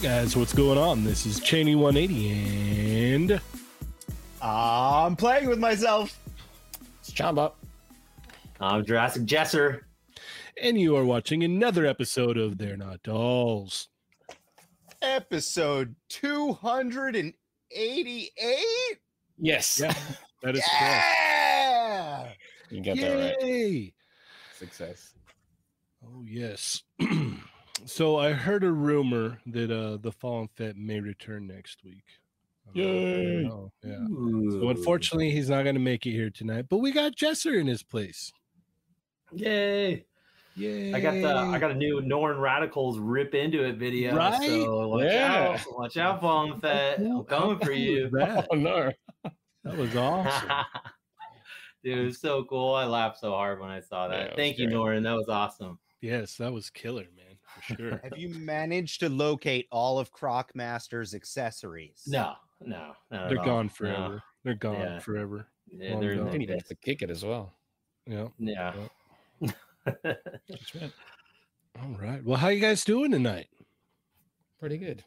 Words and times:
Hey 0.00 0.06
guys, 0.06 0.36
what's 0.36 0.52
going 0.52 0.78
on? 0.78 1.02
This 1.02 1.26
is 1.26 1.40
Cheney 1.40 1.74
180 1.74 3.14
and 3.14 3.40
I'm 4.40 5.16
playing 5.16 5.48
with 5.48 5.58
myself. 5.58 6.16
It's 7.00 7.10
Chamba. 7.10 7.50
I'm 8.60 8.84
Jurassic 8.84 9.24
Jesser. 9.24 9.80
and 10.62 10.80
you 10.80 10.96
are 10.96 11.04
watching 11.04 11.42
another 11.42 11.84
episode 11.84 12.38
of 12.38 12.58
They're 12.58 12.76
Not 12.76 13.02
Dolls. 13.02 13.88
Episode 15.02 15.96
288. 16.10 18.30
Yes. 19.36 19.80
Yeah, 19.80 19.94
that 20.44 20.54
is 20.54 20.62
correct. 20.78 21.04
Yeah. 21.18 22.28
You 22.70 22.84
got 22.84 22.96
that 22.98 23.36
right. 23.42 23.92
Success. 24.56 25.12
Oh 26.04 26.22
yes. 26.24 26.84
so 27.86 28.16
I 28.16 28.32
heard 28.32 28.64
a 28.64 28.70
rumor 28.72 29.38
that 29.46 29.70
uh 29.70 29.96
the 29.98 30.12
Fallen 30.12 30.48
Fett 30.56 30.76
may 30.76 31.00
return 31.00 31.46
next 31.46 31.84
week. 31.84 32.04
Uh, 32.68 32.72
Yay. 32.74 33.42
know, 33.44 33.72
Yeah. 33.84 34.06
So 34.60 34.68
unfortunately, 34.68 35.30
he's 35.30 35.48
not 35.48 35.62
going 35.62 35.74
to 35.74 35.80
make 35.80 36.06
it 36.06 36.12
here 36.12 36.28
tonight. 36.30 36.66
But 36.68 36.78
we 36.78 36.92
got 36.92 37.16
Jesser 37.16 37.58
in 37.58 37.66
his 37.66 37.82
place. 37.82 38.30
Yay! 39.32 40.04
Yay! 40.54 40.92
I 40.92 41.00
got 41.00 41.12
the 41.14 41.28
I 41.34 41.58
got 41.58 41.70
a 41.70 41.74
new 41.74 42.00
Norn 42.02 42.38
Radicals 42.38 42.98
rip 42.98 43.34
into 43.34 43.64
it 43.64 43.76
video. 43.76 44.14
Right? 44.16 44.42
So 44.42 44.88
watch 44.88 45.04
Yeah. 45.04 45.56
out. 45.56 45.78
Watch 45.78 45.96
out, 45.96 46.20
Fallen 46.20 46.60
Fett. 46.60 46.98
I'm 46.98 47.24
coming 47.24 47.58
for 47.58 47.72
you. 47.72 48.10
That, 48.10 48.48
Oh 48.50 48.56
no. 48.56 48.90
that 49.64 49.76
was 49.76 49.94
awesome. 49.96 50.48
Dude, 51.84 51.98
it 51.98 52.04
was 52.04 52.20
so 52.20 52.44
cool. 52.44 52.74
I 52.74 52.84
laughed 52.86 53.20
so 53.20 53.30
hard 53.30 53.60
when 53.60 53.70
I 53.70 53.80
saw 53.80 54.08
that. 54.08 54.20
it 54.20 54.30
was 54.30 54.36
Thank 54.36 54.58
you, 54.58 54.66
great. 54.66 54.74
Norn. 54.74 55.02
That 55.04 55.14
was 55.14 55.28
awesome. 55.28 55.78
yes, 56.00 56.36
that 56.38 56.52
was 56.52 56.70
killer, 56.70 57.06
man, 57.16 57.27
for 57.27 57.27
sure. 57.76 58.00
Have 58.02 58.16
you 58.16 58.30
managed 58.30 59.00
to 59.00 59.08
locate 59.08 59.66
all 59.70 59.98
of 59.98 60.12
Crocmaster's 60.12 61.14
accessories? 61.14 62.02
No, 62.06 62.34
no, 62.60 62.92
They're 63.10 63.38
all. 63.38 63.44
gone 63.44 63.66
No. 63.66 63.70
forever. 63.72 64.22
They're 64.44 64.54
gone 64.54 64.74
Yeah. 64.80 64.98
forever. 65.00 65.46
Yeah, 65.70 65.92
Long 65.92 66.00
they're 66.00 66.12
in 66.12 66.18
gone. 66.18 66.30
They 66.32 66.38
need 66.38 66.64
to 66.66 66.74
kick 66.76 67.02
it 67.02 67.10
as 67.10 67.24
well. 67.24 67.52
Yeah. 68.06 68.28
Yeah. 68.38 68.74
That's 70.02 70.74
right. 70.74 70.92
All 71.80 71.96
right. 72.00 72.24
Well, 72.24 72.38
how 72.38 72.48
you 72.48 72.60
guys 72.60 72.84
doing 72.84 73.10
tonight? 73.10 73.48
Pretty 74.58 74.78
good. 74.78 75.04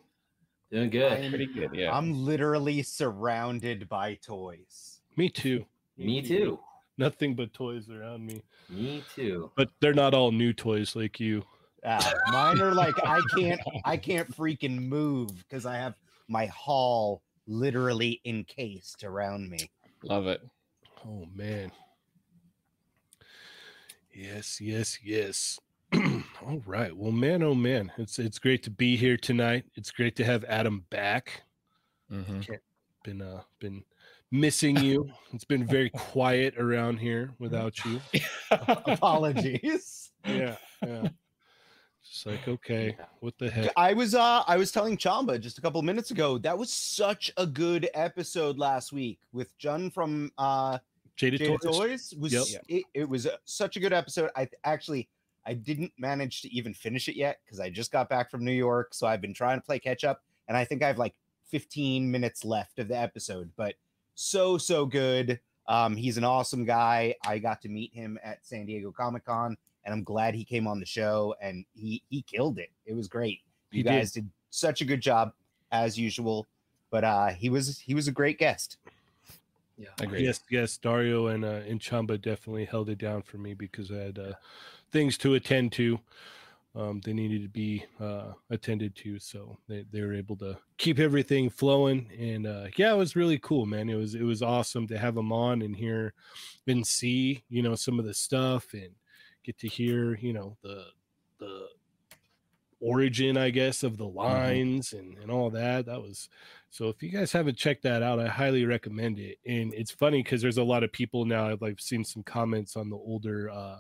Doing 0.72 0.90
good. 0.90 1.30
Pretty 1.30 1.48
good. 1.48 1.72
Yeah. 1.74 1.96
I'm 1.96 2.14
literally 2.14 2.82
surrounded 2.84 3.90
by 3.90 4.16
toys. 4.16 5.02
Me 5.18 5.28
too. 5.30 5.66
Me 5.98 6.22
too. 6.22 6.60
Nothing 6.98 7.36
but 7.36 7.54
toys 7.54 7.90
around 7.90 8.26
me. 8.26 8.42
Me 8.70 9.04
too. 9.16 9.52
But 9.58 9.70
they're 9.82 9.94
not 9.94 10.14
all 10.14 10.32
new 10.32 10.54
toys 10.54 10.96
like 10.96 11.20
you. 11.20 11.44
Uh, 11.84 12.12
mine 12.32 12.62
are 12.62 12.74
like 12.74 12.94
I 13.04 13.22
can't 13.36 13.60
I 13.86 13.98
can't 13.98 14.30
freaking 14.36 14.80
move 14.80 15.36
because 15.38 15.66
I 15.66 15.78
have 15.78 15.96
my 16.28 16.46
hall 16.48 17.24
literally 17.48 18.22
encased 18.26 19.04
around 19.04 19.50
me. 19.50 19.70
Love 20.04 20.28
it. 20.28 20.42
Oh 21.06 21.28
man. 21.34 21.72
Yes, 24.14 24.60
yes, 24.62 25.00
yes. 25.04 25.60
all 25.94 26.62
right. 26.66 26.96
Well, 26.96 27.12
man, 27.12 27.44
oh 27.44 27.56
man, 27.56 27.92
it's 27.98 28.20
it's 28.20 28.40
great 28.40 28.64
to 28.64 28.70
be 28.70 28.96
here 28.96 29.18
tonight. 29.18 29.66
It's 29.76 29.92
great 29.92 30.16
to 30.18 30.24
have 30.24 30.44
Adam 30.46 30.86
back. 30.90 31.44
hmm 32.10 32.42
Been 33.04 33.22
uh 33.22 33.42
been 33.60 33.84
missing 34.32 34.78
you. 34.78 35.10
It's 35.34 35.46
been 35.46 35.66
very 35.66 35.90
quiet 35.90 36.58
around 36.58 36.98
here 36.98 37.32
without 37.40 37.84
you. 37.86 38.00
Apologies. 38.52 40.12
Yeah, 40.28 40.56
yeah. 40.86 41.10
Just 42.04 42.26
like, 42.26 42.48
okay, 42.48 42.98
what 43.20 43.38
the 43.38 43.50
heck? 43.50 43.72
I 43.78 43.94
was 43.94 44.16
uh 44.16 44.44
I 44.48 44.58
was 44.58 44.72
telling 44.72 44.98
Chamba 44.98 45.40
just 45.40 45.58
a 45.58 45.62
couple 45.62 45.82
minutes 45.82 46.12
ago 46.12 46.38
that 46.40 46.58
was 46.58 46.72
such 46.72 47.32
a 47.38 47.46
good 47.46 47.90
episode 47.94 48.58
last 48.58 48.92
week 48.92 49.20
with 49.32 49.58
Jun 49.58 49.90
from 49.92 50.32
uh 50.38 50.80
Jaded, 51.16 51.42
Jada 51.42 51.62
Toys? 51.62 51.78
Toys. 51.78 52.14
Was 52.20 52.54
Yep. 52.54 52.64
it, 52.68 52.84
it 52.94 53.10
was 53.10 53.28
uh, 53.28 53.38
such 53.46 53.78
a 53.78 53.80
good 53.80 53.94
episode. 53.94 54.32
I 54.36 54.50
actually 54.64 55.08
I 55.46 55.54
didn't 55.54 55.92
manage 55.98 56.42
to 56.42 56.54
even 56.54 56.74
finish 56.74 57.08
it 57.08 57.16
yet 57.16 57.40
because 57.46 57.60
I 57.60 57.70
just 57.70 57.92
got 57.92 58.10
back 58.10 58.30
from 58.30 58.44
New 58.44 58.52
York, 58.52 58.94
so 58.94 59.08
I've 59.08 59.22
been 59.22 59.34
trying 59.34 59.60
to 59.60 59.66
play 59.66 59.80
catch 59.80 60.04
up, 60.04 60.22
and 60.48 60.58
I 60.58 60.66
think 60.66 60.84
I 60.84 60.88
have 60.88 60.98
like 60.98 61.16
15 61.50 62.10
minutes 62.10 62.46
left 62.46 62.80
of 62.80 62.88
the 62.88 62.98
episode, 62.98 63.52
but 63.56 63.76
so 64.16 64.58
so 64.58 64.86
good. 64.86 65.40
Um, 65.68 65.96
he's 65.96 66.18
an 66.18 66.24
awesome 66.24 66.66
guy. 66.66 67.16
I 67.26 67.40
got 67.40 67.62
to 67.62 67.70
meet 67.70 67.94
him 67.94 68.20
at 68.24 68.46
San 68.46 68.66
Diego 68.66 68.92
Comic 68.92 69.26
Con, 69.26 69.58
and 69.86 69.94
I'm 69.94 70.04
glad 70.04 70.36
he 70.36 70.44
came 70.44 70.68
on 70.68 70.80
the 70.80 70.86
show, 70.86 71.36
and 71.42 71.66
he 71.74 72.02
he 72.10 72.22
killed 72.22 72.60
it. 72.60 72.70
It 72.86 72.94
was 72.94 73.08
great. 73.08 73.40
He 73.72 73.80
You 73.80 73.84
did. 73.84 73.90
guys 73.90 74.12
did 74.12 74.30
such 74.50 74.82
a 74.82 74.86
good 74.86 75.02
job 75.02 75.34
as 75.72 75.98
usual, 75.98 76.48
but 76.90 77.04
uh, 77.04 77.30
he 77.30 77.50
was 77.50 77.80
he 77.80 77.94
was 77.94 78.08
a 78.08 78.12
great 78.12 78.38
guest. 78.38 78.78
Yeah. 79.78 79.88
Agreed. 80.00 80.26
Yes, 80.26 80.42
yes. 80.50 80.78
Dario 80.78 81.28
and 81.28 81.44
uh, 81.44 81.62
and 81.68 81.80
Chamba 81.80 82.22
definitely 82.22 82.66
held 82.66 82.90
it 82.90 83.00
down 83.00 83.24
for 83.24 83.38
me 83.38 83.54
because 83.54 83.92
I 83.92 83.98
had 83.98 84.20
uh, 84.20 84.34
things 84.92 85.18
to 85.20 85.34
attend 85.34 85.72
to. 85.74 86.00
Um, 86.74 87.02
they 87.04 87.12
needed 87.12 87.42
to 87.42 87.50
be 87.50 87.84
uh, 88.00 88.32
attended 88.50 88.96
to, 88.98 89.20
so 89.20 89.58
they, 89.68 89.84
they 89.92 90.00
were 90.02 90.14
able 90.14 90.38
to 90.38 90.58
keep 90.78 91.00
everything 91.00 91.50
flowing. 91.50 92.10
And 92.18 92.48
uh, 92.48 92.68
yeah, 92.78 92.94
it 92.94 92.98
was 92.98 93.16
really 93.16 93.40
cool, 93.40 93.66
man. 93.66 93.90
It 93.90 93.96
was 93.96 94.16
it 94.16 94.24
was 94.24 94.42
awesome 94.42 94.88
to 94.88 94.98
have 94.98 95.16
them 95.16 95.34
on 95.34 95.64
and 95.64 95.76
hear 95.76 96.14
and 96.68 96.88
see, 96.88 97.44
you 97.50 97.62
know, 97.62 97.76
some 97.76 98.00
of 98.00 98.06
the 98.06 98.14
stuff 98.14 98.74
and 98.74 98.92
get 99.44 99.58
to 99.60 99.68
hear, 99.68 100.16
you 100.16 100.34
know, 100.34 100.58
the 100.62 100.86
the 101.40 101.68
origin, 102.80 103.38
I 103.38 103.52
guess, 103.52 103.84
of 103.84 103.98
the 103.98 104.08
lines 104.08 104.94
and 104.94 105.18
and 105.18 105.32
all 105.32 105.50
that. 105.52 105.86
That 105.86 106.02
was 106.02 106.30
so 106.70 106.90
if 106.90 107.02
you 107.04 107.10
guys 107.10 107.32
haven't 107.32 107.58
checked 107.58 107.84
that 107.84 108.02
out, 108.02 108.20
I 108.20 108.28
highly 108.28 108.66
recommend 108.66 109.20
it. 109.20 109.38
And 109.46 109.74
it's 109.74 109.92
funny 109.92 110.24
because 110.24 110.42
there's 110.42 110.58
a 110.58 110.64
lot 110.64 110.84
of 110.84 110.92
people 110.92 111.26
now. 111.26 111.50
I've 111.50 111.62
like 111.62 111.80
seen 111.80 112.04
some 112.04 112.24
comments 112.24 112.76
on 112.76 112.90
the 112.90 112.98
older 112.98 113.50
uh, 113.50 113.80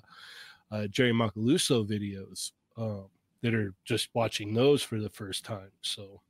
uh, 0.71 0.87
Jerry 0.87 1.13
Macaluso 1.13 1.87
videos 1.87 2.51
um, 2.77 3.05
that 3.41 3.53
are 3.53 3.73
just 3.85 4.09
watching 4.13 4.53
those 4.53 4.83
for 4.83 4.99
the 4.99 5.09
first 5.09 5.43
time. 5.43 5.71
So 5.81 6.21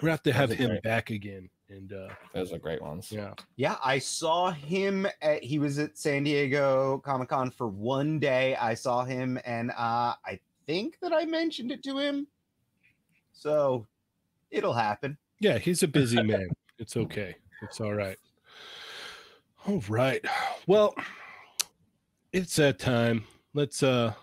we're 0.00 0.10
have 0.10 0.22
to 0.24 0.32
have 0.32 0.50
him 0.50 0.78
back 0.82 1.10
again. 1.10 1.50
And 1.70 1.92
uh, 1.92 2.08
Those 2.34 2.52
are 2.52 2.58
great 2.58 2.80
ones. 2.80 3.12
yeah, 3.12 3.34
Yeah, 3.56 3.76
I 3.84 3.98
saw 3.98 4.50
him 4.50 5.06
at 5.20 5.44
he 5.44 5.58
was 5.58 5.78
at 5.78 5.98
San 5.98 6.24
Diego 6.24 6.98
Comic 7.04 7.28
Con 7.28 7.50
for 7.50 7.68
one 7.68 8.18
day. 8.18 8.56
I 8.56 8.72
saw 8.74 9.04
him 9.04 9.38
and 9.44 9.70
uh 9.72 10.14
I 10.24 10.40
think 10.66 10.98
that 11.00 11.12
I 11.12 11.26
mentioned 11.26 11.70
it 11.70 11.82
to 11.84 11.98
him. 11.98 12.26
So 13.32 13.86
it'll 14.50 14.72
happen. 14.72 15.18
yeah, 15.40 15.58
he's 15.58 15.82
a 15.82 15.88
busy 15.88 16.22
man. 16.22 16.48
It's 16.78 16.96
okay. 16.96 17.36
It's 17.62 17.80
all 17.80 17.92
right. 17.94 18.16
All 19.66 19.82
right. 19.88 20.24
Well, 20.66 20.94
it's 22.32 22.56
that 22.56 22.78
time. 22.78 23.24
Let's 23.52 23.82
uh 23.82 24.14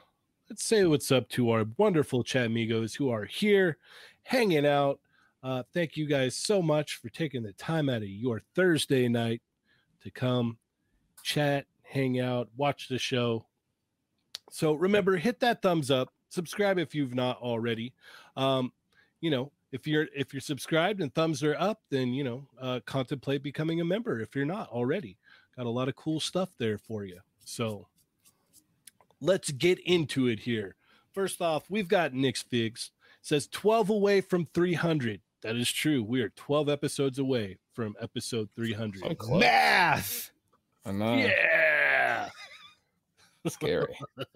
let's 0.50 0.64
say 0.64 0.84
what's 0.86 1.12
up 1.12 1.30
to 1.30 1.52
our 1.52 1.66
wonderful 1.78 2.24
chat 2.24 2.48
amigos 2.48 2.96
who 2.96 3.10
are 3.12 3.26
here 3.26 3.78
hanging 4.24 4.66
out. 4.66 5.00
Uh 5.46 5.62
thank 5.76 5.96
you 5.96 6.08
guys 6.08 6.36
so 6.36 6.60
much 6.60 6.96
for 6.96 7.10
taking 7.10 7.44
the 7.44 7.54
time 7.54 7.88
out 7.88 8.02
of 8.02 8.10
your 8.10 8.42
Thursday 8.56 9.08
night 9.08 9.44
to 10.02 10.10
come 10.10 10.58
chat, 11.22 11.68
hang 11.84 12.20
out, 12.20 12.50
watch 12.58 12.88
the 12.88 12.98
show. 12.98 13.46
So 14.50 14.74
remember, 14.74 15.18
hit 15.18 15.40
that 15.42 15.62
thumbs 15.62 15.92
up, 15.92 16.12
subscribe 16.30 16.80
if 16.80 16.96
you've 16.96 17.14
not 17.14 17.40
already. 17.42 17.94
Um, 18.36 18.74
you 19.22 19.30
know, 19.30 19.52
if 19.72 19.86
you're 19.86 20.08
if 20.16 20.34
you're 20.34 20.42
subscribed 20.42 21.00
and 21.00 21.14
thumbs 21.14 21.44
are 21.44 21.56
up, 21.60 21.80
then 21.92 22.12
you 22.12 22.24
know, 22.24 22.48
uh, 22.60 22.80
contemplate 22.88 23.44
becoming 23.44 23.82
a 23.82 23.86
member 23.86 24.22
if 24.22 24.36
you're 24.36 24.46
not 24.46 24.70
already. 24.70 25.16
Got 25.56 25.68
a 25.68 25.70
lot 25.70 25.90
of 25.90 25.96
cool 25.96 26.20
stuff 26.20 26.50
there 26.58 26.80
for 26.80 27.06
you. 27.06 27.20
So 27.44 27.88
let's 29.22 29.52
get 29.52 29.78
into 29.82 30.26
it 30.26 30.40
here. 30.40 30.76
First 31.14 31.40
off, 31.40 31.70
we've 31.70 31.88
got 31.88 32.16
Nick's 32.16 32.42
Figs. 32.42 32.90
Says 33.22 33.48
12 33.48 33.90
away 33.90 34.22
from 34.22 34.48
300. 34.54 35.20
That 35.46 35.58
is 35.58 35.72
true. 35.72 36.02
We 36.02 36.22
are 36.22 36.30
12 36.30 36.70
episodes 36.70 37.20
away 37.20 37.60
from 37.72 37.96
episode 38.02 38.50
300. 38.56 39.04
So 39.04 39.14
close. 39.14 39.42
Math. 39.42 40.32
I 40.84 40.92
know. 40.92 41.18
Yeah. 41.18 42.30
Scary. 43.48 43.96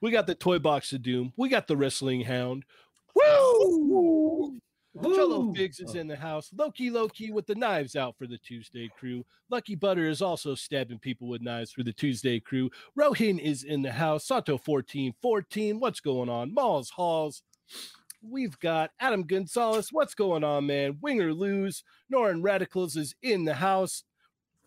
We 0.00 0.10
got 0.10 0.26
the 0.26 0.34
toy 0.34 0.58
box 0.58 0.92
of 0.92 1.02
doom. 1.02 1.32
We 1.36 1.48
got 1.48 1.68
the 1.68 1.76
wrestling 1.76 2.22
hound. 2.22 2.64
Woo! 3.14 4.58
Cholo 5.00 5.38
Woo! 5.38 5.54
Figs 5.54 5.78
is 5.78 5.94
in 5.94 6.08
the 6.08 6.16
house. 6.16 6.50
Loki 6.56 6.90
Loki 6.90 7.30
with 7.30 7.46
the 7.46 7.54
knives 7.54 7.94
out 7.94 8.18
for 8.18 8.26
the 8.26 8.38
Tuesday 8.38 8.90
crew. 8.98 9.24
Lucky 9.50 9.76
Butter 9.76 10.08
is 10.08 10.20
also 10.20 10.56
stabbing 10.56 10.98
people 10.98 11.28
with 11.28 11.40
knives 11.40 11.70
for 11.70 11.84
the 11.84 11.92
Tuesday 11.92 12.40
crew. 12.40 12.68
Rohin 12.98 13.38
is 13.38 13.62
in 13.62 13.82
the 13.82 13.92
house. 13.92 14.24
Sato 14.26 14.54
1414. 14.54 15.78
What's 15.78 16.00
going 16.00 16.28
on? 16.28 16.52
Malls 16.52 16.90
Halls. 16.90 17.42
We've 18.22 18.58
got 18.60 18.90
Adam 19.00 19.24
Gonzalez. 19.24 19.88
What's 19.90 20.14
going 20.14 20.44
on, 20.44 20.66
man? 20.66 20.98
Winger 21.00 21.32
lose. 21.32 21.82
Norin 22.12 22.42
Radicals 22.42 22.96
is 22.96 23.14
in 23.22 23.44
the 23.44 23.54
house. 23.54 24.04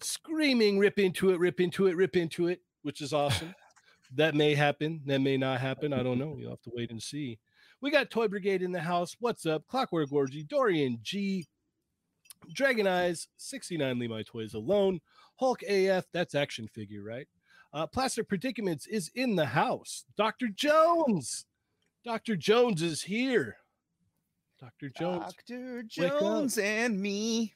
Screaming, 0.02 0.78
rip 0.78 1.00
into 1.00 1.30
it, 1.30 1.40
rip 1.40 1.62
into 1.62 1.88
it, 1.88 1.96
rip 1.96 2.18
into 2.18 2.48
it, 2.48 2.62
which 2.81 3.02
is 3.02 3.13
awesome. 3.13 3.56
that 4.16 4.36
may 4.36 4.56
happen. 4.56 5.02
That 5.06 5.19
may 5.19 5.38
not 5.38 5.62
happen. 5.62 5.94
I 5.94 6.04
don't 6.04 6.19
know. 6.19 6.36
You'll 6.38 6.50
have 6.50 6.62
to 6.63 6.72
wait 6.74 6.92
and 6.92 7.02
see. 7.02 7.40
We 7.81 7.92
got 7.92 8.10
Toy 8.10 8.28
Brigade 8.28 8.62
in 8.62 8.72
the 8.72 8.81
house. 8.81 9.16
What's 9.19 9.46
up? 9.46 9.68
Clockwork 9.68 10.12
Orgy, 10.12 10.44
Dorian 10.44 11.00
G, 11.01 11.48
Dragon 12.54 12.88
Eyes, 12.88 13.28
69 13.38 14.00
Leave 14.00 14.10
My 14.10 14.24
Toys 14.24 14.54
Alone, 14.54 15.00
Hulk 15.38 15.63
AF, 15.63 16.06
that's 16.12 16.36
action 16.36 16.68
figure, 16.68 17.04
right? 17.04 17.28
Uh, 17.74 17.86
Plastic 17.88 18.28
Predicaments 18.28 18.88
is 18.88 19.12
in 19.16 19.36
the 19.36 19.46
house. 19.46 20.06
Dr. 20.18 20.48
Jones, 20.48 21.46
Dr. 22.06 22.36
Jones 22.36 22.84
is 22.84 23.02
here. 23.02 23.57
Dr. 24.62 24.90
Jones. 24.98 25.34
Dr. 25.48 25.84
Jones 25.84 26.57
and 26.60 27.02
me. 27.02 27.56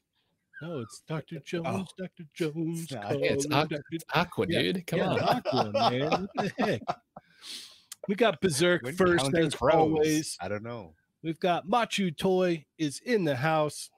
No, 0.61 0.79
it's 0.79 1.03
Dr. 1.07 1.39
Jones. 1.45 1.89
Dr. 1.97 2.23
Jones. 2.33 2.81
It's 2.81 2.91
not. 2.91 3.15
It's 3.21 3.45
Aqu- 3.45 3.69
Dr. 3.69 3.81
Aqua, 4.15 4.45
Yeah, 4.49 4.61
dude. 4.61 4.87
Come 4.87 4.99
yeah, 4.99 5.09
on. 5.11 5.19
Aqua, 5.19 5.71
man. 5.71 6.09
What 6.09 6.29
the 6.35 6.63
heck? 6.63 6.81
We 8.07 8.15
got 8.15 8.41
Berserk 8.41 8.81
When 8.81 8.95
first, 8.95 9.35
as 9.35 9.53
crows, 9.53 9.75
always. 9.75 10.37
I 10.41 10.47
don't 10.47 10.63
know. 10.63 10.95
We've 11.21 11.39
got 11.39 11.67
Machu 11.67 12.15
Toy 12.15 12.65
is 12.79 13.01
in 13.05 13.23
the 13.23 13.35
house. 13.35 13.91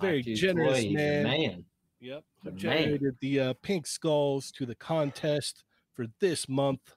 Very 0.00 0.20
Hockey 0.20 0.34
generous 0.34 0.78
boy, 0.78 0.82
he's 0.82 0.92
a 0.92 0.94
man. 0.94 1.22
man. 1.24 1.64
Yep. 2.00 2.24
The 2.44 2.50
man. 2.50 2.58
generated 2.58 3.16
the 3.20 3.40
uh, 3.40 3.54
pink 3.60 3.86
skulls 3.86 4.52
to 4.52 4.64
the 4.64 4.76
contest 4.76 5.64
for 5.92 6.06
this 6.18 6.48
month. 6.48 6.94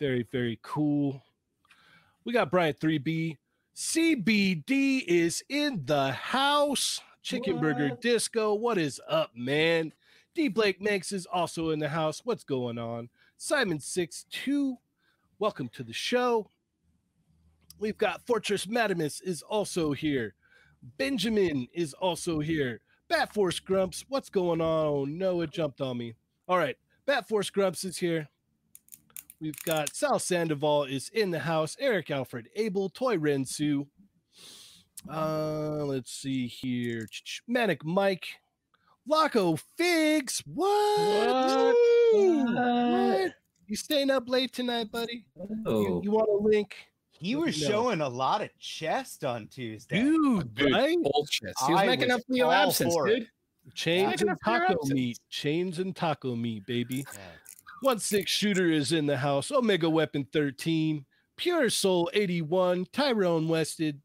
Very, 0.00 0.26
very 0.32 0.58
cool. 0.62 1.22
We 2.22 2.34
got 2.34 2.50
Brian 2.50 2.74
3B. 2.74 3.38
CBD 3.74 5.02
is 5.06 5.42
in 5.48 5.82
the 5.86 6.12
house. 6.12 7.00
Chicken 7.22 7.58
Burger 7.58 7.96
Disco. 8.00 8.52
What 8.54 8.76
is 8.76 9.00
up, 9.08 9.30
man? 9.34 9.92
D 10.34 10.48
Blake 10.48 10.82
Makes 10.82 11.12
is 11.12 11.24
also 11.24 11.70
in 11.70 11.78
the 11.78 11.88
house. 11.88 12.20
What's 12.22 12.44
going 12.44 12.76
on? 12.76 13.08
Simon62, 13.38 14.76
welcome 15.38 15.70
to 15.70 15.82
the 15.82 15.94
show. 15.94 16.50
We've 17.78 17.96
got 17.96 18.26
Fortress 18.26 18.66
Madamus 18.66 19.22
is 19.22 19.40
also 19.40 19.92
here. 19.92 20.34
Benjamin 20.98 21.68
is 21.72 21.94
also 21.94 22.40
here. 22.40 22.82
Bat 23.08 23.32
Force 23.32 23.60
Grumps, 23.60 24.04
what's 24.08 24.28
going 24.28 24.60
on? 24.60 24.86
Oh 24.86 25.04
no, 25.06 25.40
it 25.40 25.52
jumped 25.52 25.80
on 25.80 25.96
me. 25.96 26.16
All 26.46 26.58
right, 26.58 26.76
Bat 27.06 27.28
Force 27.28 27.48
Grumps 27.48 27.82
is 27.84 27.96
here. 27.96 28.28
We've 29.40 29.62
got 29.64 29.94
Sal 29.94 30.18
Sandoval 30.18 30.84
is 30.84 31.08
in 31.10 31.30
the 31.30 31.38
house. 31.38 31.76
Eric 31.80 32.10
Alfred 32.10 32.48
Abel, 32.56 32.90
Toy 32.90 33.16
Rensu. 33.16 33.86
Uh, 35.10 35.82
let's 35.84 36.12
see 36.12 36.46
here. 36.46 37.08
Manic 37.48 37.82
Mike, 37.84 38.26
Loco 39.06 39.56
Figs. 39.78 40.42
What? 40.46 41.74
Woo! 42.12 42.54
What? 42.54 43.32
You 43.66 43.76
staying 43.76 44.10
up 44.10 44.28
late 44.28 44.52
tonight, 44.52 44.90
buddy? 44.90 45.24
You, 45.36 45.62
Oh, 45.64 46.02
you 46.02 46.10
want 46.10 46.28
a 46.28 46.36
link? 46.36 46.76
He 47.12 47.34
Let 47.36 47.46
was 47.46 47.60
me 47.60 47.66
showing 47.66 48.00
a 48.02 48.08
lot 48.08 48.42
of 48.42 48.50
chest 48.58 49.24
on 49.24 49.46
Tuesday. 49.46 50.02
Dude, 50.02 50.54
Dude, 50.54 50.72
right? 50.72 50.96
bullshit. 51.02 51.54
He 51.66 51.72
was 51.72 51.80
I 51.82 51.86
making 51.86 52.08
was 52.08 52.16
up 52.16 52.22
for 52.26 52.34
your 52.36 52.52
absence, 52.52 52.94
dude. 53.06 53.28
Chains 53.74 54.10
Making 54.10 54.20
and 54.22 54.30
up 54.30 54.38
for 54.42 54.50
your 54.50 54.60
taco 54.68 54.86
meat. 54.86 55.18
Chains 55.28 55.78
and 55.78 55.94
taco 55.94 56.34
meat, 56.34 56.66
baby. 56.66 56.96
Yeah. 57.12 57.20
One 57.82 57.98
six 57.98 58.30
shooter 58.30 58.70
is 58.70 58.92
in 58.92 59.06
the 59.06 59.16
house. 59.16 59.50
Omega 59.50 59.88
Weapon 59.88 60.26
13. 60.32 61.04
Pure 61.36 61.70
Soul 61.70 62.10
81. 62.12 62.86
Tyrone 62.92 63.48
Wested. 63.48 64.00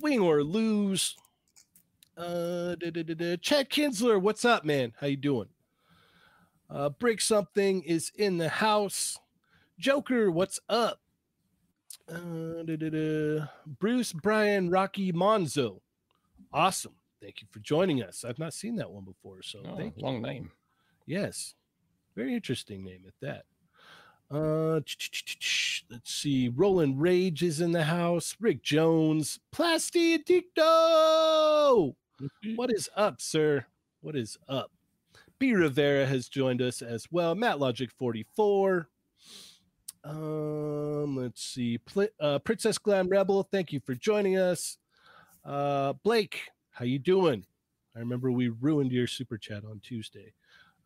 Wing 0.00 0.20
or 0.20 0.42
lose. 0.42 1.16
Uh, 2.16 2.74
da, 2.74 2.90
da, 2.90 3.02
da. 3.02 3.36
Chad 3.36 3.70
Kinsler, 3.70 4.20
what's 4.20 4.44
up, 4.44 4.64
man? 4.64 4.92
How 5.00 5.06
you 5.06 5.16
doing? 5.16 5.48
Uh, 6.68 6.90
Brick 6.90 7.20
something 7.20 7.82
is 7.84 8.12
in 8.16 8.36
the 8.38 8.48
house. 8.48 9.18
Joker, 9.78 10.30
what's 10.30 10.60
up? 10.68 11.00
Uh. 12.12 13.44
Bruce 13.78 14.12
Brian 14.12 14.68
Rocky 14.68 15.12
Monzo. 15.12 15.80
Awesome. 16.52 16.92
Thank 17.22 17.40
you 17.40 17.48
for 17.50 17.60
joining 17.60 18.02
us. 18.02 18.24
I've 18.26 18.38
not 18.38 18.52
seen 18.54 18.76
that 18.76 18.90
one 18.90 19.04
before, 19.04 19.42
so 19.42 19.60
Oh, 19.66 19.76
thank 19.76 19.96
you. 19.96 20.02
long 20.02 20.20
name. 20.20 20.50
Yes. 21.06 21.54
Very 22.18 22.34
interesting 22.34 22.82
name 22.82 23.04
at 23.06 23.14
that. 23.20 23.44
Uh, 24.28 24.80
let's 25.88 26.10
see. 26.10 26.48
Roland 26.48 27.00
Rage 27.00 27.44
is 27.44 27.60
in 27.60 27.70
the 27.70 27.84
house. 27.84 28.34
Rick 28.40 28.64
Jones. 28.64 29.38
Plasti 29.54 30.18
Addicto. 30.18 31.94
What 32.56 32.72
is 32.72 32.90
up, 32.96 33.20
sir? 33.20 33.66
What 34.00 34.16
is 34.16 34.36
up? 34.48 34.72
B 35.38 35.54
Rivera 35.54 36.06
has 36.06 36.28
joined 36.28 36.60
us 36.60 36.82
as 36.82 37.06
well. 37.12 37.36
Matt 37.36 37.60
Logic 37.60 37.88
44. 37.96 38.88
Um, 40.02 41.16
let's 41.18 41.44
see. 41.44 41.78
Pl- 41.78 42.08
uh, 42.18 42.40
Princess 42.40 42.78
Glam 42.78 43.08
Rebel, 43.08 43.44
thank 43.44 43.72
you 43.72 43.78
for 43.78 43.94
joining 43.94 44.36
us. 44.38 44.78
Uh, 45.44 45.92
Blake, 46.02 46.50
how 46.72 46.84
you 46.84 46.98
doing? 46.98 47.46
I 47.94 48.00
remember 48.00 48.32
we 48.32 48.48
ruined 48.48 48.90
your 48.90 49.06
super 49.06 49.38
chat 49.38 49.62
on 49.64 49.78
Tuesday. 49.78 50.32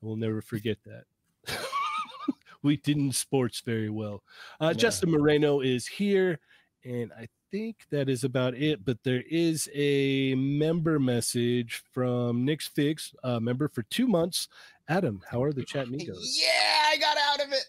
I 0.02 0.06
will 0.06 0.17
never 0.17 0.43
forget 0.43 0.76
that. 0.85 1.05
we 2.62 2.77
didn't 2.77 3.12
sports 3.12 3.61
very 3.61 3.91
well. 3.91 4.23
Uh, 4.61 4.67
Yeah. 4.69 4.73
Justin 4.75 5.11
Moreno 5.11 5.61
is 5.61 5.87
here, 5.87 6.39
and 6.85 7.12
I 7.12 7.29
think 7.50 7.87
that 7.91 8.09
is 8.09 8.25
about 8.25 8.55
it. 8.55 8.85
But 8.85 9.03
there 9.05 9.23
is 9.31 9.69
a 9.75 10.35
member 10.35 10.99
message 10.99 11.83
from 11.93 12.44
Nick's 12.44 12.69
Fix, 12.69 13.15
uh, 13.23 13.41
member 13.41 13.69
for 13.69 13.83
two 13.83 14.06
months. 14.06 14.49
Adam, 14.89 15.23
how 15.31 15.43
are 15.43 15.53
the 15.53 15.65
chat 15.65 15.87
amigos? 15.89 16.39
Yeah, 16.41 16.83
I 16.89 16.97
got 16.99 17.17
out 17.19 17.41
of 17.47 17.53
it. 17.53 17.67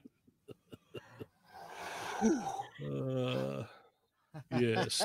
Uh, 2.82 3.64
yes. 4.58 5.02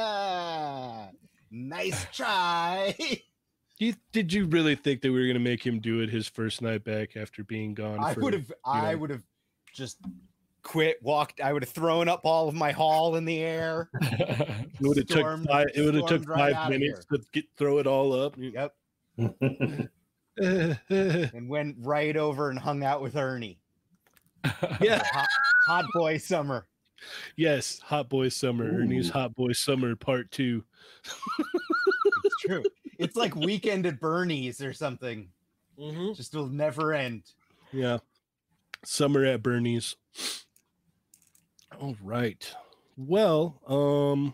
nice 1.52 2.06
try. 2.14 2.96
You, 3.78 3.94
did 4.14 4.32
you 4.32 4.46
really 4.46 4.76
think 4.76 5.02
that 5.02 5.12
we 5.12 5.20
were 5.20 5.26
going 5.26 5.34
to 5.34 5.40
make 5.40 5.66
him 5.66 5.80
do 5.80 6.00
it 6.00 6.10
his 6.10 6.28
first 6.28 6.62
night 6.62 6.84
back 6.84 7.18
after 7.18 7.44
being 7.44 7.74
gone? 7.74 8.00
I 8.00 8.14
would 8.14 8.34
have 8.34 8.52
I 8.66 8.92
know. 8.92 8.98
would 9.00 9.10
have 9.10 9.24
just 9.74 9.98
quit, 10.64 10.98
walked. 11.02 11.42
I 11.42 11.52
would 11.52 11.62
have 11.62 11.70
thrown 11.70 12.08
up 12.08 12.22
all 12.24 12.48
of 12.48 12.56
my 12.56 12.72
haul 12.72 13.16
in 13.16 13.26
the 13.26 13.40
air. 13.40 13.90
It 14.78 14.82
would 14.82 14.98
have 14.98 15.08
took 15.08 15.48
five. 15.48 15.68
It 15.74 15.82
would 15.84 15.96
have 15.96 16.06
took 16.08 16.24
stormed 16.24 16.42
right 16.42 16.54
five 16.54 16.70
minutes 16.70 17.06
to 17.06 17.22
get 17.32 17.46
throw 17.58 17.78
it 17.78 17.88
all 17.88 18.14
up. 18.14 18.36
Yep. 18.38 18.74
And 20.38 21.48
went 21.48 21.78
right 21.80 22.18
over 22.18 22.50
and 22.50 22.60
hung 22.60 22.84
out 22.84 23.02
with 23.02 23.16
Ernie. 23.16 23.58
yeah. 24.82 25.02
Hot, 25.14 25.28
hot 25.66 25.86
boy 25.94 26.18
summer. 26.18 26.68
Yes, 27.36 27.80
Hot 27.80 28.10
Boy 28.10 28.30
Summer. 28.30 28.66
Ernie's 28.66 29.10
Hot 29.10 29.34
Boy 29.36 29.52
Summer 29.54 29.96
Part 29.96 30.32
Two. 30.32 30.64
It's 31.06 32.42
true. 32.42 32.64
It's 32.98 33.16
like 33.16 33.36
weekend 33.36 33.86
at 33.86 34.00
Bernie's 34.00 34.62
or 34.62 34.74
something. 34.74 35.30
Just 36.16 36.34
will 36.34 36.48
never 36.48 36.94
end. 36.94 37.24
Yeah, 37.72 37.98
Summer 38.84 39.26
at 39.26 39.44
Bernie's. 39.44 39.96
All 41.80 41.96
right. 42.02 42.50
Well, 42.98 43.60
um, 43.68 44.34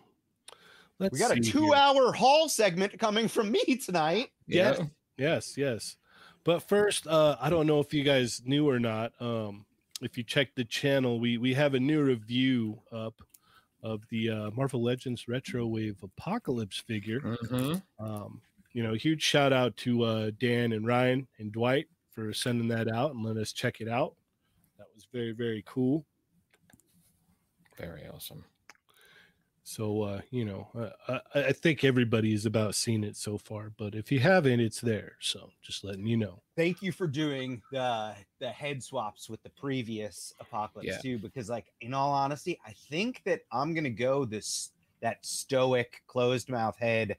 let's 1.00 1.14
We 1.14 1.20
got 1.20 1.36
a 1.36 1.40
two 1.40 1.64
here. 1.66 1.76
hour 1.76 2.12
haul 2.14 2.48
segment 2.48 3.00
coming 3.00 3.28
from 3.28 3.52
me 3.52 3.64
tonight. 3.84 4.30
Yeah. 4.48 4.76
yeah. 4.78 4.86
Yes, 5.18 5.58
yes. 5.58 5.98
But 6.44 6.68
first, 6.68 7.08
uh, 7.08 7.38
I 7.40 7.50
don't 7.50 7.68
know 7.68 7.80
if 7.80 7.94
you 7.94 8.04
guys 8.04 8.42
knew 8.46 8.68
or 8.70 8.80
not. 8.80 9.14
Um, 9.20 9.66
if 10.02 10.18
you 10.18 10.24
check 10.24 10.54
the 10.56 10.66
channel, 10.66 11.20
we 11.20 11.38
we 11.38 11.54
have 11.56 11.74
a 11.74 11.80
new 11.80 12.04
review 12.04 12.80
up 12.92 13.16
of 13.84 14.02
the 14.10 14.30
uh, 14.30 14.52
Marvel 14.52 14.84
Legends 14.84 15.28
Retro 15.28 15.66
Wave 15.66 15.98
Apocalypse 16.04 16.78
figure. 16.78 17.20
Mhm. 17.20 17.82
Um, 18.00 18.42
you 18.74 18.84
know, 18.84 18.94
huge 18.94 19.22
shout 19.22 19.54
out 19.54 19.76
to 19.78 20.04
uh, 20.04 20.32
Dan 20.40 20.74
and 20.74 20.86
Ryan 20.86 21.28
and 21.40 21.52
Dwight 21.52 21.88
for 22.12 22.34
sending 22.34 22.68
that 22.70 22.88
out 22.88 23.14
and 23.14 23.24
letting 23.24 23.42
us 23.42 23.54
check 23.54 23.82
it 23.82 23.88
out. 23.88 24.16
That 24.78 24.88
was 24.94 25.08
very 25.12 25.32
very 25.32 25.64
cool. 25.66 26.06
Very 27.78 28.08
awesome. 28.08 28.46
So 29.64 30.02
uh, 30.02 30.22
you 30.32 30.44
know, 30.46 30.68
uh, 31.08 31.20
I, 31.34 31.46
I 31.46 31.52
think 31.52 31.84
is 31.84 32.46
about 32.46 32.76
seen 32.76 33.04
it 33.04 33.16
so 33.16 33.38
far. 33.38 33.72
But 33.78 33.96
if 33.96 34.12
you 34.12 34.20
haven't, 34.20 34.60
it's 34.60 34.82
there. 34.82 35.14
So 35.20 35.50
just 35.62 35.84
letting 35.84 36.08
you 36.08 36.18
know. 36.18 36.42
Thank 36.56 36.82
you 36.82 36.92
for 36.92 37.08
doing 37.08 37.62
the 37.72 38.16
the 38.40 38.50
head 38.50 38.84
swaps 38.84 39.30
with 39.30 39.42
the 39.44 39.50
previous 39.50 40.34
apocalypse 40.40 40.88
Yeah. 40.88 40.98
too, 40.98 41.20
because 41.20 41.50
like 41.50 41.72
in 41.82 41.94
all 41.94 42.12
honesty, 42.12 42.60
I 42.66 42.74
think 42.90 43.22
that 43.26 43.42
I'm 43.52 43.74
gonna 43.74 43.90
go 43.90 44.26
this 44.26 44.72
that 45.02 45.26
stoic 45.26 46.02
closed 46.08 46.50
mouth 46.50 46.78
head 46.78 47.18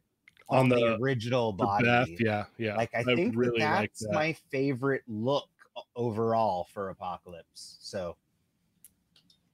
on, 0.49 0.59
On 0.59 0.69
the, 0.69 0.77
the- 0.77 0.99
original 1.01 1.53
body. 1.53 1.85
bath, 1.85 2.09
yeah, 2.19 2.45
yeah. 2.59 2.77
Like 2.77 2.95
I 2.95 3.03
think 3.03 3.35
that 3.35 3.53
like 3.59 3.93
that's 3.93 4.07
my 4.13 4.33
favorite 4.51 5.03
look 5.09 5.49
overall 5.97 6.69
for 6.73 6.91
apocalypse. 6.91 7.79
So 7.81 8.17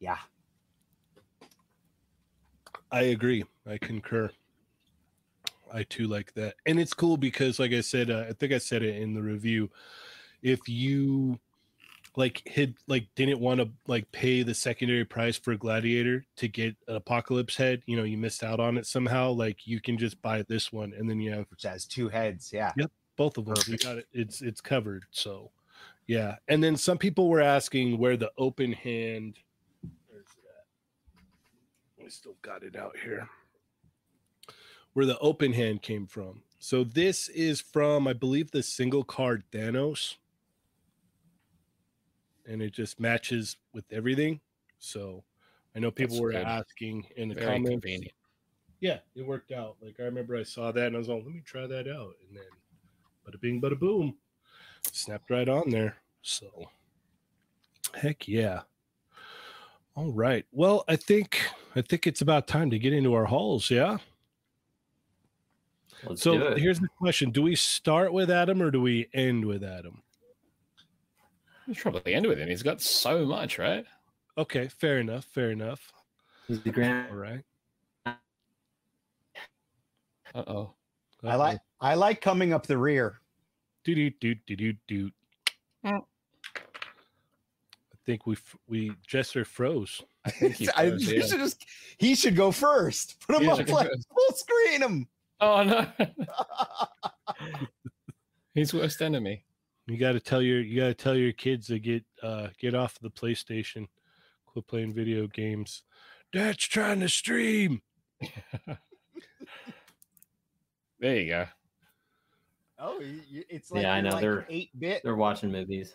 yeah. 0.00 0.18
I 2.90 3.02
agree. 3.02 3.44
I 3.66 3.78
concur. 3.78 4.30
I 5.72 5.82
too 5.82 6.06
like 6.08 6.32
that. 6.34 6.54
And 6.64 6.80
it's 6.80 6.94
cool 6.94 7.16
because, 7.18 7.58
like 7.58 7.72
I 7.72 7.82
said, 7.82 8.10
uh, 8.10 8.24
I 8.28 8.32
think 8.32 8.52
I 8.52 8.58
said 8.58 8.82
it 8.82 8.96
in 8.96 9.12
the 9.12 9.22
review. 9.22 9.70
If 10.42 10.68
you 10.68 11.38
like 12.18 12.42
had 12.48 12.74
like 12.88 13.06
didn't 13.14 13.38
want 13.38 13.60
to 13.60 13.70
like 13.86 14.10
pay 14.10 14.42
the 14.42 14.52
secondary 14.52 15.04
price 15.04 15.38
for 15.38 15.52
a 15.52 15.56
Gladiator 15.56 16.26
to 16.36 16.48
get 16.48 16.74
an 16.88 16.96
Apocalypse 16.96 17.56
head, 17.56 17.80
you 17.86 17.96
know, 17.96 18.02
you 18.02 18.18
missed 18.18 18.42
out 18.42 18.58
on 18.58 18.76
it 18.76 18.86
somehow. 18.86 19.30
Like 19.30 19.68
you 19.68 19.80
can 19.80 19.96
just 19.96 20.20
buy 20.20 20.42
this 20.48 20.72
one, 20.72 20.92
and 20.98 21.08
then 21.08 21.20
you 21.20 21.30
have 21.30 21.46
which 21.48 21.62
has 21.62 21.86
two 21.86 22.08
heads. 22.08 22.52
Yeah. 22.52 22.72
Yep. 22.76 22.90
both 23.16 23.38
of 23.38 23.44
them. 23.44 23.54
You 23.68 23.78
got 23.78 23.98
it. 23.98 24.06
It's 24.12 24.42
it's 24.42 24.60
covered. 24.60 25.04
So, 25.12 25.52
yeah. 26.08 26.34
And 26.48 26.62
then 26.62 26.76
some 26.76 26.98
people 26.98 27.28
were 27.28 27.40
asking 27.40 27.98
where 27.98 28.16
the 28.16 28.32
open 28.36 28.72
hand. 28.72 29.38
Where's? 30.08 30.26
I 32.04 32.08
still 32.08 32.36
got 32.42 32.64
it 32.64 32.74
out 32.74 32.96
here. 33.02 33.28
Where 34.94 35.06
the 35.06 35.18
open 35.20 35.52
hand 35.52 35.82
came 35.82 36.08
from. 36.08 36.42
So 36.58 36.82
this 36.82 37.28
is 37.28 37.60
from, 37.60 38.08
I 38.08 38.12
believe, 38.12 38.50
the 38.50 38.64
single 38.64 39.04
card 39.04 39.44
Thanos, 39.52 40.16
and 42.48 42.60
it 42.62 42.72
just 42.72 42.98
matches 42.98 43.56
with 43.72 43.84
everything. 43.92 44.40
So, 44.78 45.22
I 45.76 45.78
know 45.78 45.90
people 45.90 46.16
That's 46.16 46.22
were 46.22 46.32
good. 46.32 46.46
asking 46.46 47.06
in 47.16 47.28
the 47.28 47.34
Very 47.34 47.46
comments. 47.46 47.70
convenient. 47.70 48.14
Yeah, 48.80 48.98
it 49.14 49.26
worked 49.26 49.52
out. 49.52 49.76
Like 49.82 49.96
I 49.98 50.04
remember 50.04 50.36
I 50.36 50.42
saw 50.42 50.72
that 50.72 50.86
and 50.86 50.96
I 50.96 50.98
was 50.98 51.08
like, 51.08 51.22
let 51.24 51.34
me 51.34 51.42
try 51.44 51.66
that 51.66 51.88
out. 51.88 52.14
And 52.26 52.36
then 52.36 52.44
bada 53.26 53.40
bing, 53.40 53.60
bada 53.60 53.78
boom. 53.78 54.16
Snapped 54.92 55.30
right 55.30 55.48
on 55.48 55.70
there. 55.70 55.96
So 56.22 56.46
heck 57.94 58.28
yeah. 58.28 58.62
All 59.94 60.12
right. 60.12 60.46
Well, 60.52 60.84
I 60.88 60.94
think 60.96 61.40
I 61.74 61.82
think 61.82 62.06
it's 62.06 62.20
about 62.20 62.46
time 62.46 62.70
to 62.70 62.78
get 62.78 62.92
into 62.92 63.14
our 63.14 63.24
hauls, 63.24 63.70
yeah. 63.70 63.98
Let's 66.04 66.22
so 66.22 66.54
here's 66.54 66.78
the 66.78 66.88
question. 66.98 67.30
Do 67.30 67.42
we 67.42 67.56
start 67.56 68.12
with 68.12 68.30
Adam 68.30 68.62
or 68.62 68.70
do 68.70 68.80
we 68.80 69.08
end 69.12 69.44
with 69.44 69.64
Adam? 69.64 70.02
You 71.68 71.74
should 71.74 71.82
probably 71.82 72.14
end 72.14 72.26
with 72.26 72.38
him. 72.38 72.48
He's 72.48 72.62
got 72.62 72.80
so 72.80 73.26
much, 73.26 73.58
right? 73.58 73.84
Okay, 74.38 74.68
fair 74.68 74.98
enough. 75.00 75.26
Fair 75.26 75.50
enough. 75.50 75.92
He's 76.46 76.62
the 76.62 76.70
grand. 76.70 77.10
All 77.10 77.16
right. 77.16 77.42
Uh 80.34 80.44
oh. 80.46 80.74
I 81.22 81.34
like 81.36 81.58
I 81.80 81.94
like 81.94 82.22
coming 82.22 82.54
up 82.54 82.66
the 82.66 82.78
rear. 82.78 83.20
do 83.84 83.94
do 83.94 84.10
do 84.10 84.34
do 84.46 84.56
do 84.56 84.72
do. 84.86 85.10
Mm. 85.84 86.00
I 86.56 87.96
think 88.06 88.26
we 88.26 88.34
f- 88.36 88.56
we 88.66 88.92
Jesser 89.06 89.44
froze. 89.46 90.00
I 90.24 90.30
think 90.30 90.54
he 90.54 90.66
froze, 90.74 91.06
you 91.06 91.18
yeah. 91.18 91.26
should 91.26 91.40
just 91.40 91.66
he 91.98 92.14
should 92.14 92.34
go 92.36 92.50
first. 92.50 93.20
Put 93.26 93.36
him 93.36 93.42
Yeah, 93.42 93.52
up 93.52 93.68
like 93.68 93.88
full 93.88 94.36
screen 94.36 94.82
him. 94.82 95.08
Oh 95.40 95.62
no. 95.64 95.86
He's 98.54 98.72
worst 98.72 99.02
enemy. 99.02 99.44
You 99.88 99.96
got 99.96 100.12
to 100.12 100.20
tell 100.20 100.42
your 100.42 100.60
you 100.60 100.80
got 100.80 100.88
to 100.88 100.94
tell 100.94 101.16
your 101.16 101.32
kids 101.32 101.68
to 101.68 101.78
get 101.78 102.04
uh 102.22 102.48
get 102.60 102.74
off 102.74 102.98
the 103.00 103.10
PlayStation, 103.10 103.86
quit 104.46 104.66
playing 104.66 104.92
video 104.92 105.26
games. 105.26 105.82
Dad's 106.32 106.58
trying 106.66 107.00
to 107.00 107.08
stream. 107.08 107.80
There 111.00 111.16
you 111.16 111.28
go. 111.28 111.46
Oh, 112.80 112.98
you- 112.98 113.22
you- 113.28 113.44
it's 113.48 113.70
like 113.70 113.82
Yeah, 113.82 113.92
I 113.94 114.00
know, 114.00 114.10
like 114.10 114.20
they're- 114.20 114.46
eight 114.48 114.70
bit. 114.78 115.00
They're 115.04 115.14
watching 115.14 115.52
movies. 115.52 115.94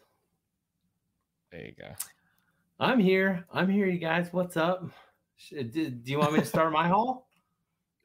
There 1.51 1.65
you 1.65 1.73
go. 1.77 1.93
I'm 2.79 2.99
here. 2.99 3.45
I'm 3.51 3.69
here, 3.69 3.87
you 3.87 3.99
guys. 3.99 4.31
What's 4.31 4.55
up? 4.55 4.89
Do, 5.51 5.63
do 5.63 6.11
you 6.11 6.19
want 6.19 6.31
me 6.33 6.39
to 6.39 6.45
start 6.45 6.71
my 6.71 6.87
haul? 6.93 7.27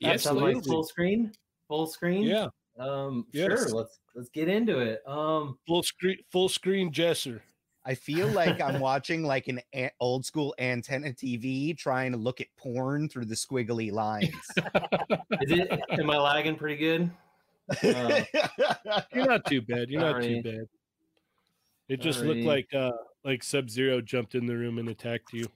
Yes, 0.00 0.26
on 0.26 0.40
my 0.40 0.54
full 0.54 0.83
screen. 0.83 1.33
Full 1.68 1.87
screen. 1.87 2.25
Yeah, 2.25 2.49
Um. 2.79 3.27
Yes. 3.33 3.47
Sure. 3.47 3.69
Let's 3.71 3.99
let's 4.15 4.29
get 4.31 4.49
into 4.49 4.79
it. 4.79 5.03
Um. 5.07 5.59
full 5.67 5.83
screen 5.83 6.19
full 6.31 6.49
screen 6.49 6.93
Jesser. 6.93 7.41
I 7.85 7.95
feel 7.95 8.27
like 8.29 8.61
I'm 8.61 8.81
watching 8.81 9.23
like 9.23 9.49
an 9.49 9.61
a- 9.75 9.91
old 9.99 10.27
school 10.27 10.55
antenna 10.59 11.09
TV 11.11 11.77
trying 11.77 12.13
to 12.13 12.19
look 12.19 12.41
at 12.41 12.49
porn 12.59 13.09
through 13.09 13.25
the 13.25 13.35
squiggly 13.35 13.91
lines. 13.91 14.29
Is 15.41 15.53
it? 15.53 15.81
am 15.91 16.11
I 16.11 16.19
lagging 16.19 16.57
pretty 16.57 16.77
good? 16.77 17.11
Uh, 17.83 18.23
You're 19.15 19.27
not 19.27 19.45
too 19.47 19.63
bad. 19.63 19.89
You're 19.89 20.03
not 20.03 20.21
too 20.21 20.41
Sorry. 20.41 20.43
bad. 20.43 20.69
It 21.89 22.01
just 22.03 22.21
looked 22.21 22.43
Sorry. 22.43 22.45
like 22.45 22.75
uh 22.75 22.93
like 23.25 23.43
Sub 23.43 23.71
Zero 23.71 24.01
jumped 24.03 24.35
in 24.35 24.47
the 24.47 24.55
room 24.57 24.79
and 24.79 24.91
attacked 24.91 25.33
you. 25.33 25.47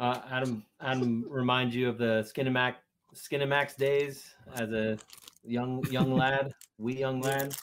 Uh, 0.00 0.20
Adam, 0.30 0.64
Adam, 0.80 1.24
remind 1.28 1.74
you 1.74 1.88
of 1.88 1.98
the 1.98 2.28
Skinemax 2.34 2.74
Skinemax 3.14 3.76
days 3.76 4.34
as 4.54 4.72
a 4.72 4.98
young 5.48 5.84
young 5.90 6.12
lad, 6.14 6.52
we 6.78 6.96
young 6.96 7.20
lad. 7.20 7.56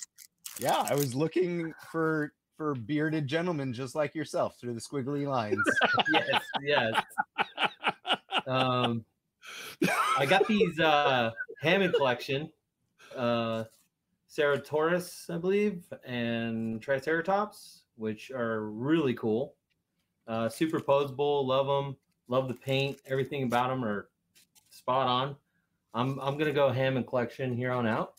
yeah, 0.60 0.86
I 0.89 0.96
was 0.96 1.15
looking 1.15 1.74
for 1.92 2.34
for 2.58 2.74
bearded 2.74 3.27
gentlemen 3.27 3.74
just 3.74 3.96
like 3.96 4.15
yourself 4.15 4.58
through 4.60 4.74
the 4.74 4.82
squiggly 4.82 5.27
lines. 5.27 5.62
Yes, 6.13 6.42
yes. 6.62 7.04
Um, 8.48 9.04
I 10.18 10.25
got 10.25 10.48
these 10.48 10.80
uh, 10.80 11.32
Hammond 11.62 11.94
collection, 11.96 12.50
uh, 13.15 13.65
Ceratosaurus, 14.30 15.34
I 15.34 15.38
believe, 15.38 15.84
and 16.06 16.82
Triceratops, 16.82 17.84
which 17.96 18.32
are 18.32 18.65
really 18.65 19.13
cool. 19.15 19.56
Uh, 20.27 20.48
superposable, 20.48 21.46
love 21.46 21.68
them, 21.68 21.96
love 22.27 22.48
the 22.48 22.54
paint, 22.54 22.98
everything 23.08 23.44
about 23.44 23.70
them 23.70 23.84
are 23.84 24.10
spot 24.70 25.08
on. 25.08 25.36
I'm 25.96 26.20
I'm 26.20 26.38
gonna 26.38 26.52
go 26.52 26.70
Hammond 26.70 27.08
collection 27.08 27.56
here 27.56 27.72
on 27.72 27.88
out. 27.88 28.14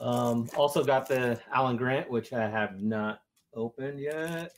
Um, 0.00 0.50
also 0.56 0.84
got 0.84 1.08
the 1.08 1.40
Alan 1.52 1.76
Grant, 1.76 2.10
which 2.10 2.32
I 2.32 2.48
have 2.48 2.82
not 2.82 3.20
opened 3.54 4.00
yet. 4.00 4.52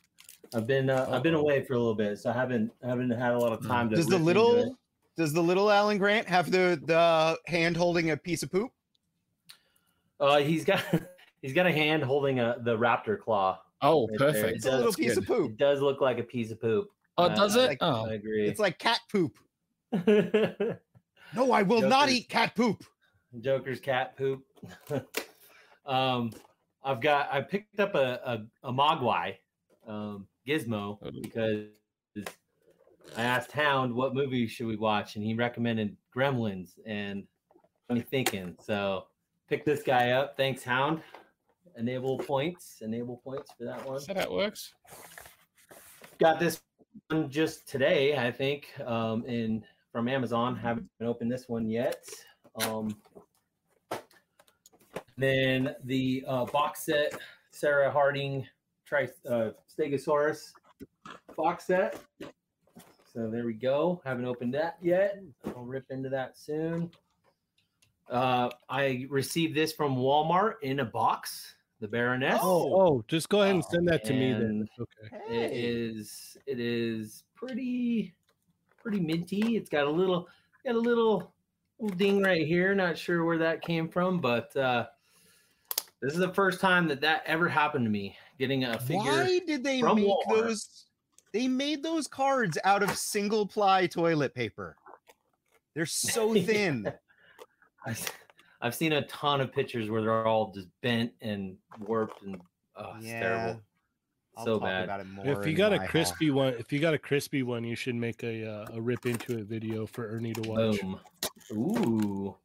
I've 0.54 0.66
been 0.66 0.88
uh, 0.90 1.06
I've 1.12 1.22
been 1.22 1.34
away 1.34 1.62
for 1.62 1.74
a 1.74 1.78
little 1.78 1.94
bit, 1.94 2.18
so 2.18 2.30
I 2.30 2.32
haven't 2.32 2.72
haven't 2.82 3.10
had 3.10 3.32
a 3.34 3.38
lot 3.38 3.52
of 3.52 3.64
time 3.64 3.90
to. 3.90 3.96
Does 3.96 4.06
the 4.06 4.12
rip 4.18 4.20
into 4.20 4.40
little 4.42 4.78
does 5.16 5.32
the 5.34 5.42
little 5.42 5.70
Alan 5.70 5.98
Grant 5.98 6.26
have 6.26 6.50
the 6.50 6.80
the 6.86 7.38
hand 7.46 7.76
holding 7.76 8.10
a 8.10 8.16
piece 8.16 8.42
of 8.42 8.50
poop? 8.50 8.72
Uh, 10.18 10.38
he's 10.38 10.64
got 10.64 10.82
he's 11.42 11.52
got 11.52 11.66
a 11.66 11.72
hand 11.72 12.02
holding 12.02 12.40
a 12.40 12.56
the 12.62 12.76
raptor 12.76 13.20
claw. 13.20 13.60
Oh, 13.82 14.08
Right 14.08 14.18
there. 14.18 14.32
perfect. 14.32 14.56
It's 14.56 14.66
a 14.66 14.76
little 14.76 14.92
piece 14.94 15.14
good. 15.14 15.18
of 15.18 15.26
poop. 15.26 15.50
It 15.52 15.56
does 15.58 15.80
look 15.82 16.00
like 16.00 16.18
a 16.18 16.24
piece 16.24 16.50
of 16.50 16.60
poop. 16.60 16.88
Oh, 17.16 17.24
Uh, 17.24 17.34
does 17.36 17.54
it? 17.54 17.66
like- 17.66 17.78
oh, 17.80 18.06
I 18.08 18.14
agree. 18.14 18.48
It's 18.48 18.58
like 18.58 18.78
cat 18.78 19.00
poop. 19.12 19.38
No, 21.34 21.52
I 21.52 21.62
will 21.62 21.82
not 21.82 22.08
eat 22.08 22.28
cat 22.28 22.54
poop. 22.54 22.84
Joker's 23.40 23.80
cat 23.80 24.16
poop. 24.16 24.42
um, 25.86 26.32
I've 26.82 27.00
got 27.00 27.28
I 27.32 27.40
picked 27.42 27.80
up 27.80 27.94
a 27.94 28.20
a, 28.62 28.68
a 28.68 28.72
Mogwai 28.72 29.36
um, 29.86 30.26
gizmo 30.46 30.98
because 31.22 31.66
I 33.16 33.22
asked 33.22 33.52
Hound 33.52 33.94
what 33.94 34.14
movie 34.14 34.46
should 34.46 34.66
we 34.66 34.76
watch, 34.76 35.16
and 35.16 35.24
he 35.24 35.34
recommended 35.34 35.96
Gremlins, 36.16 36.72
and 36.86 37.24
got 37.88 37.98
me 37.98 38.04
thinking. 38.10 38.56
So 38.62 39.06
pick 39.48 39.64
this 39.64 39.82
guy 39.82 40.12
up. 40.12 40.36
Thanks, 40.36 40.62
Hound. 40.62 41.02
Enable 41.76 42.18
points. 42.18 42.78
Enable 42.82 43.18
points 43.18 43.52
for 43.56 43.64
that 43.64 43.86
one. 43.86 43.96
is 43.96 44.06
that 44.06 44.30
works? 44.30 44.74
got 46.18 46.40
this 46.40 46.60
one 47.08 47.30
just 47.30 47.68
today, 47.68 48.16
I 48.16 48.30
think, 48.30 48.68
um, 48.84 49.24
in 49.24 49.64
from 49.92 50.08
Amazon. 50.08 50.56
Haven't 50.56 50.88
opened 51.00 51.30
this 51.30 51.48
one 51.48 51.68
yet. 51.68 52.04
Um, 52.62 52.96
then 55.16 55.74
the 55.84 56.24
uh, 56.26 56.44
box 56.46 56.84
set, 56.84 57.18
Sarah 57.50 57.90
Harding, 57.90 58.46
tri- 58.86 59.08
uh, 59.28 59.50
Stegosaurus 59.76 60.52
box 61.36 61.66
set. 61.66 62.00
So 63.12 63.28
there 63.28 63.44
we 63.44 63.54
go. 63.54 64.00
Haven't 64.04 64.26
opened 64.26 64.54
that 64.54 64.76
yet. 64.80 65.20
I'll 65.56 65.64
rip 65.64 65.86
into 65.90 66.08
that 66.10 66.38
soon. 66.38 66.90
Uh, 68.10 68.48
I 68.68 69.06
received 69.10 69.54
this 69.54 69.72
from 69.72 69.96
Walmart 69.96 70.54
in 70.62 70.80
a 70.80 70.84
box. 70.84 71.54
The 71.80 71.88
Baroness. 71.88 72.40
Oh, 72.42 72.74
oh, 72.74 73.04
just 73.06 73.28
go 73.28 73.42
ahead 73.42 73.54
and 73.54 73.64
send 73.64 73.86
that 73.88 74.04
to 74.06 74.12
me 74.12 74.32
then. 74.32 74.66
Okay. 74.80 75.32
it 75.32 75.52
is 75.52 76.36
it 76.44 76.58
is 76.58 77.22
pretty 77.36 78.14
pretty 78.82 79.00
minty. 79.00 79.56
It's 79.56 79.70
got 79.70 79.86
a 79.86 79.90
little 79.90 80.28
got 80.64 80.74
a 80.74 80.78
little 80.78 81.32
little 81.78 81.96
ding 81.96 82.22
right 82.22 82.46
here. 82.46 82.74
Not 82.74 82.98
sure 82.98 83.24
where 83.24 83.38
that 83.38 83.62
came 83.62 83.88
from, 83.88 84.20
but 84.20 84.54
uh 84.56 84.86
this 86.00 86.12
is 86.12 86.18
the 86.18 86.32
first 86.32 86.60
time 86.60 86.86
that 86.88 87.00
that 87.00 87.22
ever 87.26 87.48
happened 87.48 87.84
to 87.84 87.90
me. 87.90 88.16
Getting 88.38 88.64
a 88.64 88.78
figure. 88.78 89.00
Why 89.02 89.40
did 89.46 89.64
they 89.64 89.82
make 89.82 90.06
Walmart. 90.06 90.28
those? 90.28 90.84
They 91.32 91.48
made 91.48 91.82
those 91.82 92.06
cards 92.06 92.56
out 92.64 92.82
of 92.82 92.96
single 92.96 93.46
ply 93.46 93.86
toilet 93.86 94.34
paper. 94.34 94.76
They're 95.74 95.86
so 95.86 96.34
thin. 96.44 96.92
I've, 98.60 98.74
seen 98.74 98.92
a 98.92 99.02
ton 99.06 99.40
of 99.40 99.52
pictures 99.52 99.90
where 99.90 100.02
they're 100.02 100.26
all 100.26 100.52
just 100.52 100.68
bent 100.82 101.12
and 101.20 101.56
warped 101.80 102.22
and 102.22 102.40
oh, 102.76 102.94
it's 102.96 103.06
terrible. 103.06 103.60
I'll 104.38 104.44
so 104.44 104.52
talk 104.58 104.68
bad. 104.68 104.84
About 104.84 105.00
it 105.00 105.06
more 105.08 105.40
If 105.40 105.46
you 105.46 105.54
got 105.54 105.72
a 105.72 105.78
haul. 105.78 105.88
crispy 105.88 106.30
one, 106.30 106.54
if 106.54 106.72
you 106.72 106.78
got 106.78 106.94
a 106.94 106.98
crispy 106.98 107.42
one, 107.42 107.64
you 107.64 107.74
should 107.74 107.96
make 107.96 108.22
a 108.22 108.48
uh, 108.48 108.66
a 108.74 108.80
rip 108.80 109.04
into 109.04 109.36
it 109.38 109.46
video 109.46 109.84
for 109.86 110.08
Ernie 110.08 110.32
to 110.34 110.48
watch. 110.48 110.80
Boom. 110.80 111.00
Ooh. 111.52 112.36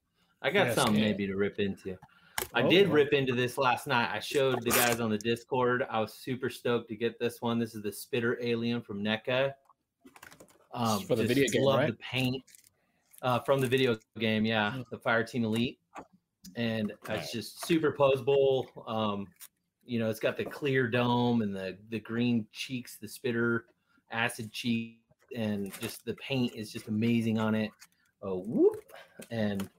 I 0.42 0.50
got 0.50 0.68
Yes, 0.68 0.76
something 0.76 0.96
yeah. 0.96 1.02
maybe 1.12 1.28
to 1.28 1.36
rip 1.36 1.60
into. 1.60 1.96
I 2.54 2.64
did 2.64 2.88
Oh. 2.90 2.92
rip 2.92 3.14
into 3.14 3.34
this 3.34 3.58
last 3.58 3.86
night. 3.88 4.10
I 4.12 4.20
showed 4.20 4.62
the 4.64 4.72
guys 4.72 5.00
on 5.00 5.10
the 5.12 5.18
Discord. 5.18 5.86
I 5.90 6.00
was 6.00 6.14
super 6.14 6.50
stoked 6.50 6.90
to 6.90 6.96
get 6.96 7.20
this 7.20 7.42
one. 7.42 7.60
This 7.60 7.76
is 7.76 7.84
the 7.84 7.92
Spitter 7.92 8.38
Alien 8.42 8.82
from 8.82 9.04
NECA. 9.04 9.54
Um, 10.74 11.02
for 11.04 11.16
the 11.16 11.24
video 11.26 11.48
game, 11.48 11.62
love 11.62 11.80
right? 11.80 11.88
the 11.92 11.98
paint 11.98 12.44
uh, 13.22 13.40
from 13.42 13.62
the 13.62 13.68
video 13.68 13.96
game. 14.18 14.44
Yeah, 14.46 14.82
the 14.90 14.98
Fire 14.98 15.24
Team 15.24 15.46
Elite, 15.46 15.78
and 16.56 16.92
it's 17.10 17.32
just 17.32 17.66
super 17.66 17.92
posable. 17.94 18.66
Um, 18.90 19.28
you 19.86 20.00
know, 20.00 20.10
it's 20.10 20.20
got 20.20 20.38
the 20.38 20.46
clear 20.46 20.88
dome 20.88 21.42
and 21.42 21.56
the 21.56 21.78
the 21.90 22.00
green 22.00 22.48
cheeks, 22.52 22.98
the 22.98 23.08
Spitter 23.08 23.66
acid 24.12 24.52
cheek, 24.52 25.00
and 25.36 25.72
just 25.80 26.06
the 26.06 26.16
paint 26.16 26.54
is 26.56 26.72
just 26.72 26.88
amazing 26.88 27.40
on 27.40 27.56
it. 27.56 27.72
Oh, 28.22 28.40
whoop! 28.40 28.78
And 29.32 29.70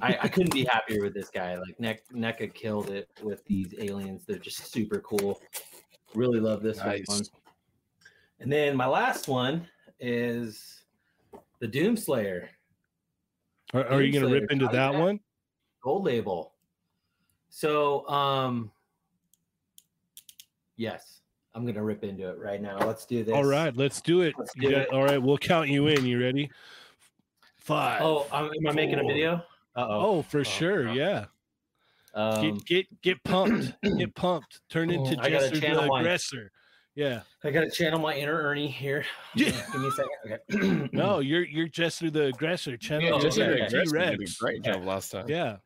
I, 0.00 0.18
I 0.22 0.28
couldn't 0.28 0.52
be 0.52 0.64
happier 0.64 1.02
with 1.02 1.14
this 1.14 1.28
guy. 1.28 1.56
Like 1.56 1.78
Nek- 1.78 2.08
NECA 2.12 2.52
killed 2.54 2.90
it 2.90 3.08
with 3.22 3.44
these 3.44 3.74
aliens. 3.78 4.24
They're 4.26 4.38
just 4.38 4.72
super 4.72 5.00
cool. 5.00 5.40
Really 6.14 6.40
love 6.40 6.62
this 6.62 6.78
Nice. 6.78 7.04
one. 7.06 7.22
And 8.40 8.52
then 8.52 8.76
my 8.76 8.86
last 8.86 9.28
one 9.28 9.66
is 10.00 10.82
the 11.60 11.68
Doomslayer 11.68 12.48
Are, 13.72 13.86
are 13.86 14.02
you 14.02 14.12
going 14.12 14.26
to 14.26 14.32
rip 14.32 14.50
into 14.50 14.68
that 14.68 14.92
one? 14.92 15.20
Gold 15.82 16.04
Label. 16.04 16.52
So, 17.50 18.06
um, 18.08 18.70
yes, 20.82 21.20
I'm 21.54 21.64
gonna 21.64 21.82
rip 21.82 22.02
into 22.04 22.28
it 22.28 22.38
right 22.38 22.60
now. 22.60 22.78
Let's 22.78 23.06
do 23.06 23.22
this. 23.24 23.34
All 23.34 23.44
right, 23.44 23.74
let's 23.76 24.00
do 24.00 24.22
it. 24.22 24.34
Let's 24.38 24.52
do 24.54 24.70
got- 24.70 24.80
it. 24.82 24.90
all 24.92 25.04
right, 25.04 25.22
we'll 25.22 25.38
count 25.38 25.68
you 25.68 25.86
in. 25.86 26.04
You 26.04 26.20
ready? 26.20 26.50
Five. 27.58 28.02
Oh, 28.02 28.26
um, 28.32 28.50
am 28.56 28.66
I 28.66 28.72
making 28.72 28.98
a 28.98 29.04
video? 29.04 29.36
Uh 29.76 29.86
Oh, 29.88 30.22
for 30.22 30.44
sure. 30.44 30.84
no. 30.84 30.92
Yeah. 30.92 31.24
Um, 32.14 32.58
Get 32.58 32.66
get 32.66 33.02
get 33.02 33.24
pumped. 33.24 33.72
get 33.98 34.14
pumped. 34.14 34.60
Turn 34.68 34.90
into 34.90 35.18
I 35.20 35.30
Jester 35.30 35.60
channel 35.60 35.82
the 35.82 35.88
my- 35.88 36.00
aggressor. 36.00 36.50
Yeah. 36.94 37.22
I 37.42 37.50
gotta 37.50 37.70
channel 37.70 37.98
my 38.00 38.14
inner 38.14 38.34
Ernie 38.42 38.68
here. 38.68 39.04
Yeah. 39.34 39.50
Give 39.72 39.80
me 39.80 39.88
a 39.88 39.92
second. 39.92 40.40
Okay. 40.86 40.88
No, 40.92 41.20
you're 41.20 41.44
you're 41.44 41.68
Jester 41.68 42.10
the 42.10 42.24
aggressor. 42.26 42.76
Channel 42.76 43.04
Yeah, 43.06 43.12
Oh, 43.14 43.18
just 43.20 43.38
okay, 43.38 43.46
did 43.48 43.62
okay. 43.62 43.78
a 43.78 43.84
great- 43.86 44.00
did 44.04 44.12
a 44.12 44.16
T-Rex. 44.18 44.36
great 44.38 44.62
job 44.62 44.84
last 44.84 45.10
time. 45.12 45.26
Yeah. 45.28 45.56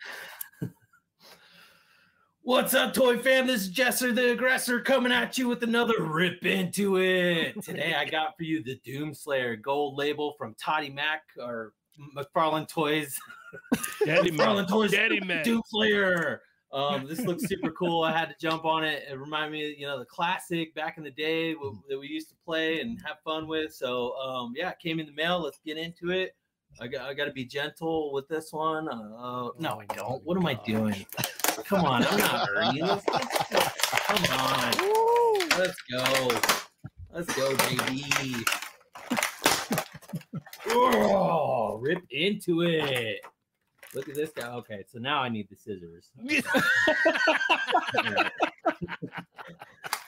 What's 2.46 2.74
up, 2.74 2.94
Toy 2.94 3.18
fam? 3.18 3.48
This 3.48 3.62
is 3.62 3.70
Jesser 3.70 4.14
the 4.14 4.30
Aggressor 4.30 4.80
coming 4.80 5.10
at 5.10 5.36
you 5.36 5.48
with 5.48 5.64
another 5.64 6.00
rip 6.00 6.46
into 6.46 6.98
it. 6.98 7.60
Today 7.64 7.92
I 7.92 8.04
got 8.04 8.36
for 8.36 8.44
you 8.44 8.62
the 8.62 8.80
Doomslayer 8.86 9.60
gold 9.60 9.96
label 9.96 10.36
from 10.38 10.54
Toddy 10.54 10.88
Mac 10.88 11.22
or 11.42 11.72
McFarlane 12.16 12.68
Toys. 12.68 13.18
Daddy 14.04 14.30
McFarlane. 14.38 14.68
Toys 14.68 14.92
Daddy 14.92 15.18
man. 15.18 15.44
Doomslayer. 15.44 16.38
Um, 16.72 17.08
this 17.08 17.18
looks 17.22 17.42
super 17.48 17.72
cool. 17.72 18.04
I 18.04 18.16
had 18.16 18.28
to 18.28 18.36
jump 18.40 18.64
on 18.64 18.84
it. 18.84 19.02
It 19.10 19.18
reminded 19.18 19.50
me, 19.50 19.74
you 19.76 19.88
know, 19.88 19.98
the 19.98 20.04
classic 20.04 20.72
back 20.76 20.98
in 20.98 21.02
the 21.02 21.10
day 21.10 21.54
w- 21.54 21.82
that 21.88 21.98
we 21.98 22.06
used 22.06 22.28
to 22.28 22.36
play 22.44 22.80
and 22.80 22.96
have 23.04 23.16
fun 23.24 23.48
with. 23.48 23.74
So, 23.74 24.12
um, 24.18 24.52
yeah, 24.54 24.70
it 24.70 24.78
came 24.78 25.00
in 25.00 25.06
the 25.06 25.12
mail. 25.14 25.40
Let's 25.40 25.58
get 25.66 25.78
into 25.78 26.12
it. 26.12 26.36
I 26.80 26.86
got, 26.86 27.08
I 27.08 27.14
got 27.14 27.24
to 27.24 27.32
be 27.32 27.44
gentle 27.44 28.12
with 28.12 28.28
this 28.28 28.52
one. 28.52 28.88
Uh, 28.88 29.48
no, 29.58 29.82
I 29.82 29.94
don't. 29.96 30.22
What 30.24 30.36
am 30.36 30.46
I 30.46 30.54
doing? 30.64 31.04
Come 31.64 31.84
on, 31.84 32.04
I'm 32.06 32.18
not 32.18 32.48
hurting. 32.48 32.82
Let's, 32.84 33.08
let's- 33.08 34.06
come 34.06 34.24
on, 34.38 34.72
let's 35.58 35.80
go. 35.90 36.30
Let's 37.12 37.34
go, 37.34 37.56
baby. 37.56 38.34
Oh, 40.68 41.78
rip 41.80 42.02
into 42.10 42.62
it. 42.62 43.20
Look 43.94 44.08
at 44.08 44.14
this 44.14 44.30
guy. 44.30 44.48
Okay, 44.48 44.84
so 44.86 44.98
now 44.98 45.22
I 45.22 45.28
need 45.28 45.48
the 45.48 45.56
scissors. 45.56 46.10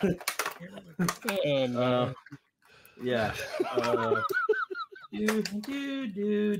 Oh. 1.46 1.76
Uh, 1.76 2.12
yeah. 3.02 3.32
Uh, 3.70 4.20
do, 5.12 6.06
do, 6.06 6.56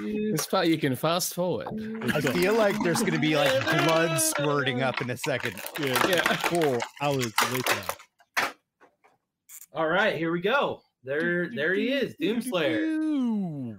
this 0.00 0.46
part 0.46 0.66
you 0.66 0.78
can 0.78 0.96
fast 0.96 1.34
forward. 1.34 1.68
I 2.14 2.20
feel 2.20 2.54
like 2.54 2.76
there's 2.82 3.02
gonna 3.02 3.18
be 3.18 3.36
like 3.36 3.52
blood 3.84 4.20
squirting 4.20 4.82
up 4.82 5.00
in 5.00 5.10
a 5.10 5.16
second. 5.16 5.54
Yeah. 5.78 6.06
Yeah. 6.08 6.22
Four 6.36 6.78
hours 7.00 7.32
later. 7.52 8.54
All 9.72 9.88
right, 9.88 10.16
here 10.16 10.32
we 10.32 10.40
go. 10.40 10.82
There, 11.02 11.50
there 11.54 11.74
he 11.74 11.88
is, 11.92 12.14
Doomslayer. 12.16 12.78
Ooh, 12.78 13.76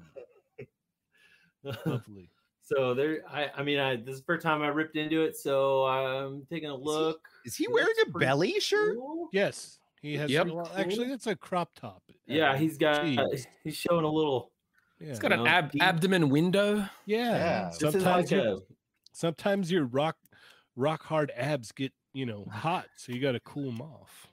Lovely. 1.86 2.30
so 2.62 2.94
there, 2.94 3.22
I, 3.30 3.50
I 3.58 3.64
mean, 3.64 3.80
I 3.80 3.96
this 3.96 4.16
is 4.16 4.20
the 4.20 4.26
first 4.26 4.44
time 4.44 4.62
I 4.62 4.68
ripped 4.68 4.96
into 4.96 5.24
it, 5.24 5.36
so 5.36 5.86
I'm 5.86 6.46
taking 6.50 6.70
a 6.70 6.76
look. 6.76 7.22
Is 7.46 7.56
he 7.56 7.64
It 7.66 7.72
wearing 7.72 7.94
a 8.08 8.12
pretty 8.12 8.26
belly 8.26 8.60
shirt? 8.60 8.98
Yes. 9.32 9.80
He 10.06 10.18
has 10.18 10.30
Yep. 10.30 10.48
well, 10.48 10.72
actually 10.76 11.08
that's 11.08 11.26
a 11.26 11.36
crop 11.36 11.74
top. 11.76 12.04
Yeah, 12.28 12.52
Uh, 12.52 12.58
he's 12.58 12.78
got. 12.78 13.02
jeez. 13.06 13.48
He's 13.64 13.76
showing 13.76 14.06
a 14.06 14.10
little. 14.12 14.52
yeah. 15.00 15.10
It's 15.10 15.20
got 15.20 15.32
an 15.34 15.48
ab- 15.48 15.72
deep- 15.72 15.82
abdomen 15.82 16.30
window. 16.30 16.88
yeah. 17.08 17.36
Yeah. 17.38 17.70
Sometimes 17.72 18.06
like 18.06 18.30
your, 18.32 18.48
a. 18.48 18.58
sometimes 19.14 19.72
your 19.72 19.86
rock 19.86 20.16
rock 20.76 21.02
hard 21.04 21.32
abs 21.36 21.72
get, 21.72 21.92
you 22.14 22.26
know, 22.28 22.46
hot, 22.52 22.86
so 22.96 23.12
you 23.14 23.20
got 23.20 23.32
to 23.32 23.40
cool 23.40 23.72
them 23.72 23.82
off. 23.82 24.28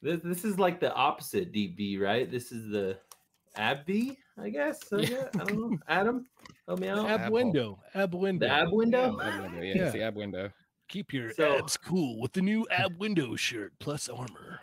This, 0.00 0.20
this 0.24 0.44
is 0.46 0.58
like 0.58 0.80
the 0.80 0.94
opposite 0.94 1.52
deep 1.52 1.76
V, 1.76 1.98
right? 1.98 2.30
This 2.30 2.50
is 2.52 2.70
the 2.70 2.98
ab 3.56 3.84
V, 3.84 4.16
I 4.40 4.48
guess. 4.48 4.80
I, 4.92 4.96
Yeah. 5.00 5.08
guess. 5.08 5.28
I 5.34 5.44
don't 5.44 5.60
know. 5.72 5.78
Adam, 5.88 6.26
help 6.66 6.78
me 6.80 6.88
out. 6.88 7.06
ab 7.10 7.20
ab 7.20 7.32
window, 7.32 7.78
ab 7.94 8.14
window. 8.14 8.46
The 8.46 8.52
ab 8.52 8.68
window. 8.72 9.20
Ab 9.20 9.42
window, 9.42 9.60
Yeah, 9.60 9.74
Yeah. 9.74 9.82
it's 9.84 9.92
the 9.92 10.02
ab 10.02 10.16
window. 10.16 10.50
Keep 10.88 11.12
your 11.12 11.32
So- 11.34 11.58
abs 11.58 11.76
cool 11.76 12.18
with 12.18 12.32
the 12.32 12.40
new 12.42 12.66
ab 12.70 12.98
window 12.98 13.36
shirt 13.36 13.74
plus 13.78 14.08
armor. 14.08 14.60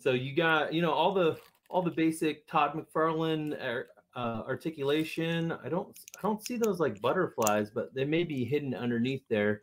So 0.00 0.12
you 0.12 0.34
got 0.34 0.72
you 0.72 0.82
know 0.82 0.92
all 0.92 1.12
the 1.12 1.38
all 1.68 1.82
the 1.82 1.90
basic 1.90 2.46
Todd 2.46 2.72
McFarlane 2.74 3.60
ar- 3.62 3.88
uh, 4.16 4.42
articulation. 4.46 5.52
I 5.64 5.68
don't 5.68 5.96
I 6.18 6.22
don't 6.22 6.44
see 6.44 6.56
those 6.56 6.80
like 6.80 7.00
butterflies, 7.00 7.70
but 7.70 7.94
they 7.94 8.04
may 8.04 8.24
be 8.24 8.44
hidden 8.44 8.74
underneath 8.74 9.22
there. 9.28 9.60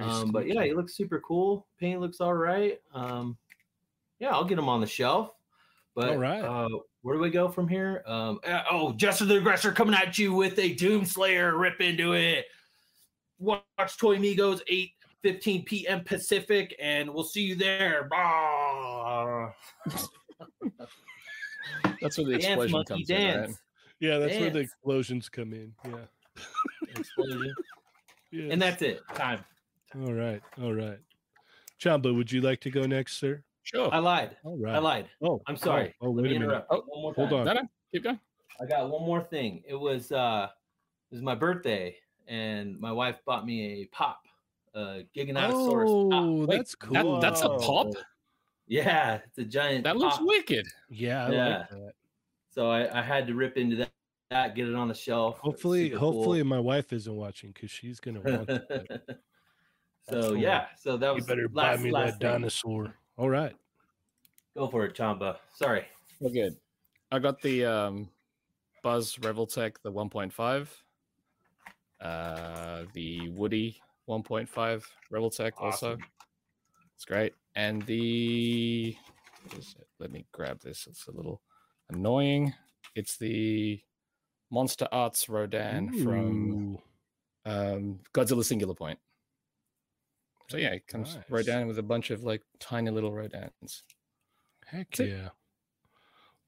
Um, 0.00 0.32
but 0.32 0.48
yeah, 0.48 0.64
he 0.64 0.74
looks 0.74 0.96
super 0.96 1.20
cool. 1.20 1.66
Paint 1.78 2.00
looks 2.00 2.20
all 2.20 2.34
right. 2.34 2.80
Um, 2.92 3.36
yeah, 4.18 4.30
I'll 4.30 4.44
get 4.44 4.58
him 4.58 4.68
on 4.68 4.80
the 4.80 4.86
shelf. 4.86 5.30
But 5.94 6.10
All 6.10 6.16
right. 6.16 6.42
uh, 6.42 6.68
where 7.02 7.14
do 7.14 7.22
we 7.22 7.30
go 7.30 7.48
from 7.48 7.68
here? 7.68 8.02
Um, 8.06 8.40
uh, 8.44 8.62
oh, 8.70 8.92
Jester 8.94 9.24
the 9.24 9.36
Aggressor 9.36 9.70
coming 9.70 9.94
at 9.94 10.18
you 10.18 10.32
with 10.32 10.58
a 10.58 10.74
Doomslayer. 10.74 11.58
Rip 11.58 11.80
into 11.80 12.14
it. 12.14 12.46
Watch 13.38 13.98
Toy 13.98 14.16
Migos 14.16 14.60
8 14.66 14.90
15 15.24 15.64
p.m. 15.64 16.04
Pacific, 16.04 16.76
and 16.78 17.08
we'll 17.12 17.24
see 17.24 17.40
you 17.40 17.54
there. 17.54 18.06
That's 22.02 22.18
where 22.18 22.26
the 22.26 22.38
Dance, 22.38 22.44
explosion 22.44 22.72
monkey, 22.72 22.94
comes 22.94 23.10
in, 23.10 23.40
right? 23.40 23.50
yeah, 24.00 24.18
that's 24.18 24.38
where 24.38 24.50
the 24.50 24.58
explosions 24.58 25.30
come 25.30 25.54
in. 25.54 25.72
Yeah. 25.82 26.42
Explosion. 26.94 27.54
Yes. 28.30 28.48
And 28.50 28.60
that's 28.60 28.82
it. 28.82 29.00
Time. 29.14 29.42
all 30.04 30.12
right. 30.12 30.42
All 30.60 30.74
right. 30.74 30.98
Chamba, 31.80 32.14
would 32.14 32.30
you 32.30 32.42
like 32.42 32.60
to 32.60 32.70
go 32.70 32.82
next, 32.82 33.18
sir? 33.18 33.42
Sure. 33.62 33.88
I 33.94 33.98
lied. 33.98 34.36
All 34.44 34.58
right. 34.58 34.74
I 34.74 34.78
lied. 34.78 35.08
Oh, 35.22 35.40
I'm 35.46 35.56
sorry. 35.56 35.94
Oh, 36.02 36.08
oh, 36.08 36.10
Let 36.10 36.24
wait 36.24 36.30
me 36.32 36.36
a 36.36 36.40
minute. 36.40 36.66
Oh, 36.68 36.82
one 36.86 37.02
more 37.02 37.14
hold 37.14 37.30
time. 37.30 37.38
on. 37.38 37.44
No, 37.46 37.52
no, 37.54 37.62
keep 37.92 38.04
going. 38.04 38.20
I 38.60 38.66
got 38.66 38.90
one 38.90 39.06
more 39.06 39.22
thing. 39.22 39.62
It 39.66 39.74
was 39.74 40.12
uh 40.12 40.48
it 41.10 41.14
was 41.14 41.22
my 41.22 41.34
birthday 41.34 41.96
and 42.28 42.78
my 42.78 42.92
wife 42.92 43.16
bought 43.24 43.46
me 43.46 43.82
a 43.82 43.86
pop, 43.86 44.20
uh 44.74 44.98
Giganotosaurus 45.16 46.10
pop. 46.10 46.22
Oh, 46.24 46.46
Wait, 46.46 46.56
that's 46.56 46.76
that- 46.80 47.02
cool. 47.02 47.20
that's 47.20 47.42
a 47.42 47.48
pop? 47.50 47.88
Yeah, 48.66 49.20
it's 49.26 49.38
a 49.38 49.44
giant 49.44 49.84
That 49.84 49.96
looks 49.96 50.16
pop. 50.16 50.26
wicked. 50.26 50.66
Yeah, 50.88 51.26
I 51.26 51.30
Yeah. 51.32 51.58
like 51.58 51.70
that. 51.70 51.92
So 52.50 52.70
I, 52.70 52.98
I 52.98 53.02
had 53.02 53.26
to 53.26 53.34
rip 53.34 53.56
into 53.56 53.76
that, 53.76 53.90
that, 54.30 54.54
get 54.54 54.68
it 54.68 54.74
on 54.74 54.88
the 54.88 54.94
shelf. 54.94 55.34
It's 55.36 55.42
Hopefully, 55.42 55.90
cool. 55.90 55.98
hopefully 55.98 56.42
my 56.42 56.60
wife 56.60 56.92
isn't 56.92 57.14
watching 57.14 57.50
because 57.52 57.70
she's 57.70 58.00
gonna 58.00 58.20
want 58.20 58.48
it. 58.70 59.18
so 60.08 60.20
cool. 60.28 60.36
yeah, 60.36 60.66
so 60.78 60.96
that 60.96 61.08
You 61.10 61.14
was 61.16 61.26
better 61.26 61.48
last, 61.52 61.78
buy 61.78 61.82
me 61.82 61.90
last 61.90 62.12
that 62.12 62.20
thing. 62.20 62.30
dinosaur. 62.32 62.94
All 63.16 63.28
right. 63.28 63.54
Go 64.56 64.68
for 64.68 64.84
it, 64.86 64.94
Chamba. 64.94 65.36
Sorry. 65.52 65.84
We're 66.20 66.30
good. 66.30 66.56
I 67.12 67.18
got 67.18 67.40
the 67.42 67.64
um, 67.66 68.08
Buzz 68.82 69.16
Revoltech, 69.16 69.76
the 69.82 69.92
1.5, 69.92 70.68
uh, 72.00 72.84
the 72.92 73.28
Woody 73.30 73.80
1.5 74.08 74.84
Revoltech 75.12 75.52
also. 75.58 75.92
Awesome. 75.92 75.98
It's 76.96 77.04
great. 77.04 77.34
And 77.56 77.82
the, 77.82 78.96
what 79.48 79.58
is 79.58 79.74
it? 79.78 79.86
let 80.00 80.10
me 80.12 80.26
grab 80.32 80.60
this. 80.60 80.86
It's 80.88 81.06
a 81.06 81.12
little 81.12 81.40
annoying. 81.90 82.52
It's 82.94 83.16
the 83.16 83.80
Monster 84.50 84.86
Arts 84.92 85.28
Rodan 85.28 86.02
from 86.02 86.78
um, 87.46 88.00
Godzilla 88.12 88.44
Singular 88.44 88.74
Point. 88.74 88.98
So 90.50 90.56
yeah, 90.58 90.68
it 90.74 90.86
comes 90.86 91.14
Nice. 91.16 91.24
Rodan 91.30 91.66
with 91.66 91.78
a 91.78 91.82
bunch 91.82 92.10
of 92.10 92.22
like 92.22 92.42
tiny 92.60 92.90
little 92.90 93.12
Rodans. 93.12 93.82
heck 94.66 94.90
That's 94.90 95.00
it. 95.00 95.08
yeah. 95.08 95.28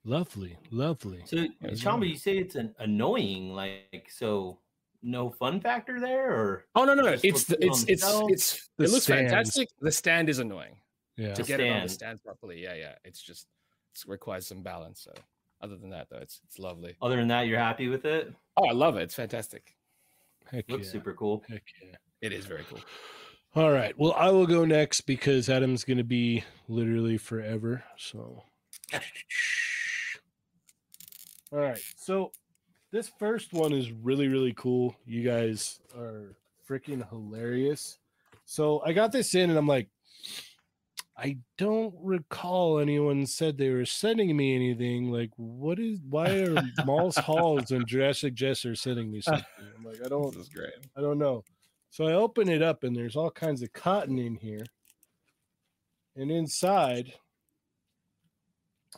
Lovely, 0.05 0.57
lovely. 0.71 1.23
So 1.27 1.47
it's 1.63 1.83
Chamba, 1.83 2.01
nice. 2.01 2.09
you 2.11 2.17
say 2.17 2.39
it's 2.39 2.55
an 2.55 2.75
annoying, 2.79 3.55
like 3.55 4.09
so 4.09 4.59
no 5.03 5.31
fun 5.31 5.61
factor 5.61 6.01
there, 6.01 6.31
or 6.33 6.67
Oh 6.75 6.85
no, 6.85 6.95
no, 6.95 7.11
Just 7.13 7.25
it's 7.25 7.49
looks 7.51 7.61
the, 7.61 7.67
it's 7.67 7.85
it's 7.85 8.03
shelf. 8.03 8.31
it's 8.31 8.69
The 8.79 8.85
it 8.85 8.91
looks 8.91 9.05
stands. 9.05 9.31
fantastic. 9.33 9.69
The 9.81 9.93
stand 9.93 10.29
is 10.29 10.39
annoying 10.39 10.77
Yeah. 11.17 11.35
to 11.35 11.43
The 11.43 11.49
get 11.49 11.61
it 11.61 11.69
on 11.71 11.83
the 11.83 11.89
stand. 11.89 12.19
stand 12.19 12.23
properly. 12.25 12.63
Yeah, 12.63 12.75
yeah. 12.75 12.95
It's 13.05 13.21
just 13.23 13.47
it 13.95 14.05
requires 14.09 14.47
some 14.47 14.63
balance. 14.63 15.01
So 15.03 15.13
other 15.61 15.77
than 15.77 15.91
that, 15.91 16.09
though, 16.11 16.19
it's 16.19 16.41
it's 16.45 16.59
lovely. 16.59 16.97
other 17.01 17.17
than 17.17 17.29
that, 17.29 17.47
you're 17.47 17.59
happy 17.59 17.89
with 17.89 18.05
it? 18.05 18.33
Oh, 18.57 18.67
I 18.67 18.73
love 18.73 18.97
it. 18.97 19.03
It's 19.03 19.15
fantastic. 19.15 19.75
Heck 20.51 20.69
Looks 20.71 20.87
yeah. 20.87 20.93
super 20.93 21.13
cool. 21.15 21.43
Heck 21.49 21.63
yeah. 21.83 21.97
It 22.21 22.33
is 22.33 22.47
very 22.47 22.65
cool. 22.71 22.81
All 23.55 23.73
right. 23.73 23.99
Well, 23.99 24.13
I 24.15 24.31
will 24.31 24.47
go 24.47 24.65
next 24.65 25.03
because 25.03 25.49
Adam's 25.49 25.83
going 25.85 25.97
to 25.99 26.05
be 26.05 26.45
literally 26.69 27.17
forever. 27.17 27.85
So, 27.97 28.45
all 31.53 31.59
right. 31.59 31.79
So, 31.97 32.33
this 32.97 33.13
first 33.19 33.53
one 33.53 33.75
is 33.75 33.93
really, 33.93 34.27
really 34.27 34.55
cool. 34.55 34.97
You 35.05 35.23
guys 35.23 35.81
are 35.95 36.35
freaking 36.67 37.07
hilarious. 37.11 37.99
So, 38.47 38.81
I 38.87 38.95
got 38.95 39.13
this 39.13 39.35
in 39.35 39.51
and 39.51 39.59
I'm 39.59 39.67
like, 39.67 39.89
I 41.19 41.37
don't 41.59 41.95
recall 42.01 42.79
anyone 42.79 43.27
said 43.27 43.59
they 43.59 43.69
were 43.69 43.85
sending 43.85 44.35
me 44.35 44.55
anything. 44.55 45.11
Like, 45.11 45.31
what 45.37 45.79
is, 45.79 45.99
why 46.09 46.31
are 46.39 46.55
Malls 46.87 47.17
Halls 47.19 47.71
and 47.71 47.87
Jurassic 47.87 48.33
Jester 48.33 48.75
sending 48.75 49.11
me 49.11 49.21
something? 49.21 49.45
I'm 49.77 49.85
like, 49.85 50.03
I 50.03 50.09
don't, 50.09 50.33
This 50.35 50.45
is 50.45 50.49
great. 50.49 50.73
I 50.97 51.03
don't 51.03 51.19
know. 51.19 51.45
So 51.91 52.07
I 52.07 52.15
open 52.15 52.49
it 52.49 52.63
up 52.63 52.83
and 52.83 52.97
there's 52.97 53.17
all 53.17 53.31
kinds 53.31 53.61
of 53.61 53.75
cotton 53.75 54.19
in 54.19 54.37
here. 54.37 54.65
And 56.15 56.31
inside 56.31 57.13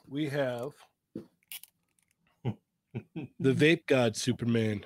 we 0.08 0.28
have 0.28 0.70
the 2.94 3.52
Vape 3.52 3.86
God 3.86 4.16
Superman. 4.16 4.84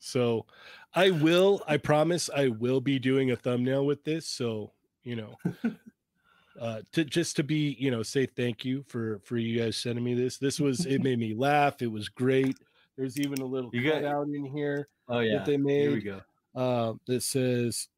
so 0.00 0.46
I 0.94 1.10
will, 1.10 1.62
I 1.66 1.76
promise 1.76 2.30
I 2.34 2.48
will 2.48 2.80
be 2.80 2.98
doing 2.98 3.30
a 3.30 3.36
thumbnail 3.36 3.84
with 3.86 4.04
this. 4.04 4.26
So, 4.26 4.72
you 5.04 5.16
know, 5.16 5.34
uh 6.60 6.80
to 6.92 7.04
just 7.04 7.36
to 7.36 7.44
be, 7.44 7.76
you 7.78 7.90
know, 7.90 8.02
say 8.02 8.26
thank 8.26 8.64
you 8.64 8.82
for 8.88 9.20
for 9.24 9.36
you 9.36 9.58
guys 9.60 9.76
sending 9.76 10.04
me 10.04 10.14
this. 10.14 10.38
This 10.38 10.58
was 10.58 10.86
it 10.86 11.02
made 11.02 11.18
me 11.18 11.34
laugh. 11.34 11.82
It 11.82 11.90
was 11.92 12.08
great. 12.08 12.56
There's 12.96 13.18
even 13.18 13.40
a 13.40 13.44
little 13.46 13.70
You 13.72 13.82
got- 13.84 14.02
cutout 14.02 14.28
in 14.28 14.44
here 14.44 14.88
Oh 15.08 15.20
yeah, 15.20 15.38
that 15.38 15.44
they 15.46 15.52
here 15.52 15.90
we 15.90 15.94
made 15.96 16.04
go. 16.04 16.20
uh, 16.54 16.94
that 17.06 17.22
says 17.22 17.88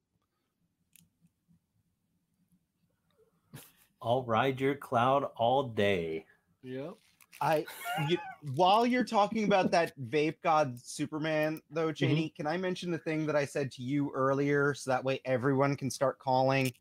I'll 4.03 4.23
ride 4.25 4.61
your 4.61 4.75
cloud 4.77 5.25
all 5.37 5.63
day. 5.65 6.25
Yep. 6.63 6.95
I 7.41 7.65
you, 8.09 8.19
while 8.55 8.85
you're 8.85 9.05
talking 9.05 9.45
about 9.45 9.71
that 9.71 9.99
vape 9.99 10.37
god 10.43 10.79
Superman 10.79 11.61
though, 11.71 11.93
Cheney, 11.93 12.33
can 12.37 12.47
I 12.47 12.57
mention 12.57 12.91
the 12.91 12.99
thing 12.99 13.27
that 13.27 13.37
I 13.37 13.45
said 13.45 13.71
to 13.73 13.83
you 13.83 14.11
earlier 14.15 14.75
so 14.75 14.91
that 14.91 15.03
way 15.03 15.21
everyone 15.25 15.77
can 15.77 15.91
start 15.91 16.19
calling 16.19 16.73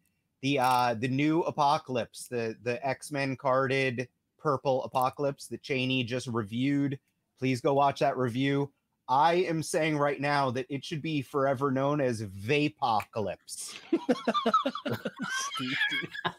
the 0.41 0.59
uh 0.59 0.95
the 0.95 1.07
new 1.07 1.41
apocalypse, 1.43 2.27
the 2.27 2.55
the 2.63 2.85
X-Men 2.85 3.35
carded 3.37 4.07
purple 4.37 4.83
apocalypse 4.83 5.47
that 5.47 5.61
Cheney 5.61 6.03
just 6.03 6.27
reviewed. 6.27 6.99
Please 7.37 7.61
go 7.61 7.73
watch 7.73 7.99
that 7.99 8.17
review. 8.17 8.71
I 9.09 9.33
am 9.33 9.63
saying 9.63 9.97
right 9.97 10.21
now 10.21 10.51
that 10.51 10.67
it 10.69 10.85
should 10.85 11.01
be 11.01 11.23
forever 11.23 11.71
known 11.71 11.99
as 11.99 12.21
Vapocalypse. 12.21 13.75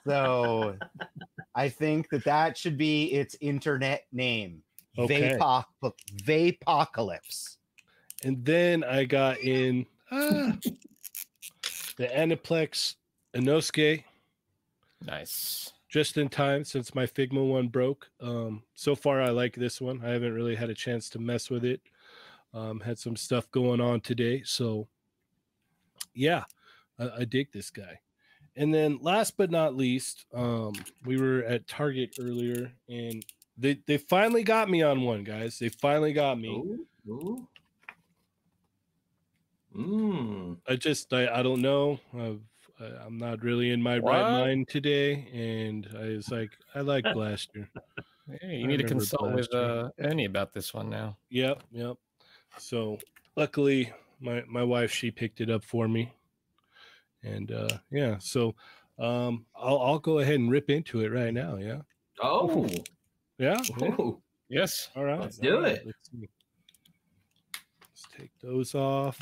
So 0.06 0.76
I 1.54 1.68
think 1.68 2.08
that 2.10 2.24
that 2.24 2.56
should 2.56 2.78
be 2.78 3.04
its 3.12 3.36
internet 3.40 4.04
name. 4.12 4.62
Okay. 4.98 5.38
Vapoc- 5.38 5.92
Vapocalypse. 6.24 7.58
And 8.24 8.44
then 8.44 8.82
I 8.82 9.04
got 9.04 9.38
in 9.38 9.86
ah, 10.10 10.56
the 11.96 12.06
Aniplex 12.06 12.96
Inosuke 13.34 14.04
Nice. 15.06 15.72
just 15.88 16.16
in 16.16 16.28
time 16.28 16.64
since 16.64 16.94
my 16.94 17.06
Figma 17.06 17.46
one 17.46 17.68
broke. 17.68 18.10
Um, 18.20 18.62
so 18.74 18.94
far, 18.94 19.22
I 19.22 19.30
like 19.30 19.54
this 19.54 19.80
one. 19.80 20.00
I 20.04 20.10
haven't 20.10 20.34
really 20.34 20.54
had 20.54 20.70
a 20.70 20.74
chance 20.74 21.08
to 21.10 21.18
mess 21.18 21.50
with 21.50 21.64
it. 21.64 21.80
Um, 22.52 22.80
had 22.80 22.98
some 22.98 23.16
stuff 23.16 23.50
going 23.50 23.80
on 23.80 24.00
today. 24.00 24.42
So, 24.44 24.88
yeah, 26.14 26.44
I, 26.98 27.10
I 27.20 27.24
dig 27.24 27.52
this 27.52 27.70
guy. 27.70 28.00
And 28.56 28.74
then 28.74 28.98
last 29.00 29.36
but 29.36 29.50
not 29.50 29.76
least, 29.76 30.26
um, 30.34 30.72
we 31.04 31.16
were 31.16 31.44
at 31.44 31.68
Target 31.68 32.16
earlier 32.20 32.72
and 32.88 33.24
they, 33.56 33.78
they 33.86 33.98
finally 33.98 34.42
got 34.42 34.68
me 34.68 34.82
on 34.82 35.02
one, 35.02 35.22
guys. 35.22 35.58
They 35.58 35.68
finally 35.68 36.12
got 36.12 36.38
me. 36.40 36.48
Ooh, 36.48 36.86
ooh. 37.08 37.48
Mm. 39.76 40.56
I 40.68 40.76
just 40.76 41.12
I, 41.12 41.28
I 41.28 41.42
don't 41.42 41.60
know. 41.62 42.00
I've, 42.14 42.40
I- 42.80 43.04
I'm 43.06 43.18
not 43.18 43.42
really 43.42 43.70
in 43.70 43.82
my 43.82 43.98
right 43.98 44.22
mind 44.22 44.68
today, 44.68 45.28
and 45.32 45.86
I 45.96 46.08
was 46.16 46.30
like, 46.30 46.50
I 46.74 46.80
like 46.80 47.04
Blaster. 47.12 47.68
Hey, 48.40 48.58
you 48.58 48.64
I 48.64 48.66
need 48.68 48.76
to 48.76 48.84
consult 48.84 49.32
with 49.32 49.52
uh. 49.52 49.90
Ernie 49.98 50.26
about 50.26 50.52
this 50.52 50.72
one 50.72 50.88
now. 50.88 51.16
Yep, 51.30 51.64
yep. 51.72 51.96
So 52.58 52.98
luckily, 53.36 53.92
my 54.20 54.42
my 54.48 54.62
wife 54.62 54.92
she 54.92 55.10
picked 55.10 55.40
it 55.40 55.50
up 55.50 55.64
for 55.64 55.88
me, 55.88 56.12
and 57.22 57.50
uh 57.52 57.68
yeah. 57.90 58.16
So 58.18 58.54
um, 58.98 59.46
I'll 59.56 59.80
I'll 59.80 59.98
go 59.98 60.18
ahead 60.18 60.34
and 60.40 60.50
rip 60.50 60.68
into 60.70 61.00
it 61.00 61.08
right 61.12 61.32
now. 61.32 61.56
Yeah, 61.56 61.80
Oh, 62.22 62.66
yeah. 63.38 63.56
yeah. 63.78 63.86
oh. 63.98 64.20
Yes. 64.48 64.88
All 64.96 65.04
right, 65.04 65.20
Let's 65.20 65.38
do 65.38 65.54
all 65.56 65.62
right, 65.62 65.76
it. 65.76 65.86
Let's, 65.86 66.10
see. 66.10 66.28
let's 67.88 68.06
take 68.18 68.30
those 68.42 68.74
off. 68.74 69.16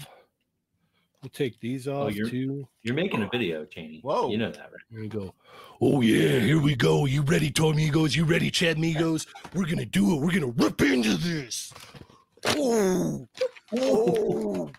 We'll 1.22 1.28
take 1.30 1.60
these 1.60 1.86
off 1.86 2.06
Oh, 2.06 2.08
you're- 2.08 2.30
too. 2.30 2.66
you're 2.82 2.94
making 2.94 3.22
a 3.22 3.28
video, 3.28 3.64
Cheney. 3.66 4.00
Whoa. 4.02 4.30
you 4.30 4.38
know 4.38 4.50
that, 4.52 4.70
right? 4.72 4.80
Here 4.90 5.00
we 5.00 5.08
go. 5.08 5.34
Oh 5.82 6.00
yeah, 6.00 6.38
here 6.40 6.60
we 6.60 6.74
go. 6.74 7.04
You 7.06 7.22
ready, 7.22 7.50
Tormigos? 7.50 8.16
You 8.16 8.24
ready, 8.24 8.50
Chad 8.50 8.78
Migos? 8.78 9.26
We're 9.54 9.66
gonna 9.66 9.84
do 9.84 10.14
it. 10.14 10.20
We're 10.22 10.32
gonna 10.32 10.46
rip 10.56 10.80
into 10.80 11.14
this. 11.18 11.72
Oh, 12.46 13.26
oh, 13.76 14.70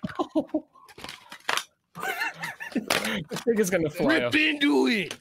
I 1.96 3.22
think 3.46 3.60
it's 3.60 3.70
gonna 3.70 3.90
fly 3.90 4.16
rip 4.16 4.24
off. 4.28 4.36
into 4.36 4.88
it. 4.88 5.16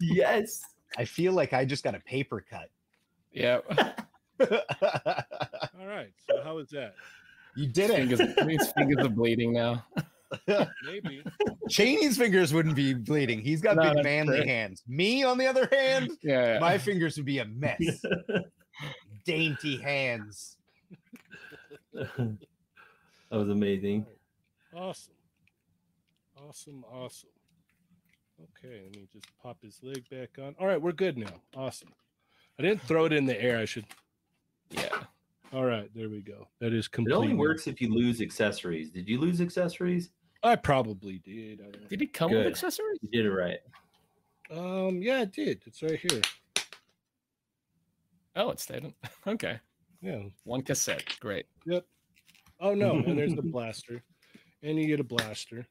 yes. 0.00 0.62
I 0.96 1.04
feel 1.04 1.32
like 1.32 1.52
I 1.52 1.64
just 1.64 1.84
got 1.84 1.94
a 1.94 2.00
paper 2.00 2.44
cut. 2.48 2.70
Yeah. 3.32 3.60
All 4.40 5.86
right. 5.86 6.12
So 6.28 6.42
how 6.42 6.58
is 6.58 6.68
that? 6.70 6.94
you 7.56 7.66
did 7.66 7.90
Fingers, 7.90 8.20
it. 8.20 8.48
his 8.48 8.70
fingers 8.72 9.04
are 9.04 9.08
bleeding 9.08 9.52
now. 9.52 9.84
Maybe. 10.84 11.22
Cheney's 11.68 12.16
fingers 12.18 12.52
wouldn't 12.52 12.76
be 12.76 12.94
bleeding. 12.94 13.40
He's 13.40 13.60
got 13.60 13.76
No, 13.76 13.94
big 13.94 14.04
manly 14.04 14.38
true. 14.38 14.46
hands. 14.46 14.82
Me, 14.86 15.24
on 15.24 15.38
the 15.38 15.46
other 15.46 15.68
hand, 15.72 16.10
Yeah. 16.22 16.54
yeah. 16.54 16.58
my 16.60 16.78
fingers 16.78 17.16
would 17.16 17.24
be 17.26 17.38
a 17.38 17.46
mess. 17.46 18.02
Dainty 19.24 19.76
hands. 19.78 20.57
that 22.18 22.38
was 23.30 23.48
amazing. 23.48 24.06
Awesome. 24.74 25.14
Awesome. 26.36 26.84
Awesome. 26.84 27.30
Okay, 28.40 28.82
let 28.84 28.94
me 28.96 29.08
just 29.12 29.26
pop 29.42 29.56
his 29.62 29.80
leg 29.82 30.08
back 30.10 30.38
on. 30.38 30.54
All 30.60 30.66
right, 30.66 30.80
we're 30.80 30.92
good 30.92 31.18
now. 31.18 31.40
Awesome. 31.56 31.92
I 32.58 32.62
didn't 32.62 32.82
throw 32.82 33.04
it 33.04 33.12
in 33.12 33.26
the 33.26 33.40
air. 33.40 33.58
I 33.58 33.64
should. 33.64 33.84
yeah. 34.70 34.88
All 35.52 35.64
right, 35.64 35.90
there 35.94 36.08
we 36.08 36.20
go. 36.20 36.46
That 36.60 36.72
is 36.72 36.86
complete. 36.88 37.12
It 37.12 37.16
only 37.16 37.34
works 37.34 37.66
if 37.66 37.80
you 37.80 37.92
lose 37.92 38.20
accessories. 38.20 38.90
Did 38.90 39.08
you 39.08 39.18
lose 39.18 39.40
accessories? 39.40 40.10
I 40.42 40.54
probably 40.56 41.18
did. 41.18 41.60
I 41.62 41.88
Did 41.88 42.02
it 42.02 42.12
come 42.12 42.30
with 42.30 42.46
accessories? 42.46 42.98
You 43.02 43.08
did 43.10 43.26
it 43.26 43.32
right. 43.32 43.58
Um, 44.50 45.02
yeah, 45.02 45.22
it 45.22 45.32
did. 45.32 45.62
It's 45.66 45.82
right 45.82 45.98
here. 45.98 46.20
Oh, 48.36 48.50
it 48.50 48.60
stayed. 48.60 48.84
in- 48.84 48.94
Okay. 49.26 49.58
Yeah. 50.00 50.20
One 50.44 50.62
cassette. 50.62 51.04
Great. 51.20 51.46
Yep. 51.66 51.84
Oh 52.60 52.74
no, 52.74 52.92
and 52.92 53.18
there's 53.18 53.34
the 53.34 53.42
blaster, 53.52 54.02
and 54.62 54.78
you 54.78 54.86
get 54.86 55.00
a 55.00 55.04
blaster. 55.04 55.66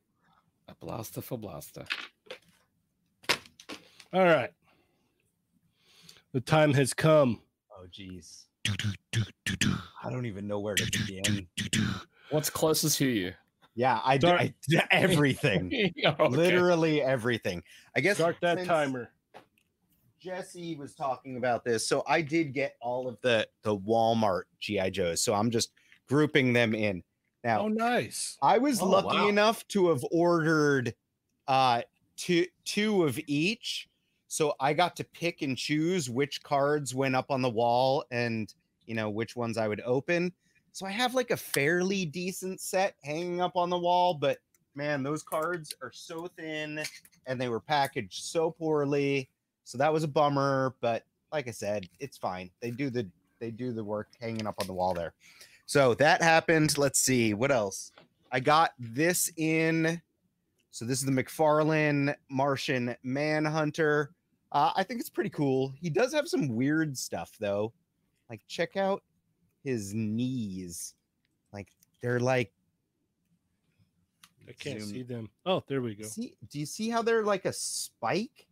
A 0.70 0.76
blaster 0.76 1.22
for 1.22 1.38
blaster. 1.38 1.86
All 4.14 4.24
right. 4.24 4.52
The 6.34 6.42
time 6.42 6.74
has 6.74 6.94
come. 6.94 7.42
Oh, 7.72 7.86
geez. 7.90 8.48
I 8.68 10.10
don't 10.10 10.26
even 10.26 10.48
know 10.48 10.60
where 10.60 10.76
to 10.76 10.86
begin. 11.08 11.48
What's 12.32 12.50
closest 12.50 12.98
to 12.98 13.08
you? 13.08 13.34
Yeah, 13.76 14.02
I 14.04 14.18
did, 14.18 14.28
Start- 14.28 14.42
I 14.42 14.54
did 14.68 14.82
everything. 14.92 15.94
Oh, 16.06 16.26
okay. 16.26 16.36
Literally 16.36 17.02
everything. 17.02 17.64
I 17.96 18.02
guess 18.02 18.18
Start 18.18 18.38
that 18.42 18.58
since 18.58 18.68
timer. 18.68 19.12
Jesse 20.20 20.76
was 20.76 20.96
talking 20.96 21.38
about 21.38 21.64
this. 21.64 21.86
So 21.88 22.04
I 22.08 22.22
did 22.22 22.54
get 22.54 22.76
all 22.82 23.08
of 23.08 23.20
the 23.22 23.48
the 23.64 23.78
Walmart 23.78 24.44
GI 24.60 24.92
Joes. 24.92 25.22
So 25.22 25.34
I'm 25.34 25.52
just 25.52 25.72
grouping 26.08 26.54
them 26.54 26.74
in. 26.74 27.04
Now 27.44 27.62
Oh, 27.62 27.68
nice. 27.68 28.38
I 28.42 28.58
was 28.58 28.82
Oh, 28.82 28.88
lucky 28.88 29.18
wow. 29.18 29.28
enough 29.30 29.68
to 29.70 29.90
have 29.90 30.04
ordered 30.12 30.94
uh 31.48 31.82
two 32.16 32.46
two 32.66 33.04
of 33.04 33.20
each. 33.28 33.90
So 34.28 34.56
I 34.60 34.74
got 34.74 34.96
to 34.98 35.04
pick 35.04 35.42
and 35.42 35.58
choose 35.58 36.10
which 36.10 36.44
cards 36.44 36.94
went 36.94 37.16
up 37.16 37.32
on 37.32 37.42
the 37.42 37.50
wall 37.50 38.04
and 38.12 38.54
you 38.86 38.96
know 38.96 39.10
which 39.10 39.36
ones 39.36 39.58
I 39.58 39.68
would 39.68 39.82
open. 39.82 40.34
So 40.72 40.86
I 40.86 40.92
have 40.92 41.14
like 41.16 41.32
a 41.32 41.38
fairly 41.38 42.06
decent 42.06 42.62
set 42.62 42.96
hanging 43.04 43.42
up 43.42 43.56
on 43.56 43.70
the 43.70 43.78
wall, 43.80 44.14
but 44.14 44.38
man, 44.76 45.02
those 45.02 45.24
cards 45.24 45.74
are 45.82 45.92
so 45.92 46.28
thin 46.38 46.84
and 47.26 47.42
they 47.42 47.50
were 47.50 47.60
packaged 47.60 48.24
so 48.26 48.52
poorly. 48.52 49.30
So 49.68 49.78
that 49.80 49.92
was 49.92 50.06
a 50.06 50.08
bummer, 50.08 50.76
but 50.80 51.04
like 51.34 51.50
I 51.50 51.52
said, 51.52 51.90
it's 52.00 52.18
fine. 52.18 52.50
They 52.62 52.72
do 52.72 52.90
the 52.90 53.06
they 53.42 53.52
do 53.52 53.74
the 53.74 53.84
work 53.84 54.08
hanging 54.18 54.48
up 54.48 54.56
on 54.62 54.66
the 54.66 54.72
wall 54.72 54.94
there. 54.94 55.14
So 55.66 55.94
that 55.96 56.22
happened. 56.22 56.78
Let's 56.78 57.00
see 57.00 57.34
what 57.34 57.52
else. 57.52 57.92
I 58.32 58.40
got 58.40 58.72
this 58.80 59.30
in. 59.36 60.02
So 60.72 60.86
this 60.86 61.00
is 61.00 61.06
the 61.06 61.12
McFarlane 61.12 62.16
Martian 62.30 62.96
Manhunter. 63.04 64.12
Uh, 64.54 64.72
I 64.74 64.84
think 64.84 65.02
it's 65.02 65.10
pretty 65.10 65.32
cool. 65.32 65.74
He 65.82 65.90
does 65.90 66.14
have 66.14 66.30
some 66.30 66.48
weird 66.48 66.98
stuff 66.98 67.34
though. 67.38 67.74
Like 68.30 68.40
check 68.48 68.78
out 68.78 69.04
his 69.66 69.94
knees. 69.94 70.96
Like 71.52 71.68
they're 72.02 72.22
like 72.22 72.54
I 74.48 74.54
can't 74.54 74.80
Zoom. 74.80 74.90
see 74.90 75.04
them. 75.04 75.30
Oh, 75.46 75.62
there 75.68 75.82
we 75.82 75.94
go. 75.94 76.06
see 76.06 76.36
do 76.50 76.58
you 76.58 76.66
see 76.66 76.90
how 76.90 77.02
they're 77.02 77.26
like 77.26 77.44
a 77.44 77.52
spike? 77.52 78.47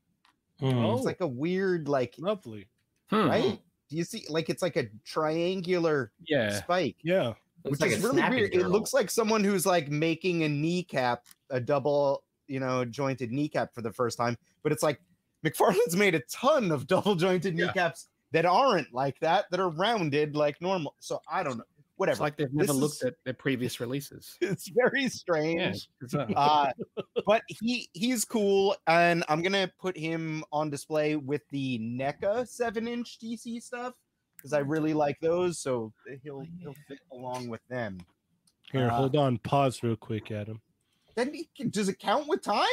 Oh, 0.61 0.95
It's 0.95 1.05
like 1.05 1.21
a 1.21 1.27
weird 1.27 1.87
like 1.87 2.15
lovely. 2.17 2.67
Hmm. 3.09 3.27
right? 3.27 3.59
Do 3.89 3.95
you 3.97 4.03
see 4.03 4.25
like 4.29 4.49
it's 4.49 4.61
like 4.63 4.75
a 4.77 4.87
triangular 5.03 6.11
Yeah. 6.27 6.59
spike? 6.61 6.95
Yeah. 7.03 7.33
Looks 7.63 7.79
which 7.79 7.81
like 7.81 7.91
is 7.91 8.03
really 8.03 8.17
snapping 8.17 8.39
weird. 8.39 8.53
It 8.55 8.67
looks 8.67 8.93
like 8.93 9.09
someone 9.11 9.43
who's 9.43 9.65
like 9.65 9.89
making 9.89 10.43
a 10.43 10.49
kneecap, 10.49 11.25
a 11.49 11.59
double, 11.59 12.23
you 12.47 12.59
know, 12.59 12.85
jointed 12.85 13.31
kneecap 13.31 13.73
for 13.73 13.81
the 13.81 13.91
first 13.91 14.17
time. 14.17 14.37
But 14.63 14.71
it's 14.71 14.83
like 14.83 15.01
McFarlane's 15.45 15.95
made 15.95 16.15
a 16.15 16.21
ton 16.31 16.71
of 16.71 16.87
double 16.87 17.15
jointed 17.15 17.57
Yeah. 17.57 17.67
kneecaps 17.67 18.07
that 18.31 18.45
aren't 18.45 18.93
like 18.93 19.19
that, 19.19 19.45
that 19.51 19.59
are 19.59 19.69
rounded 19.69 20.35
like 20.35 20.61
normal. 20.61 20.95
So 20.99 21.21
I 21.29 21.43
don't 21.43 21.57
know. 21.57 21.63
Whatever. 21.97 22.13
It's 22.15 22.21
like 22.21 22.35
they've 22.37 22.51
This 22.53 22.67
never 22.67 22.73
looked 22.79 22.95
is- 22.95 23.03
at 23.03 23.13
their 23.23 23.33
previous 23.33 23.79
releases. 23.79 24.35
it's 24.41 24.69
very 24.75 25.07
strange. 25.09 25.87
it's, 26.01 26.13
uh, 26.13 26.27
uh, 26.35 26.71
but 27.25 27.41
he 27.47 27.89
he's 27.93 28.25
cool, 28.25 28.75
and 28.87 29.23
I'm 29.29 29.41
gonna 29.41 29.71
put 29.79 29.97
him 29.97 30.43
on 30.51 30.69
display 30.69 31.15
with 31.15 31.41
the 31.51 31.79
NECA 31.79 32.47
seven 32.47 32.87
inch 32.87 33.17
DC 33.23 33.61
stuff 33.61 33.93
because 34.35 34.51
I 34.51 34.59
really 34.59 34.93
like 34.93 35.17
those. 35.21 35.59
So 35.59 35.93
he'll 36.23 36.43
he'll 36.59 36.75
fit 36.87 36.99
along 37.13 37.47
with 37.47 37.61
them. 37.69 37.99
Here, 38.71 38.87
Uh, 38.87 38.95
hold 38.95 39.15
on. 39.15 39.37
Pause 39.37 39.83
real 39.83 39.95
quick, 39.95 40.31
Adam. 40.31 40.59
Then 41.15 41.33
he, 41.33 41.47
can- 41.55 41.69
does 41.69 41.87
it 41.87 41.97
count 41.97 42.27
with 42.27 42.41
time? 42.41 42.65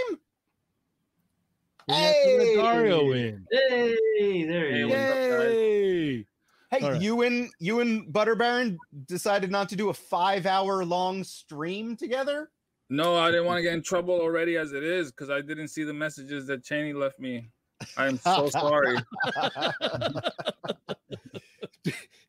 We 1.89 1.95
have 1.95 2.15
to 2.25 2.37
let 2.39 2.47
Hey! 2.47 2.57
Dario 2.57 3.13
in. 3.13 3.47
Hey, 3.51 4.45
there 4.45 4.71
Hey, 4.71 4.79
you 4.79 4.89
what's 4.89 6.27
go. 6.73 6.77
up, 6.77 6.79
guys? 6.79 6.79
Yay! 6.79 6.79
Hey, 6.79 6.87
All 6.87 6.93
right. 6.93 7.03
you 7.03 7.23
and 7.23 7.51
you 7.59 7.81
and 7.81 8.13
Butter 8.13 8.35
Baron 8.35 8.79
decided 9.07 9.51
not 9.51 9.69
to 9.71 9.77
do 9.77 9.89
a 9.91 9.95
five 9.95 10.47
hour 10.47 10.85
long 10.85 11.25
stream 11.25 11.97
together. 11.97 12.51
No, 12.91 13.17
I 13.17 13.31
didn't 13.31 13.47
want 13.47 13.59
to 13.59 13.63
get 13.63 13.75
in 13.75 13.83
trouble 13.83 14.21
already 14.21 14.57
as 14.57 14.73
it 14.73 14.83
is 14.85 15.11
because 15.11 15.31
I 15.31 15.41
didn't 15.41 15.69
see 15.69 15.85
the 15.85 15.95
messages 15.95 16.47
that 16.49 16.63
Cheney 16.65 16.93
left 16.93 17.19
me. 17.19 17.49
I'm 17.97 18.19
so 18.19 18.49
sorry. 18.51 18.99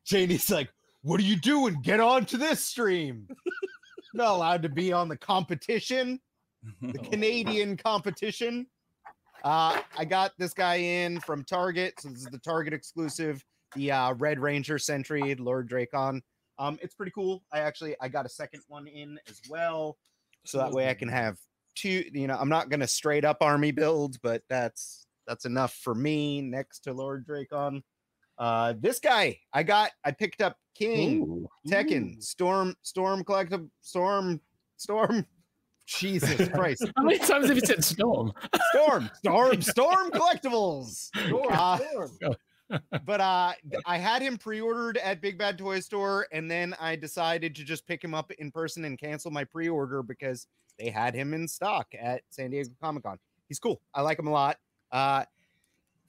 Cheney's 0.04 0.50
like, 0.50 0.70
"What 1.02 1.20
are 1.20 1.24
you 1.24 1.36
doing? 1.36 1.80
Get 1.82 2.00
on 2.00 2.24
to 2.26 2.36
this 2.36 2.64
stream." 2.64 3.28
Not 4.14 4.28
allowed 4.30 4.62
to 4.62 4.68
be 4.68 4.92
on 4.92 5.08
the 5.08 5.16
competition, 5.16 6.20
the 6.80 6.98
Canadian 6.98 7.76
competition. 7.76 8.66
Uh, 9.42 9.80
I 9.98 10.04
got 10.04 10.32
this 10.38 10.54
guy 10.54 10.76
in 10.76 11.18
from 11.20 11.42
Target, 11.44 11.94
so 12.00 12.08
this 12.10 12.20
is 12.20 12.26
the 12.26 12.38
Target 12.38 12.72
exclusive, 12.72 13.44
the 13.74 13.92
uh, 13.92 14.14
Red 14.14 14.38
Ranger 14.40 14.78
Sentry, 14.78 15.34
Lord 15.34 15.68
Drakkon. 15.68 16.20
Um, 16.58 16.78
it's 16.82 16.94
pretty 16.94 17.12
cool. 17.12 17.42
I 17.52 17.60
actually 17.60 17.96
I 18.00 18.08
got 18.08 18.26
a 18.26 18.28
second 18.28 18.62
one 18.68 18.86
in 18.86 19.18
as 19.28 19.40
well, 19.48 19.96
so 20.44 20.58
that 20.58 20.70
way 20.72 20.88
I 20.88 20.94
can 20.94 21.08
have 21.08 21.36
two. 21.74 22.04
You 22.12 22.26
know, 22.28 22.36
I'm 22.38 22.48
not 22.48 22.70
gonna 22.70 22.86
straight 22.86 23.24
up 23.24 23.38
army 23.40 23.72
build, 23.72 24.16
but 24.22 24.42
that's 24.48 25.06
that's 25.26 25.44
enough 25.46 25.74
for 25.82 25.94
me 25.94 26.40
next 26.40 26.80
to 26.80 26.92
Lord 26.92 27.26
Drakkon. 27.26 27.82
Uh, 28.38 28.74
this 28.80 28.98
guy 29.00 29.38
I 29.52 29.62
got, 29.62 29.90
I 30.04 30.10
picked 30.10 30.42
up 30.42 30.56
King. 30.74 31.22
ooh. 31.22 31.48
Tekken, 31.68 32.22
Storm, 32.22 32.74
Storm 32.82 33.24
Collective, 33.24 33.66
Storm, 33.80 34.40
Storm. 34.76 35.26
Jesus 35.86 36.48
Christ, 36.54 36.90
How 36.96 37.02
many 37.02 37.18
times 37.18 37.48
have 37.48 37.56
you 37.56 37.62
said 37.64 37.84
storm? 37.84 38.32
Storm, 38.72 39.10
Storm, 39.18 39.60
Storm 39.62 40.10
Collectibles. 40.12 41.10
Uh, 41.50 41.78
but 43.04 43.20
uh, 43.20 43.52
I 43.86 43.98
had 43.98 44.22
him 44.22 44.36
pre-ordered 44.36 44.98
at 44.98 45.20
Big 45.20 45.38
Bad 45.38 45.58
Toy 45.58 45.80
Store, 45.80 46.26
and 46.32 46.50
then 46.50 46.74
I 46.80 46.96
decided 46.96 47.54
to 47.56 47.64
just 47.64 47.86
pick 47.86 48.02
him 48.02 48.14
up 48.14 48.30
in 48.32 48.50
person 48.50 48.84
and 48.84 48.98
cancel 48.98 49.30
my 49.30 49.44
pre-order 49.44 50.02
because 50.02 50.46
they 50.78 50.90
had 50.90 51.14
him 51.14 51.34
in 51.34 51.46
stock 51.48 51.86
at 51.98 52.22
San 52.30 52.50
Diego 52.50 52.70
Comic 52.82 53.04
Con. 53.04 53.18
He's 53.48 53.58
cool. 53.58 53.80
I 53.94 54.00
like 54.00 54.18
him 54.18 54.26
a 54.26 54.32
lot. 54.32 54.58
Uh, 54.90 55.24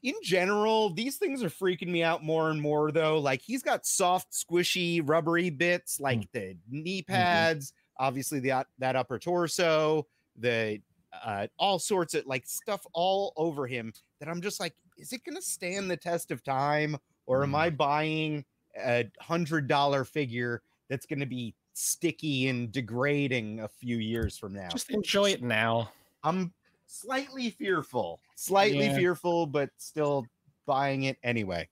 in 0.04 0.14
general, 0.22 0.92
these 0.92 1.18
things 1.18 1.44
are 1.44 1.50
freaking 1.50 1.88
me 1.88 2.04
out 2.04 2.24
more 2.24 2.52
and 2.52 2.62
more, 2.62 2.92
though. 2.92 3.18
Like 3.18 3.42
he's 3.42 3.64
got 3.64 3.86
soft, 3.86 4.32
squishy, 4.32 5.02
rubbery 5.04 5.50
bits, 5.50 6.00
like 6.00 6.32
the 6.32 6.56
knee 6.70 7.02
pads, 7.02 7.74
obviously 7.98 8.40
the 8.40 8.66
that 8.78 8.96
upper 8.96 9.18
torso, 9.18 10.06
the 10.38 10.80
uh, 11.24 11.48
all 11.58 11.80
sorts 11.80 12.14
of 12.14 12.26
like 12.28 12.46
stuff 12.46 12.86
all 12.94 13.34
over 13.36 13.66
him 13.66 13.94
that 14.20 14.30
I'm 14.30 14.42
just 14.42 14.60
like, 14.60 14.76
is 14.98 15.14
it 15.14 15.24
gonna 15.24 15.42
stand 15.42 15.90
the 15.90 15.98
test 15.98 16.32
of 16.32 16.44
time, 16.44 16.98
or 17.26 17.44
am 17.44 17.52
Mm. 17.52 17.56
I 17.56 17.70
buying 17.70 18.46
a 18.78 19.10
hundred 19.20 19.68
dollar 19.68 20.04
figure 20.04 20.62
that's 20.90 21.06
gonna 21.06 21.26
be 21.26 21.56
sticky 21.74 22.48
and 22.48 22.72
degrading 22.72 23.60
a 23.62 23.68
few 23.68 23.98
years 23.98 24.38
from 24.38 24.54
now? 24.54 24.70
Just 24.72 24.90
enjoy 24.90 25.32
it 25.32 25.42
now. 25.44 25.92
I'm 26.24 26.54
slightly 26.88 27.50
fearful, 27.50 28.20
slightly 28.36 28.88
Yeah. 28.88 28.96
fearful, 28.96 29.46
but 29.48 29.70
still 29.78 30.30
buying 30.66 31.04
it 31.04 31.18
anyway. 31.24 31.70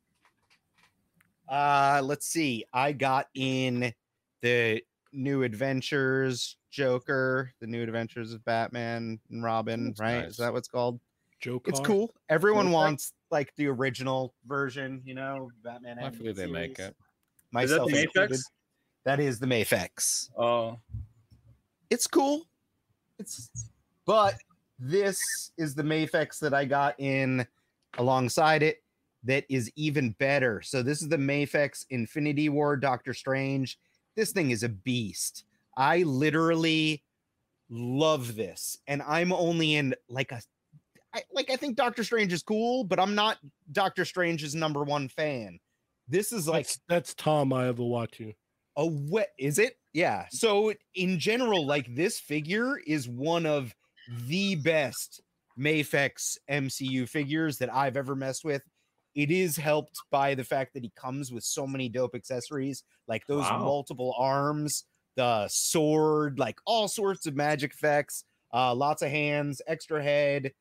Uh, 1.47 2.01
let's 2.03 2.25
see. 2.25 2.65
I 2.73 2.93
got 2.93 3.27
in 3.35 3.93
the 4.41 4.81
new 5.11 5.43
adventures 5.43 6.57
Joker, 6.69 7.53
the 7.59 7.67
new 7.67 7.83
adventures 7.83 8.33
of 8.33 8.43
Batman 8.45 9.19
and 9.29 9.43
Robin, 9.43 9.87
That's 9.87 9.99
right? 9.99 10.23
nice. 10.23 10.31
Is 10.31 10.37
that 10.37 10.53
what's 10.53 10.67
called? 10.67 10.99
Joke. 11.43 11.67
It's 11.67 11.81
cool. 11.81 12.09
Everyone 12.29 12.67
Okay. 12.67 12.73
wants 12.73 13.11
like 13.29 13.53
the 13.57 13.67
original 13.67 14.33
version, 14.47 15.01
you 15.03 15.13
know, 15.13 15.49
Batman. 15.61 15.99
I 15.99 16.03
animated 16.03 16.19
believe 16.19 16.35
they 16.37 16.45
make 16.47 16.77
series. 16.77 16.91
it. 16.91 16.95
Is 16.95 16.95
that 16.95 17.51
Myself 17.51 17.91
the 17.91 18.01
included. 18.03 18.31
Mafex? 18.31 18.43
That 19.03 19.19
is 19.19 19.39
the 19.39 19.45
Mafex. 19.45 20.29
Oh, 20.37 20.79
it's 21.89 22.07
cool. 22.07 22.47
It's 23.19 23.49
but 24.05 24.35
this 24.79 25.51
is 25.57 25.75
the 25.75 25.83
Mafex 25.83 26.39
that 26.39 26.53
I 26.53 26.63
got 26.63 26.95
in 26.97 27.45
alongside 27.97 28.63
it 28.63 28.81
that 29.25 29.45
is 29.49 29.69
even 29.75 30.11
better. 30.19 30.61
So 30.61 30.81
this 30.81 31.01
is 31.01 31.09
the 31.09 31.17
Mafex 31.17 31.85
Infinity 31.89 32.47
War 32.47 32.77
Doctor 32.77 33.13
Strange. 33.13 33.77
This 34.15 34.31
thing 34.31 34.51
is 34.51 34.63
a 34.63 34.69
beast. 34.69 35.43
I 35.75 36.03
literally 36.03 37.03
love 37.69 38.35
this 38.35 38.77
and 38.87 39.01
I'm 39.01 39.33
only 39.33 39.75
in 39.75 39.95
like 40.07 40.31
a 40.31 40.41
I, 41.15 41.21
like 41.31 41.49
I 41.49 41.55
think 41.55 41.75
Doctor 41.75 42.03
Strange 42.03 42.33
is 42.33 42.43
cool, 42.43 42.83
but 42.83 42.99
I'm 42.99 43.15
not 43.15 43.37
Doctor 43.71 44.05
Strange's 44.05 44.55
number 44.55 44.83
one 44.83 45.07
fan. 45.09 45.59
This 46.07 46.31
is 46.33 46.47
like 46.47 46.65
That's, 46.65 46.79
that's 46.89 47.13
Tom 47.15 47.49
Iovawatu. 47.49 47.75
a 47.75 47.81
watchu. 48.27 48.35
Oh, 48.75 48.89
what 48.89 49.27
is 49.37 49.59
it? 49.59 49.77
Yeah. 49.93 50.25
So 50.31 50.73
in 50.95 51.19
general, 51.19 51.65
like 51.65 51.93
this 51.95 52.19
figure 52.19 52.79
is 52.87 53.07
one 53.07 53.45
of 53.45 53.73
the 54.27 54.55
best 54.55 55.21
Mafex 55.57 56.37
MCU 56.49 57.07
figures 57.07 57.57
that 57.59 57.73
I've 57.73 57.95
ever 57.95 58.15
messed 58.15 58.43
with. 58.43 58.63
It 59.15 59.29
is 59.29 59.55
helped 59.55 59.99
by 60.09 60.33
the 60.33 60.43
fact 60.43 60.73
that 60.73 60.81
he 60.83 60.91
comes 60.95 61.31
with 61.31 61.43
so 61.43 61.67
many 61.67 61.87
dope 61.87 62.15
accessories, 62.15 62.83
like 63.07 63.27
those 63.27 63.43
Wow. 63.43 63.59
multiple 63.59 64.15
arms, 64.17 64.85
the 65.15 65.47
sword, 65.47 66.39
like 66.39 66.57
all 66.65 66.87
sorts 66.87 67.27
of 67.27 67.35
magic 67.35 67.73
effects, 67.73 68.23
uh, 68.51 68.73
lots 68.73 69.03
of 69.03 69.09
hands, 69.11 69.61
extra 69.67 70.01
head. 70.01 70.51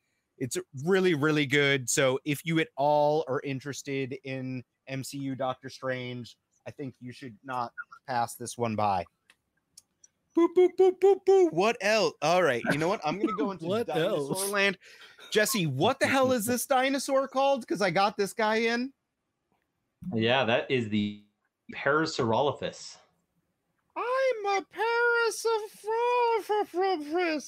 It's 0.43 0.59
really, 0.85 1.15
really 1.15 1.47
good. 1.47 1.89
So 1.89 2.19
if 2.25 2.45
you 2.45 2.59
at 2.59 2.67
all 2.77 3.25
are 3.29 3.41
interested 3.45 4.19
in 4.25 4.65
MCU 4.91 5.39
Doctor 5.39 5.71
Strange, 5.71 6.37
I 6.67 6.73
think 6.73 6.97
you 6.99 7.13
should 7.13 7.37
not 7.45 7.71
pass 8.09 8.35
this 8.35 8.59
one 8.59 8.75
by. 8.75 9.05
Boop, 10.37 10.49
boop, 10.57 10.71
boop, 10.77 10.95
boop, 11.01 11.19
boop. 11.29 11.53
What 11.53 11.77
else? 11.81 12.15
All 12.23 12.43
right. 12.43 12.61
You 12.73 12.79
know 12.79 12.89
what? 12.89 13.01
I'm 13.05 13.19
going 13.19 13.29
to 13.29 13.37
go 13.39 13.51
into 13.53 13.67
What 13.67 13.87
dinosaur 13.87 14.37
else? 14.37 14.51
land. 14.51 14.79
Jesse, 15.31 15.69
what 15.69 16.01
the 16.01 16.09
hell 16.09 16.33
is 16.33 16.45
this 16.45 16.67
dinosaur 16.67 17.29
called? 17.29 17.61
Because 17.61 17.81
I 17.81 17.91
got 17.91 18.17
this 18.17 18.33
guy 18.33 18.57
in. 18.57 18.93
Yeah, 20.13 20.45
that 20.45 20.69
is 20.69 20.89
the 20.89 21.23
Parasaurolophus. 21.73 22.97
I'm 24.47 24.63
a 24.63 24.67
Paris 24.73 25.47
of 25.47 26.71
Parasaurolophus. 26.73 27.45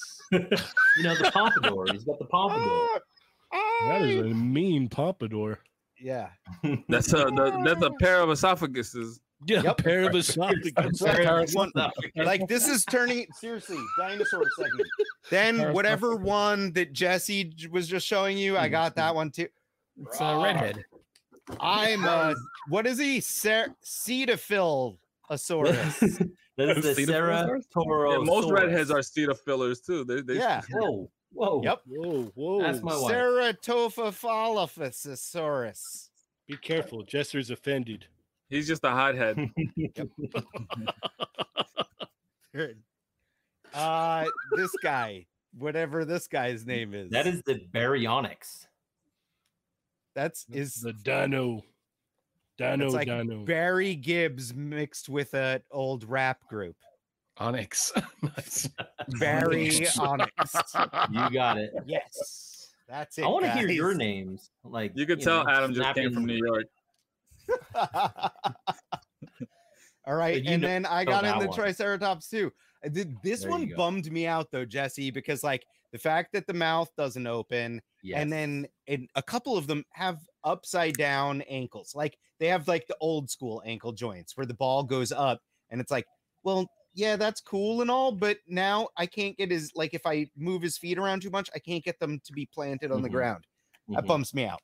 you 0.97 1.03
know, 1.03 1.15
the 1.15 1.31
pompadour. 1.33 1.85
He's 1.91 2.03
got 2.03 2.19
the 2.19 2.25
pompadour. 2.25 3.01
Ah, 3.53 3.87
That 3.89 4.01
is 4.03 4.21
a 4.21 4.23
mean 4.25 4.89
pompadour. 4.89 5.59
Yeah. 5.99 6.29
that's 6.89 7.13
a 7.13 7.17
the, 7.25 7.61
that's 7.65 7.83
a 7.83 7.91
pair 7.99 8.21
of 8.21 8.29
esophaguses. 8.29 9.19
Yeah, 9.47 9.61
Yep. 9.63 9.79
a 9.79 9.83
pair 9.83 10.03
of 10.09 10.15
esophagus. 10.15 11.01
Like, 11.01 11.53
one- 11.53 11.71
like 12.15 12.47
this 12.47 12.67
is 12.67 12.83
turning 12.85 13.27
seriously 13.33 13.77
dinosaur 13.97 14.43
segment. 14.57 14.87
Then 15.31 15.73
whatever 15.73 16.15
one 16.15 16.71
that 16.73 16.93
Jesse 16.93 17.51
was 17.71 17.87
just 17.87 18.05
showing 18.05 18.37
you, 18.37 18.57
I 18.57 18.69
got 18.69 18.95
that 18.95 19.15
one 19.15 19.31
too. 19.31 19.47
It's 19.99 20.19
a 20.21 20.37
redhead. 20.43 20.83
I'm 21.59 22.05
uh 22.05 22.33
what 22.69 22.85
is 22.87 22.97
he? 22.99 23.19
Cer- 23.21 23.73
Cetaphil 23.83 24.97
Asaurus. 25.31 26.29
That 26.57 26.69
is 26.77 26.83
the 26.83 26.93
Cetaphil? 27.05 27.61
Ceratoro. 27.75 28.11
Yeah, 28.13 28.19
most 28.23 28.49
redheads 28.49 28.89
are 28.91 29.01
cedar 29.01 29.33
fillers 29.33 29.81
too. 29.81 30.05
They, 30.05 30.21
they 30.21 30.35
yeah. 30.35 30.61
Whoa, 30.71 31.11
whoa. 31.33 31.61
Yep. 31.63 31.81
Whoa, 31.87 32.31
whoa. 32.35 32.61
That's 32.61 32.81
my 32.81 32.95
wife. 32.97 33.13
Ceratophiphalosaurus. 33.13 36.09
Be 36.47 36.55
careful. 36.57 37.03
Jester's 37.03 37.49
offended. 37.51 38.05
He's 38.49 38.67
just 38.67 38.83
a 38.83 38.89
hothead. 38.91 39.37
Uh 43.73 44.25
this 44.55 44.71
guy, 44.81 45.25
whatever 45.57 46.05
this 46.05 46.27
guy's 46.27 46.65
name 46.65 46.93
is. 46.93 47.11
That 47.11 47.27
is 47.27 47.41
the 47.41 47.55
Baryonyx. 47.73 48.67
that's 50.13 50.45
is 50.49 50.75
The 50.75 50.93
dino. 50.93 51.61
Dino, 52.57 52.85
It's 52.85 52.93
like 52.93 53.07
dino. 53.07 53.43
Barry 53.45 53.95
Gibbs 53.95 54.53
mixed 54.53 55.09
with 55.09 55.33
an 55.33 55.61
old 55.71 56.03
rap 56.09 56.45
group. 56.47 56.75
Onyx. 57.37 57.91
nice. 58.21 58.69
Barry 59.19 59.85
Onyx. 59.99 60.31
You 61.11 61.29
got 61.31 61.57
it. 61.57 61.73
Yes. 61.85 62.73
That's 62.87 63.17
it. 63.17 63.23
I 63.25 63.27
want 63.27 63.45
to 63.45 63.51
hear 63.51 63.67
your 63.67 63.93
names. 63.93 64.51
Like 64.63 64.93
You 64.95 65.05
could 65.05 65.19
tell 65.21 65.43
know, 65.43 65.51
Adam 65.51 65.73
just 65.73 65.95
came 65.95 66.13
from 66.13 66.25
New 66.25 66.37
York. 66.43 66.65
All 70.07 70.15
right, 70.15 70.43
you 70.43 70.51
and 70.51 70.61
know- 70.61 70.67
then 70.67 70.85
I 70.85 71.03
got 71.03 71.25
in 71.25 71.39
the 71.39 71.47
one. 71.47 71.55
Triceratops 71.57 72.29
too. 72.29 72.51
Uh, 72.85 72.89
Did- 72.89 73.17
This 73.23 73.41
There 73.41 73.49
one 73.49 73.71
bummed 73.75 74.11
me 74.11 74.27
out 74.27 74.51
though, 74.51 74.65
Jesse, 74.65 75.09
because 75.09 75.43
like 75.43 75.65
the 75.91 75.97
fact 75.97 76.31
that 76.33 76.45
the 76.45 76.53
mouth 76.53 76.89
doesn't 76.95 77.25
open, 77.25 77.81
Yes. 78.03 78.21
and 78.21 78.31
then 78.31 78.67
it, 78.85 79.01
a 79.15 79.23
couple 79.23 79.57
of 79.57 79.65
them 79.65 79.83
have 79.93 80.19
upside 80.45 80.93
down 80.95 81.41
ankles. 81.43 81.93
Like 81.95 82.17
they 82.39 82.47
have 82.47 82.67
like 82.67 82.87
the 82.87 82.97
old 83.01 83.29
school 83.29 83.61
ankle 83.65 83.91
joints 83.91 84.37
where 84.37 84.45
the 84.45 84.53
ball 84.53 84.83
goes 84.83 85.11
up, 85.11 85.41
and 85.69 85.81
it's 85.81 85.91
like, 85.91 86.05
well, 86.43 86.69
yeah, 86.93 87.17
that's 87.17 87.41
cool 87.41 87.81
and 87.81 87.91
all, 87.91 88.13
but 88.13 88.37
now 88.47 88.87
I 88.95 89.05
can't 89.07 89.35
get 89.37 89.51
his 89.51 89.71
like 89.75 89.93
if 89.93 90.05
I 90.05 90.29
move 90.37 90.61
his 90.61 90.77
feet 90.77 90.97
around 90.97 91.21
too 91.23 91.29
much, 91.29 91.49
I 91.53 91.59
can't 91.59 91.83
get 91.83 91.99
them 91.99 92.21
to 92.23 92.31
be 92.33 92.45
planted 92.45 92.91
on 92.91 93.01
the 93.01 93.09
Mhm. 93.09 93.11
ground. 93.11 93.47
That 93.89 94.05
Mhm. 94.05 94.07
bums 94.07 94.33
me 94.33 94.45
out. 94.45 94.61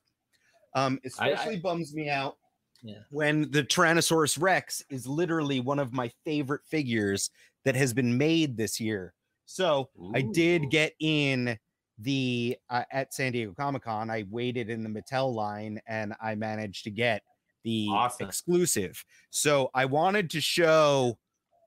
Um, 0.74 0.98
I- 1.04 1.06
I- 1.06 1.08
especially 1.08 1.58
bums 1.60 1.94
me 1.94 2.08
out 2.08 2.38
Yeah. 2.82 3.02
when 3.10 3.50
the 3.50 3.62
Tyrannosaurus 3.62 4.40
Rex 4.40 4.82
is 4.90 5.06
literally 5.06 5.60
one 5.60 5.78
of 5.78 5.92
my 5.92 6.08
favorite 6.24 6.64
figures 6.64 7.30
that 7.64 7.74
has 7.74 7.92
been 7.92 8.16
made 8.18 8.56
this 8.56 8.80
year. 8.80 9.14
So 9.44 9.90
I 10.14 10.22
did 10.22 10.70
get 10.70 10.94
in 10.98 11.58
the 11.98 12.56
uh, 12.70 12.84
at 12.90 13.12
San 13.14 13.32
Diego 13.32 13.52
Comic 13.56 13.82
Con. 13.84 14.10
I 14.10 14.24
waited 14.30 14.70
in 14.70 14.82
the 14.82 14.88
Mattel 14.88 15.32
line 15.34 15.80
and 15.86 16.14
I 16.22 16.34
managed 16.34 16.84
to 16.84 16.90
get 16.90 17.22
the 17.64 17.88
Awesome. 17.90 18.26
exclusive. 18.28 19.04
So 19.30 19.70
I 19.74 19.84
wanted 19.84 20.30
to 20.30 20.40
show 20.40 21.18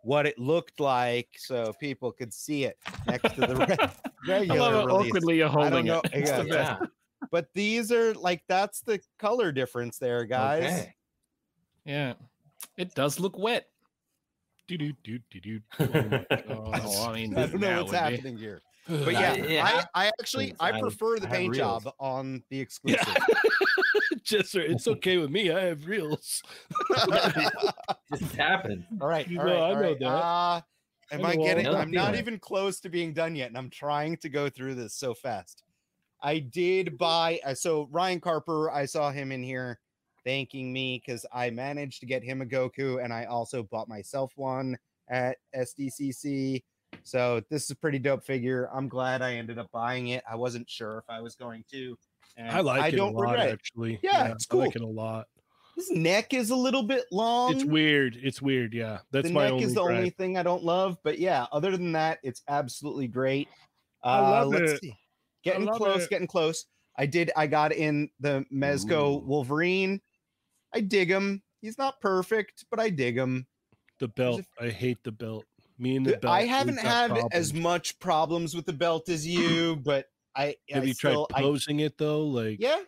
what 0.03 0.25
it 0.25 0.37
looked 0.37 0.79
like 0.79 1.29
so 1.37 1.73
people 1.79 2.11
could 2.11 2.33
see 2.33 2.65
it 2.65 2.77
next 3.07 3.33
to 3.35 3.41
the 3.41 3.55
re- 3.55 3.77
I 3.79 3.91
regular 4.27 4.59
love 4.71 4.85
release. 4.87 5.07
awkwardly 5.09 5.37
you're 5.37 5.49
I 5.49 5.53
don't 5.53 5.61
holding 5.71 5.85
know. 5.85 6.01
it. 6.03 6.11
It's 6.13 6.29
Yeah, 6.29 6.41
the 6.43 6.47
yeah. 6.49 6.77
But 7.31 7.47
these 7.53 7.91
are 7.91 8.13
like 8.13 8.43
that's 8.47 8.81
the 8.81 8.99
color 9.19 9.51
difference 9.51 9.97
there, 9.97 10.25
guys. 10.25 10.63
Okay. 10.63 10.95
Yeah. 11.85 12.13
It 12.77 12.93
does 12.93 13.19
look 13.19 13.37
wet. 13.37 13.67
Do 14.67 14.77
do 14.79 14.93
do 15.03 15.19
do 15.29 15.39
do. 15.39 15.59
Oh 15.79 15.85
my 16.71 16.79
god. 16.79 17.09
I 17.09 17.13
mean, 17.13 17.37
I 17.37 17.45
don't 17.45 17.59
know 17.61 17.77
what's 17.83 17.91
would 17.91 17.91
be. 17.91 17.97
happening 18.15 18.35
here. 18.37 18.59
But 18.87 19.13
yeah, 19.13 19.33
yeah, 19.35 19.83
I, 19.95 20.05
I 20.05 20.11
actually 20.19 20.53
I 20.59 20.71
I- 20.71 20.79
prefer 20.81 21.17
the 21.19 21.27
I 21.27 21.31
paint 21.31 21.55
reels. 21.55 21.83
job 21.83 21.93
on 21.99 22.43
the 22.49 22.59
exclusive. 22.59 23.07
Jester, 24.23 24.61
it's 24.61 24.87
okay 24.95 25.17
with 25.17 25.29
me. 25.31 25.51
I 25.51 25.61
have 25.65 25.85
reels. 25.87 26.41
Just 28.17 28.35
happened. 28.35 28.85
all 29.01 29.07
right, 29.07 29.27
You 29.27 29.39
all 29.39 29.45
know, 29.45 29.51
right, 29.53 29.59
I 29.61 29.65
all 29.69 29.73
know 29.75 29.81
right. 29.81 29.99
that. 29.99 30.05
Uh, 30.07 30.61
am 31.11 31.25
I 31.25 31.29
I 31.31 31.35
getting? 31.35 31.67
I'm 31.67 31.91
not 31.91 32.15
it. 32.15 32.19
even 32.19 32.39
close 32.39 32.79
to 32.81 32.89
being 32.89 33.13
done 33.13 33.35
yet, 33.35 33.49
and 33.49 33.57
I'm 33.57 33.69
trying 33.69 34.17
to 34.17 34.29
go 34.29 34.49
through 34.49 34.75
this 34.75 34.93
so 34.93 35.13
fast. 35.13 35.63
I 36.21 36.39
did 36.39 36.97
buy. 36.97 37.39
Uh, 37.45 37.53
so 37.53 37.87
Ryan 37.91 38.19
Carper, 38.19 38.71
I 38.71 38.85
saw 38.85 39.11
him 39.11 39.31
in 39.31 39.43
here 39.43 39.79
thanking 40.23 40.73
me 40.73 41.01
because 41.05 41.25
I 41.31 41.49
managed 41.51 41.99
to 41.99 42.05
get 42.05 42.23
him 42.23 42.41
a 42.41 42.45
Goku, 42.45 43.03
and 43.03 43.13
I 43.13 43.25
also 43.25 43.63
bought 43.63 43.87
myself 43.87 44.31
one 44.35 44.77
at 45.09 45.37
SDCC. 45.55 46.63
So 47.05 47.39
this 47.51 47.63
is 47.63 47.71
a 47.71 47.75
pretty 47.75 47.99
dope 47.99 48.23
figure. 48.23 48.67
I'm 48.73 48.89
glad 48.89 49.21
I 49.21 49.35
ended 49.35 49.59
up 49.59 49.71
buying 49.71 50.07
it. 50.07 50.23
I 50.29 50.35
wasn't 50.35 50.67
sure 50.67 50.97
if 50.97 51.05
I 51.07 51.21
was 51.21 51.35
going 51.35 51.63
to. 51.71 51.95
And 52.35 52.49
I 52.49 52.61
like 52.61 52.81
I 52.81 52.87
it 52.87 52.95
don't 52.95 53.13
a 53.13 53.17
lot, 53.17 53.31
regret 53.31 53.51
actually. 53.51 53.99
Yeah, 54.01 54.31
it's 54.31 54.47
cool. 54.47 54.61
I 54.61 54.65
like 54.65 54.75
it 54.75 54.81
a 54.81 54.87
lot. 54.87 55.27
His 55.75 55.91
neck 55.91 56.33
is 56.33 56.49
a 56.49 56.55
little 56.55 56.81
bit 56.81 57.03
long. 57.11 57.53
It's 57.53 57.63
weird. 57.63 58.17
It's 58.21 58.41
weird. 58.41 58.73
Yeah, 58.73 58.99
that's 59.11 59.27
the 59.27 59.33
my 59.33 59.43
neck 59.43 59.51
only 59.53 59.63
is 59.65 59.75
the 59.75 59.81
only 59.81 60.09
thing 60.09 60.37
I 60.37 60.43
don't 60.43 60.63
love, 60.63 60.97
but 61.03 61.19
yeah, 61.19 61.45
other 61.51 61.77
than 61.77 61.91
that, 61.91 62.19
it's 62.23 62.41
absolutely 62.47 63.07
great. 63.07 63.49
Uh, 64.03 64.07
I 64.07 64.19
love 64.41 64.47
let's 64.53 64.71
it. 64.73 64.81
see. 64.81 64.97
Getting 65.43 65.67
close, 65.67 66.05
it. 66.05 66.09
getting 66.09 66.27
close. 66.27 66.65
I 66.97 67.05
did. 67.05 67.29
I 67.35 67.45
got 67.45 67.71
in 67.71 68.09
the 68.19 68.45
Mezco 68.51 69.15
Ooh. 69.15 69.25
Wolverine. 69.25 70.01
I 70.73 70.79
dig 70.79 71.11
him. 71.11 71.43
He's 71.61 71.77
not 71.77 72.01
perfect, 72.01 72.65
but 72.71 72.79
I 72.79 72.89
dig 72.89 73.15
him. 73.15 73.45
The 73.99 74.07
belt. 74.07 74.41
I 74.59 74.69
hate 74.69 74.97
the 75.03 75.11
belt. 75.11 75.45
Me 75.77 75.97
and 75.97 76.05
the 76.05 76.11
The- 76.11 76.17
belt. 76.17 76.33
I 76.33 76.41
we've 76.41 76.49
haven't 76.49 76.75
got 76.75 77.09
had 77.11 77.27
as 77.31 77.53
much 77.53 77.99
problems 77.99 78.55
with 78.55 78.65
the 78.65 78.73
belt 78.73 79.09
as 79.09 79.25
you, 79.27 79.75
but 79.83 80.05
I 80.35 80.55
Have 80.69 80.83
I 80.83 80.87
you 80.87 80.93
still, 80.93 81.27
tried 81.27 81.43
I, 81.43 81.81
it 81.81 81.97
though? 81.97 82.25
Like, 82.25 82.57
yeah. 82.59 82.81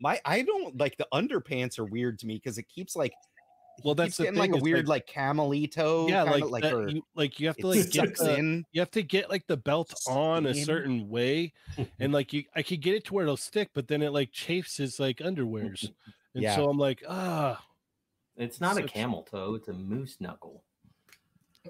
My 0.00 0.20
I 0.24 0.42
don't 0.42 0.76
like 0.78 0.96
the 0.96 1.06
underpants 1.12 1.78
are 1.78 1.84
weird 1.84 2.18
to 2.20 2.26
me 2.26 2.34
because 2.34 2.58
it 2.58 2.66
keeps 2.68 2.96
like 2.96 3.12
Well, 3.84 3.94
that's 3.94 4.08
keeps 4.08 4.16
the 4.16 4.24
getting 4.24 4.38
like 4.40 4.50
a 4.50 4.54
it's 4.54 4.62
weird 4.62 4.88
like, 4.88 5.06
camelito 5.06 6.08
yeah, 6.08 6.24
kinda 6.24 6.38
like, 6.46 6.50
like 6.50 6.62
that, 6.64 6.74
or 6.74 6.88
you, 6.88 7.02
like 7.14 7.38
you 7.38 7.46
have 7.46 7.56
to 7.58 7.68
like 7.68 7.88
get 7.90 8.16
the, 8.16 8.36
in. 8.36 8.64
you 8.72 8.80
have 8.80 8.90
to 8.92 9.02
get 9.02 9.30
like 9.30 9.46
the 9.46 9.56
belt 9.56 9.94
on 10.08 10.46
a 10.46 10.54
certain 10.54 11.08
way, 11.08 11.52
and 12.00 12.12
like 12.12 12.32
you, 12.32 12.44
I 12.56 12.62
could 12.62 12.80
get 12.80 12.94
it 12.96 13.04
to 13.06 13.14
where 13.14 13.22
it'll 13.24 13.36
stick, 13.36 13.70
but 13.74 13.86
then 13.88 14.02
it 14.02 14.10
like 14.12 14.32
chafes 14.32 14.76
his 14.78 14.98
like 14.98 15.18
underwears, 15.18 15.88
and 16.34 16.42
Yeah. 16.42 16.56
so 16.56 16.68
I'm 16.68 16.78
like, 16.78 17.04
ah, 17.08 17.64
It's 18.36 18.60
not 18.60 18.76
So 18.76 18.82
a 18.82 18.86
camel 18.88 19.22
toe. 19.22 19.54
It's 19.54 19.68
a 19.68 19.72
moose 19.72 20.16
knuckle. 20.20 20.64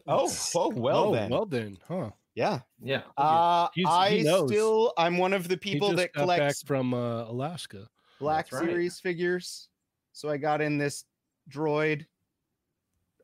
Oh, 0.06 0.32
oh 0.54 0.68
well 0.70 1.04
oh, 1.08 1.14
then. 1.14 1.30
well 1.30 1.46
then, 1.46 1.78
huh? 1.86 2.10
yeah. 2.34 2.60
Yeah. 2.82 3.02
Uh, 3.16 3.68
he 3.74 3.84
I 3.86 4.20
knows. 4.22 4.48
still 4.50 4.92
I'm 4.96 5.18
one 5.18 5.32
of 5.32 5.48
the 5.48 5.56
people 5.56 5.90
that 5.90 6.12
got 6.14 6.26
back 6.26 6.38
collects 6.38 6.62
from 6.62 6.94
uh, 6.94 7.24
Alaska. 7.24 7.88
Black 8.18 8.46
That's 8.48 8.62
right. 8.62 8.70
Series 8.70 9.00
figures. 9.00 9.68
So 10.12 10.28
I 10.30 10.36
got 10.36 10.60
in 10.60 10.78
this 10.78 11.04
droid. 11.50 12.06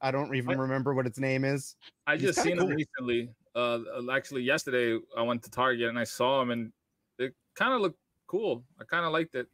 I 0.03 0.11
don't 0.11 0.35
even 0.35 0.49
What? 0.49 0.59
remember 0.59 0.95
what 0.95 1.07
its 1.07 1.19
name 1.19 1.45
is. 1.45 1.75
I 2.07 2.15
He's 2.15 2.23
just 2.23 2.43
seen 2.43 2.59
cool. 2.59 2.69
him 2.69 2.77
recently. 2.77 3.31
Uh, 3.55 3.81
uh, 3.97 4.13
actually, 4.13 4.43
yesterday 4.43 4.99
I 5.17 5.23
went 5.23 5.43
to 5.45 5.51
Target 5.51 5.89
and 5.89 5.99
I 5.99 6.05
saw 6.05 6.41
him, 6.43 6.51
and 6.51 6.73
it 7.19 7.35
kind 7.57 7.75
of 7.75 7.81
looked 7.81 7.99
cool. 8.27 8.63
I 8.81 8.85
kind 8.85 9.05
of 9.05 9.13
liked 9.13 9.35
it. 9.35 9.49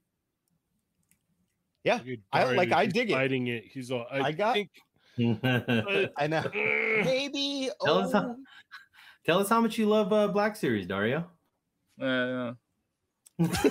Yeah, 1.84 2.00
I- 2.32 2.44
like, 2.54 2.72
I 2.72 2.84
he's 2.84 2.92
dig 2.92 3.10
it. 3.10 3.14
Fighting 3.14 3.46
it. 3.48 3.64
He's 3.66 3.90
all. 3.90 4.06
I, 4.10 4.20
I 4.20 4.32
got- 4.32 4.54
think, 4.54 4.70
I 5.18 6.26
know. 6.28 6.42
Maybe. 7.04 7.70
Tell 7.84 7.98
us 7.98 8.12
how- 8.12 8.30
oh, 8.30 8.36
Tell 9.26 9.38
us 9.38 9.48
how 9.48 9.60
much 9.60 9.78
you 9.78 9.86
love 9.86 10.12
uh, 10.12 10.28
Black 10.28 10.54
Series, 10.54 10.86
Dario. 10.86 11.24
Uh, 12.00 12.52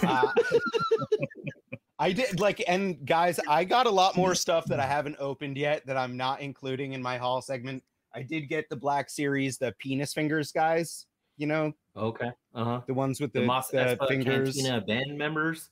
uh, 0.03 0.31
I 1.99 2.11
did 2.11 2.39
like, 2.39 2.63
and 2.67 3.05
guys, 3.05 3.39
I 3.47 3.63
got 3.63 3.85
a 3.85 3.89
lot 3.91 4.17
more 4.17 4.33
stuff 4.33 4.65
that 4.65 4.79
I 4.79 4.85
haven't 4.87 5.15
opened 5.19 5.57
yet 5.57 5.85
that 5.85 5.95
I'm 5.95 6.17
not 6.17 6.41
including 6.41 6.93
in 6.93 7.01
my 7.03 7.17
haul 7.17 7.41
segment. 7.41 7.83
I 8.15 8.23
did 8.23 8.49
get 8.49 8.67
the 8.69 8.75
Black 8.75 9.09
Series, 9.11 9.57
the 9.59 9.73
penis 9.79 10.11
fingers 10.13 10.51
guys. 10.51 11.05
You 11.37 11.47
know, 11.47 11.71
Okay. 11.95 12.31
Uh 12.55 12.63
huh. 12.63 12.81
the 12.87 12.93
ones 12.93 13.19
with 13.21 13.31
The, 13.33 13.39
the, 13.41 13.45
Mos 13.45 13.67
the 13.69 13.77
Espa 13.77 14.07
fingers. 14.07 14.55
Cantina 14.55 14.81
band 14.81 15.17
members. 15.17 15.69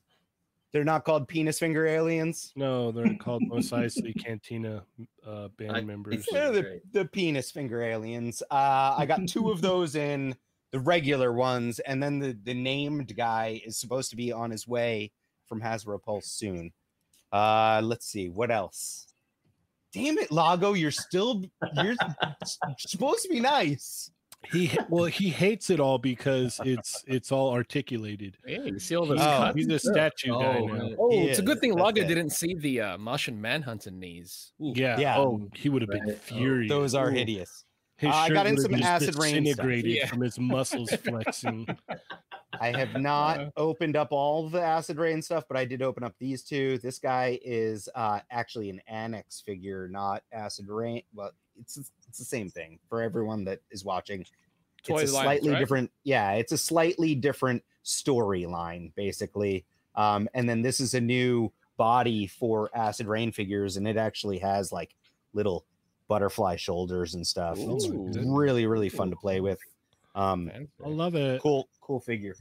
They're 0.74 0.84
not 0.86 1.04
called 1.04 1.28
penis 1.28 1.60
finger 1.60 1.86
aliens. 1.86 2.54
no, 2.56 2.92
they're 2.92 3.16
called 3.16 3.44
Mos 3.46 3.72
Eisley 3.72 4.16
Cantina 4.24 4.84
uh, 5.28 5.50
band 5.58 5.72
I- 5.78 5.82
members. 5.82 6.26
They're 6.32 6.52
the, 6.52 6.82
the 6.94 7.06
penis 7.06 7.52
finger 7.52 7.82
aliens. 7.82 8.42
Uh, 8.50 8.96
I 8.98 9.06
got 9.06 9.28
two 9.28 9.52
of 9.52 9.62
those 9.70 9.96
in 9.96 10.36
the 10.72 10.80
regular 10.80 11.34
ones, 11.34 11.80
and 11.80 12.02
then 12.02 12.20
the, 12.20 12.38
the 12.44 12.54
named 12.54 13.16
guy 13.18 13.62
is 13.66 13.78
supposed 13.78 14.10
to 14.12 14.16
be 14.16 14.32
on 14.32 14.50
his 14.50 14.66
way 14.68 15.12
from 15.48 15.60
Hasbro 15.62 16.02
Pulse 16.02 16.28
soon. 16.28 16.72
Uh, 17.34 17.82
let's 17.84 18.06
see 18.06 18.30
what 18.30 18.50
else. 18.52 19.08
Damn 19.92 20.18
it, 20.20 20.32
Lago, 20.32 20.72
you're 20.72 20.90
still 20.92 21.44
you're 21.76 21.96
supposed 22.78 23.24
to 23.24 23.30
be 23.30 23.42
nice. 23.42 24.10
He 24.50 24.72
well, 24.90 25.06
he 25.06 25.30
hates 25.30 25.70
it 25.70 25.80
all 25.80 25.98
because 26.00 26.60
it's 26.66 27.04
it's 27.08 27.32
all 27.32 27.52
articulated. 27.54 28.38
Yeah, 28.46 28.64
you 28.66 28.80
see 28.80 28.96
all 28.96 29.06
those 29.06 29.20
Oh, 29.22 29.24
cuts? 29.38 29.56
He's 29.56 29.68
a 29.68 29.80
statue 29.80 30.32
guy 30.32 30.58
Oh, 30.60 30.66
now. 30.66 30.74
man. 30.74 30.96
Oh, 30.98 31.28
it's 31.28 31.40
a 31.40 31.44
good 31.44 31.60
thing 31.60 31.72
that's 31.76 31.84
Lago 31.84 32.08
didn't 32.08 32.32
see 32.32 32.56
the 32.56 32.82
uh, 32.82 32.98
Martian 32.98 33.40
Manhunter 33.40 33.92
knees. 33.92 34.54
Ooh. 34.62 34.74
Yeah. 34.76 35.00
Yeah. 35.00 35.20
Oh, 35.20 35.48
he 35.54 35.70
would 35.70 35.84
have 35.84 35.90
been 35.92 36.06
Right. 36.06 36.16
Oh, 36.16 36.20
furious. 36.20 36.70
Those 36.70 36.96
are 36.96 37.10
Ooh. 37.10 37.14
hideous. 37.14 37.66
His 38.02 38.10
Uh, 38.10 38.14
I 38.16 38.30
got 38.30 38.48
in 38.48 38.58
some 38.58 38.74
acid 38.76 39.16
rain 39.16 39.32
stuff. 39.34 39.44
disintegrated 39.44 39.96
Yeah. 39.96 40.08
from 40.08 40.22
his 40.22 40.38
muscles 40.38 40.90
flexing. 41.04 41.68
I 42.60 42.78
have 42.78 43.00
not 43.00 43.54
opened 43.56 43.96
up 43.96 44.10
all 44.12 44.50
the 44.50 44.62
acid 44.62 44.98
rain 44.98 45.22
stuff, 45.22 45.46
but 45.48 45.56
I 45.56 45.64
did 45.64 45.82
open 45.82 46.04
up 46.04 46.14
these 46.20 46.44
two. 46.44 46.78
This 46.80 47.00
guy 47.00 47.40
is 47.44 47.88
uh, 47.96 48.20
actually 48.30 48.70
an 48.70 48.82
annex 48.88 49.40
figure, 49.40 49.88
not 49.88 50.24
acid 50.34 50.68
rain. 50.68 51.04
Well, 51.14 51.32
it's 51.60 51.78
it's 51.78 52.18
the 52.18 52.26
same 52.26 52.50
thing 52.50 52.80
for 52.90 53.02
everyone 53.02 53.46
that 53.46 53.60
is 53.72 53.86
watching. 53.86 54.26
Toy 54.84 55.02
it's 55.02 55.12
a 55.12 55.16
lines, 55.16 55.26
slightly 55.26 55.52
right? 55.52 55.60
different. 55.60 55.92
Yeah, 56.04 56.32
it's 56.34 56.52
a 56.52 56.58
slightly 56.58 57.16
different 57.16 57.64
storyline, 57.86 58.94
basically. 58.96 59.66
Um, 59.96 60.28
and 60.34 60.50
then 60.50 60.62
this 60.62 60.80
is 60.80 60.94
a 60.94 61.02
new 61.02 61.52
body 61.78 62.28
for 62.28 62.70
acid 62.76 63.08
rain 63.08 63.32
figures, 63.32 63.78
and 63.78 63.88
it 63.88 63.96
actually 63.98 64.40
has 64.40 64.72
like 64.72 64.96
little 65.34 65.66
butterfly 66.12 66.58
shoulders 66.58 67.16
and 67.16 67.26
stuff. 67.26 67.56
It's 67.58 67.88
really 68.18 68.66
really 68.68 68.90
fun 68.90 69.10
to 69.12 69.16
play 69.16 69.40
with. 69.40 69.60
Um, 70.14 70.52
I 70.84 70.90
love 70.90 71.16
it. 71.16 71.42
cool 71.42 71.70
cool 71.80 72.02
figure. 72.02 72.36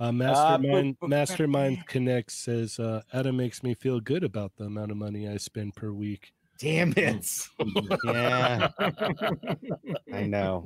Uh, 0.00 0.10
Mastermind 0.10 0.96
but- 1.00 1.08
Mastermind 1.08 1.86
Connect 1.86 2.32
says 2.32 2.80
uh, 2.80 3.02
Adam 3.12 3.36
makes 3.36 3.62
me 3.62 3.74
feel 3.74 4.00
good 4.00 4.24
about 4.24 4.50
the 4.56 4.64
amount 4.64 4.90
of 4.90 4.96
money 4.96 5.28
I 5.28 5.36
spend 5.36 5.76
per 5.76 5.92
week. 5.92 6.32
Damn 6.58 6.92
it. 6.96 7.24
yeah, 8.04 8.68
I 10.12 10.24
know. 10.24 10.64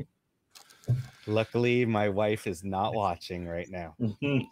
Luckily, 1.26 1.84
my 1.84 2.08
wife 2.08 2.46
is 2.46 2.62
not 2.62 2.94
watching 2.94 3.46
right 3.48 3.68
now. 3.68 3.96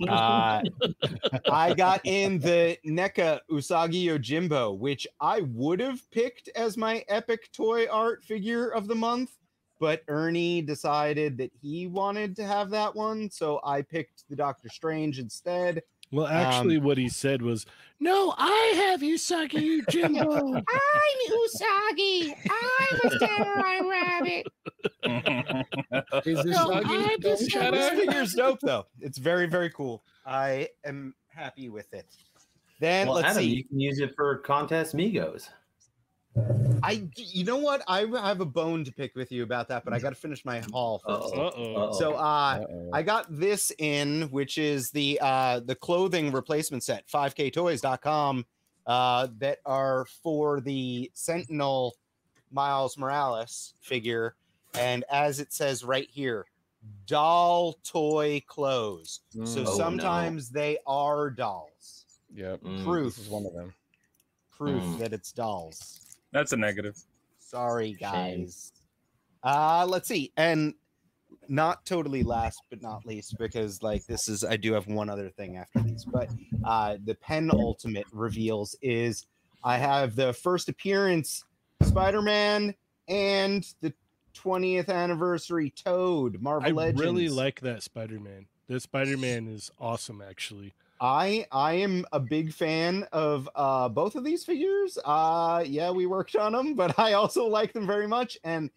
Uh, 0.09 0.63
I 1.51 1.73
got 1.75 2.01
in 2.05 2.39
the 2.41 2.77
NECA 2.85 3.41
Usagi 3.51 4.05
Yojimbo, 4.07 4.77
which 4.77 5.07
I 5.21 5.43
would 5.43 5.81
have 5.81 6.11
picked 6.11 6.49
as 6.57 6.77
my 6.77 7.05
epic 7.09 7.53
toy 7.53 7.87
art 7.87 8.25
figure 8.25 8.71
of 8.71 8.89
the 8.89 8.95
month, 8.95 9.31
but 9.79 10.03
Ernie 10.09 10.63
decided 10.63 11.39
that 11.39 11.53
he 11.61 11.87
wanted 11.87 12.35
to 12.37 12.45
have 12.45 12.71
that 12.71 12.95
one, 12.95 13.31
so 13.31 13.61
I 13.65 13.83
picked 13.83 14.25
the 14.29 14.37
Doctor 14.37 14.69
Strange 14.69 15.21
instead. 15.21 15.83
Well, 16.15 16.27
Um, 16.27 16.33
actually, 16.33 16.79
what 16.79 16.97
he 16.97 17.09
said 17.09 17.43
was, 17.43 17.67
"No, 17.99 18.35
I 18.39 18.73
have 18.77 19.01
Usagi 19.01 19.87
Jimbo." 19.91 20.55
I'm 20.55 21.19
Usagi. 21.29 22.35
I'm 22.49 23.01
a 23.05 23.19
samurai 23.19 23.81
rabbit. 23.81 24.47
Is 26.27 26.43
this 26.45 26.47
No, 26.57 26.71
Shaggy? 26.73 26.85
I 26.87 27.17
Don't 27.17 27.23
just- 27.23 27.51
this 27.51 27.91
figure's 27.91 28.35
dope 28.35 28.61
though. 28.61 28.87
It's 29.01 29.19
very 29.19 29.47
very 29.47 29.71
cool. 29.71 30.05
I 30.25 30.69
am 30.85 31.15
happy 31.29 31.69
with 31.69 31.93
it. 31.93 32.07
Then 32.81 33.07
well, 33.09 33.17
let's 33.17 33.29
Adam, 33.31 33.43
see. 33.43 33.49
you 33.57 33.65
can 33.65 33.81
use 33.81 33.99
it 33.99 34.13
for 34.15 34.37
contest 34.39 34.95
Migos. 34.95 35.49
I 36.83 37.07
you 37.17 37.45
know 37.45 37.57
what? 37.59 37.83
I 37.87 38.01
have 38.23 38.41
a 38.41 38.45
bone 38.45 38.85
to 38.85 38.93
pick 38.93 39.15
with 39.15 39.31
you 39.31 39.43
about 39.45 39.69
that, 39.69 39.85
but 39.85 39.93
I 39.95 39.99
got 40.01 40.11
to 40.11 40.17
finish 40.17 40.45
my 40.45 40.63
haul 40.73 41.01
first. 41.07 41.33
Uh-oh. 41.35 41.75
Uh-oh. 41.75 41.93
So 41.99 42.15
uh 42.15 42.61
Uh-oh. 42.61 42.91
I 42.93 43.03
got 43.03 43.27
this 43.31 43.71
in, 43.79 44.23
which 44.31 44.59
is 44.59 44.91
the 44.91 45.19
uh 45.23 45.61
the 45.61 45.75
clothing 45.77 46.33
replacement 46.33 46.83
set, 46.83 47.07
5ktoys.com, 47.09 48.45
uh, 48.87 49.29
that 49.39 49.59
are 49.65 50.07
for 50.23 50.61
the 50.61 51.11
Sentinel 51.15 51.95
Miles 52.51 52.99
Morales 52.99 53.75
figure. 53.81 54.35
And 54.79 55.05
as 55.11 55.39
it 55.39 55.53
says 55.53 55.85
right 55.85 56.09
here, 56.11 56.47
doll 57.07 57.75
toy 57.85 58.43
clothes. 58.47 59.21
So 59.31 59.39
Mm. 59.41 59.59
Oh, 59.59 59.63
no. 59.63 59.77
sometimes 59.77 60.51
they 60.51 60.79
are 60.87 61.31
dolls. 61.31 62.07
Yep. 62.35 62.61
Mm. 62.63 62.85
Proof. 62.85 63.15
This 63.17 63.25
is 63.27 63.31
one 63.31 63.47
of 63.47 63.53
them. 63.55 63.73
Proof 64.51 64.83
Mm. 64.83 64.99
that 64.99 65.13
it's 65.13 65.31
dolls. 65.33 66.01
That's 66.35 66.53
a 66.53 66.57
negative. 66.59 67.01
Sorry, 67.39 67.97
Shame. 67.99 67.99
guys. 68.01 68.73
Uh 69.43 69.87
let's 69.89 70.09
see. 70.09 70.33
And 70.37 70.75
not 71.49 71.85
totally 71.87 72.23
last 72.23 72.61
but 72.71 72.83
not 72.83 73.07
least, 73.07 73.39
because 73.39 73.83
like 73.83 74.05
this 74.07 74.29
is 74.29 74.45
I 74.45 74.57
do 74.57 74.73
have 74.75 74.87
one 74.87 75.09
other 75.09 75.31
thing 75.31 75.57
after 75.57 75.81
these, 75.81 76.05
but 76.05 76.29
uh 76.65 76.97
the 77.05 77.15
penultimate 77.15 78.07
reveals 78.13 78.77
is 78.83 79.27
I 79.63 79.79
have 79.79 80.17
the 80.17 80.33
first 80.35 80.69
appearance 80.69 81.45
Spider-Man 81.83 82.75
and 83.09 83.67
the 83.81 83.95
20th 84.35 84.89
anniversary 84.89 85.71
Toad 85.71 86.43
Marvel 86.43 86.63
Legends. 86.73 86.79
I 86.79 86.85
Legends. 86.87 87.03
really 87.03 87.29
like 87.29 87.61
that 87.61 87.83
Spider-Man. 87.83 88.47
The 88.67 88.81
Spider-Man 88.81 89.47
is 89.47 89.71
awesome, 89.79 90.21
actually. 90.27 90.75
I 91.01 91.47
I 91.51 91.75
am 91.75 92.05
a 92.13 92.21
big 92.21 92.53
fan 92.53 93.07
of 93.13 93.49
uh 93.55 93.89
both 93.89 94.15
of 94.15 94.25
these 94.25 94.45
figures. 94.45 94.99
Uh 95.05 95.65
yeah, 95.67 95.91
we 95.91 96.07
worked 96.07 96.37
on 96.37 96.53
them, 96.53 96.75
but 96.75 96.99
I 96.99 97.15
also 97.15 97.47
like 97.47 97.73
them 97.73 97.87
very 97.87 98.07
much 98.07 98.39
and 98.45 98.71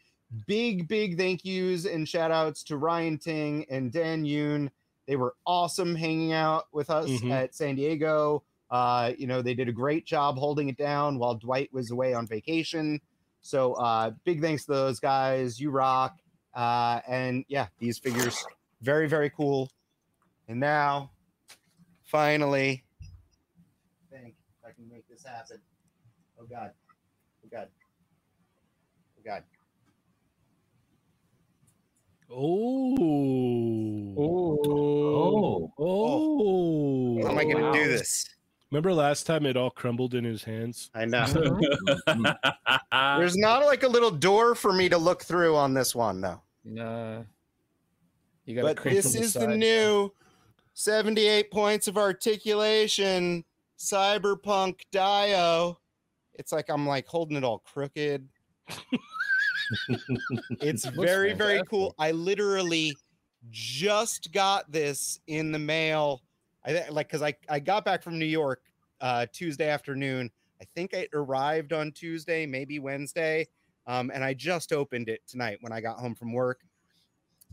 big 0.45 0.87
big 0.87 1.17
thank 1.17 1.45
yous 1.45 1.85
and 1.85 2.07
shout 2.07 2.31
outs 2.31 2.63
to 2.63 2.77
Ryan 2.77 3.17
Ting 3.17 3.65
and 3.69 3.91
Dan 3.91 4.23
Yoon. 4.25 4.69
They 5.07 5.15
were 5.15 5.35
awesome 5.45 5.95
hanging 5.95 6.33
out 6.33 6.65
with 6.73 6.89
us 6.89 7.07
Mhm. 7.07 7.31
at 7.31 7.55
San 7.55 7.75
Diego. 7.75 8.43
Uh 8.69 9.13
you 9.17 9.27
know, 9.27 9.41
they 9.41 9.53
did 9.53 9.69
a 9.69 9.73
great 9.73 10.05
job 10.05 10.37
holding 10.37 10.67
it 10.69 10.77
down 10.77 11.19
while 11.19 11.35
Dwight 11.35 11.71
was 11.71 11.91
away 11.91 12.13
on 12.13 12.27
vacation. 12.27 12.99
So 13.41 13.73
uh 13.75 14.11
big 14.25 14.41
thanks 14.41 14.65
to 14.65 14.71
those 14.73 14.99
guys. 14.99 15.59
You 15.61 15.69
rock. 15.69 16.17
Uh 16.53 16.99
and 17.07 17.45
yeah, 17.47 17.67
these 17.79 17.99
figures 17.99 18.43
very 18.81 19.07
very 19.07 19.29
cool. 19.29 19.69
And 20.49 20.59
now 20.59 21.11
finally 22.07 22.83
think 24.09 24.35
if 24.63 24.69
I 24.69 24.71
can 24.73 24.87
make 24.89 25.07
this 25.09 25.23
happen. 25.25 25.59
Oh 26.39 26.45
god. 26.45 26.71
Oh 27.43 27.49
god. 27.51 27.67
Oh 29.17 29.21
god. 29.25 29.43
Oh. 32.31 32.95
Oh. 34.17 34.61
Oh, 34.67 35.73
Oh. 35.77 37.21
How 37.23 37.31
am 37.31 37.37
I 37.37 37.43
gonna 37.43 37.65
wow. 37.65 37.73
do 37.73 37.87
this? 37.87 38.27
Remember 38.71 38.93
last 38.93 39.25
time 39.25 39.45
it 39.45 39.55
all 39.55 39.69
crumbled 39.69 40.13
in 40.13 40.23
his 40.23 40.43
hands? 40.43 40.89
I 40.93 41.05
know. 41.05 41.25
There's 41.25 42.17
There's 42.91 43.37
not 43.37 43.65
like 43.65 43.83
a 43.83 43.87
little 43.87 44.11
door 44.11 44.55
for 44.55 44.73
me 44.73 44.89
to 44.89 44.97
look 44.97 45.23
through 45.23 45.55
on 45.55 45.73
this 45.73 45.95
one, 45.95 46.19
though. 46.19 46.41
Nah. 46.65 47.21
You 48.45 48.55
got 48.55 48.63
But 48.63 48.83
this 48.83 49.15
is 49.15 49.33
the 49.33 49.47
new 49.47 50.11
78 50.79 51.49
points 51.49 51.87
of 51.87 51.97
articulation 51.97 53.43
cyberpunk 53.79 54.81
dio. 54.91 55.79
It's 56.35 56.51
like 56.51 56.69
I'm 56.69 56.85
like 56.85 57.07
holding 57.07 57.35
it 57.35 57.43
all 57.43 57.63
crooked. 57.65 58.29
it's 60.61 60.85
Looks 60.85 60.97
very, 60.97 61.33
very 61.33 61.63
cool. 61.67 61.95
I 61.97 62.11
literally 62.11 62.95
just 63.49 64.31
got 64.31 64.71
this 64.71 65.19
in 65.25 65.51
the 65.51 65.57
mail. 65.57 66.21
I 66.63 66.85
like 66.91 67.07
because 67.07 67.23
I, 67.23 67.33
I 67.49 67.59
got 67.59 67.83
back 67.83 68.03
from 68.03 68.19
New 68.19 68.25
York 68.25 68.61
uh 69.01 69.25
Tuesday 69.33 69.69
afternoon. 69.69 70.29
I 70.61 70.65
think 70.75 70.93
it 70.93 71.09
arrived 71.11 71.73
on 71.73 71.91
Tuesday, 71.91 72.45
maybe 72.45 72.77
Wednesday. 72.77 73.47
Um, 73.87 74.11
and 74.13 74.23
I 74.23 74.35
just 74.35 74.71
opened 74.71 75.09
it 75.09 75.21
tonight 75.27 75.57
when 75.61 75.73
I 75.73 75.81
got 75.81 75.97
home 75.97 76.13
from 76.13 76.33
work. 76.33 76.59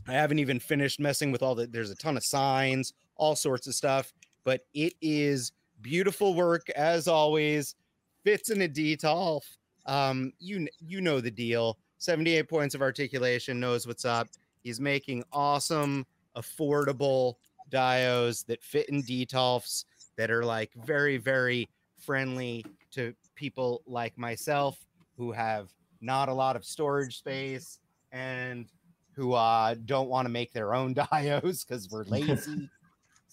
I 0.07 0.13
haven't 0.13 0.37
even 0.37 0.59
finished 0.59 0.99
messing 0.99 1.31
with 1.31 1.41
all 1.41 1.55
the 1.55 1.65
there's 1.65 1.89
a 1.89 1.95
ton 1.95 2.17
of 2.17 2.23
signs, 2.23 2.93
all 3.15 3.35
sorts 3.35 3.67
of 3.67 3.75
stuff, 3.75 4.13
but 4.43 4.61
it 4.73 4.93
is 5.01 5.51
beautiful 5.81 6.33
work 6.33 6.69
as 6.71 7.07
always. 7.07 7.75
Fits 8.23 8.49
in 8.49 8.63
a 8.63 8.67
detolf. 8.67 9.43
Um, 9.85 10.33
you 10.39 10.67
you 10.79 11.01
know 11.01 11.21
the 11.21 11.31
deal. 11.31 11.77
78 11.99 12.49
points 12.49 12.75
of 12.75 12.81
articulation, 12.81 13.59
knows 13.59 13.87
what's 13.87 14.05
up. 14.05 14.27
He's 14.63 14.79
making 14.79 15.23
awesome, 15.31 16.05
affordable 16.35 17.35
dios 17.69 18.43
that 18.43 18.63
fit 18.63 18.89
in 18.89 19.01
detolfs 19.03 19.85
that 20.17 20.31
are 20.31 20.43
like 20.43 20.71
very, 20.85 21.17
very 21.17 21.69
friendly 21.97 22.65
to 22.91 23.13
people 23.35 23.81
like 23.85 24.17
myself 24.17 24.77
who 25.17 25.31
have 25.31 25.69
not 26.01 26.29
a 26.29 26.33
lot 26.33 26.55
of 26.55 26.65
storage 26.65 27.17
space 27.17 27.79
and 28.11 28.67
who 29.13 29.33
uh 29.33 29.75
don't 29.85 30.09
want 30.09 30.25
to 30.25 30.29
make 30.29 30.51
their 30.53 30.73
own 30.73 30.93
dios 31.11 31.63
because 31.63 31.89
we're 31.89 32.03
lazy. 32.07 32.69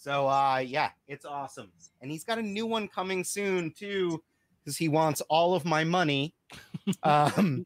So 0.02 0.26
uh 0.26 0.58
yeah, 0.58 0.90
it's 1.06 1.24
awesome. 1.24 1.70
And 2.00 2.10
he's 2.10 2.24
got 2.24 2.36
a 2.38 2.42
new 2.42 2.66
one 2.66 2.88
coming 2.88 3.22
soon 3.22 3.70
too, 3.70 4.20
because 4.64 4.76
he 4.76 4.88
wants 4.88 5.20
all 5.28 5.54
of 5.54 5.64
my 5.64 5.84
money. 5.84 6.34
Um 7.04 7.64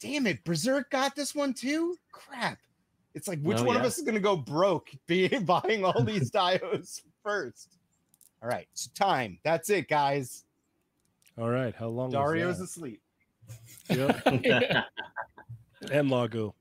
damn 0.00 0.26
it, 0.26 0.42
Berserk 0.42 0.90
got 0.90 1.14
this 1.14 1.32
one 1.32 1.54
too? 1.54 1.96
Crap. 2.10 2.58
It's 3.14 3.28
like 3.28 3.40
which 3.42 3.58
Oh, 3.58 3.64
one 3.64 3.76
of 3.76 3.82
us 3.82 3.98
is 3.98 4.04
gonna 4.04 4.18
go 4.18 4.36
broke 4.36 4.90
be 5.06 5.28
buying 5.28 5.84
all 5.84 6.02
these 6.02 6.28
dios 6.32 7.02
first? 7.22 7.76
All 8.42 8.48
right, 8.48 8.66
it's 8.72 8.88
time. 8.88 9.38
That's 9.44 9.70
it, 9.70 9.86
guys. 9.88 10.42
All 11.38 11.48
right. 11.48 11.72
How 11.76 11.86
long 11.86 12.10
Dario's 12.10 12.58
was 12.58 12.70
asleep. 12.70 13.00
that? 13.88 13.96
Yep. 14.24 14.84
and 15.92 16.10
Lago. 16.10 16.56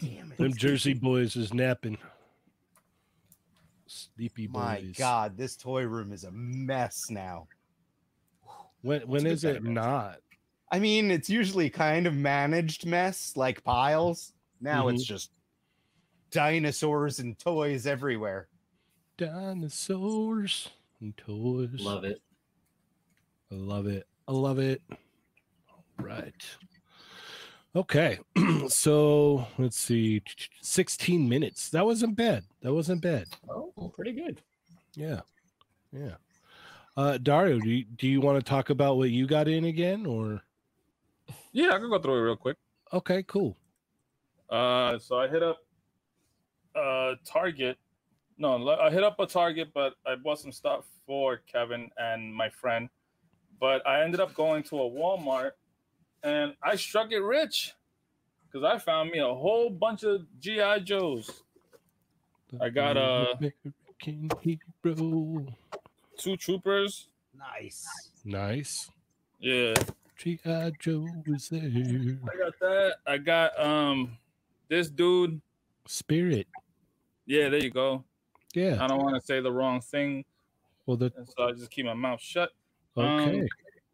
Damn 0.00 0.32
it. 0.32 0.38
Them 0.38 0.54
Jersey 0.54 0.94
boys 0.94 1.36
is 1.36 1.52
napping. 1.52 1.98
Sleepy 3.94 4.48
boys. 4.48 4.60
My 4.60 4.92
God, 4.98 5.36
this 5.36 5.54
toy 5.56 5.82
room 5.82 6.12
is 6.12 6.24
a 6.24 6.30
mess 6.32 7.10
now. 7.10 7.46
When 8.82 9.02
when 9.02 9.24
It's 9.24 9.44
a 9.44 9.48
is 9.48 9.54
bit 9.54 9.56
it 9.56 9.64
not? 9.64 10.18
I 10.72 10.80
mean, 10.80 11.12
it's 11.12 11.30
usually 11.30 11.70
kind 11.70 12.06
of 12.08 12.14
managed 12.14 12.86
mess, 12.86 13.36
like 13.36 13.62
piles. 13.62 14.32
Now 14.60 14.88
it's 14.88 15.04
mm-hmm. 15.04 15.14
just 15.14 15.30
dinosaurs 16.32 17.20
and 17.20 17.38
toys 17.38 17.86
everywhere. 17.86 18.48
Dinosaurs 19.16 20.70
and 21.00 21.16
toys. 21.16 21.80
Love 21.80 22.02
it. 22.04 22.20
I 23.52 23.54
love 23.54 23.86
it. 23.86 24.08
I 24.26 24.32
love 24.32 24.58
it. 24.58 24.82
Right. 26.00 26.44
Okay. 27.76 28.18
so 28.68 29.46
let's 29.58 29.78
see. 29.78 30.22
16 30.62 31.28
minutes. 31.28 31.70
That 31.70 31.84
wasn't 31.84 32.16
bad. 32.16 32.44
That 32.62 32.72
wasn't 32.72 33.02
bad. 33.02 33.26
Oh, 33.48 33.92
pretty 33.94 34.12
good. 34.12 34.40
Yeah. 34.94 35.20
Yeah. 35.92 36.14
Uh 36.96 37.18
Dario, 37.18 37.58
do 37.58 37.68
you, 37.70 37.84
do 37.84 38.06
you 38.06 38.20
want 38.20 38.38
to 38.38 38.48
talk 38.48 38.70
about 38.70 38.96
what 38.96 39.10
you 39.10 39.26
got 39.26 39.48
in 39.48 39.64
again 39.64 40.06
or 40.06 40.42
Yeah, 41.52 41.70
I 41.72 41.78
can 41.78 41.90
go 41.90 41.98
through 41.98 42.18
it 42.18 42.22
real 42.22 42.36
quick. 42.36 42.56
okay, 42.92 43.24
cool. 43.24 43.56
Uh, 44.48 44.98
so 44.98 45.18
I 45.18 45.26
hit 45.26 45.42
up 45.42 45.58
uh 46.76 47.14
Target. 47.24 47.78
No, 48.38 48.68
I 48.68 48.90
hit 48.90 49.02
up 49.02 49.18
a 49.18 49.26
Target, 49.26 49.68
but 49.74 49.94
I 50.06 50.14
bought 50.14 50.38
some 50.38 50.52
stuff 50.52 50.84
for 51.06 51.38
Kevin 51.50 51.90
and 51.96 52.32
my 52.32 52.48
friend. 52.48 52.88
But 53.60 53.84
I 53.86 54.02
ended 54.02 54.20
up 54.20 54.34
going 54.34 54.62
to 54.64 54.76
a 54.82 54.90
Walmart, 54.90 55.52
and 56.24 56.54
I 56.62 56.74
struck 56.76 57.12
it 57.12 57.20
rich 57.20 57.72
because 58.50 58.64
I 58.64 58.78
found 58.78 59.10
me 59.10 59.18
a 59.20 59.32
whole 59.32 59.70
bunch 59.70 60.02
of 60.02 60.26
GI 60.40 60.80
Joes. 60.84 61.42
I 62.60 62.68
got, 62.70 62.96
uh, 62.96 63.34
American 63.38 64.30
hero. 64.40 65.46
Two 66.18 66.36
troopers. 66.36 67.08
Nice. 67.36 67.86
Nice. 68.24 68.90
Yeah, 69.40 69.74
G.I. 70.16 70.72
Joe 70.80 71.06
is 71.26 71.48
there. 71.48 71.60
I 71.62 72.36
got 72.38 72.58
that. 72.60 72.94
I 73.06 73.18
got 73.18 73.58
um 73.60 74.16
this 74.68 74.88
dude. 74.88 75.40
Spirit. 75.86 76.46
Yeah, 77.26 77.48
there 77.50 77.62
you 77.62 77.70
go. 77.70 78.04
Yeah. 78.54 78.78
I 78.82 78.86
don't 78.86 79.02
want 79.02 79.16
to 79.16 79.20
say 79.20 79.40
the 79.40 79.50
wrong 79.52 79.80
thing, 79.80 80.24
Well, 80.86 80.96
the 80.96 81.12
and 81.16 81.28
so 81.28 81.48
I 81.48 81.52
just 81.52 81.70
keep 81.70 81.84
my 81.86 81.94
mouth 81.94 82.20
shut. 82.20 82.50
okay. 82.96 83.40
Um, 83.40 83.46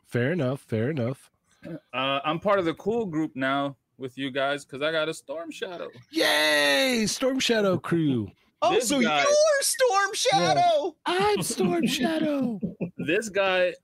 fair 0.07 0.33
enough. 0.33 0.61
Fair 0.61 0.91
enough. 0.91 1.31
Uh, 1.67 2.21
I'm 2.25 2.39
part 2.41 2.59
of 2.59 2.65
the 2.65 2.75
cool 2.75 3.07
group 3.07 3.33
now 3.35 3.77
with 3.99 4.17
you 4.17 4.31
guys 4.31 4.65
because 4.65 4.83
I 4.83 4.93
got 4.93 5.09
a 5.09 5.15
Storm 5.15 5.51
Shadow. 5.51 5.89
Yay! 6.11 7.05
Storm 7.07 7.39
Shadow 7.39 7.77
crew. 7.79 8.29
Oh, 8.63 8.75
This 8.75 8.89
so 8.89 9.01
guy- 9.01 9.21
you're 9.23 9.61
Storm 9.63 10.15
Shadow. 10.15 10.97
I'm 11.07 11.43
Storm 11.43 11.87
Shadow. 11.87 12.61
This 12.99 13.29
guy 13.29 13.75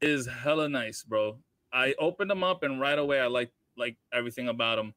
is 0.00 0.26
hella 0.26 0.68
nice, 0.68 1.02
bro. 1.02 1.38
I 1.72 1.94
opened 1.98 2.30
him 2.30 2.42
up 2.44 2.62
and 2.62 2.80
right 2.80 2.98
away 2.98 3.20
I 3.20 3.26
like 3.26 3.52
like 3.76 3.96
everything 4.12 4.48
about 4.48 4.78
him. 4.78 4.94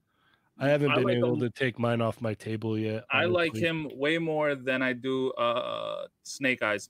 I 0.58 0.68
haven't 0.68 0.92
I 0.92 0.96
been 0.96 1.04
like 1.06 1.18
able 1.18 1.34
him- 1.36 1.40
to 1.42 1.50
take 1.50 1.80
mine 1.80 2.02
off 2.02 2.22
my 2.22 2.34
table 2.34 2.78
yet. 2.78 3.06
I 3.12 3.26
like 3.26 3.56
him 3.56 3.90
way 3.94 4.18
more 4.18 4.56
than 4.56 4.82
I 4.82 4.94
do 4.94 5.32
uh 5.34 6.06
Snake 6.24 6.62
Eyes. 6.64 6.90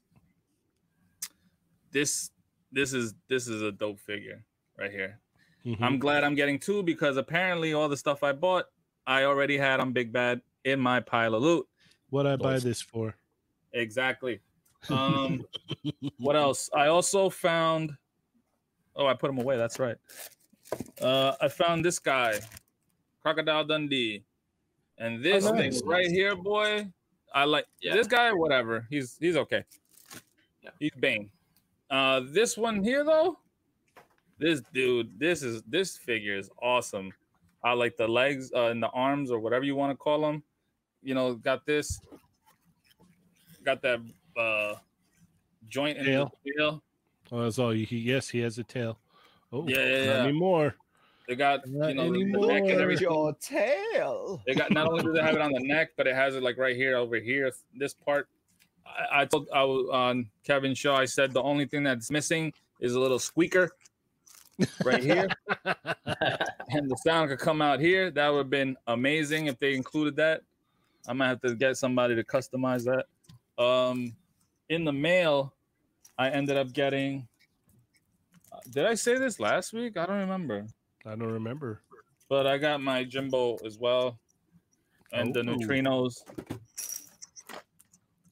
This 1.92 2.32
this 2.72 2.94
is 2.94 3.14
this 3.28 3.48
is 3.48 3.62
a 3.62 3.72
dope 3.72 4.00
figure 4.00 4.44
right 4.80 4.92
here. 4.92 5.20
Mhm. 5.66 5.78
I'm 5.82 6.00
glad 6.00 6.24
I'm 6.24 6.36
getting 6.36 6.58
two 6.58 6.82
because 6.84 7.18
apparently 7.18 7.74
all 7.74 7.90
the 7.90 7.98
stuff 7.98 8.24
I 8.24 8.32
bought 8.32 8.66
I 9.06 9.24
already 9.26 9.58
had 9.58 9.80
on 9.80 9.92
Big 9.92 10.12
Bad 10.14 10.42
in 10.64 10.80
my 10.80 11.00
pile 11.00 11.36
of 11.36 11.42
loot. 11.44 11.68
what 12.12 12.26
I 12.26 12.36
buy 12.36 12.58
this 12.60 12.82
for? 12.82 13.16
Exactly. 13.74 14.40
Um, 14.90 15.46
what 16.20 16.38
else? 16.38 16.70
I 16.74 16.88
also 16.88 17.30
found. 17.30 17.92
Oh, 18.96 19.08
I 19.08 19.14
put 19.14 19.30
him 19.30 19.38
away. 19.38 19.58
That's 19.58 19.78
right. 19.78 19.98
Uh, 21.02 21.34
I 21.42 21.50
found 21.50 21.84
this 21.84 22.00
guy, 22.00 22.40
Crocodile 23.22 23.66
Dundee, 23.66 24.24
and 24.98 25.22
this 25.22 25.46
Oh, 25.46 25.52
thing 25.58 25.74
right 25.86 26.10
here, 26.10 26.34
boy. 26.34 26.88
I 27.34 27.44
like 27.44 27.66
Yeah. 27.82 27.94
this 27.94 28.08
guy. 28.08 28.32
Whatever. 28.32 28.88
He's 28.90 29.18
he's 29.20 29.36
okay. 29.36 29.66
Yeah. 30.64 30.70
He's 30.80 30.92
Bane. 30.98 31.30
Uh, 31.90 32.22
this 32.32 32.58
one 32.58 32.82
here 32.82 33.04
though. 33.04 33.38
This 34.40 34.62
dude, 34.74 35.20
this 35.20 35.44
is 35.44 35.62
this 35.64 35.98
figure 35.98 36.38
is 36.38 36.50
awesome. 36.62 37.14
I 37.64 37.74
like 37.74 37.98
the 37.98 38.08
legs 38.08 38.52
uh, 38.56 38.68
and 38.68 38.82
the 38.82 38.88
arms 38.90 39.32
or 39.32 39.40
whatever 39.40 39.66
you 39.66 39.76
want 39.76 39.92
to 39.92 39.98
call 39.98 40.22
them. 40.22 40.44
You 41.04 41.14
know, 41.14 41.36
got 41.36 41.66
this 41.66 42.00
got 43.66 43.82
that 43.82 44.00
uh 44.38 44.76
joint 45.68 45.98
in 45.98 46.06
Tail. 46.06 46.32
the 46.46 46.52
tail. 46.58 46.84
Oh, 47.32 47.44
that's 47.44 47.60
all. 47.60 47.72
He, 47.72 47.98
yes, 47.98 48.30
he 48.30 48.40
has 48.40 48.58
a 48.58 48.64
tail. 48.64 48.98
Oh, 49.52 49.68
Yeah, 49.68 49.78
yeah, 49.78 49.84
not 49.84 50.16
yeah. 50.16 50.24
anymore. 50.24 50.76
They 51.28 51.36
got 51.36 51.68
Not 51.68 51.90
you 51.90 51.96
know 51.96 52.12
the, 52.12 52.24
the 52.24 52.48
neck 52.48 52.64
and 52.64 52.82
everything. 52.82 53.04
Your 53.08 53.34
tail. 53.36 54.42
They 54.48 54.56
got 54.56 54.72
not 54.72 54.88
only 54.88 55.04
do 55.04 55.14
they 55.14 55.22
have 55.22 55.36
it 55.36 55.42
on 55.42 55.52
the 55.52 55.60
neck, 55.60 55.92
but 55.96 56.08
it 56.08 56.16
has 56.16 56.36
it 56.36 56.42
like 56.42 56.58
right 56.58 56.76
here 56.76 56.98
over 56.98 57.18
here. 57.18 57.52
This 57.76 57.94
part. 57.94 58.28
I, 58.88 59.22
I 59.22 59.26
told 59.26 59.48
I 59.54 59.64
was 59.64 59.88
on 59.92 60.28
Kevin 60.44 60.74
Shaw. 60.74 60.96
I 60.96 61.06
said 61.06 61.32
the 61.34 61.44
only 61.44 61.66
thing 61.66 61.84
that's 61.84 62.10
missing 62.10 62.52
is 62.80 62.96
a 62.96 63.00
little 63.00 63.20
squeaker 63.20 63.70
right 64.84 65.04
here, 65.04 65.28
and 65.66 66.90
the 66.90 66.98
sound 67.04 67.30
could 67.30 67.40
come 67.40 67.62
out 67.62 67.80
here. 67.80 68.12
That 68.12 68.30
would 68.30 68.38
have 68.40 68.50
been 68.50 68.76
amazing 68.88 69.48
if 69.48 69.58
they 69.60 69.76
included 69.76 70.16
that. 70.18 70.42
I 71.08 71.14
might 71.14 71.28
have 71.28 71.42
to 71.42 71.56
get 71.56 71.78
somebody 71.78 72.16
to 72.16 72.24
customize 72.24 72.84
that. 72.86 73.64
Um, 73.64 74.14
in 74.70 74.86
the 74.86 74.94
mail, 74.94 75.54
I 76.18 76.30
ended 76.30 76.58
up 76.58 76.72
getting. 76.74 77.28
uh, 78.52 78.58
Did 78.72 78.86
I 78.86 78.94
say 78.96 79.18
this 79.18 79.40
last 79.40 79.74
week? 79.74 79.98
I 79.98 80.06
don't 80.06 80.20
remember. 80.20 80.66
I 81.06 81.12
don't 81.12 81.32
remember. 81.32 81.82
But 82.30 82.46
I 82.46 82.58
got 82.58 82.82
my 82.82 83.04
Jimbo 83.04 83.58
as 83.66 83.78
well, 83.80 84.20
and 85.12 85.34
the 85.34 85.40
Oh. 85.40 85.44
neutrinos. 85.44 86.22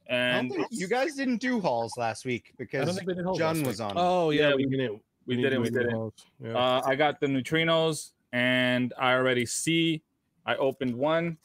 And 0.09 0.53
you 0.69 0.87
guys 0.87 1.15
didn't 1.15 1.41
do 1.41 1.59
hauls 1.59 1.97
last 1.97 2.23
week 2.25 2.53
because 2.57 2.95
think 2.95 3.07
we 3.07 3.13
did 3.13 3.25
Hulk 3.25 3.37
John 3.37 3.61
was 3.63 3.81
on. 3.81 3.93
Oh 3.97 4.29
yeah, 4.29 4.49
Yeah, 4.49 4.55
we, 4.55 4.65
we- 4.67 4.77
didn't. 4.77 5.01
We 5.27 5.35
did 5.35 5.53
it, 5.53 5.61
we 5.61 5.69
did 5.69 5.87
it. 5.87 6.13
Yeah. 6.39 6.57
Uh, 6.57 6.81
I 6.85 6.95
got 6.95 7.19
the 7.19 7.27
neutrinos, 7.27 8.11
and 8.31 8.93
I 8.97 9.13
already 9.13 9.45
see. 9.45 10.01
I 10.45 10.55
opened 10.55 10.95
one. 10.95 11.37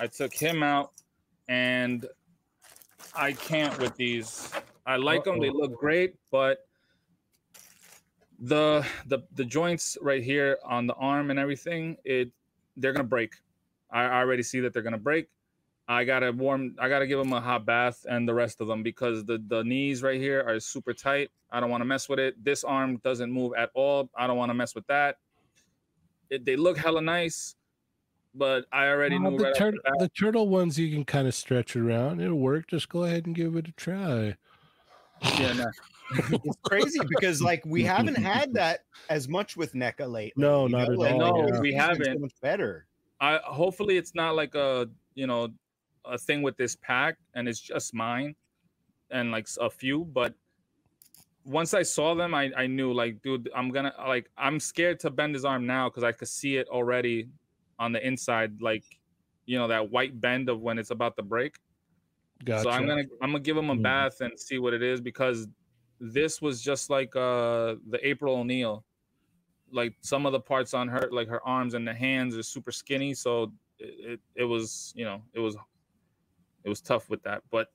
I 0.00 0.08
took 0.08 0.34
him 0.34 0.62
out, 0.62 0.92
and 1.48 2.06
I 3.14 3.32
can't 3.32 3.78
with 3.78 3.96
these. 3.96 4.52
I 4.84 4.96
like 4.96 5.24
them; 5.24 5.40
they 5.40 5.50
look 5.50 5.78
great, 5.78 6.16
but 6.30 6.66
the 8.40 8.84
the 9.06 9.20
the 9.34 9.44
joints 9.44 9.96
right 10.00 10.22
here 10.22 10.58
on 10.64 10.86
the 10.86 10.94
arm 10.94 11.30
and 11.30 11.38
everything, 11.38 11.96
it 12.04 12.30
they're 12.76 12.92
gonna 12.92 13.04
break. 13.04 13.34
I 13.90 14.02
I 14.02 14.18
already 14.20 14.42
see 14.42 14.60
that 14.60 14.72
they're 14.72 14.82
gonna 14.82 14.98
break. 14.98 15.28
I 15.90 16.04
gotta 16.04 16.32
warm. 16.32 16.76
I 16.78 16.88
gotta 16.90 17.06
give 17.06 17.18
them 17.18 17.32
a 17.32 17.40
hot 17.40 17.64
bath 17.64 18.04
and 18.08 18.28
the 18.28 18.34
rest 18.34 18.60
of 18.60 18.68
them 18.68 18.82
because 18.82 19.24
the 19.24 19.42
the 19.48 19.64
knees 19.64 20.02
right 20.02 20.20
here 20.20 20.44
are 20.46 20.60
super 20.60 20.92
tight. 20.92 21.30
I 21.50 21.60
don't 21.60 21.70
want 21.70 21.80
to 21.80 21.86
mess 21.86 22.08
with 22.10 22.18
it. 22.18 22.42
This 22.44 22.62
arm 22.62 22.98
doesn't 23.02 23.32
move 23.32 23.52
at 23.56 23.70
all. 23.74 24.10
I 24.14 24.26
don't 24.26 24.36
want 24.36 24.50
to 24.50 24.54
mess 24.54 24.74
with 24.74 24.86
that. 24.88 25.16
It, 26.28 26.44
they 26.44 26.56
look 26.56 26.76
hella 26.76 27.00
nice, 27.00 27.56
but 28.34 28.66
I 28.70 28.88
already 28.88 29.16
Uh, 29.16 29.20
knew 29.20 29.38
the, 29.38 29.44
right 29.44 29.54
tur- 29.54 29.70
the 29.72 29.96
the 30.00 30.08
turtle 30.10 30.48
ones 30.48 30.78
you 30.78 30.94
can 30.94 31.06
kind 31.06 31.26
of 31.26 31.34
stretch 31.34 31.74
around. 31.74 32.20
It'll 32.20 32.38
work. 32.38 32.66
Just 32.66 32.90
go 32.90 33.04
ahead 33.04 33.24
and 33.24 33.34
give 33.34 33.56
it 33.56 33.66
a 33.68 33.72
try. 33.72 34.36
Yeah, 35.38 35.52
no. 35.54 35.64
It's 36.44 36.56
crazy 36.62 37.00
because 37.06 37.42
like 37.42 37.62
we 37.66 37.82
haven't 37.82 38.16
had 38.16 38.54
that 38.54 38.84
as 39.10 39.28
much 39.28 39.56
with 39.58 39.74
NECA 39.74 40.10
lately. 40.10 40.32
No, 40.36 40.66
not 40.66 40.88
know? 40.88 40.92
at 40.94 40.98
Like, 40.98 41.12
all, 41.14 41.42
No, 41.42 41.48
yeah. 41.48 41.60
we 41.60 41.72
haven't. 41.74 42.04
So 42.14 42.18
much 42.18 42.32
better. 42.40 42.86
I 43.20 43.40
hopefully 43.44 43.96
it's 43.98 44.14
not 44.14 44.34
like 44.34 44.54
a 44.54 44.88
you 45.14 45.26
know 45.26 45.48
a 46.08 46.18
thing 46.18 46.42
with 46.42 46.56
this 46.56 46.76
pack 46.76 47.16
and 47.34 47.48
it's 47.48 47.60
just 47.60 47.94
mine 47.94 48.34
and 49.10 49.30
like 49.30 49.48
a 49.60 49.70
few, 49.70 50.04
but 50.04 50.34
once 51.44 51.72
I 51.72 51.82
saw 51.82 52.14
them, 52.14 52.34
I, 52.34 52.50
I 52.56 52.66
knew 52.66 52.92
like, 52.92 53.22
dude, 53.22 53.50
I'm 53.54 53.70
gonna 53.70 53.94
like 54.06 54.30
I'm 54.36 54.60
scared 54.60 55.00
to 55.00 55.10
bend 55.10 55.34
his 55.34 55.44
arm 55.44 55.66
now 55.66 55.88
because 55.88 56.04
I 56.04 56.12
could 56.12 56.28
see 56.28 56.56
it 56.56 56.68
already 56.68 57.28
on 57.78 57.92
the 57.92 58.06
inside, 58.06 58.60
like 58.60 58.84
you 59.46 59.58
know 59.58 59.68
that 59.68 59.90
white 59.90 60.20
bend 60.20 60.48
of 60.48 60.60
when 60.60 60.78
it's 60.78 60.90
about 60.90 61.16
to 61.16 61.22
break. 61.22 61.56
Gotcha. 62.44 62.64
So 62.64 62.70
I'm 62.70 62.86
gonna 62.86 63.04
I'm 63.22 63.30
gonna 63.30 63.40
give 63.40 63.56
him 63.56 63.70
a 63.70 63.76
Mhm. 63.76 63.82
bath 63.82 64.20
and 64.20 64.38
see 64.38 64.58
what 64.58 64.74
it 64.74 64.82
is 64.82 65.00
because 65.00 65.48
this 66.00 66.40
was 66.42 66.62
just 66.62 66.90
like 66.90 67.16
uh 67.16 67.76
the 67.88 67.98
April 68.02 68.36
O'Neil. 68.36 68.84
Like 69.70 69.94
some 70.02 70.24
of 70.26 70.32
the 70.32 70.40
parts 70.40 70.72
on 70.72 70.88
her, 70.88 71.08
like 71.12 71.28
her 71.28 71.46
arms 71.46 71.74
and 71.74 71.86
the 71.86 71.92
hands, 71.94 72.36
are 72.36 72.42
super 72.42 72.72
skinny. 72.72 73.12
So 73.14 73.52
it, 73.78 74.12
it, 74.12 74.20
it 74.34 74.44
was 74.44 74.92
you 74.96 75.04
know 75.04 75.22
it 75.32 75.40
was 75.40 75.56
it 76.68 76.70
was 76.70 76.82
tough 76.82 77.08
with 77.08 77.22
that. 77.22 77.42
But 77.50 77.72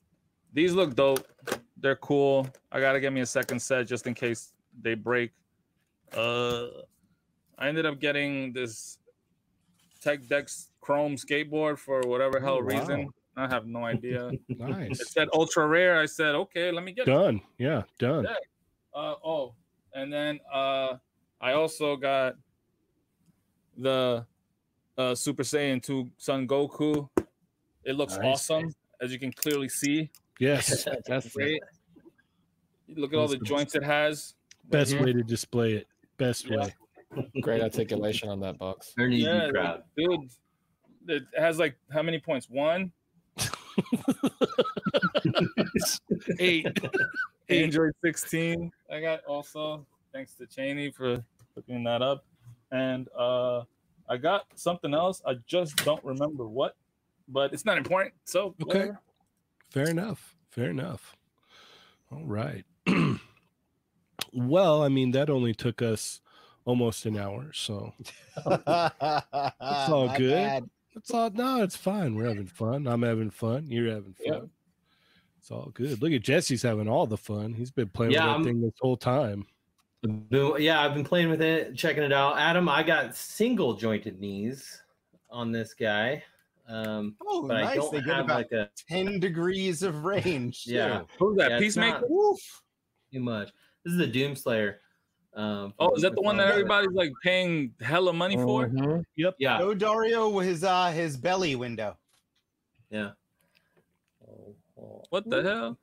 these 0.54 0.74
look 0.74 0.96
dope. 0.96 1.26
They're 1.78 1.96
cool. 1.96 2.48
I 2.72 2.80
gotta 2.80 3.00
get 3.00 3.12
me 3.12 3.22
a 3.22 3.26
second 3.26 3.60
set 3.60 3.88
just 3.88 4.06
in 4.06 4.14
case 4.14 4.54
they 4.80 4.94
break. 4.94 5.32
Uh, 6.16 6.68
I 7.58 7.68
ended 7.70 7.88
up 7.88 8.00
getting 8.00 8.54
this 8.54 9.00
Tech 10.00 10.28
Dex 10.28 10.70
chrome 10.80 11.16
skateboard 11.16 11.80
for 11.80 12.02
whatever 12.02 12.40
hell 12.40 12.58
Oh, 12.58 12.60
reason. 12.60 13.10
I 13.36 13.48
have 13.48 13.66
no 13.66 13.84
idea. 13.84 14.30
Nice. 14.50 15.00
It 15.02 15.08
said 15.08 15.28
ultra 15.34 15.66
rare. 15.66 16.00
I 16.00 16.06
said, 16.06 16.36
okay, 16.36 16.70
let 16.72 16.84
me 16.84 16.92
get 16.92 17.08
it. 17.08 17.12
done. 17.12 17.42
Yeah, 17.58 17.82
done. 17.98 18.26
Yeah. 18.26 18.36
Uh, 18.94 19.16
oh, 19.26 19.56
and 19.96 20.14
then 20.14 20.40
uh, 20.54 20.98
I 21.42 21.54
also 21.54 21.96
got 21.96 22.36
the 23.76 24.24
uh, 25.00 25.16
Super 25.16 25.42
Saiyan 25.42 25.82
2 25.82 26.12
Son 26.18 26.48
Goku. 26.48 27.10
It 27.84 27.94
looks 27.96 28.16
Nice. 28.18 28.26
awesome, 28.52 28.72
as 29.04 29.12
you 29.12 29.20
can 29.20 29.32
clearly 29.34 29.68
see. 29.70 30.10
Yes. 30.40 30.84
Fantastic. 30.86 31.34
Great. 31.34 31.62
Look 32.96 33.14
at 33.14 33.20
all 33.20 33.28
the 33.28 33.36
Awesome. 33.36 33.46
joints 33.46 33.76
it 33.76 33.84
has. 33.84 34.34
Best 34.70 34.94
here. 34.94 35.04
way 35.04 35.14
to 35.14 35.24
display 35.24 35.74
it. 35.74 35.88
Best 36.18 36.50
Yeah. 36.50 36.58
way. 37.16 37.32
Great 37.42 37.62
articulation 37.62 38.30
on 38.30 38.40
that 38.40 38.58
box. 38.58 38.94
Ernie 38.98 39.18
would 39.18 39.26
Yeah, 39.26 39.46
be 39.48 39.52
proud. 39.52 39.84
dude. 39.98 40.30
It 41.08 41.24
has 41.38 41.60
like 41.60 41.76
how 41.92 42.02
many 42.02 42.18
points? 42.20 42.50
One. 42.50 42.92
Eight. 46.40 46.66
Android 47.50 47.92
16. 48.04 48.72
I 48.92 49.02
got 49.02 49.24
also 49.26 49.86
thanks 50.14 50.34
to 50.36 50.46
Cheney 50.48 50.92
for 50.92 51.24
looking 51.56 51.84
that 51.84 52.02
up. 52.02 52.26
And 52.72 53.08
uh 53.18 53.64
I 54.10 54.18
got 54.18 54.46
something 54.56 54.94
else. 54.94 55.22
I 55.26 55.36
just 55.48 55.78
don't 55.86 56.04
remember 56.04 56.46
what, 56.48 56.76
but 57.28 57.54
it's 57.54 57.66
not 57.66 57.78
important. 57.78 58.14
So 58.26 58.56
Okay. 58.62 58.80
whatever. 58.80 59.00
Fair 59.72 59.90
enough. 59.90 60.36
Fair 60.50 60.70
enough. 60.70 61.16
All 62.12 62.26
right. 62.26 62.64
well, 64.34 64.84
I 64.84 64.90
mean, 64.90 65.12
that 65.12 65.30
only 65.30 65.54
took 65.54 65.82
us 65.82 66.22
almost 66.66 67.06
an 67.06 67.18
hour. 67.18 67.52
So 67.54 67.94
it's 67.98 68.12
all 68.38 70.10
good. 70.18 70.70
it's 70.96 71.12
all 71.12 71.30
no, 71.32 71.64
it's 71.64 71.76
fine. 71.76 72.16
We're 72.16 72.28
having 72.28 72.46
fun. 72.48 72.88
I'm 72.88 73.02
having 73.02 73.32
fun. 73.32 73.68
You're 73.70 73.90
having 73.90 74.14
fun. 74.14 74.26
Yeah. 74.26 74.40
It's 75.40 75.52
all 75.52 75.72
good. 75.74 76.02
Look 76.02 76.14
at 76.14 76.22
Jesse's 76.22 76.62
having 76.62 76.88
all 76.88 77.06
the 77.08 77.18
fun. 77.18 77.54
He's 77.54 77.72
been 77.72 77.90
playing 77.90 78.14
Yeah, 78.14 78.26
with 78.26 78.32
I'm- 78.34 78.44
that 78.44 78.50
thing 78.50 78.62
this 78.62 78.74
whole 78.80 78.98
time. 78.98 79.46
Yeah, 80.30 80.82
I've 80.82 80.94
been 80.94 81.06
playing 81.06 81.30
with 81.30 81.42
it, 81.42 81.78
checking 81.78 82.04
it 82.04 82.12
out. 82.12 82.38
Adam, 82.38 82.68
I 82.68 82.84
got 82.84 83.16
single 83.16 83.74
jointed 83.74 84.20
knees 84.20 84.82
on 85.30 85.54
this 85.54 85.74
guy. 85.74 86.22
Um, 86.68 87.16
Oh, 87.26 87.46
but 87.48 87.58
I 87.58 87.62
nice. 87.64 87.76
don't 87.76 87.92
They 87.92 88.00
get 88.02 88.16
have 88.16 88.26
about 88.26 88.38
like 88.38 88.52
a 88.52 88.70
10 88.88 89.20
degrees 89.20 89.84
of 89.84 90.06
range. 90.06 90.64
yeah. 90.68 91.02
Who's 91.20 91.38
that? 91.38 91.52
Yeah, 91.52 91.60
Peacemaker? 91.60 92.04
Woof. 92.08 92.40
too 93.12 93.20
much. 93.20 93.52
This 93.84 93.94
is 93.94 94.00
the 94.00 94.08
Doomslayer. 94.08 94.76
Um, 95.36 95.74
Oh, 95.80 95.94
is 95.96 96.04
that 96.04 96.16
the 96.16 96.22
one 96.22 96.38
that 96.38 96.48
everybody's 96.48 96.92
like 96.94 97.12
paying 97.24 97.74
hella 97.82 98.14
money 98.14 98.36
for? 98.38 98.68
Mhm. 98.68 99.04
Yeah. 99.18 99.58
Show 99.58 99.74
Dario 99.74 100.40
his 100.40 100.64
uh 100.64 100.92
his 100.92 101.18
belly 101.18 101.56
window. 101.56 101.98
Yeah. 102.92 103.12
Oh, 104.28 104.56
oh. 104.80 105.04
What 105.10 105.30
the 105.30 105.42
hell? 105.44 105.80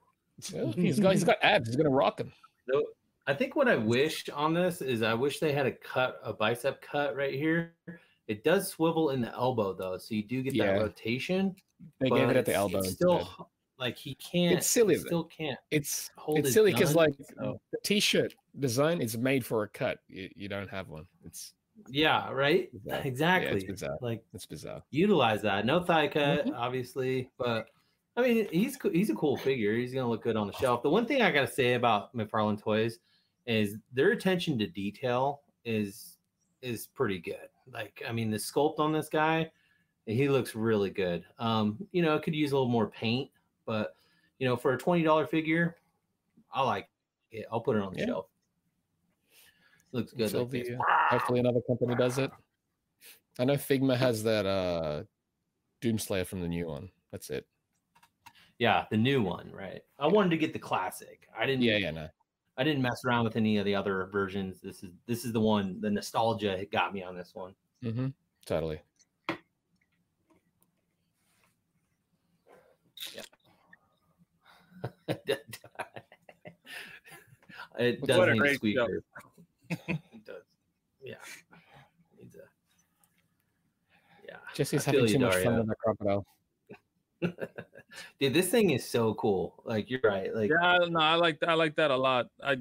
Yeah, 0.52 0.66
he's 0.72 0.98
got 1.00 1.12
he's 1.12 1.24
got 1.24 1.36
abs. 1.42 1.68
He's 1.68 1.76
gonna 1.76 1.90
rock 1.90 2.16
them. 2.16 2.32
So 2.72 2.84
I 3.26 3.34
think 3.34 3.56
what 3.56 3.68
I 3.68 3.76
wish 3.76 4.28
on 4.30 4.54
this 4.54 4.80
is 4.80 5.02
I 5.02 5.14
wish 5.14 5.40
they 5.40 5.52
had 5.52 5.66
a 5.66 5.72
cut, 5.72 6.20
a 6.24 6.32
bicep 6.32 6.80
cut 6.80 7.14
right 7.16 7.34
here. 7.34 7.74
It 8.30 8.44
does 8.44 8.68
swivel 8.68 9.10
in 9.10 9.20
the 9.20 9.32
elbow 9.34 9.72
though, 9.72 9.98
so 9.98 10.14
you 10.14 10.22
do 10.22 10.40
get 10.42 10.54
Yeah. 10.54 10.74
that 10.74 10.82
rotation. 10.82 11.56
They 11.98 12.08
gave 12.10 12.28
it 12.28 12.36
at 12.36 12.44
the 12.44 12.52
it's- 12.52 12.56
elbow. 12.56 12.78
It's 12.78 12.92
still 12.92 13.28
like 13.78 13.96
he 13.98 14.14
can't. 14.14 14.56
It's 14.58 14.68
silly 14.68 14.96
Still 14.98 15.24
can't 15.24 15.58
It's 15.72 16.10
hold. 16.16 16.38
it's 16.38 16.52
silly 16.52 16.72
because 16.72 16.94
like 16.94 17.14
so- 17.36 17.60
the 17.72 17.78
t-shirt 17.82 18.34
design 18.60 19.00
is 19.00 19.18
made 19.18 19.44
for 19.44 19.64
a 19.64 19.68
cut. 19.68 19.98
You, 20.08 20.30
you 20.36 20.48
don't 20.48 20.70
have 20.70 20.88
one. 20.88 21.06
It's 21.24 21.54
yeah, 21.88 22.30
right. 22.30 22.70
bizarre. 22.84 22.98
Yeah, 23.00 23.06
Exactly. 23.06 23.56
it's 23.56 23.64
bizarre. 23.64 23.98
like 24.00 24.22
It's 24.32 24.46
bizarre. 24.46 24.82
utilize 24.90 25.42
that. 25.42 25.66
No 25.66 25.82
thigh 25.82 26.06
cut, 26.06 26.46
Mhm. 26.46 26.54
obviously, 26.54 27.30
but 27.36 27.68
I 28.16 28.22
mean, 28.22 28.46
he's 28.52 28.78
he's 28.92 29.10
a 29.10 29.14
cool 29.14 29.36
figure. 29.38 29.74
He's 29.74 29.92
gonna 29.92 30.08
look 30.08 30.22
good 30.22 30.36
on 30.36 30.46
the 30.46 30.52
shelf. 30.52 30.82
The 30.84 30.90
one 30.90 31.04
thing 31.06 31.20
I 31.22 31.32
gotta 31.32 31.50
say 31.50 31.74
about 31.74 32.14
McFarlane 32.14 32.60
Toys 32.62 33.00
is 33.46 33.76
their 33.92 34.12
attention 34.12 34.56
to 34.60 34.68
detail 34.68 35.42
is 35.64 36.16
is 36.62 36.86
pretty 36.88 37.18
good. 37.18 37.48
Like, 37.72 38.02
I 38.08 38.12
mean, 38.12 38.30
the 38.30 38.36
sculpt 38.36 38.78
on 38.78 38.92
this 38.92 39.08
guy, 39.08 39.50
he 40.06 40.28
looks 40.28 40.54
really 40.54 40.90
good. 40.90 41.24
Um, 41.38 41.78
you 41.92 42.02
know, 42.02 42.14
it 42.16 42.22
could 42.22 42.34
use 42.34 42.52
a 42.52 42.56
little 42.56 42.68
more 42.68 42.88
paint, 42.88 43.30
but 43.66 43.94
you 44.38 44.46
know, 44.48 44.56
for 44.56 44.72
a 44.72 44.78
twenty 44.78 45.02
dollar 45.02 45.26
figure, 45.26 45.76
I 46.52 46.62
like 46.62 46.88
it. 47.30 47.46
I'll 47.52 47.60
put 47.60 47.76
it 47.76 47.82
on 47.82 47.92
the 47.92 48.00
Yeah. 48.00 48.06
shelf. 48.06 48.26
Looks 49.92 50.12
good. 50.12 50.32
Like 50.32 50.50
the, 50.50 50.74
uh, 50.76 50.82
hopefully 51.10 51.40
another 51.40 51.60
company 51.66 51.94
does 51.94 52.18
it. 52.18 52.30
I 53.38 53.44
know 53.44 53.54
Figma 53.54 53.96
has 53.96 54.22
that 54.24 54.46
uh 54.46 55.04
Doomslayer 55.80 56.26
from 56.26 56.40
the 56.40 56.48
new 56.48 56.66
one. 56.66 56.90
That's 57.10 57.30
it. 57.30 57.46
Yeah, 58.58 58.84
the 58.90 58.96
new 58.96 59.22
one, 59.22 59.50
right? 59.52 59.80
I 59.98 60.06
wanted 60.06 60.30
to 60.30 60.36
get 60.36 60.52
the 60.52 60.58
classic. 60.58 61.26
I 61.36 61.46
didn't. 61.46 61.62
Yeah, 61.62 61.78
yeah, 61.78 61.90
no. 61.90 62.08
I 62.60 62.62
didn't 62.62 62.82
mess 62.82 63.06
around 63.06 63.24
with 63.24 63.36
any 63.36 63.56
of 63.56 63.64
the 63.64 63.74
other 63.74 64.06
versions. 64.12 64.60
This 64.60 64.82
is 64.82 64.90
this 65.06 65.24
is 65.24 65.32
the 65.32 65.40
one. 65.40 65.80
The 65.80 65.88
nostalgia 65.88 66.66
got 66.70 66.92
me 66.92 67.02
on 67.02 67.16
this 67.16 67.34
one. 67.34 67.54
Mm-hmm. 67.82 68.08
Totally. 68.44 68.82
it 77.78 77.98
What 78.00 78.08
does 78.08 78.18
a 78.18 78.26
need 78.26 78.32
a 78.32 78.36
great 78.36 78.50
show. 78.50 78.56
squeaker. 78.56 79.02
it 79.70 80.24
does. 80.26 80.42
Yeah. 81.02 81.14
Needs 82.18 82.36
a. 82.36 82.40
Yeah. 84.28 84.36
Jesse's 84.54 84.84
having 84.84 85.06
too 85.06 85.12
you, 85.14 85.18
much 85.18 85.42
fun 85.42 85.56
with 85.56 85.66
that 85.66 85.78
crocodile. 85.78 86.26
Dude, 88.18 88.34
this 88.34 88.48
thing 88.48 88.70
is 88.70 88.88
so 88.88 89.14
cool. 89.14 89.62
Like 89.64 89.90
you're 89.90 90.00
right. 90.04 90.34
Like 90.34 90.50
Yeah, 90.50 90.78
no, 90.88 91.00
I 91.00 91.14
like 91.14 91.38
I 91.46 91.54
like 91.54 91.76
that 91.76 91.90
a 91.90 91.96
lot. 91.96 92.26
I 92.42 92.58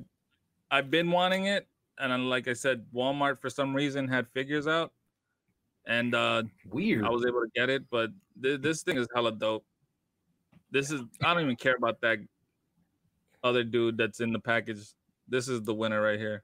I've 0.72 0.92
been 0.92 1.12
wanting 1.12 1.46
it, 1.46 1.68
and 1.98 2.12
then, 2.12 2.30
like 2.30 2.48
I 2.48 2.54
said, 2.54 2.86
Walmart 2.94 3.40
for 3.42 3.50
some 3.50 3.76
reason 3.76 4.08
had 4.08 4.28
figures 4.30 4.68
out, 4.68 4.92
and 5.88 6.14
uh 6.16 6.44
weird. 6.70 7.06
I 7.06 7.10
was 7.10 7.26
able 7.26 7.42
to 7.42 7.50
get 7.56 7.70
it. 7.70 7.84
But 7.90 8.12
th- 8.42 8.62
this 8.62 8.84
thing 8.84 8.98
is 8.98 9.08
hella 9.14 9.32
dope. 9.32 9.66
This 10.72 10.92
is 10.92 11.02
I 11.24 11.34
don't 11.34 11.44
even 11.44 11.56
care 11.56 11.76
about 11.76 12.02
that 12.02 12.20
other 13.44 13.64
dude 13.64 13.98
that's 13.98 14.20
in 14.20 14.32
the 14.32 14.40
package. 14.40 14.80
This 15.28 15.48
is 15.48 15.62
the 15.62 15.74
winner 15.74 16.02
right 16.02 16.20
here. 16.20 16.44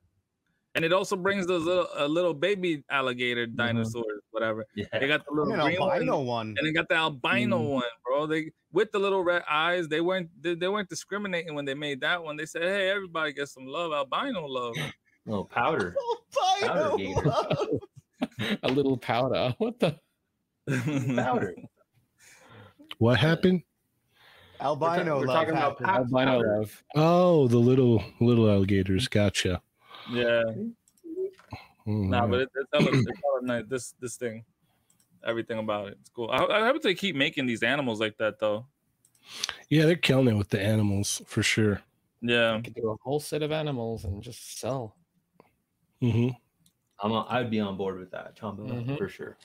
And 0.76 0.84
it 0.84 0.92
also 0.92 1.16
brings 1.16 1.48
those 1.48 1.64
little 1.64 1.88
a 1.96 2.08
little 2.08 2.34
baby 2.34 2.84
alligator 2.90 3.46
dinosaurs, 3.46 4.14
whatever. 4.36 4.66
yeah. 4.76 4.86
They 5.00 5.08
got 5.08 5.26
the 5.26 5.34
little 5.34 5.54
an 5.54 5.60
green 5.62 5.80
albino 5.82 6.20
one. 6.22 6.54
and 6.58 6.68
they 6.68 6.72
got 6.72 6.88
the 6.90 6.96
albino 6.96 7.60
Mm. 7.60 7.70
one, 7.70 7.84
bro. 8.06 8.28
They 8.28 8.52
with 8.72 8.92
the 8.92 9.00
little 9.00 9.24
red 9.24 9.44
eyes. 9.50 9.88
They 9.88 10.02
weren't 10.02 10.30
they, 10.42 10.54
they 10.54 10.68
weren't 10.68 10.90
discriminating 10.90 11.56
when 11.56 11.66
they 11.66 11.74
made 11.74 12.02
that 12.02 12.24
one. 12.24 12.36
They 12.38 12.46
said, 12.46 12.64
"Hey, 12.64 12.90
everybody 12.90 13.34
gets 13.34 13.54
some 13.54 13.66
love, 13.66 13.92
albino 13.94 14.46
love." 14.46 14.76
little 15.26 15.46
powder. 15.46 15.96
Albino 16.64 16.74
Powder 16.92 16.98
gator. 16.98 17.30
one. 17.30 18.60
A 18.64 18.68
little 18.68 18.98
powder. 18.98 19.56
What 19.58 19.80
the? 19.80 19.98
Powder. 21.16 21.56
What 22.98 23.18
happened? 23.20 23.64
Albino 24.62 25.20
we're 25.20 25.26
love 25.26 25.36
talking 25.36 25.52
about 25.52 25.80
happened. 25.82 26.16
Albino 26.16 26.32
powder. 26.38 26.58
love. 26.60 26.84
Oh, 26.96 27.48
the 27.48 27.58
little 27.58 28.04
little 28.22 28.50
alligators. 28.50 29.08
Gotcha. 29.08 29.62
yeah, 30.12 30.44
nah, 31.86 32.26
Mhm. 32.26 32.32
but 32.32 32.40
it, 32.42 32.50
it's, 32.56 32.70
hella, 32.74 32.98
it's 32.98 33.08
hella 33.24 33.42
nice. 33.44 33.66
This 33.68 33.94
this 34.00 34.16
thing, 34.18 34.44
everything 35.26 35.60
about 35.60 35.88
it, 35.90 35.98
it's 36.02 36.10
cool. 36.10 36.30
I, 36.32 36.44
I 36.46 36.66
hope 36.66 36.82
they 36.82 36.96
keep 36.96 37.16
making 37.16 37.46
these 37.46 37.64
animals 37.64 38.00
like 38.00 38.18
that 38.18 38.40
though. 38.40 38.66
yeah, 39.70 39.86
they're 39.86 39.96
killing 39.96 40.28
it 40.28 40.38
with 40.38 40.50
the 40.50 40.62
animals 40.62 41.22
for 41.26 41.42
sure. 41.44 41.82
Yeah, 42.22 42.58
You 42.58 42.64
could 42.64 42.76
do 42.76 42.90
a 42.92 42.96
whole 43.04 43.20
set 43.20 43.44
of 43.44 43.52
animals 43.52 44.04
and 44.06 44.22
just 44.24 44.60
sell. 44.60 44.96
Mm-hmm. 46.02 46.30
I'm 47.02 47.12
a, 47.12 47.26
I'd 47.30 47.50
be 47.52 47.60
on 47.60 47.78
board 47.78 48.00
with 48.00 48.12
that, 48.12 48.36
Chamba, 48.36 48.68
Mhm. 48.70 48.98
for 48.98 49.10
sure. 49.10 49.38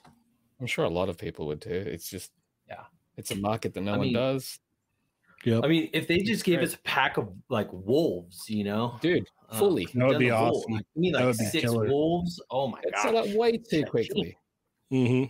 I'm 0.60 0.66
sure 0.66 0.84
a 0.84 0.88
lot 0.90 1.08
of 1.08 1.18
people 1.18 1.46
would 1.48 1.60
too. 1.60 1.70
It's 1.70 2.08
just 2.08 2.30
Yeah. 2.68 2.84
it's 3.16 3.30
a 3.32 3.36
market 3.36 3.74
that 3.74 3.80
no 3.82 3.94
I 3.94 3.96
one 3.96 4.06
mean- 4.06 4.14
does. 4.14 4.58
Yep. 5.44 5.64
I 5.64 5.68
mean, 5.68 5.88
if 5.94 6.06
they 6.06 6.18
just 6.18 6.44
gave 6.44 6.58
Right. 6.58 6.68
us 6.68 6.74
a 6.74 6.78
pack 6.78 7.16
of 7.16 7.32
like 7.48 7.68
wolves, 7.72 8.48
you 8.50 8.62
know, 8.64 8.98
Dude, 9.00 9.26
uh, 9.48 9.58
fully. 9.58 9.86
That 9.94 10.06
would 10.08 10.18
be 10.18 10.28
the 10.28 10.34
wolf, 10.34 10.56
awesome. 10.56 10.72
Like, 10.74 10.86
you 10.94 11.00
need 11.02 11.14
That 11.14 11.24
like 11.26 11.34
six 11.36 11.62
killer. 11.64 11.86
wolves. 11.88 12.42
Oh 12.50 12.68
my 12.68 12.78
It'd 12.80 12.92
god! 12.94 13.02
sell 13.02 13.16
out 13.18 13.28
way 13.30 13.56
too 13.56 13.78
Yeah, 13.78 13.84
quickly. 13.86 14.36
hmm 14.90 15.24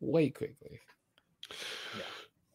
Way 0.00 0.30
quickly. 0.30 0.80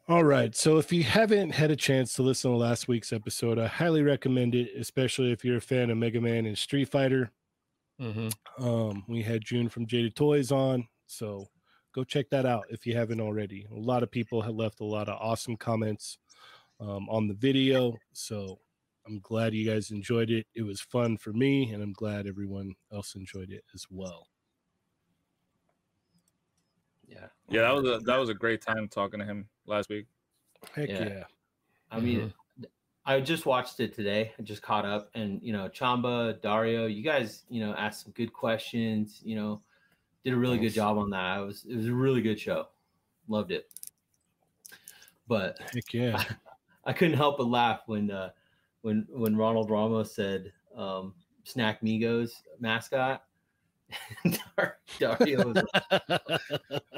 All 0.08 0.24
right. 0.24 0.56
So 0.56 0.78
if 0.80 0.92
you 0.92 1.04
haven't 1.04 1.52
had 1.52 1.70
a 1.72 1.76
chance 1.76 2.14
to 2.16 2.24
listen 2.24 2.50
to 2.52 2.58
last 2.58 2.88
week's 2.88 3.14
episode, 3.14 3.60
I 3.60 3.68
highly 3.68 4.02
recommend 4.02 4.56
it, 4.56 4.72
especially 4.76 5.32
if 5.32 5.46
you're 5.46 5.58
a 5.58 5.62
fan 5.62 5.92
of 5.92 5.98
Mega 5.98 6.20
Man 6.20 6.46
and 6.48 6.58
Street 6.58 6.90
Fighter. 6.90 7.32
Mm-hmm. 8.02 8.64
Um, 8.66 9.04
we 9.08 9.22
had 9.22 9.44
June 9.46 9.70
from 9.70 9.86
Jada 9.86 10.14
Toys 10.14 10.52
on, 10.52 10.88
so 11.06 11.46
go 11.94 12.04
check 12.04 12.30
that 12.32 12.46
out 12.46 12.66
if 12.70 12.88
you 12.88 12.96
haven't 12.96 13.20
already. 13.22 13.68
A 13.72 13.76
lot 13.76 14.04
of 14.04 14.10
people 14.10 14.42
have 14.42 14.56
left 14.56 14.80
a 14.80 14.86
lot 14.86 15.10
of 15.10 15.18
awesome 15.22 15.58
comments 15.58 16.18
um, 16.80 17.08
on 17.10 17.28
the 17.28 17.34
video, 17.34 17.98
so 18.14 18.60
I'm 19.06 19.20
glad 19.20 19.54
you 19.54 19.70
guys 19.70 19.92
enjoyed 19.92 20.30
it. 20.30 20.46
It 20.56 20.64
was 20.64 20.82
fun 20.82 21.18
for 21.18 21.34
me, 21.34 21.72
and 21.72 21.82
I'm 21.82 21.94
glad 21.94 22.28
everyone 22.28 22.76
else 22.94 23.16
enjoyed 23.16 23.52
it 23.52 23.64
as 23.74 23.86
well. 23.90 24.28
Yeah. 27.08 27.28
Yeah, 27.50 27.62
that 27.62 27.74
was 27.74 27.86
a 27.86 28.00
that 28.06 28.18
was 28.18 28.30
a 28.30 28.34
great 28.34 28.62
time 28.62 28.88
talking 28.88 29.20
to 29.20 29.26
him 29.26 29.48
last 29.66 29.90
week. 29.90 30.06
Heck 30.76 30.90
Yeah. 30.90 31.08
yeah. 31.08 31.24
I 31.92 32.00
mean, 32.00 32.32
I 33.06 33.20
just 33.20 33.48
watched 33.48 33.80
it 33.80 33.96
today. 33.96 34.32
I 34.38 34.44
just 34.44 34.62
caught 34.62 34.86
up, 34.86 35.10
and 35.16 35.42
you 35.42 35.52
know, 35.52 35.68
Chamba, 35.70 36.40
Dario, 36.42 36.86
you 36.86 37.02
guys, 37.02 37.44
you 37.50 37.66
know, 37.66 37.74
asked 37.74 38.04
some 38.04 38.12
good 38.12 38.32
questions. 38.32 39.22
You 39.24 39.36
know, 39.36 39.62
did 40.24 40.34
a 40.34 40.38
really 40.38 40.60
good 40.60 40.74
job 40.74 41.00
on 41.00 41.10
that. 41.10 41.40
It 41.40 41.46
was 41.46 41.66
it 41.68 41.76
was 41.76 41.88
a 41.88 41.94
really 41.94 42.22
good 42.22 42.40
show. 42.40 42.68
Loved 43.28 43.52
it. 43.52 43.72
But 45.28 45.60
Heck 45.74 45.94
yeah. 45.94 46.24
I 46.90 46.94
couldn't 46.94 47.18
help 47.18 47.38
but 47.38 47.48
laugh 47.48 47.82
when 47.86 48.10
uh, 48.10 48.32
when 48.82 49.06
when 49.12 49.36
Ronald 49.36 49.70
Ramos 49.70 50.12
said 50.12 50.52
um, 50.76 51.14
"Snack 51.44 51.82
Migos" 51.82 52.32
mascot. 52.60 53.24
Dar- 54.58 54.78
Dario 55.00 55.52
was 55.52 55.64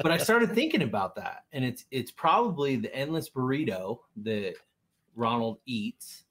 but 0.02 0.12
I 0.12 0.18
started 0.18 0.56
thinking 0.56 0.84
about 0.84 1.16
that, 1.16 1.44
and 1.52 1.66
it's 1.66 1.84
it's 1.92 2.10
probably 2.10 2.78
the 2.78 2.94
endless 2.96 3.30
burrito 3.30 4.00
that 4.24 4.56
Ronald 5.14 5.58
eats, 5.66 6.24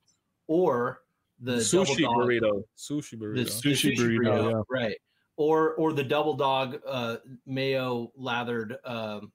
or 0.46 1.02
the 1.40 1.56
sushi 1.56 2.00
dog, 2.00 2.16
burrito. 2.16 2.62
Sushi 2.78 3.10
the, 3.10 3.16
burrito. 3.18 3.34
the 3.34 3.44
Sushi 3.44 3.94
burrito, 3.94 4.52
yeah. 4.52 4.62
right? 4.70 4.96
Or 5.36 5.74
or 5.74 5.92
the 5.92 6.04
double 6.04 6.32
dog 6.34 6.80
uh, 6.86 7.16
mayo 7.44 8.10
lathered 8.16 8.78
um, 8.86 9.30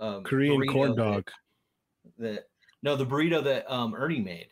um, 0.00 0.24
Korean 0.24 0.60
burrito 0.60 0.72
corn 0.72 0.90
that- 0.90 0.96
dog. 0.96 1.30
That, 2.18 2.44
no, 2.84 2.94
the 2.96 3.06
burrito 3.06 3.42
that 3.42 3.68
um, 3.72 3.94
Ernie 3.96 4.20
made. 4.20 4.48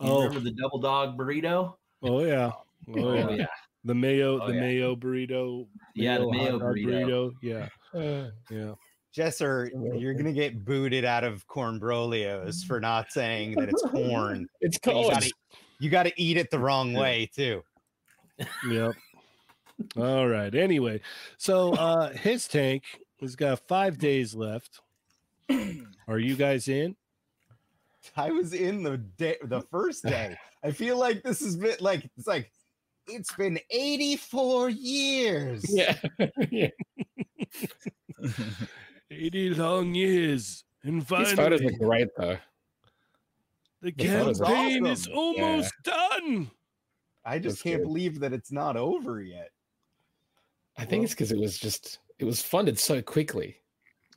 You 0.00 0.08
Oh, 0.08 0.22
remember 0.22 0.40
the 0.40 0.52
double 0.52 0.78
dog 0.78 1.18
burrito? 1.18 1.74
oh 2.02 2.24
yeah. 2.24 2.52
Oh 2.96 3.12
yeah. 3.14 3.30
yeah, 3.30 3.46
The 3.84 3.94
mayo, 3.94 4.40
Oh, 4.40 4.46
the 4.46 4.54
yeah. 4.54 4.60
mayo 4.60 4.96
burrito. 4.96 5.66
yeah, 5.94 6.18
the 6.18 6.30
mayo 6.30 6.58
dog 6.58 6.76
burrito. 6.76 7.32
Yeah. 7.42 7.68
Uh, 7.94 8.30
Yeah. 8.50 8.74
Jesser, 9.14 9.68
you're 10.00 10.14
gonna 10.14 10.32
get 10.32 10.64
booted 10.64 11.04
out 11.04 11.22
of 11.22 11.46
corn 11.46 11.78
brolios 11.78 12.64
for 12.64 12.80
not 12.80 13.12
saying 13.12 13.52
that 13.56 13.68
it's 13.68 13.82
corn. 13.82 14.46
it's 14.62 14.78
But 14.78 14.94
you 14.96 15.10
gotta, 15.10 15.32
you 15.80 15.90
gotta 15.90 16.12
eat 16.16 16.36
it 16.38 16.50
the 16.50 16.58
wrong 16.58 16.94
way 16.94 17.28
too. 17.34 17.62
Yep. 18.70 18.94
All 19.98 20.26
right. 20.28 20.54
Anyway, 20.54 21.00
so 21.36 21.74
uh 21.74 22.10
HISS 22.12 22.48
tank 22.48 22.84
has 23.20 23.36
got 23.36 23.58
five 23.68 23.98
days 23.98 24.34
left. 24.34 24.80
Are 26.08 26.18
you 26.18 26.34
guys 26.34 26.68
in? 26.68 26.96
I 28.16 28.30
was 28.30 28.52
in 28.52 28.82
the 28.82 28.98
day, 28.98 29.36
the 29.44 29.60
first 29.62 30.04
day. 30.04 30.36
I 30.64 30.70
feel 30.70 30.96
like 30.98 31.22
this 31.22 31.40
has 31.40 31.56
been 31.56 31.76
like 31.80 32.08
it's 32.16 32.26
like 32.26 32.50
it's 33.08 33.32
been 33.34 33.58
84 33.70 34.70
years. 34.70 35.64
Yeah. 35.68 35.96
yeah. 36.50 36.68
80 39.10 39.54
long 39.54 39.94
years. 39.94 40.64
And 40.84 41.06
finally, 41.06 41.26
These 41.30 41.36
photos 41.36 41.60
finally, 41.60 41.78
look 41.78 41.88
great 41.88 42.08
though. 42.16 42.38
the 43.82 43.92
these 43.96 44.10
photos 44.10 44.40
are 44.40 44.44
campaign 44.46 44.86
is 44.86 45.06
awesome. 45.08 45.16
almost 45.18 45.72
done. 45.84 46.50
I 47.24 47.38
just 47.38 47.56
That's 47.56 47.62
can't 47.62 47.82
good. 47.82 47.88
believe 47.88 48.20
that 48.20 48.32
it's 48.32 48.50
not 48.50 48.76
over 48.76 49.20
yet. 49.22 49.50
I 50.76 50.84
think 50.84 51.04
it's 51.04 51.12
because 51.12 51.30
it 51.32 51.38
was 51.38 51.58
just 51.58 51.98
it 52.18 52.24
was 52.24 52.42
funded 52.42 52.78
so 52.78 53.02
quickly. 53.02 53.56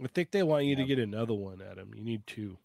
I 0.03 0.07
think 0.07 0.31
they 0.31 0.43
want 0.43 0.65
you 0.65 0.75
to 0.75 0.83
get 0.85 0.99
another 0.99 1.33
one, 1.33 1.61
Adam. 1.61 1.91
You 1.95 2.03
need 2.03 2.25
two. 2.27 2.57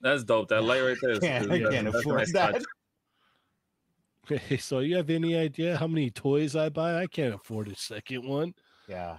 That's 0.00 0.24
dope. 0.24 0.48
That 0.48 0.62
light 0.62 0.80
right 0.80 0.96
there. 1.00 1.10
Is, 1.12 1.18
Can't, 1.18 1.44
is- 1.46 1.50
I 1.50 1.58
can't 1.70 1.84
that's 1.84 1.96
a 1.96 1.98
afford 1.98 2.18
nice 2.18 2.32
that. 2.32 2.52
touch. 2.54 4.40
Hey, 4.48 4.56
so 4.58 4.80
you 4.80 4.94
have 4.96 5.08
any 5.10 5.34
idea 5.36 5.76
how 5.76 5.86
many 5.86 6.10
toys 6.10 6.54
I 6.54 6.68
buy? 6.68 7.00
I 7.00 7.06
can't 7.06 7.34
afford 7.34 7.68
a 7.68 7.74
second 7.76 8.28
one. 8.28 8.54
Yeah. 8.86 9.16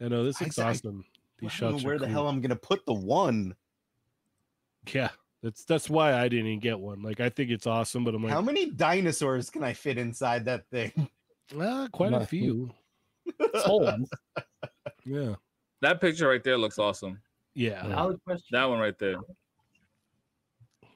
I 0.00 0.08
know 0.08 0.24
this 0.24 0.40
I- 0.40 0.44
looks 0.44 0.58
I- 0.58 0.70
awesome. 0.70 1.04
These 1.38 1.50
I 1.56 1.60
don't 1.60 1.70
know 1.72 1.76
shots 1.76 1.84
where 1.84 1.98
the 1.98 2.06
cool. 2.06 2.12
hell 2.14 2.28
I'm 2.28 2.40
gonna 2.40 2.56
put 2.56 2.84
the 2.86 2.94
one. 2.94 3.54
Yeah, 4.92 5.10
that's 5.42 5.64
that's 5.64 5.90
why 5.90 6.14
I 6.14 6.28
didn't 6.28 6.60
get 6.60 6.78
one. 6.80 7.02
Like 7.02 7.20
I 7.20 7.28
think 7.28 7.50
it's 7.50 7.66
awesome, 7.66 8.04
but 8.04 8.14
I'm 8.14 8.22
like, 8.22 8.32
How 8.32 8.40
many 8.40 8.70
dinosaurs 8.70 9.50
can 9.50 9.62
I 9.62 9.74
fit 9.74 9.98
inside 9.98 10.44
that 10.46 10.66
thing? 10.70 10.92
ah, 11.60 11.88
quite 11.92 12.12
a 12.14 12.24
few. 12.26 12.70
Yeah, 15.04 15.34
That 15.82 16.00
picture 16.00 16.28
right 16.28 16.42
there 16.42 16.56
looks 16.58 16.78
awesome. 16.78 17.20
Yeah. 17.56 17.86
Valid 17.88 18.20
question. 18.24 18.46
That 18.52 18.66
one 18.66 18.78
right 18.78 18.98
there. 18.98 19.16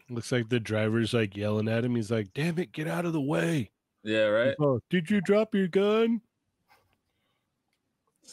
Looks 0.08 0.30
like 0.30 0.48
the 0.48 0.60
driver's 0.60 1.14
like 1.14 1.36
yelling 1.36 1.68
at 1.68 1.84
him. 1.84 1.94
He's 1.96 2.10
like, 2.10 2.32
"Damn 2.34 2.58
it, 2.58 2.72
get 2.72 2.86
out 2.88 3.06
of 3.06 3.12
the 3.12 3.20
way!" 3.20 3.70
Yeah, 4.02 4.24
right. 4.24 4.54
Oh, 4.60 4.80
did 4.90 5.10
you 5.10 5.20
drop 5.20 5.54
your 5.54 5.68
gun? 5.68 6.20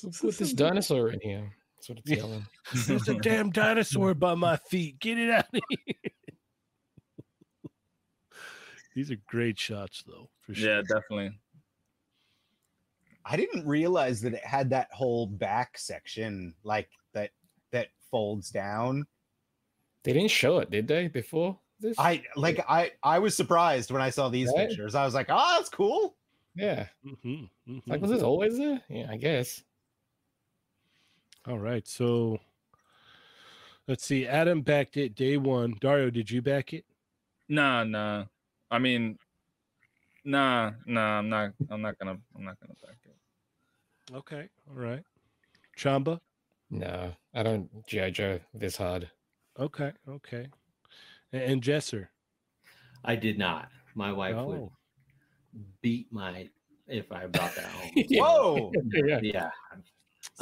Who 0.02 0.12
Put 0.12 0.38
this 0.38 0.54
dinosaur 0.54 1.10
in 1.10 1.20
here. 1.22 1.52
That's 1.76 1.90
what 1.90 2.00
it's 2.00 2.10
Yeah. 2.10 2.18
yelling. 2.18 2.46
There's 2.88 3.08
a 3.08 3.16
damn 3.16 3.50
dinosaur 3.52 4.14
by 4.14 4.36
my 4.36 4.58
feet. 4.58 5.00
Get 5.00 5.18
it 5.18 5.30
out 5.30 5.46
of 5.54 5.62
here. 5.70 5.96
These 8.96 9.12
are 9.12 9.18
great 9.28 9.60
shots, 9.60 10.04
though, 10.08 10.30
for 10.42 10.54
sure. 10.56 10.70
Yeah, 10.76 10.82
definitely. 10.82 11.38
I 13.26 13.36
didn't 13.38 13.68
realize 13.68 14.22
that 14.22 14.34
it 14.34 14.44
had 14.44 14.70
that 14.72 14.88
whole 14.92 15.28
back 15.28 15.78
section 15.78 16.56
like 16.64 16.90
that 16.90 16.90
that 16.90 17.07
folds 18.12 18.50
down. 18.50 19.06
They 20.04 20.14
didn't 20.14 20.32
show 20.32 20.60
it, 20.60 20.72
did 20.72 20.88
they? 20.88 21.08
Before 21.08 21.60
this? 21.80 21.98
I 22.00 22.24
like 22.36 22.64
I 22.68 22.92
I 23.04 23.20
was 23.20 23.36
surprised 23.36 23.92
when 23.92 24.02
I 24.02 24.10
saw 24.10 24.30
these 24.30 24.52
Right? 24.56 24.68
pictures. 24.68 24.96
I 24.96 25.06
was 25.06 25.14
like, 25.14 25.28
"Oh, 25.30 25.56
that's 25.58 25.70
cool." 25.70 26.16
yeah. 26.56 26.88
Mhm, 27.06 27.50
mhm. 27.68 27.82
Like 27.86 28.02
was 28.02 28.10
this 28.12 28.24
always 28.24 28.58
there? 28.58 28.82
Yeah, 28.90 29.08
I 29.10 29.18
guess. 29.18 29.64
All 31.46 31.60
right, 31.60 31.88
so 31.88 32.40
let's 33.88 34.04
see. 34.06 34.28
Adam 34.28 34.62
backed 34.62 34.98
it 34.98 35.16
day 35.16 35.38
one. 35.38 35.76
Dario, 35.80 36.10
did 36.10 36.30
you 36.30 36.42
back 36.42 36.74
it? 36.74 36.86
Nah, 37.48 37.84
nah. 37.86 38.26
I 38.70 38.80
mean, 38.80 39.18
nah, 40.26 40.72
nah. 40.86 41.20
I'm 41.20 41.30
not. 41.30 41.54
I'm 41.70 41.82
not 41.82 41.98
gonna. 42.00 42.18
I'm 42.36 42.44
not 42.44 42.60
gonna 42.60 42.74
back 42.86 42.98
it. 43.06 43.16
Okay, 44.16 44.50
all 44.70 44.76
right. 44.76 45.04
Chamba. 45.78 46.20
No, 46.70 47.14
I 47.34 47.44
don't 47.44 47.70
GI 47.88 48.12
Joe 48.12 48.40
this 48.54 48.76
hard. 48.78 49.10
Okay, 49.60 49.92
okay. 50.10 50.48
A- 51.34 51.38
And, 51.50 51.62
Jesser. 51.62 52.08
I 53.06 53.16
did 53.16 53.38
not. 53.38 53.70
My 53.96 54.12
wife 54.12 54.36
would 54.36 54.60
Oh, 54.60 54.72
beat 55.82 56.12
my 56.12 56.50
if 56.88 57.12
I 57.12 57.26
brought 57.28 57.56
that 57.56 57.66
home. 57.66 57.92
Yeah. 57.96 58.22
Whoa. 58.22 58.72
yeah. 58.94 59.20
yeah. 59.24 59.50
I'm 59.72 59.84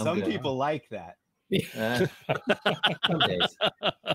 Some 0.06 0.20
good. 0.20 0.30
people 0.32 0.56
like 0.58 0.88
that. 0.90 1.16
Uh, 1.78 2.08
some 3.08 3.20
days. 3.20 3.58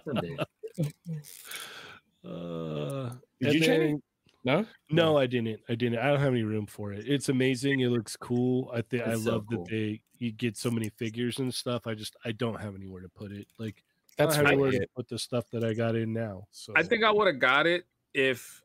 Some 0.04 0.14
days. 0.16 0.38
uh, 2.24 3.10
Did 3.40 3.54
you, 3.54 3.60
Jamie? 3.60 3.86
then- 3.86 4.02
No? 4.44 4.64
No, 4.90 5.18
I 5.18 5.26
didn't. 5.26 5.60
I 5.68 5.74
didn't. 5.74 5.98
I 5.98 6.08
don't 6.08 6.20
have 6.20 6.32
any 6.32 6.42
room 6.44 6.66
for 6.66 6.92
it. 6.92 7.04
It's 7.06 7.28
amazing. 7.28 7.80
It 7.80 7.88
looks 7.88 8.16
cool. 8.16 8.70
I 8.74 8.80
think 8.82 9.06
I 9.06 9.12
It's 9.12 9.24
so 9.24 9.32
love 9.32 9.46
cool. 9.50 9.64
that 9.64 9.70
they 9.70 10.00
you 10.18 10.32
get 10.32 10.56
so 10.56 10.70
many 10.70 10.88
figures 10.90 11.38
and 11.38 11.52
stuff. 11.52 11.86
I 11.86 11.94
just 11.94 12.16
I 12.24 12.32
don't 12.32 12.60
have 12.60 12.74
anywhere 12.74 13.02
to 13.02 13.08
put 13.08 13.32
it. 13.32 13.46
Like 13.58 13.82
That's 14.16 14.34
I 14.34 14.38
don't 14.38 14.44
have 14.46 14.52
anywhere 14.52 14.70
to 14.72 14.86
put 14.96 15.08
the 15.08 15.18
stuff 15.18 15.44
that 15.52 15.64
I 15.64 15.74
got 15.74 15.94
in 15.94 16.12
now. 16.12 16.46
So 16.50 16.72
I 16.76 16.82
think 16.82 17.04
I 17.04 17.10
would 17.10 17.26
have 17.26 17.38
got 17.38 17.66
it 17.66 17.84
if 18.14 18.62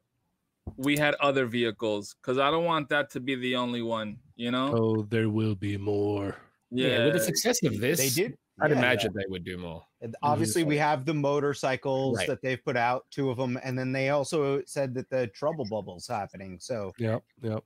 we 0.77 0.97
had 0.97 1.15
other 1.15 1.45
vehicles, 1.45 2.15
because 2.21 2.39
I 2.39 2.49
don't 2.49 2.65
want 2.65 2.89
that 2.89 3.09
to 3.11 3.19
be 3.19 3.35
the 3.35 3.55
only 3.55 3.81
one. 3.81 4.17
You 4.35 4.51
know? 4.51 4.73
oh, 4.75 5.01
there 5.09 5.29
will 5.29 5.55
be 5.55 5.77
more. 5.77 6.35
Yeah. 6.71 6.87
Yeah. 6.87 7.05
with 7.05 7.13
the 7.13 7.19
success 7.21 7.63
of 7.63 7.79
this, 7.79 7.99
They 7.99 8.23
did. 8.23 8.37
I'd 8.61 8.71
yeah. 8.71 8.77
imagine 8.77 9.11
they 9.13 9.25
would 9.27 9.43
do 9.43 9.57
more. 9.57 9.83
And 10.01 10.15
Obviously, 10.23 10.63
we 10.63 10.77
have 10.77 11.03
the 11.05 11.13
motorcycles 11.13 12.17
Right. 12.17 12.27
that 12.27 12.41
they've 12.41 12.63
put 12.63 12.77
out, 12.77 13.05
two 13.11 13.29
of 13.29 13.37
them, 13.37 13.59
and 13.63 13.77
then 13.77 13.91
they 13.91 14.09
also 14.09 14.61
said 14.65 14.93
that 14.93 15.09
the 15.09 15.29
Trubble 15.37 15.67
Bubble's 15.67 16.07
happening. 16.07 16.57
So 16.59 16.93
Yep. 16.97 17.23
Yep. 17.41 17.63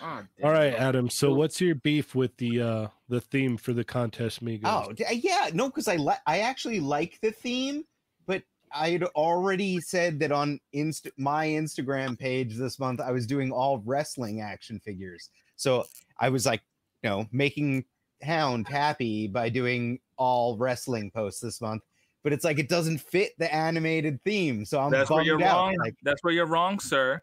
Ah, 0.00 0.24
All 0.42 0.52
damn. 0.52 0.74
Adam. 0.74 1.08
So 1.08 1.32
what's 1.34 1.60
your 1.60 1.76
beef 1.76 2.14
with 2.14 2.36
the 2.38 2.60
uh 2.60 2.88
the 3.08 3.20
theme 3.20 3.56
for 3.56 3.72
the 3.72 3.84
contest, 3.84 4.44
Migos? 4.44 4.62
Oh 4.64 4.92
d- 4.92 5.04
yeah, 5.22 5.50
no, 5.52 5.68
because 5.68 5.86
I 5.88 5.96
li- 5.96 6.14
I 6.26 6.40
actually 6.40 6.80
like 6.80 7.20
the 7.20 7.30
theme, 7.30 7.84
but 8.26 8.42
I 8.72 8.90
had 8.90 9.04
already 9.04 9.80
said 9.80 10.18
that 10.18 10.32
on 10.32 10.58
Inst- 10.72 11.10
my 11.16 11.46
Instagram 11.46 12.18
page 12.18 12.56
this 12.56 12.80
month 12.80 13.00
I 13.00 13.12
was 13.12 13.26
doing 13.26 13.52
all 13.52 13.78
wrestling 13.84 14.40
action 14.40 14.80
figures. 14.80 15.30
So 15.54 15.84
I 16.18 16.28
was 16.28 16.44
like, 16.44 16.62
you 17.04 17.10
know, 17.10 17.28
making 17.30 17.84
Hound 18.22 18.66
happy 18.66 19.28
by 19.28 19.48
doing 19.50 20.00
all 20.16 20.56
wrestling 20.56 21.10
posts 21.10 21.40
this 21.40 21.60
month. 21.60 21.82
But 22.22 22.32
it's 22.32 22.44
like 22.44 22.58
it 22.58 22.68
doesn't 22.68 22.98
fit 22.98 23.32
the 23.38 23.52
animated 23.54 24.22
theme, 24.24 24.64
so 24.64 24.80
I'm 24.80 24.90
That's 24.90 25.10
where 25.10 25.22
you're 25.22 25.42
out. 25.42 25.54
wrong. 25.56 25.76
Like, 25.78 25.94
That's 26.02 26.22
where 26.24 26.32
you're 26.32 26.46
wrong, 26.46 26.80
sir. 26.80 27.20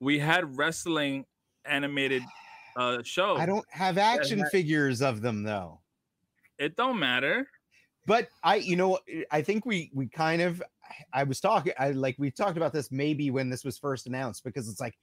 We 0.00 0.18
had 0.18 0.56
wrestling 0.58 1.24
animated 1.64 2.22
uh 2.76 3.02
show. 3.04 3.36
I 3.36 3.46
don't 3.46 3.64
have 3.70 3.98
action 3.98 4.44
figures 4.50 5.00
of 5.00 5.22
them 5.22 5.44
though. 5.44 5.80
It 6.58 6.76
don't 6.76 6.98
matter. 6.98 7.46
but 8.06 8.28
i 8.42 8.56
you 8.56 8.76
know 8.76 8.98
i 9.30 9.40
think 9.40 9.64
we 9.64 9.90
we 9.94 10.06
kind 10.08 10.42
of 10.42 10.62
i 11.14 11.22
was 11.22 11.40
talking 11.40 11.72
i 11.78 11.90
like 11.92 12.16
we 12.18 12.30
talked 12.30 12.56
about 12.58 12.72
this 12.72 12.90
maybe 12.92 13.30
when 13.30 13.48
this 13.48 13.64
was 13.64 13.78
first 13.78 14.06
announced 14.06 14.44
because 14.44 14.68
it's 14.68 14.80
like 14.80 14.98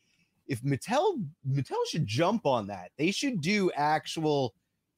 if 0.48 0.62
mattel 0.62 1.26
mattel 1.50 1.84
should 1.90 2.06
jump 2.06 2.46
on 2.46 2.68
that 2.68 2.92
they 2.98 3.10
should 3.10 3.42
do 3.42 3.72
actual 3.76 4.54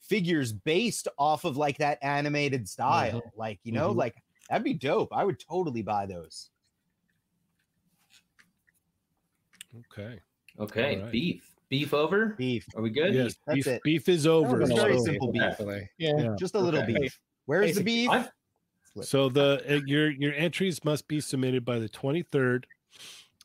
figures 0.07 0.51
based 0.53 1.07
off 1.17 1.45
of 1.45 1.57
like 1.57 1.77
that 1.79 1.97
animated 2.01 2.67
style. 2.67 3.19
Mm-hmm. 3.21 3.39
Like, 3.39 3.59
you 3.63 3.71
know, 3.71 3.91
Mhm. 3.93 3.97
like 3.97 4.15
that'd 4.49 4.63
be 4.63 4.73
dope. 4.73 5.09
I 5.13 5.23
would 5.23 5.39
totally 5.39 5.81
buy 5.81 6.05
those. 6.05 6.49
Okay. 9.91 10.19
Okay, 10.59 10.97
Alright. 10.97 11.11
beef. 11.11 11.49
Beef 11.69 11.93
over. 11.93 12.27
Beef. 12.37 12.67
Are 12.75 12.81
we 12.83 12.91
good? 12.91 13.15
Yes, 13.15 13.35
That's 13.47 13.55
beef, 13.55 13.67
it. 13.67 13.81
beef 13.83 14.07
is 14.09 14.27
over. 14.27 14.61
It's 14.61 14.71
very 14.71 14.99
simple 14.99 15.31
beef. 15.31 15.41
Definitely. 15.41 15.89
Yeah. 15.97 16.11
Yeah. 16.17 16.35
Just 16.37 16.53
a 16.53 16.59
little 16.59 16.81
Okay. 16.81 16.93
beef. 16.93 17.19
Where's 17.45 17.67
Basic 17.67 17.77
the 17.77 17.83
beef? 17.83 18.09
I've- 18.09 18.29
So 19.01 19.27
the 19.27 19.63
uh, 19.67 19.79
your 19.87 20.11
your 20.11 20.33
entries 20.33 20.83
must 20.85 21.07
be 21.07 21.19
submitted 21.19 21.65
by 21.65 21.79
the 21.79 21.89
23rd. 21.89 22.65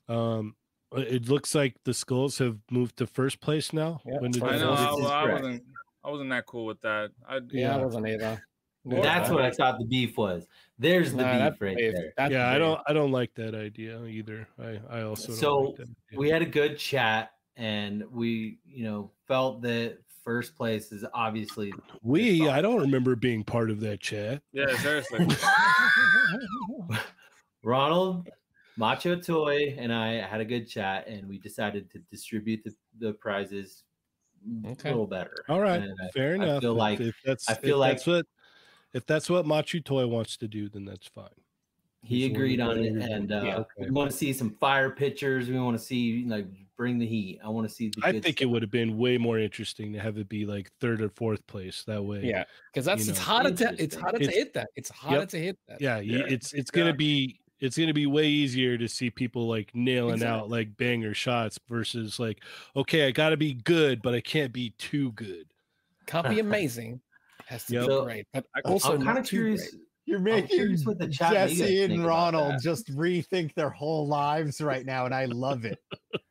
Um, 0.07 0.57
it 0.93 1.27
looks 1.31 1.55
like 1.55 1.77
the 1.85 1.95
skulls 1.95 2.37
have 2.37 2.59
moved 2.71 2.99
to 2.99 3.07
first 3.07 3.41
place 3.41 3.73
now. 3.73 4.03
Yeah, 4.05 4.19
When 4.19 4.31
did 4.31 4.43
I 4.43 4.49
I 4.49 4.59
know. 4.59 4.71
This 4.99 5.07
I, 5.07 5.23
I 5.23 5.33
wasn't. 5.33 5.65
I 6.09 6.11
wasn't 6.11 6.31
that 6.31 6.47
cool 6.47 6.65
with 6.65 6.81
that. 6.81 7.11
I, 7.29 7.41
Yeah, 7.51 7.77
I 7.77 7.85
wasn't 7.85 8.09
either. 8.09 8.43
That's 8.87 9.29
what 9.29 9.43
I 9.43 9.51
thought 9.51 9.79
the 9.79 9.85
beef 9.85 10.17
was. 10.17 10.47
There's 10.79 11.13
the 11.13 11.23
Nah, 11.23 11.33
beef 11.33 11.39
that's 11.41 11.61
right 11.61 11.77
beef. 11.77 11.93
there. 11.95 12.13
That's 12.17 12.33
yeah, 12.33 12.51
I 12.51 12.57
don't 12.57 12.81
I 12.87 12.95
don't 12.95 13.13
like 13.13 13.35
that 13.35 13.55
idea 13.55 14.03
either. 14.05 14.49
I 14.59 14.81
I 14.89 15.03
also 15.03 15.29
don't 15.29 15.37
So, 15.37 15.59
like 15.59 15.77
that 15.77 15.83
idea. 15.83 16.19
We 16.19 16.31
had 16.31 16.41
a 16.41 16.47
good 16.47 16.79
chat, 16.79 17.33
and 17.57 18.05
we, 18.11 18.59
you 18.65 18.85
know, 18.85 19.11
felt 19.27 19.61
that 19.63 19.99
first 20.25 20.57
place 20.57 20.93
is 20.93 21.05
obviously 21.13 21.73
we 22.03 22.49
I 22.49 22.63
don't 22.63 22.81
remember 22.81 23.15
being 23.15 23.45
part 23.45 23.71
of 23.71 23.81
that 23.81 24.01
chat. 24.01 24.41
yeah, 24.53 24.75
seriously. 24.79 25.27
Ronald, 27.63 28.29
Macho 28.77 29.17
Toy, 29.21 29.75
and 29.77 29.93
I 29.93 30.13
had 30.27 30.41
a 30.41 30.45
good 30.45 30.67
chat, 30.69 31.07
and 31.09 31.29
we 31.29 31.39
decided 31.39 31.91
to 31.91 31.99
distribute 32.11 32.63
the, 32.65 32.73
the 32.99 33.13
prizes 33.15 33.85
Okay. 34.67 34.89
a 34.89 34.93
little 34.93 35.07
better. 35.07 35.35
All 35.49 35.61
right, 35.61 35.83
And 35.83 35.95
I- 36.03 36.09
fair 36.09 36.33
I 36.33 36.35
enough. 36.37 36.63
feel 36.63 36.73
If- 36.73 36.79
like- 36.79 37.01
if 37.01 37.17
that's 37.25 37.49
I 37.49 37.53
if 37.53 37.59
feel 37.61 37.79
like- 37.79 37.93
that's 37.97 38.07
what 38.07 38.27
if 38.95 39.05
that's 39.05 39.29
what 39.29 39.45
Machu 39.45 39.85
Toy 39.85 40.07
wants 40.07 40.37
to 40.39 40.49
do, 40.49 40.69
then 40.69 40.85
that's 40.87 41.07
fine. 41.09 41.29
he 42.03 42.23
He's 42.23 42.31
agreed 42.31 42.61
on 42.61 42.79
it, 42.79 42.93
voted. 42.95 43.11
and 43.11 43.33
uh, 43.33 43.43
Yeah, 43.45 43.65
we 43.79 43.91
want 43.91 44.11
to 44.11 44.17
see 44.17 44.33
some 44.33 44.51
fire 44.61 44.89
pictures. 44.89 45.49
We 45.51 45.59
want 45.59 45.77
to 45.79 45.85
see 45.85 46.25
like 46.27 46.47
bring 46.77 46.97
the 46.99 47.05
heat. 47.07 47.41
I 47.45 47.49
want 47.49 47.69
to 47.69 47.75
see 47.75 47.89
the. 47.89 48.01
I 48.05 48.13
good 48.13 48.23
think 48.23 48.41
it 48.41 48.47
would 48.47 48.63
have 48.63 48.71
been 48.71 48.97
way 48.97 49.19
more 49.19 49.39
interesting 49.39 49.93
to 49.93 49.99
have 49.99 50.17
it 50.17 50.29
be 50.29 50.47
like 50.47 50.71
third 50.81 51.03
or 51.03 51.09
fourth 51.11 51.45
place. 51.49 51.83
That 51.85 52.03
way, 52.05 52.23
Yeah, 52.25 52.45
because 52.73 52.85
that's 52.87 53.09
it's 53.09 53.19
know. 53.19 53.25
harder 53.25 53.51
to 53.51 53.65
it's 53.65 53.71
Interesting. 53.97 54.01
harder 54.01 54.19
to 54.21 54.31
hit 54.31 54.55
that. 54.55 54.69
It's 54.77 54.89
harder 54.91 55.19
Yep. 55.21 55.29
to 55.31 55.39
hit 55.39 55.59
that. 55.67 55.81
yeah, 55.81 55.99
Yeah, 55.99 56.23
it's 56.29 56.53
it's 56.55 56.71
gonna 56.71 56.95
be 56.95 57.41
it's 57.61 57.77
gonna 57.79 57.93
be 57.95 58.07
way 58.07 58.27
easier 58.29 58.79
to 58.79 58.89
see 58.89 59.11
people 59.11 59.49
like 59.49 59.75
nailing 59.75 60.23
out 60.23 60.49
like 60.51 60.77
banger 60.77 61.15
shots 61.15 61.59
versus 61.69 62.19
like 62.19 62.43
okay, 62.77 63.07
I 63.07 63.11
got 63.11 63.31
to 63.31 63.37
be 63.37 63.55
good, 63.55 64.03
but 64.03 64.15
I 64.15 64.21
can't 64.21 64.53
be 64.53 64.71
too 64.79 65.13
good. 65.13 65.47
Can't 66.07 66.29
be 66.31 66.41
amazing. 66.41 67.01
Has 67.47 67.65
to 67.67 67.75
Yep. 67.75 67.83
be 67.83 67.87
So, 67.87 68.05
great, 68.05 68.27
but 68.33 68.47
I- 68.55 68.61
also 68.61 68.95
I'm 68.95 69.03
kind 69.03 69.19
of 69.19 69.27
curious. 69.27 69.71
great. 69.71 69.83
You're 70.09 70.21
making 70.21 70.49
curious 70.49 70.85
the 70.85 70.95
chat- 71.09 71.33
what 71.33 71.33
you 71.33 71.35
guys 71.37 71.59
Jesse 71.59 71.83
and 71.83 72.05
Ronald 72.07 72.55
just 72.63 72.91
rethink 72.97 73.53
their 73.55 73.69
whole 73.69 74.07
lives 74.09 74.61
right 74.61 74.87
now, 74.87 75.05
and 75.05 75.15
I 75.15 75.27
love 75.27 75.65
it. 75.67 75.79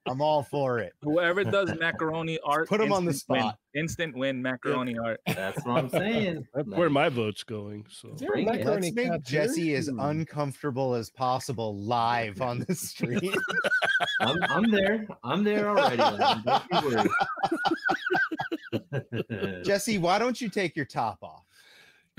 I'm 0.07 0.19
all 0.21 0.41
for 0.41 0.79
it. 0.79 0.93
Whoever 1.03 1.43
does 1.51 1.77
macaroni 1.79 2.39
art, 2.43 2.67
put 2.69 2.79
them 2.79 2.91
on 2.91 3.05
the 3.05 3.11
instant 3.11 3.29
win. 3.37 3.39
spot. 3.41 3.57
Instant 3.75 4.17
win 4.17 4.41
macaroni 4.41 4.97
art. 4.97 5.19
That's 5.27 5.63
what 5.65 5.77
I'm 5.77 5.89
saying. 5.89 6.47
That's 6.55 6.67
where 6.69 6.89
my 6.89 7.09
vote's 7.09 7.43
going. 7.43 7.85
So 7.89 8.09
Is 8.13 8.19
there 8.21 8.29
a 8.29 8.31
Bring 8.31 8.47
it. 8.47 8.55
macaroni 8.65 8.91
Let's 8.95 9.09
make 9.09 9.21
Jesse 9.23 9.63
here? 9.65 9.77
as 9.77 9.89
uncomfortable 9.89 10.95
as 10.95 11.09
possible 11.11 11.77
live 11.77 12.41
on 12.41 12.65
the 12.67 12.73
stream. 12.75 13.33
I'm, 14.21 14.37
I'm 14.49 14.71
there. 14.71 15.05
I'm 15.23 15.43
there 15.43 15.69
already. 15.69 15.97
Don't 15.97 16.63
you 16.71 16.97
worry. 19.21 19.61
Jesse, 19.63 19.97
why 19.97 20.17
don't 20.19 20.39
you 20.41 20.49
take 20.49 20.75
your 20.75 20.85
top 20.85 21.19
off? 21.21 21.43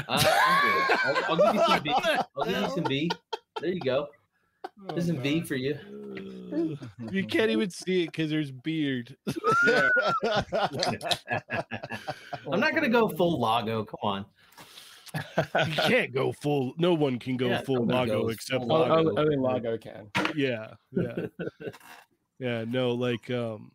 Uh, 0.06 0.22
I'm 0.24 0.62
good. 0.62 0.98
I'll, 1.04 1.24
I'll 1.28 1.36
give 1.36 1.54
you 1.54 1.60
some 1.66 1.82
beef. 1.82 1.94
I'll 2.36 2.44
give 2.44 2.60
you 2.60 2.68
some 2.70 2.84
beef. 2.84 3.10
There 3.60 3.70
you 3.70 3.80
go. 3.80 4.08
There's 4.90 5.06
some 5.06 5.16
beef 5.16 5.48
for 5.48 5.54
you. 5.56 5.76
You 7.10 7.24
can't 7.24 7.50
even 7.50 7.70
see 7.70 8.02
it 8.04 8.06
because 8.12 8.30
there's 8.30 8.50
beard. 8.50 9.16
Yeah. 9.66 9.88
I'm 12.50 12.60
not 12.60 12.74
gonna 12.74 12.88
go 12.88 13.08
full 13.08 13.40
Lago. 13.40 13.84
Come 13.84 13.98
on. 14.02 14.24
you 15.36 15.72
can't 15.74 16.12
go 16.12 16.32
full. 16.32 16.74
No 16.78 16.94
one 16.94 17.18
can 17.18 17.36
go 17.36 17.48
Yeah, 17.48 17.62
full 17.62 17.86
nobody 17.86 18.10
Lago 18.12 18.22
goes 18.26 18.34
except 18.34 18.62
full 18.62 18.72
Oh, 18.72 18.80
Lago. 18.80 19.10
oh, 19.16 19.18
only 19.20 19.36
Lago 19.36 19.78
can. 19.78 20.10
yeah 20.36 20.74
yeah 20.92 21.26
yeah 22.38 22.64
no 22.68 22.90
like 22.90 23.30
um 23.30 23.72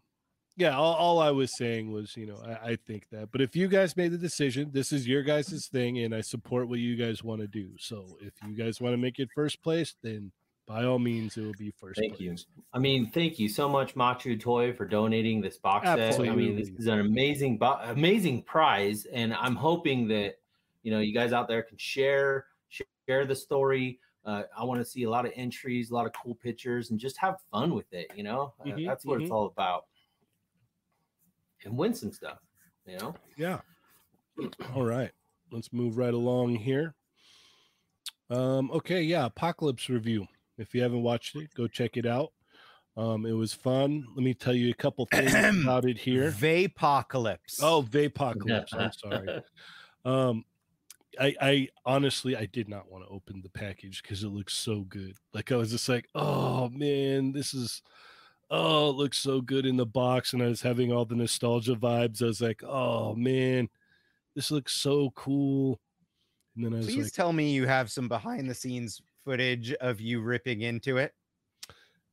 yeah 0.55 0.75
all, 0.75 0.93
all 0.93 1.19
i 1.19 1.31
was 1.31 1.55
saying 1.57 1.91
was 1.91 2.15
you 2.15 2.25
know 2.25 2.37
I, 2.45 2.71
I 2.71 2.75
think 2.87 3.07
that 3.11 3.31
but 3.31 3.41
if 3.41 3.55
you 3.55 3.67
guys 3.67 3.97
made 3.97 4.11
the 4.11 4.17
decision 4.17 4.69
this 4.71 4.91
is 4.91 5.07
your 5.07 5.23
guys' 5.23 5.67
thing 5.71 5.99
and 5.99 6.13
i 6.13 6.21
support 6.21 6.67
what 6.67 6.79
you 6.79 6.95
guys 6.95 7.23
want 7.23 7.41
to 7.41 7.47
do 7.47 7.71
so 7.79 8.17
if 8.21 8.33
you 8.47 8.53
guys 8.53 8.79
want 8.79 8.93
to 8.93 8.97
make 8.97 9.19
it 9.19 9.29
first 9.33 9.61
place 9.63 9.95
then 10.03 10.31
by 10.67 10.85
all 10.85 10.99
means 10.99 11.35
it 11.37 11.41
will 11.41 11.51
be 11.57 11.71
first 11.71 11.99
Thank 11.99 12.19
you. 12.19 12.29
place 12.29 12.45
I 12.73 12.79
mean, 12.79 13.11
thank 13.11 13.37
you 13.37 13.49
so 13.49 13.69
much, 13.69 13.93
Machu 13.93 14.39
Toy, 14.39 14.73
for 14.73 14.85
donating 14.85 15.41
this 15.41 15.57
box 15.57 15.87
set. 15.87 16.19
I 16.19 16.33
mean, 16.33 16.55
this 16.55 16.69
is 16.77 16.87
an 16.87 17.01
amazing, 17.01 17.57
bo- 17.59 17.79
amazing 17.83 18.41
prize, 18.43 19.05
and 19.13 19.31
I'm 19.33 19.55
hoping 19.55 20.07
that 20.07 20.39
you 20.81 20.91
know 20.91 20.99
you 20.99 21.13
guys 21.13 21.33
out 21.33 21.47
there 21.47 21.61
can 21.61 21.77
share 21.77 22.45
share 22.69 23.25
the 23.25 23.35
story. 23.35 23.99
Uh, 24.25 24.43
I 24.57 24.63
want 24.63 24.79
to 24.79 24.85
see 24.85 25.03
a 25.03 25.09
lot 25.09 25.25
of 25.25 25.33
entries, 25.35 25.91
a 25.91 25.93
lot 25.93 26.07
of 26.07 26.13
cool 26.13 26.33
pictures, 26.33 26.89
and 26.89 26.99
just 26.99 27.17
have 27.17 27.35
fun 27.51 27.75
with 27.75 27.91
it. 27.93 28.09
You 28.15 28.23
know, 28.23 28.53
Uh, 28.61 28.69
Mhm, 28.69 28.87
that's 28.87 29.05
what 29.05 29.21
it's 29.21 29.29
mhm. 29.29 29.35
all 29.35 29.45
about, 29.45 29.85
and 31.65 31.77
win 31.77 31.93
some 31.93 32.11
stuff. 32.11 32.39
You 32.85 32.97
know, 32.97 33.15
yeah 33.37 33.59
all 34.73 34.83
right 34.83 35.11
let's 35.51 35.71
move 35.71 35.97
right 35.97 36.13
along 36.13 36.55
here 36.55 36.95
um 38.29 38.71
okay 38.71 39.01
yeah 39.01 39.25
apocalypse 39.25 39.89
review 39.89 40.25
if 40.57 40.73
you 40.73 40.81
haven't 40.81 41.03
watched 41.03 41.35
it 41.35 41.49
go 41.55 41.67
check 41.67 41.97
it 41.97 42.05
out 42.05 42.31
um 42.97 43.25
it 43.25 43.31
was 43.31 43.53
fun 43.53 44.03
let 44.15 44.23
me 44.23 44.33
tell 44.33 44.53
you 44.53 44.71
a 44.71 44.75
couple 44.75 45.05
things 45.05 45.33
about 45.63 45.85
it 45.85 45.97
here 45.97 46.29
Vapocalypse. 46.31 47.59
Oh, 47.61 47.81
Vapocalypse. 47.81 48.73
I'm 48.73 48.91
sorry. 49.03 49.41
Um, 50.05 50.45
I, 51.19 51.35
I 51.41 51.67
honestly, 51.85 52.35
I 52.35 52.45
did 52.45 52.69
not 52.69 52.91
want 52.91 53.03
to 53.03 53.09
open 53.09 53.41
the 53.41 53.49
package 53.49 54.01
because 54.01 54.23
it 54.23 54.29
looks 54.29 54.53
so 54.53 54.81
good. 54.81 55.15
Like 55.33 55.51
I 55.51 55.55
was 55.55 55.71
just 55.71 55.89
like, 55.89 56.07
oh 56.15 56.69
man, 56.69 57.31
this 57.31 57.53
is, 57.53 57.81
oh, 58.53 58.89
it 58.91 58.95
looks 58.95 59.17
so 59.17 59.41
good 59.41 59.65
in 59.65 59.77
the 59.77 59.85
box, 59.85 60.33
and 60.33 60.41
I 60.43 60.47
was 60.47 60.61
having 60.61 60.91
all 60.91 61.05
the 61.05 61.15
nostalgia 61.15 61.75
vibes. 61.75 62.21
I 62.21 62.27
was 62.27 62.41
like, 62.41 62.63
oh 62.63 63.15
man, 63.15 63.67
this 64.35 64.51
looks 64.51 64.73
so 64.73 65.11
cool. 65.15 65.79
And 66.55 66.65
then 66.65 66.73
I 66.73 66.77
was 66.77 66.85
please 66.85 67.05
like, 67.05 67.13
tell 67.13 67.33
me 67.33 67.51
you 67.51 67.65
have 67.65 67.89
some 67.91 68.07
behind 68.07 68.49
the 68.49 68.53
scenes 68.53 69.01
footage 69.25 69.73
of 69.73 69.99
you 69.99 70.21
ripping 70.21 70.61
into 70.61 70.97
it. 70.97 71.13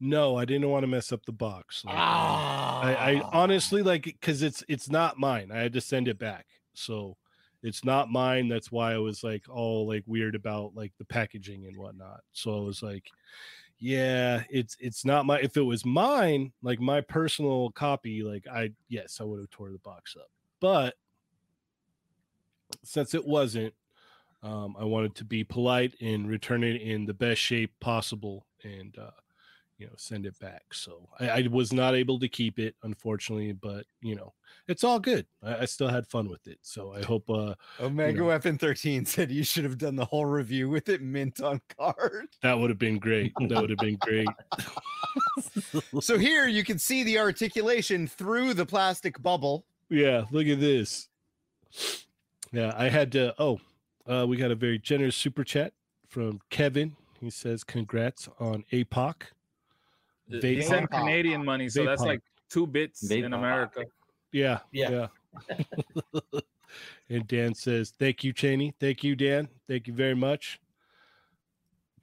no, 0.00 0.36
I 0.36 0.44
didn't 0.46 0.70
want 0.70 0.82
to 0.84 0.86
mess 0.86 1.12
up 1.12 1.26
the 1.26 1.32
box. 1.32 1.84
Like, 1.84 1.94
Ah, 1.98 2.80
I, 2.80 2.94
I 3.16 3.30
honestly 3.32 3.82
like 3.82 4.04
because 4.04 4.42
it's 4.42 4.64
it's 4.68 4.88
not 4.88 5.18
mine. 5.18 5.50
I 5.52 5.58
had 5.58 5.74
to 5.74 5.80
send 5.80 6.08
it 6.08 6.18
back, 6.18 6.46
so 6.72 7.16
it's 7.62 7.84
not 7.84 8.10
mine. 8.10 8.48
That's 8.48 8.72
why 8.72 8.94
I 8.94 8.98
was 8.98 9.22
like 9.22 9.44
all 9.50 9.86
like 9.86 10.04
weird 10.06 10.34
about 10.34 10.74
like 10.74 10.92
the 10.98 11.04
packaging 11.04 11.66
and 11.66 11.76
whatnot. 11.76 12.20
So 12.32 12.56
I 12.56 12.60
was 12.62 12.82
like, 12.82 13.04
yeah, 13.80 14.42
it's 14.50 14.76
it's 14.78 15.06
not 15.06 15.24
my. 15.24 15.40
If 15.40 15.56
it 15.56 15.62
was 15.62 15.86
mine, 15.86 16.52
like 16.62 16.80
my 16.80 17.00
personal 17.00 17.70
copy, 17.70 18.22
like 18.22 18.46
I 18.46 18.72
yes, 18.88 19.18
I 19.20 19.24
would 19.24 19.40
have 19.40 19.50
tore 19.50 19.72
the 19.72 19.78
box 19.78 20.16
up. 20.16 20.30
But 20.60 20.94
since 22.84 23.14
it 23.14 23.26
wasn't, 23.26 23.72
um, 24.42 24.76
I 24.78 24.84
wanted 24.84 25.14
to 25.16 25.24
be 25.24 25.44
polite 25.44 25.94
and 26.02 26.28
return 26.28 26.62
it 26.62 26.82
in 26.82 27.06
the 27.06 27.14
best 27.14 27.40
shape 27.40 27.72
possible, 27.80 28.44
and 28.62 28.96
uh, 28.98 29.12
you 29.80 29.86
know 29.86 29.92
send 29.96 30.26
it 30.26 30.38
back. 30.38 30.62
So 30.72 31.08
I, 31.18 31.28
I 31.30 31.48
was 31.50 31.72
not 31.72 31.94
able 31.94 32.18
to 32.20 32.28
keep 32.28 32.58
it 32.58 32.74
unfortunately 32.82 33.52
but 33.52 33.86
you 34.02 34.14
know 34.14 34.34
it's 34.68 34.84
all 34.84 35.00
good. 35.00 35.26
I, 35.42 35.60
I 35.60 35.64
still 35.64 35.88
had 35.88 36.06
fun 36.06 36.28
with 36.28 36.46
it. 36.46 36.58
So 36.60 36.92
i 36.92 37.02
hope 37.02 37.28
uh 37.30 37.54
Omega 37.80 38.18
know. 38.18 38.26
Weapon 38.26 38.58
13 38.58 39.06
said 39.06 39.30
you 39.30 39.42
should 39.42 39.64
have 39.64 39.78
done 39.78 39.96
the 39.96 40.04
whole 40.04 40.26
review 40.26 40.68
with 40.68 40.90
it 40.90 41.00
mint 41.00 41.40
on 41.40 41.60
card. 41.78 42.28
that 42.42 42.58
would 42.58 42.68
have 42.68 42.78
been 42.78 42.98
great. 42.98 43.32
That 43.48 43.60
would 43.60 43.70
have 43.70 43.78
been 43.78 43.98
great. 44.00 44.28
So 46.00 46.18
here 46.18 46.46
you 46.46 46.62
can 46.62 46.78
see 46.78 47.02
the 47.02 47.18
articulation 47.18 48.06
through 48.06 48.54
the 48.54 48.64
plastic 48.66 49.20
bubble. 49.20 49.64
yeah 49.88 50.24
look 50.30 50.46
at 50.46 50.60
this. 50.60 51.08
Yeah 52.52 52.72
i 52.76 52.88
had 52.88 53.10
to 53.12 53.34
oh 53.38 53.58
uh 54.06 54.26
we 54.28 54.36
got 54.36 54.50
a 54.50 54.54
very 54.54 54.78
generous 54.78 55.16
super 55.16 55.42
chat 55.42 55.72
from 56.06 56.40
kevin. 56.50 56.94
He 57.18 57.30
says 57.30 57.64
congrats 57.64 58.28
on 58.38 58.64
apoc 58.72 59.22
He 60.30 60.38
Vape- 60.40 60.62
sent 60.64 60.90
Canadian 60.90 61.44
money, 61.44 61.68
so 61.68 61.84
that's 61.84 62.02
Vape 62.02 62.06
like 62.06 62.20
two 62.48 62.66
bits 62.66 63.10
in 63.10 63.22
Vape- 63.22 63.34
America. 63.36 63.84
Yeah. 64.32 64.60
Yeah. 64.72 65.08
Yeah. 65.50 65.60
and 67.08 67.26
Dan 67.26 67.54
says, 67.54 67.92
Thank 67.98 68.22
you, 68.24 68.32
Cheney. 68.32 68.74
Thank 68.78 69.02
you, 69.02 69.16
Dan. 69.16 69.48
Thank 69.68 69.86
you 69.88 69.94
very 69.94 70.14
much. 70.14 70.60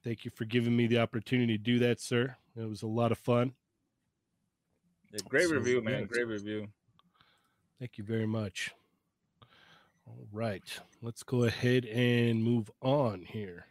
Thank 0.04 0.26
you 0.26 0.32
for 0.36 0.46
giving 0.46 0.76
me 0.76 0.88
the 0.88 1.00
opportunity 1.00 1.58
to 1.58 1.64
do 1.64 1.80
that, 1.80 2.00
sir. 2.00 2.36
It 2.56 2.68
was 2.68 2.82
a 2.84 2.88
lot 2.88 3.12
of 3.12 3.18
fun. 3.18 3.54
Yeah, 5.12 5.20
great 5.28 5.48
So, 5.48 5.56
review, 5.56 5.82
man. 5.82 6.02
yeah. 6.02 6.06
Great 6.06 6.28
review. 6.28 6.68
Thank 7.80 7.98
you 7.98 8.04
very 8.04 8.28
much. 8.28 8.72
All 10.06 10.28
right, 10.32 10.64
let's 11.02 11.22
go 11.24 11.44
ahead 11.44 11.86
and 11.86 12.42
move 12.42 12.72
on 12.82 13.26
here. 13.28 13.66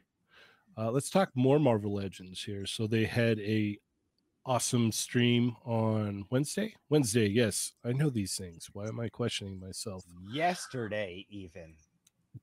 Uh, 0.76 0.90
let's 0.90 1.08
talk 1.08 1.30
more 1.34 1.58
Marvel 1.58 1.94
Legends 1.94 2.42
here. 2.44 2.66
So 2.66 2.86
they 2.86 3.04
had 3.04 3.38
a 3.40 3.78
awesome 4.46 4.92
stream 4.92 5.56
on 5.64 6.24
Wednesday. 6.30 6.74
Wednesday, 6.88 7.26
yes, 7.28 7.72
I 7.84 7.92
know 7.92 8.08
these 8.10 8.36
things. 8.36 8.68
Why 8.72 8.86
am 8.86 9.00
I 9.00 9.08
questioning 9.08 9.58
myself, 9.60 10.04
Yesterday, 10.32 11.26
even. 11.28 11.74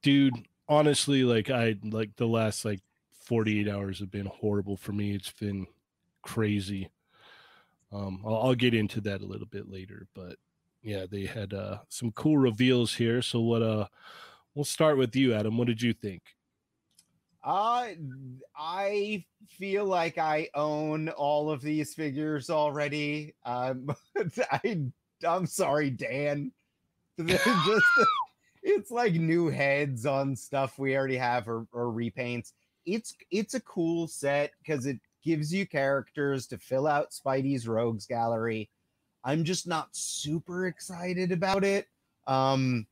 dude? 0.02 0.48
Honestly, 0.70 1.24
like 1.24 1.50
I 1.50 1.76
like 1.84 2.16
the 2.16 2.26
last 2.28 2.64
like 2.64 2.80
48 3.26 3.68
hours 3.68 4.00
have 4.00 4.12
been 4.12 4.26
horrible 4.28 4.78
for 4.78 4.94
me. 4.94 5.14
It's 5.14 5.32
been 5.32 5.68
crazy. 6.22 6.90
Um, 7.92 8.22
I'll, 8.26 8.36
I'll 8.38 8.56
get 8.56 8.74
into 8.74 9.02
that 9.02 9.22
a 9.22 9.26
little 9.26 9.46
bit 9.48 9.70
later, 9.70 10.08
but 10.16 10.38
yeah, 10.82 11.06
they 11.10 11.26
had 11.26 11.54
uh, 11.54 11.80
some 11.90 12.12
cool 12.12 12.38
reveals 12.38 12.94
here. 12.96 13.22
So 13.22 13.42
what? 13.42 13.62
Uh, 13.62 13.88
we'll 14.56 14.66
start 14.66 14.98
with 14.98 15.16
you, 15.16 15.34
Adam. 15.34 15.58
What 15.58 15.68
did 15.68 15.82
you 15.82 15.94
think? 15.94 16.22
Uh, 17.44 17.88
I 18.56 19.26
feel 19.50 19.86
like 19.86 20.18
I 20.18 20.50
own 20.56 21.10
all 21.10 21.52
of 21.52 21.62
these 21.62 21.94
figures 21.94 22.50
already. 22.50 23.36
Um, 23.46 23.90
I 24.52 24.84
I'm 25.28 25.46
sorry, 25.46 25.90
Dan. 25.90 26.52
Just 27.26 27.86
it's 28.64 28.92
like 28.92 29.14
new 29.14 29.50
heads 29.50 30.06
on 30.06 30.36
stuff 30.36 30.80
we 30.80 30.96
already 30.96 31.18
have 31.18 31.48
or, 31.48 31.68
or 31.74 31.88
repaints. 31.88 32.54
It's 32.86 33.16
it's 33.30 33.54
a 33.54 33.62
cool 33.62 34.08
set 34.08 34.52
because 34.60 34.86
it 34.86 35.00
gives 35.24 35.54
you 35.54 35.66
characters 35.66 36.48
to 36.48 36.58
fill 36.58 36.88
out 36.88 37.12
Spidey's 37.12 37.68
rogues 37.68 38.06
gallery. 38.06 38.70
I'm 39.24 39.44
just 39.44 39.68
not 39.68 39.90
super 39.94 40.68
excited 40.68 41.32
about 41.32 41.64
it. 41.64 41.88
Um, 42.28 42.88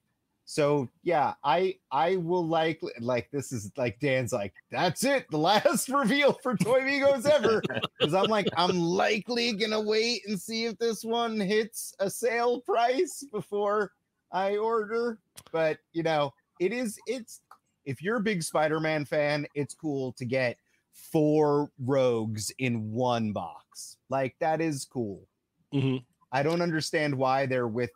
so 0.52 0.89
yeah, 1.04 1.36
I 1.45 1.78
I 1.93 2.18
will 2.18 2.45
like 2.45 2.82
like 2.99 3.32
this 3.32 3.54
is 3.54 3.72
like 3.78 3.97
Dan's 4.02 4.34
like 4.34 4.54
that's 4.70 5.06
it, 5.06 5.26
the 5.32 5.38
last 5.38 5.88
reveal 5.88 6.34
for 6.34 6.58
Toy 6.58 6.82
Migos 6.82 7.26
ever. 7.26 7.64
Because 7.97 8.14
I'm 8.14 8.26
like 8.26 8.47
I'm 8.58 8.78
likely 8.78 9.54
gonna 9.54 9.80
wait 9.80 10.24
and 10.28 10.38
see 10.38 10.66
if 10.66 10.78
this 10.78 11.06
one 11.06 11.39
hits 11.39 11.93
a 11.99 12.10
sale 12.10 12.60
price 12.60 13.24
before 13.32 13.93
I 14.34 14.58
order. 14.58 15.20
But 15.54 15.78
you 15.93 16.04
know, 16.04 16.34
it 16.60 16.74
is 16.74 16.99
it's 17.08 17.39
if 17.86 18.02
you're 18.02 18.18
a 18.18 18.22
big 18.22 18.43
Spider-Man 18.43 19.06
fan, 19.06 19.47
it's 19.56 19.74
cool 19.74 20.12
to 20.14 20.26
get 20.26 20.58
four 20.91 21.72
rogues 21.80 22.52
in 22.58 22.91
one 22.91 23.32
box. 23.32 23.95
Like 24.10 24.36
that 24.41 24.60
is 24.60 24.84
cool. 24.84 25.26
Mhm. 25.74 26.04
I 26.34 26.43
don't 26.43 26.62
understand 26.62 27.16
why 27.16 27.45
they're 27.45 27.70
with 27.70 27.91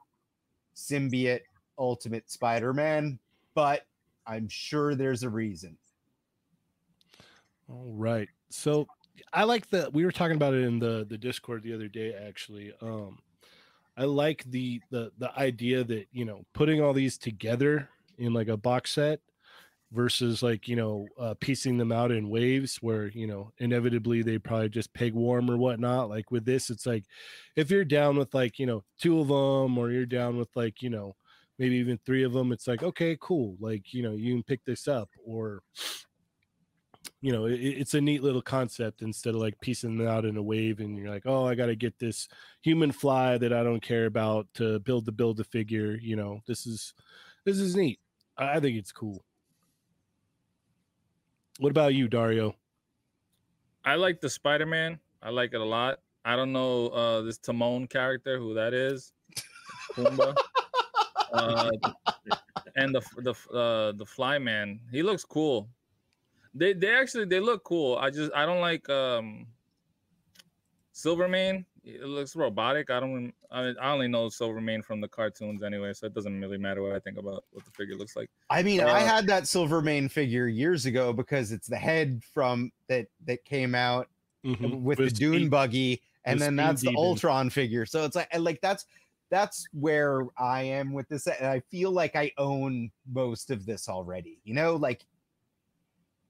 Symbiote 0.73 1.41
Ultimate 1.77 2.29
Spider-Man, 2.29 3.19
but 3.53 3.85
I'm 4.27 4.47
sure 4.47 4.95
there's 4.95 5.23
a 5.23 5.29
reason. 5.29 5.77
All 7.69 7.93
right. 7.95 8.29
So 8.49 8.87
I 9.33 9.43
like 9.43 9.69
the 9.69 9.89
we 9.93 10.05
were 10.05 10.11
talking 10.11 10.35
about 10.35 10.53
it 10.53 10.63
in 10.63 10.79
the 10.79 11.05
the 11.07 11.17
Discord 11.17 11.63
the 11.63 11.73
other 11.73 11.87
day 11.87 12.13
actually. 12.13 12.73
Um 12.81 13.19
I 13.97 14.05
like 14.05 14.43
the 14.51 14.81
the 14.91 15.11
the 15.17 15.37
idea 15.37 15.83
that, 15.83 16.07
you 16.11 16.25
know, 16.25 16.45
putting 16.53 16.81
all 16.81 16.93
these 16.93 17.17
together 17.17 17.89
in 18.17 18.33
like 18.33 18.49
a 18.49 18.57
box 18.57 18.91
set 18.91 19.19
versus 19.91 20.43
like, 20.43 20.67
you 20.67 20.75
know, 20.75 21.07
uh 21.17 21.33
piecing 21.39 21.77
them 21.77 21.91
out 21.91 22.11
in 22.11 22.29
waves 22.29 22.77
where, 22.81 23.07
you 23.07 23.25
know, 23.25 23.51
inevitably 23.59 24.21
they 24.21 24.37
probably 24.37 24.69
just 24.69 24.93
peg 24.93 25.13
warm 25.13 25.49
or 25.49 25.57
whatnot. 25.57 26.09
Like 26.09 26.29
with 26.31 26.45
this, 26.45 26.69
it's 26.69 26.85
like 26.85 27.05
if 27.55 27.71
you're 27.71 27.85
down 27.85 28.17
with 28.17 28.33
like, 28.33 28.59
you 28.59 28.65
know, 28.65 28.83
two 28.99 29.19
of 29.19 29.27
them 29.29 29.77
or 29.77 29.91
you're 29.91 30.05
down 30.05 30.37
with 30.37 30.49
like, 30.55 30.81
you 30.81 30.89
know, 30.89 31.15
maybe 31.57 31.75
even 31.75 31.99
three 32.05 32.23
of 32.23 32.33
them, 32.33 32.51
it's 32.51 32.67
like, 32.67 32.83
okay, 32.83 33.17
cool. 33.19 33.55
Like, 33.59 33.93
you 33.93 34.03
know, 34.03 34.13
you 34.13 34.33
can 34.33 34.43
pick 34.43 34.63
this 34.65 34.87
up 34.87 35.09
or 35.25 35.61
you 37.21 37.31
know, 37.31 37.45
it, 37.45 37.59
it's 37.59 37.93
a 37.93 38.01
neat 38.01 38.23
little 38.23 38.41
concept 38.41 39.01
instead 39.01 39.33
of 39.33 39.41
like 39.41 39.59
piecing 39.59 39.97
them 39.97 40.07
out 40.07 40.25
in 40.25 40.37
a 40.37 40.43
wave 40.43 40.79
and 40.79 40.97
you're 40.97 41.09
like, 41.09 41.23
oh, 41.25 41.45
I 41.47 41.55
got 41.55 41.67
to 41.67 41.75
get 41.75 41.97
this 41.97 42.27
human 42.61 42.91
fly 42.91 43.37
that 43.37 43.53
I 43.53 43.63
don't 43.63 43.81
care 43.81 44.05
about 44.05 44.47
to 44.55 44.79
build 44.79 45.05
the 45.05 45.11
build 45.11 45.37
the 45.37 45.43
figure. 45.43 45.97
You 45.99 46.15
know, 46.15 46.41
this 46.47 46.67
is 46.67 46.93
this 47.43 47.57
is 47.57 47.75
neat. 47.75 47.99
I 48.37 48.59
think 48.59 48.77
it's 48.77 48.91
cool. 48.91 49.23
What 51.59 51.71
about 51.71 51.93
you, 51.93 52.07
Dario? 52.07 52.55
I 53.83 53.95
like 53.95 54.19
the 54.19 54.29
Spider 54.29 54.65
Man. 54.65 54.99
I 55.21 55.29
like 55.29 55.53
it 55.53 55.61
a 55.61 55.65
lot. 55.65 55.99
I 56.25 56.35
don't 56.35 56.51
know 56.51 56.87
uh, 56.89 57.21
this 57.21 57.37
Timon 57.37 57.87
character 57.87 58.37
who 58.37 58.53
that 58.55 58.73
is. 58.73 59.13
Pumbaa. 59.93 60.35
Uh, 61.35 61.71
and 62.75 62.93
the 62.95 63.01
the 63.17 63.33
uh, 63.55 63.91
the 63.93 64.05
Fly 64.05 64.37
Man. 64.39 64.79
He 64.91 65.03
looks 65.03 65.23
cool. 65.23 65.69
They 66.53 66.73
they 66.73 66.93
actually 66.95 67.25
they 67.25 67.39
look 67.39 67.63
cool. 67.63 67.97
I 67.97 68.09
just 68.09 68.31
I 68.33 68.45
don't 68.45 68.61
like 68.61 68.87
um 68.89 69.47
Silvermane. 70.91 71.65
It 71.83 72.03
looks 72.05 72.35
robotic. 72.35 72.89
I 72.89 72.99
don't. 72.99 73.31
I, 73.51 73.61
mean, 73.63 73.75
I 73.79 73.91
only 73.91 74.07
know 74.07 74.27
Silvermane 74.29 74.81
from 74.81 75.01
the 75.01 75.07
cartoons 75.07 75.61
anyway, 75.61 75.93
so 75.93 76.07
it 76.07 76.13
doesn't 76.15 76.41
really 76.41 76.57
matter 76.57 76.81
what 76.81 76.93
I 76.93 76.99
think 76.99 77.17
about 77.19 77.43
what 77.51 77.63
the 77.63 77.71
figure 77.71 77.95
looks 77.95 78.15
like. 78.15 78.29
I 78.49 78.63
mean, 78.63 78.81
I 78.81 79.01
Uh, 79.01 79.05
had 79.05 79.27
that 79.27 79.47
Silvermane 79.47 80.09
figure 80.09 80.47
years 80.47 80.85
ago 80.87 81.13
because 81.13 81.51
it's 81.51 81.67
the 81.67 81.77
head 81.77 82.23
from 82.33 82.71
that 82.87 83.07
that 83.25 83.45
came 83.45 83.75
out 83.75 84.09
Mhm. 84.43 84.81
with 84.81 84.97
the 84.97 85.03
With 85.05 85.15
Dune 85.17 85.33
Speed- 85.41 85.51
buggy, 85.51 86.01
and 86.23 86.35
with 86.35 86.39
then 86.47 86.53
Speed 86.53 86.57
that's 86.59 86.81
the 86.81 86.87
Demon. 86.87 87.03
Ultron 87.03 87.49
figure. 87.51 87.85
So 87.85 88.03
it's 88.05 88.15
like, 88.15 88.35
like 88.39 88.61
that's 88.61 88.85
that's 89.35 89.67
where 89.73 90.25
I 90.37 90.61
am 90.63 90.93
with 90.93 91.09
this. 91.09 91.27
And 91.27 91.45
I 91.47 91.59
feel 91.69 91.91
like 91.91 92.15
I 92.15 92.31
own 92.37 92.89
most 93.11 93.51
of 93.51 93.65
this 93.65 93.89
already. 93.89 94.39
You 94.45 94.53
know, 94.53 94.77
like 94.77 95.05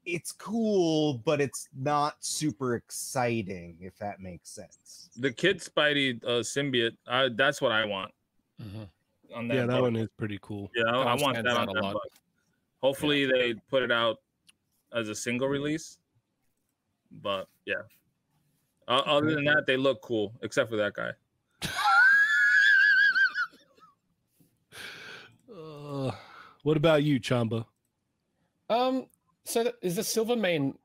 it's 0.05 0.31
cool, 0.31 1.21
but 1.23 1.39
it's 1.39 1.69
not 1.77 2.15
super 2.19 2.75
exciting. 2.75 3.77
If 3.79 3.95
that 3.99 4.19
makes 4.21 4.49
sense. 4.49 5.09
The 5.17 5.31
Kid 5.31 5.59
Spidey 5.59 6.23
uh, 6.23 6.41
symbiote. 6.41 6.97
I, 7.07 7.29
that's 7.35 7.61
what 7.61 7.71
I 7.71 7.85
want 7.85 8.11
Mhm. 8.59 8.87
on 9.35 9.47
that. 9.49 9.53
Yeah, 9.55 9.61
that 9.67 9.71
bug. 9.73 9.81
one 9.81 9.95
is 9.97 10.09
pretty 10.17 10.39
cool. 10.41 10.71
Yeah, 10.75 10.85
I, 10.85 11.13
I 11.13 11.15
want 11.21 11.35
that 11.35 11.45
on 11.47 11.57
out 11.57 11.69
a 11.69 11.73
that 11.73 11.83
lot. 11.83 11.93
bug. 11.93 12.09
Hopefully 12.81 13.25
they 13.27 13.53
put 13.69 13.83
it 13.83 13.91
out 13.91 14.17
as 14.93 15.09
a 15.09 15.15
single 15.15 15.47
release. 15.47 15.99
But 17.21 17.47
yeah. 17.65 17.83
Uh, 18.87 19.01
other 19.05 19.33
than 19.33 19.45
that, 19.45 19.65
they 19.67 19.77
look 19.77 20.01
cool, 20.01 20.33
except 20.41 20.69
for 20.71 20.75
that 20.77 20.93
guy. 20.93 21.11
What 26.65 26.77
about 26.77 27.03
you, 27.03 27.19
Chamba? 27.19 27.63
Um, 28.71 29.05
so 29.43 29.65
that, 29.65 29.75
is 29.83 29.97
the 29.97 30.03
Silvermane? 30.03 30.75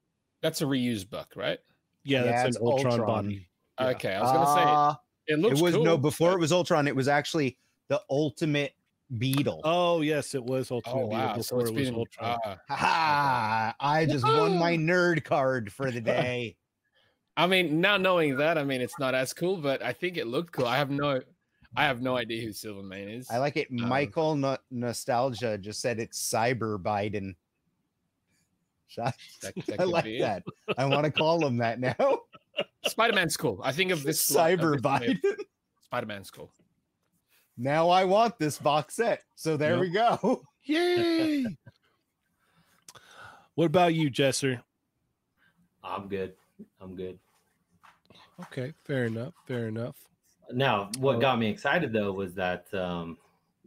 That's 0.42 0.60
a 0.60 0.66
reused 0.66 1.08
book, 1.08 1.32
right? 1.34 1.58
Yeah, 2.04 2.22
Yeah, 2.24 2.42
that's 2.42 2.56
an 2.58 2.62
Ultron, 2.62 2.92
Ultron. 3.00 3.24
body. 3.24 3.48
Yeah. 3.80 3.86
Okay, 3.88 4.12
I 4.12 4.20
was 4.20 4.30
gonna 4.30 4.44
Uh, 4.44 4.92
say 4.92 5.00
it 5.28 5.34
it 5.34 5.38
looks 5.38 5.58
was 5.62 5.74
cool, 5.76 5.84
no 5.84 5.96
before 5.96 6.32
but- 6.32 6.36
it 6.36 6.40
was 6.40 6.52
Ultron. 6.52 6.86
It 6.86 6.94
was 6.94 7.08
actually 7.08 7.56
the 7.88 7.98
Ultimate 8.10 8.74
Beetle. 9.16 9.62
Oh 9.64 10.02
yes, 10.02 10.34
it 10.34 10.44
was 10.44 10.70
Ultron. 10.70 10.98
Oh 10.98 11.06
wow! 11.06 11.32
So 11.40 11.56
before 11.56 11.60
it's 11.62 11.70
it 11.70 11.74
was 11.76 11.84
been 11.88 11.94
Ultron. 11.94 12.38
ah. 12.44 12.56
Ha 12.68 12.76
ha! 12.76 13.74
I 13.80 14.04
just 14.04 14.24
won 14.24 14.58
my 14.58 14.76
nerd 14.76 15.24
card 15.24 15.72
for 15.72 15.90
the 15.90 16.00
day. 16.02 16.56
I 17.38 17.46
mean, 17.46 17.80
now 17.80 17.96
knowing 17.96 18.36
that, 18.36 18.58
I 18.58 18.64
mean, 18.64 18.82
it's 18.82 18.98
not 18.98 19.14
as 19.14 19.32
cool, 19.32 19.56
but 19.56 19.82
I 19.82 19.94
think 19.94 20.18
it 20.18 20.26
looked 20.26 20.52
cool. 20.52 20.66
I 20.66 20.76
have 20.76 20.90
no, 20.90 21.22
I 21.76 21.84
have 21.84 22.02
no 22.02 22.16
idea 22.16 22.42
who 22.44 22.52
Silvermane 22.52 23.08
is. 23.08 23.30
I 23.30 23.38
like 23.38 23.56
it. 23.56 23.68
Um, 23.70 23.88
Michael 23.88 24.34
no- 24.34 24.58
Nostalgia 24.70 25.56
just 25.56 25.80
said 25.80 26.00
it's 26.00 26.20
Cyber 26.20 26.78
Biden. 26.78 27.34
That- 28.96 29.14
that 29.68 29.80
I 29.80 29.84
like 29.84 30.02
be 30.04 30.16
it. 30.16 30.20
that. 30.22 30.42
I 30.76 30.84
want 30.84 31.04
to 31.04 31.12
call 31.12 31.46
him 31.46 31.58
that 31.58 31.78
now. 31.78 31.94
Spider 32.86 33.14
Man's 33.14 33.36
cool. 33.36 33.60
I 33.62 33.70
think 33.70 33.92
of 33.92 34.02
this 34.02 34.28
lot- 34.32 34.50
of 34.52 34.58
Cyber 34.58 34.72
this 34.72 34.82
Biden. 34.82 35.18
Spider 35.84 36.06
Man's 36.06 36.30
cool. 36.30 36.50
Now 37.56 37.88
I 37.88 38.04
want 38.04 38.36
this 38.40 38.58
box 38.58 38.96
set. 38.96 39.22
So 39.36 39.56
there 39.56 39.72
Yep. 39.74 39.80
we 39.80 39.90
go. 39.90 40.42
Yay! 40.64 41.46
what 43.54 43.66
about 43.66 43.94
you, 43.94 44.10
Jesser? 44.10 44.60
I'm 45.84 46.08
good. 46.08 46.34
I'm 46.80 46.96
good. 46.96 47.16
Okay, 48.40 48.72
fair 48.84 49.04
enough. 49.04 49.34
Fair 49.46 49.68
enough. 49.68 49.94
Now, 50.52 50.90
what 50.98 51.16
Oh. 51.16 51.20
got 51.20 51.38
me 51.38 51.48
excited 51.48 51.92
though 51.92 52.12
was 52.12 52.34
that 52.34 52.72
um 52.74 53.16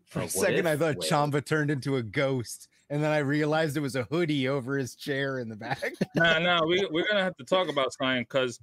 For 0.06 0.20
uh, 0.20 0.22
a 0.24 0.26
what 0.26 0.32
second, 0.32 0.68
I 0.68 0.78
thought 0.78 0.98
wave. 0.98 1.10
Chamba 1.10 1.44
turned 1.46 1.72
into 1.72 1.96
a 1.98 2.04
ghost. 2.04 2.68
And 2.90 3.02
then 3.04 3.12
I 3.12 3.20
realized 3.20 3.76
it 3.76 3.80
was 3.80 3.96
a 3.96 4.04
hoodie 4.04 4.48
over 4.48 4.78
his 4.78 4.94
chair 4.96 5.40
in 5.40 5.50
the 5.50 5.56
back. 5.56 5.82
Nah, 6.16 6.38
nah, 6.38 6.64
we 6.66 6.86
we're 6.92 7.08
gonna 7.08 7.24
have 7.24 7.36
to 7.38 7.44
talk 7.44 7.68
about 7.70 7.92
something 7.94 8.22
because 8.24 8.60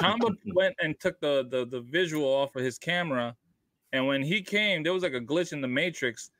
Chamba 0.00 0.34
went 0.54 0.74
and 0.80 0.98
took 0.98 1.20
the, 1.20 1.46
the 1.50 1.64
the 1.66 1.80
visual 1.82 2.26
off 2.26 2.56
of 2.56 2.64
his 2.64 2.76
camera, 2.78 3.36
and 3.92 4.04
when 4.06 4.22
he 4.22 4.42
came, 4.42 4.82
there 4.82 4.92
was 4.92 5.02
like 5.04 5.12
a 5.14 5.20
glitch 5.20 5.52
in 5.52 5.60
the 5.60 5.68
matrix. 5.68 6.30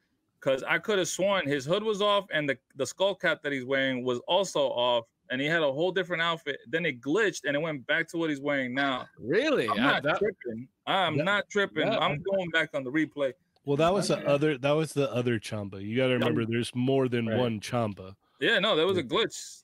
Cause 0.40 0.64
I 0.64 0.78
could 0.78 0.98
have 0.98 1.06
sworn 1.06 1.46
his 1.46 1.64
hood 1.64 1.84
was 1.84 2.02
off 2.02 2.26
and 2.32 2.48
the, 2.48 2.58
the 2.74 2.84
skull 2.84 3.14
cap 3.14 3.42
that 3.44 3.52
he's 3.52 3.64
wearing 3.64 4.02
was 4.04 4.18
also 4.26 4.62
off, 4.70 5.04
and 5.32 5.40
he 5.40 5.46
had 5.48 5.62
a 5.62 5.72
whole 5.72 5.90
different 5.90 6.22
outfit. 6.22 6.58
Then 6.68 6.84
it 6.86 7.00
glitched 7.00 7.40
and 7.46 7.56
it 7.56 7.60
went 7.60 7.84
back 7.86 8.06
to 8.08 8.18
what 8.18 8.30
he's 8.30 8.40
wearing 8.40 8.74
now. 8.74 9.06
Really? 9.18 9.66
I'm 9.68 9.80
I- 9.80 9.92
not 9.92 10.02
that- 10.04 10.18
tripping. 10.18 10.68
I'm 10.86 11.16
that- 11.16 11.24
not 11.24 11.48
tripping. 11.50 11.88
that- 11.88 12.00
I'm 12.02 12.22
going 12.22 12.50
back 12.50 12.70
on 12.74 12.84
the 12.84 12.90
replay. 12.92 13.32
Well, 13.64 13.76
that 13.78 13.92
was 13.92 14.08
the 14.08 14.18
other. 14.28 14.58
That 14.58 14.72
was 14.72 14.92
the 14.92 15.10
other 15.12 15.38
chamba. 15.38 15.80
You 15.82 15.96
got 15.96 16.08
to 16.08 16.14
remember, 16.14 16.44
there's 16.44 16.74
more 16.74 17.08
than 17.08 17.26
Right. 17.28 17.38
one 17.38 17.60
chamba. 17.60 18.14
Yeah, 18.40 18.58
no, 18.58 18.74
there 18.76 18.86
was 18.86 18.98
a 18.98 19.02
glitch. 19.04 19.62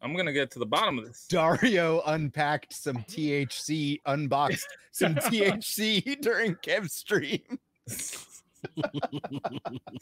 I'm 0.00 0.14
gonna 0.14 0.32
get 0.34 0.50
to 0.52 0.58
the 0.60 0.66
bottom 0.66 0.98
of 0.98 1.06
this. 1.06 1.26
Dario 1.28 2.00
unpacked 2.06 2.72
some 2.72 2.98
THC, 3.08 4.00
unboxed 4.06 4.68
some 4.92 5.14
THC 5.16 6.20
during 6.20 6.54
Kev 6.56 6.88
stream. 6.90 7.40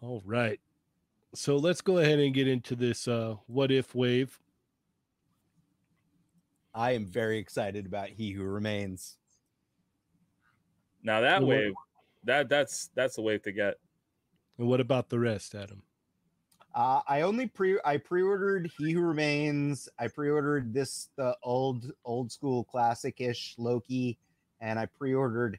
All 0.00 0.22
right. 0.24 0.60
So 1.34 1.56
let's 1.56 1.80
go 1.80 1.98
ahead 1.98 2.18
and 2.18 2.32
get 2.34 2.48
into 2.48 2.74
this 2.74 3.06
uh 3.06 3.36
what 3.46 3.70
if 3.70 3.94
wave. 3.94 4.38
I 6.74 6.92
am 6.92 7.06
very 7.06 7.38
excited 7.38 7.86
about 7.86 8.08
He 8.08 8.30
Who 8.30 8.44
Remains. 8.44 9.16
Now 11.02 11.20
that 11.20 11.40
Well, 11.42 11.48
what- 11.48 11.56
wave, 11.56 11.72
that 12.24 12.48
that's 12.48 12.88
that's 12.94 13.16
the 13.16 13.22
wave 13.22 13.42
to 13.42 13.52
get. 13.52 13.76
And 14.58 14.66
what 14.68 14.80
about 14.80 15.08
the 15.08 15.18
rest, 15.18 15.54
Adam? 15.54 15.82
Uh, 16.74 17.00
I 17.08 17.22
only 17.22 17.46
pre 17.46 17.78
I 17.84 17.96
pre-ordered 17.96 18.70
He 18.78 18.92
Who 18.92 19.00
Remains. 19.00 19.88
I 19.98 20.08
pre-ordered 20.08 20.72
this 20.72 21.08
the 21.16 21.36
old 21.42 21.92
old 22.04 22.30
school 22.30 22.64
classic-ish 22.64 23.54
Loki, 23.58 24.18
and 24.60 24.78
I 24.78 24.86
pre-ordered 24.86 25.58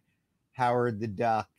Howard 0.54 1.00
the 1.00 1.08
Duck 1.08 1.50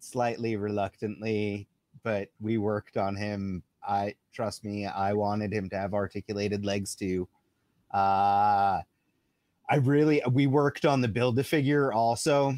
slightly 0.00 0.56
reluctantly, 0.56 1.68
but 2.02 2.28
we 2.40 2.58
worked 2.58 2.96
on 2.96 3.16
him. 3.16 3.62
I 3.86 4.14
trust 4.32 4.64
me, 4.64 4.86
I 4.86 5.12
wanted 5.12 5.52
him 5.52 5.68
to 5.70 5.76
have 5.76 5.94
articulated 5.94 6.64
legs 6.64 6.94
too. 6.94 7.28
Uh 7.92 8.82
I 9.68 9.76
really 9.76 10.22
we 10.30 10.46
worked 10.46 10.84
on 10.84 11.00
the 11.00 11.08
build 11.08 11.38
a 11.38 11.44
figure 11.44 11.92
also, 11.92 12.54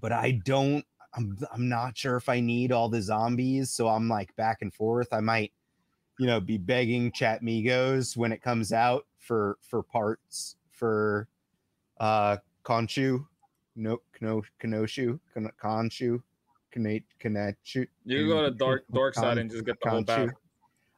but 0.00 0.12
I 0.12 0.32
don't 0.44 0.84
I'm 1.16 1.38
I'm 1.52 1.68
not 1.68 1.96
sure 1.96 2.16
if 2.16 2.28
I 2.28 2.40
need 2.40 2.72
all 2.72 2.88
the 2.88 3.02
zombies, 3.02 3.70
so 3.70 3.88
I'm 3.88 4.08
like 4.08 4.34
back 4.36 4.62
and 4.62 4.72
forth. 4.72 5.12
I 5.12 5.20
might, 5.20 5.52
you 6.18 6.26
know, 6.26 6.40
be 6.40 6.58
begging 6.58 7.12
Chat 7.12 7.42
Migos 7.42 8.16
when 8.16 8.32
it 8.32 8.42
comes 8.42 8.72
out 8.72 9.06
for 9.18 9.58
for 9.62 9.82
parts 9.82 10.56
for 10.70 11.28
uh 11.98 12.38
Khonshu, 12.64 13.26
no 13.76 14.00
no 14.20 14.42
Kenoshu, 14.60 15.20
Kon- 15.34 15.52
Khonshu, 16.74 17.02
Kane 17.20 17.34
Kanachu. 17.34 17.86
You 18.04 18.18
can 18.18 18.28
go 18.28 18.42
to 18.42 18.50
dark 18.50 18.84
dark 18.92 19.14
side 19.14 19.38
and 19.38 19.50
just 19.50 19.64
get 19.64 19.80
the 19.82 19.88
whole 19.90 20.02
Khonshu. 20.02 20.26
back. 20.26 20.36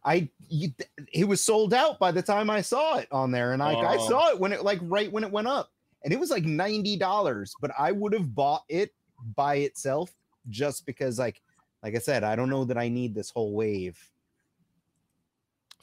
I 0.04 0.30
you, 0.48 0.68
it 1.12 1.26
was 1.26 1.40
sold 1.42 1.74
out 1.74 1.98
by 1.98 2.12
the 2.12 2.22
time 2.22 2.48
I 2.48 2.60
saw 2.60 2.98
it 2.98 3.08
on 3.10 3.30
there, 3.32 3.52
and 3.52 3.62
I 3.62 3.72
I 3.72 3.96
Oh. 3.96 4.08
saw 4.08 4.30
it 4.30 4.38
when 4.38 4.52
it 4.52 4.62
like 4.64 4.78
right 4.82 5.10
when 5.10 5.24
it 5.24 5.30
went 5.30 5.48
up, 5.48 5.70
and 6.04 6.12
it 6.12 6.20
was 6.20 6.30
like 6.30 6.44
ninety 6.44 6.96
dollars. 6.96 7.56
But 7.60 7.72
I 7.78 7.92
would 7.92 8.12
have 8.12 8.34
bought 8.34 8.62
it 8.68 8.92
by 9.34 9.56
itself 9.56 10.12
just 10.48 10.86
because 10.86 11.18
like 11.18 11.42
like 11.82 11.94
I 11.94 11.98
said, 11.98 12.24
I 12.24 12.36
don't 12.36 12.50
know 12.50 12.64
that 12.64 12.78
I 12.78 12.88
need 12.88 13.14
this 13.14 13.30
whole 13.30 13.52
wave. 13.54 13.98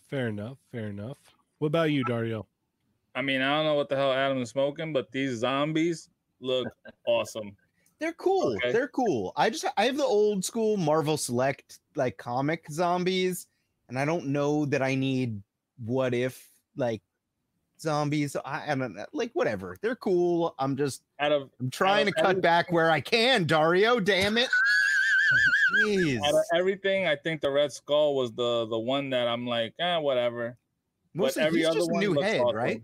Fair 0.10 0.28
enough. 0.30 0.58
Fair 0.72 0.88
enough. 0.88 1.18
What 1.60 1.68
about 1.68 1.92
you, 1.92 2.04
Dario? 2.04 2.48
I 3.16 3.22
mean, 3.22 3.42
I 3.42 3.56
don't 3.56 3.66
know 3.66 3.76
what 3.76 3.90
the 3.90 3.96
hell 3.96 4.12
Adam 4.12 4.42
is 4.42 4.50
smoking, 4.50 4.92
but 4.94 5.12
these 5.12 5.38
zombies 5.38 6.10
look 6.40 6.68
awesome. 7.08 7.56
They're 8.04 8.12
cool. 8.12 8.58
Okay. 8.58 8.74
They're 8.74 8.90
cool. 8.90 9.32
I 9.38 9.50
just 9.50 9.64
I 9.78 9.86
have 9.86 9.96
the 9.96 10.04
old 10.04 10.44
school 10.44 10.76
Marvel 10.76 11.16
Select 11.16 11.80
like 11.96 12.18
comic 12.18 12.66
zombies, 12.70 13.48
and 13.88 13.98
I 13.98 14.04
don't 14.04 14.26
know 14.26 14.66
that 14.66 14.82
I 14.82 14.94
need 14.94 15.42
what 15.86 16.14
if 16.14 16.50
like 16.76 17.02
zombies. 17.80 18.36
I, 18.44 18.64
I 18.70 18.76
don't 18.76 18.94
know, 18.94 19.06
like 19.14 19.32
whatever. 19.32 19.78
They're 19.82 19.96
cool. 19.96 20.54
I'm 20.60 20.76
just 20.76 21.04
Out 21.22 21.32
of 21.32 21.50
I'm 21.62 21.70
trying 21.70 22.06
to 22.08 22.12
cut 22.12 22.42
back 22.42 22.74
where 22.74 22.92
I 22.92 23.00
can, 23.00 23.46
Dario. 23.46 24.02
Damn 24.02 24.38
it. 24.38 24.50
Jeez. 25.86 26.20
out 26.28 26.34
of 26.34 26.44
everything, 26.54 27.08
I 27.08 27.16
think 27.16 27.40
the 27.40 27.52
Red 27.52 27.72
Skull 27.72 28.16
was 28.16 28.34
the 28.34 28.66
the 28.66 28.80
one 28.80 29.12
that 29.12 29.30
I'm 29.30 29.48
like, 29.48 29.76
eh, 29.80 29.96
whatever. 29.96 30.58
Mostly, 31.14 31.42
but 31.42 31.48
every 31.48 31.66
other 31.66 31.80
just 31.80 31.90
one 31.90 32.02
new 32.02 32.16
looks 32.16 32.28
head, 32.28 32.42
awesome. 32.42 32.58
right? 32.58 32.82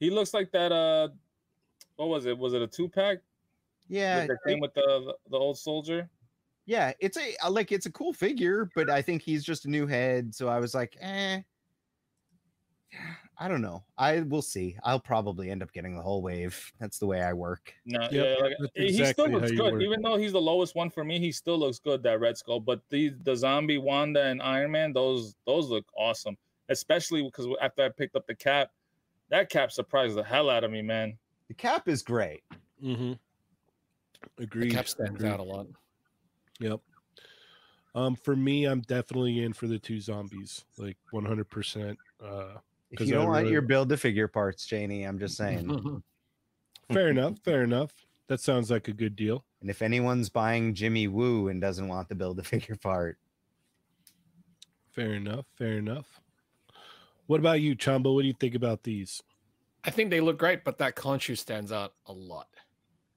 He 0.00 0.10
looks 0.10 0.34
like 0.34 0.52
that. 0.52 0.70
Uh, 0.70 1.08
what 2.00 2.08
was 2.08 2.24
it? 2.24 2.36
Was 2.38 2.54
it 2.54 2.62
a 2.62 2.66
two 2.66 2.88
pack? 2.88 3.18
Yeah, 3.86 4.26
that 4.26 4.38
came 4.46 4.58
with 4.58 4.72
the, 4.72 4.80
the 4.80 5.14
the 5.32 5.36
old 5.36 5.58
soldier. 5.58 6.08
yeah. 6.64 6.92
It's 6.98 7.18
a 7.18 7.36
like 7.50 7.72
it's 7.72 7.84
a 7.84 7.92
cool 7.92 8.14
figure, 8.14 8.70
but 8.74 8.88
I 8.88 9.02
think 9.02 9.20
he's 9.20 9.44
just 9.44 9.66
a 9.66 9.70
new 9.70 9.86
head. 9.86 10.34
So 10.34 10.48
I 10.48 10.60
was 10.60 10.74
like, 10.74 10.96
eh. 11.00 11.42
I 13.38 13.48
don't 13.48 13.60
know. 13.60 13.84
I 13.98 14.20
will 14.20 14.42
see. 14.42 14.76
I'll 14.82 15.00
probably 15.00 15.50
end 15.50 15.62
up 15.62 15.72
getting 15.72 15.94
the 15.94 16.02
whole 16.02 16.22
wave. 16.22 16.72
That's 16.80 16.98
the 16.98 17.06
way 17.06 17.22
I 17.22 17.32
work. 17.32 17.72
No, 17.84 18.00
Yep, 18.02 18.12
yeah, 18.12 18.34
like, 18.40 18.52
that's 18.58 18.72
he 18.74 19.04
still 19.04 19.28
looks 19.28 19.50
good. 19.50 19.82
Even 19.82 20.02
though 20.02 20.16
he's 20.16 20.32
the 20.32 20.40
lowest 20.40 20.74
one 20.74 20.90
for 20.90 21.04
me, 21.04 21.18
he 21.18 21.32
still 21.32 21.58
looks 21.58 21.78
good. 21.78 22.02
That 22.02 22.20
Red 22.20 22.38
Skull, 22.38 22.60
but 22.60 22.80
the 22.88 23.10
the 23.24 23.36
zombie 23.36 23.78
Wanda 23.78 24.24
and 24.24 24.40
Iron 24.40 24.70
Man, 24.70 24.94
those 24.94 25.34
those 25.46 25.68
look 25.68 25.84
awesome. 25.96 26.36
Especially 26.70 27.22
because 27.22 27.46
after 27.60 27.82
I 27.84 27.90
picked 27.90 28.16
up 28.16 28.26
the 28.26 28.34
cap, 28.34 28.70
that 29.28 29.50
cap 29.50 29.70
surprised 29.70 30.16
the 30.16 30.24
hell 30.24 30.48
out 30.48 30.64
of 30.64 30.70
me, 30.70 30.82
man. 30.82 31.18
The 31.50 31.54
cap 31.54 31.88
is 31.88 32.02
great. 32.04 32.44
Mm-hmm. 32.80 33.14
The 34.38 34.70
cap 34.70 34.86
stands 34.86 35.16
agreed. 35.16 35.28
out 35.32 35.40
a 35.40 35.42
lot. 35.42 35.66
Yep. 36.60 36.78
Um, 37.96 38.14
for 38.14 38.36
me, 38.36 38.66
I'm 38.66 38.82
definitely 38.82 39.42
in 39.42 39.52
for 39.52 39.66
the 39.66 39.76
two 39.80 39.98
zombies, 40.00 40.64
like 40.78 40.96
100. 41.10 41.48
percent 41.50 41.98
Uh, 42.24 42.58
If 42.92 42.98
'Cause 43.00 43.08
you 43.08 43.16
I 43.16 43.18
don't 43.22 43.30
want 43.30 43.48
your 43.48 43.62
build 43.62 43.88
to 43.88 43.96
figure 43.96 44.28
parts, 44.28 44.64
Janie, 44.64 45.02
I'm 45.02 45.18
just 45.18 45.36
saying. 45.36 46.02
fair 46.92 47.08
enough. 47.16 47.38
Fair 47.44 47.64
enough. 47.64 47.90
That 48.28 48.38
sounds 48.38 48.70
like 48.70 48.86
a 48.86 48.92
good 48.92 49.16
deal. 49.16 49.44
and 49.60 49.68
if 49.68 49.82
anyone's 49.82 50.28
buying 50.28 50.72
Jimmy 50.72 51.08
Woo 51.08 51.48
and 51.48 51.60
doesn't 51.60 51.88
want 51.88 52.08
the 52.08 52.14
build 52.14 52.36
to 52.36 52.44
figure 52.44 52.76
part, 52.76 53.18
Fair 54.92 55.14
enough. 55.14 55.46
Fair 55.56 55.78
enough. 55.78 56.20
What 57.26 57.40
about 57.40 57.60
you, 57.60 57.74
Chamba? 57.74 58.14
What 58.14 58.22
do 58.22 58.28
you 58.28 58.34
think 58.34 58.54
about 58.54 58.84
these? 58.84 59.20
I 59.84 59.90
think 59.90 60.10
they 60.10 60.20
look 60.20 60.38
great, 60.38 60.62
but 60.64 60.78
that 60.78 60.94
Khonshu 60.96 61.36
stands 61.38 61.72
out 61.72 61.94
a 62.06 62.12
lot. 62.12 62.48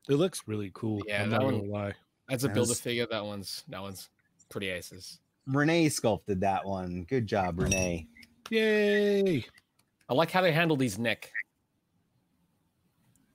It 0.09 0.15
looks 0.15 0.43
really 0.47 0.71
cool. 0.73 1.01
Yeah, 1.07 1.23
I'm 1.23 1.29
that 1.29 1.37
not 1.37 1.45
one- 1.45 1.59
gonna 1.61 1.71
lie. 1.71 1.93
As 2.29 2.43
a 2.43 2.47
That 2.47 2.53
build 2.53 2.71
a 2.71 2.75
figure, 2.75 3.05
that 3.07 3.23
one's 3.25 3.63
that 3.67 3.81
one's 3.81 4.09
pretty 4.49 4.69
aces. 4.69 5.19
Renee 5.45 5.89
sculpted 5.89 6.39
that 6.41 6.65
one. 6.65 7.03
Good 7.03 7.27
job, 7.27 7.59
Renee. 7.59 8.07
Yay! 8.49 9.45
I 10.09 10.13
like 10.13 10.31
how 10.31 10.41
they 10.41 10.51
handle 10.53 10.77
these 10.77 10.97
neck. 10.97 11.31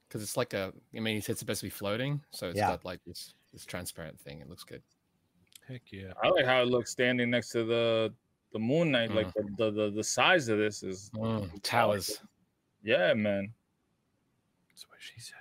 Because 0.09 0.22
it's 0.22 0.36
like 0.38 0.55
a, 0.55 0.72
I 0.96 1.00
mean, 1.00 1.16
he 1.16 1.20
said 1.20 1.32
it's 1.32 1.40
supposed 1.40 1.60
to 1.60 1.66
be 1.66 1.70
floating, 1.70 2.22
so 2.30 2.48
it's 2.48 2.56
Yeah. 2.56 2.68
got 2.70 2.84
like 2.84 3.00
this 3.06 3.34
this 3.52 3.66
transparent 3.66 4.18
thing. 4.20 4.40
It 4.40 4.48
looks 4.48 4.64
good. 4.64 4.82
Heck 5.66 5.82
yeah! 5.92 6.12
I 6.22 6.28
like 6.28 6.46
how 6.46 6.62
it 6.62 6.68
looks 6.68 6.90
standing 6.90 7.28
next 7.30 7.50
to 7.50 7.64
the 7.64 8.14
the 8.52 8.59
Moon 8.59 8.90
Knight. 8.90 9.10
Like 9.14 9.26
Mm. 9.34 9.56
the, 9.59 9.64
the 9.64 9.70
the 9.70 9.90
the 9.96 10.05
size 10.05 10.48
of 10.48 10.56
this 10.59 10.82
is 10.82 11.10
Towers. 11.62 12.20
Yeah, 12.89 13.12
man. 13.12 13.52
That's 14.70 14.89
what 14.89 14.97
she 14.98 15.20
said. 15.20 15.36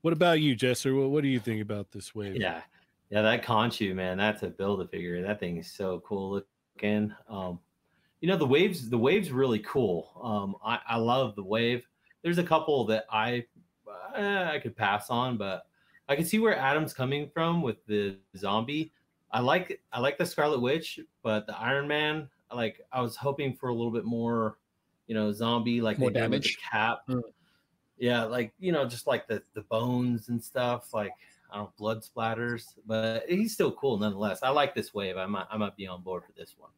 What 0.00 0.14
about 0.14 0.40
you, 0.40 0.56
Jesser? 0.56 0.98
What, 0.98 1.10
what 1.10 1.22
do 1.22 1.28
you 1.28 1.38
think 1.38 1.60
about 1.60 1.92
this 1.92 2.14
wave? 2.14 2.36
Yeah, 2.36 2.62
yeah, 3.10 3.20
that 3.20 3.44
Khonshu 3.44 3.94
man, 3.94 4.16
that's 4.16 4.42
a 4.42 4.48
build 4.48 4.80
a 4.80 4.88
figure. 4.88 5.20
That 5.20 5.38
thing 5.38 5.58
is 5.58 5.70
so 5.70 6.00
cool 6.06 6.42
looking. 6.78 7.14
Um, 7.28 7.58
you 8.22 8.28
know 8.28 8.38
the 8.38 8.46
waves, 8.46 8.88
the 8.88 8.96
waves 8.96 9.30
really 9.30 9.58
cool. 9.58 10.18
Um, 10.22 10.56
I, 10.64 10.78
I 10.88 10.96
love 10.96 11.36
the 11.36 11.44
wave. 11.44 11.86
There's 12.22 12.38
a 12.38 12.42
couple 12.42 12.86
that 12.86 13.04
I 13.10 13.44
eh, 14.16 14.50
I 14.50 14.58
could 14.58 14.74
pass 14.74 15.10
on, 15.10 15.36
but 15.36 15.66
I 16.08 16.16
can 16.16 16.24
see 16.24 16.38
where 16.38 16.56
Adam's 16.56 16.94
coming 16.94 17.28
from 17.34 17.60
with 17.60 17.84
the 17.86 18.16
zombie. 18.34 18.92
I 19.30 19.40
like 19.40 19.82
I 19.92 20.00
like 20.00 20.16
the 20.16 20.24
Scarlet 20.24 20.62
Witch, 20.62 21.00
but 21.22 21.46
the 21.46 21.58
Iron 21.58 21.86
Man, 21.86 22.30
like 22.50 22.80
I 22.92 23.02
was 23.02 23.14
hoping 23.14 23.52
for 23.52 23.68
a 23.68 23.74
little 23.74 23.92
bit 23.92 24.06
more, 24.06 24.56
you 25.06 25.14
know, 25.14 25.32
zombie 25.32 25.80
like 25.80 25.98
More 25.98 26.10
they 26.10 26.20
did 26.20 26.30
with 26.30 26.42
the 26.42 26.48
damage. 26.48 26.58
cap. 26.70 26.98
Mm. 27.08 27.22
Yeah, 27.98 28.24
like 28.24 28.52
you 28.58 28.72
know, 28.72 28.84
just 28.86 29.06
like 29.06 29.26
the 29.26 29.42
the 29.54 29.62
bones 29.62 30.28
and 30.28 30.42
stuff, 30.42 30.92
like 30.92 31.12
I 31.50 31.56
don't 31.56 31.64
know, 31.64 31.72
blood 31.78 32.02
splatters, 32.02 32.74
but 32.86 33.24
he's 33.28 33.52
still 33.52 33.72
cool 33.72 33.96
nonetheless. 33.98 34.40
I 34.42 34.50
like 34.50 34.74
this 34.74 34.92
wave. 34.92 35.16
I 35.16 35.26
might 35.26 35.46
I 35.50 35.56
might 35.56 35.76
be 35.76 35.86
on 35.86 36.02
board 36.02 36.24
for 36.24 36.32
this 36.36 36.54
one. 36.58 36.70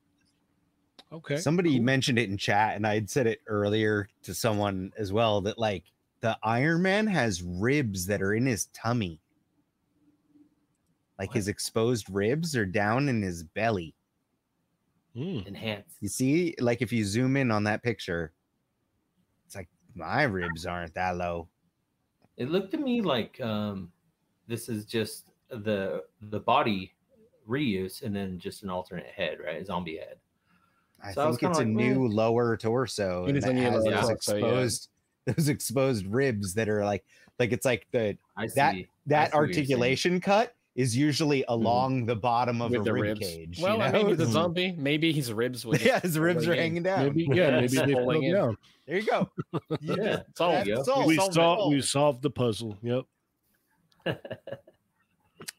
Okay. 1.11 1.39
Somebody 1.39 1.77
cool. 1.77 1.83
mentioned 1.85 2.19
it 2.19 2.29
in 2.29 2.37
chat, 2.37 2.77
and 2.77 2.87
I 2.87 2.95
had 2.95 3.09
said 3.09 3.27
it 3.27 3.41
earlier 3.47 4.09
to 4.23 4.35
someone 4.35 4.93
as 4.99 5.13
well 5.13 5.41
that 5.41 5.59
like 5.59 5.85
the 6.21 6.37
Iron 6.43 6.83
Man 6.83 7.07
has 7.07 7.43
ribs 7.43 8.07
that 8.07 8.23
are 8.23 8.35
in 8.35 8.47
his 8.47 8.67
tummy. 8.67 9.21
Like 11.19 11.33
his 11.33 11.49
exposed 11.49 12.09
ribs 12.11 12.55
are 12.55 12.67
down 12.67 13.09
in 13.09 13.23
his 13.23 13.43
belly. 13.43 13.95
Mm. 15.17 15.47
Enhance. 15.47 15.97
You 16.01 16.09
see, 16.09 16.55
like 16.61 16.83
if 16.83 16.93
you 16.93 17.05
zoom 17.05 17.37
in 17.37 17.51
on 17.51 17.65
that 17.65 17.83
picture, 17.83 18.33
it's 19.47 19.57
like 19.57 19.69
my 19.95 20.23
ribs 20.25 20.67
aren't 20.67 20.95
that 20.95 21.17
low. 21.17 21.49
It 22.37 22.51
looked 22.51 22.71
to 22.73 22.77
me 22.79 23.01
like 23.01 23.41
um 23.41 23.91
this 24.47 24.69
is 24.69 24.85
just 24.85 25.27
the 25.51 26.05
the 26.31 26.41
body 26.41 26.93
reuse 27.49 28.03
and 28.03 28.15
then 28.15 28.39
just 28.39 28.63
an 28.63 28.71
alternate 28.71 29.07
head, 29.07 29.39
right? 29.45 29.61
A 29.61 29.65
Zombie 29.65 29.97
head. 29.97 30.17
I 31.03 31.13
So 31.13 31.23
I 31.23 31.27
was 31.27 31.39
think 31.39 31.51
it's 31.51 31.59
a 31.61 31.65
kinda 31.65 31.79
like, 31.83 31.95
new 31.95 32.07
lower 32.09 32.57
torso. 32.57 33.25
It 33.25 33.31
and 33.31 33.39
is 33.39 33.45
a 33.45 33.49
that 33.49 33.55
new 33.55 33.63
has 33.63 33.85
lower 33.85 33.91
those 33.91 34.01
torso, 34.09 34.37
yeah. 34.37 34.45
exposed 34.45 34.89
those 35.25 35.49
exposed 35.49 36.07
ribs 36.07 36.55
that 36.55 36.69
are 36.69 36.85
like 36.85 37.05
like 37.39 37.53
it's 37.53 37.65
like 37.65 37.87
the 37.93 38.17
I. 38.37 38.47
That- 38.55 38.75
I 38.75 38.87
that 39.07 39.31
see 39.33 39.37
what 39.39 39.47
you're 39.47 39.53
saying. 39.55 39.59
articulation 39.59 40.21
cut 40.21 40.55
is 40.79 40.97
usually 40.97 41.45
along 41.49 42.07
the 42.07 42.15
bottom 42.15 42.63
of 42.63 42.71
With 42.71 42.83
a 42.83 42.85
the 42.85 42.93
rib 42.93 43.19
cage. 43.19 43.59
Well, 43.61 43.77
you 43.79 43.83
I 43.83 43.91
know? 43.91 44.05
mean, 44.05 44.09
he's 44.17 44.21
a 44.21 44.27
zombie. 44.33 44.75
Maybe 44.79 45.13
his 45.13 45.33
ribs 45.33 45.67
were. 45.67 45.75
yeah, 45.81 45.99
his 46.01 46.17
ribs 46.19 46.45
are 46.47 46.55
falling 46.55 46.59
in. 46.59 46.63
hanging 46.63 46.83
down. 46.85 47.05
Maybe 47.07 47.25
yeah, 47.25 47.35
Yeah, 47.35 47.51
maybe 47.51 47.65
it's 47.65 47.75
they 47.75 47.93
fell 47.95 48.11
in. 48.11 48.33
down. 48.33 48.57
There 48.87 48.97
you 48.99 49.03
go. 49.07 49.29
You 49.53 49.61
Yeah, 49.81 49.95
just- 49.97 50.29
It's 50.31 50.41
all 50.41 50.53
that's 50.65 50.87
go. 50.87 50.93
all. 50.95 51.07
we 51.07 51.17
Solved 51.17 51.33
it 51.33 51.35
solved 51.35 51.61
all. 51.61 51.71
we 51.71 51.83
solved 51.83 52.23
the 52.23 52.31
puzzle. 52.31 52.79
Yep. 52.83 53.05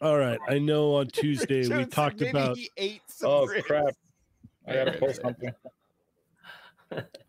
All 0.02 0.18
right. 0.18 0.40
I 0.48 0.58
know 0.60 0.96
on 0.96 1.08
Tuesday 1.08 1.68
we 1.68 1.86
talked 1.86 2.22
maybe 2.22 2.30
about 2.30 2.58
he 2.58 2.70
ate 2.78 3.02
some 3.08 3.30
Oh 3.30 3.46
ribs. 3.46 3.66
crap! 3.68 3.94
I 4.66 4.74
gotta 4.74 4.98
post 4.98 5.22
something. 5.22 5.52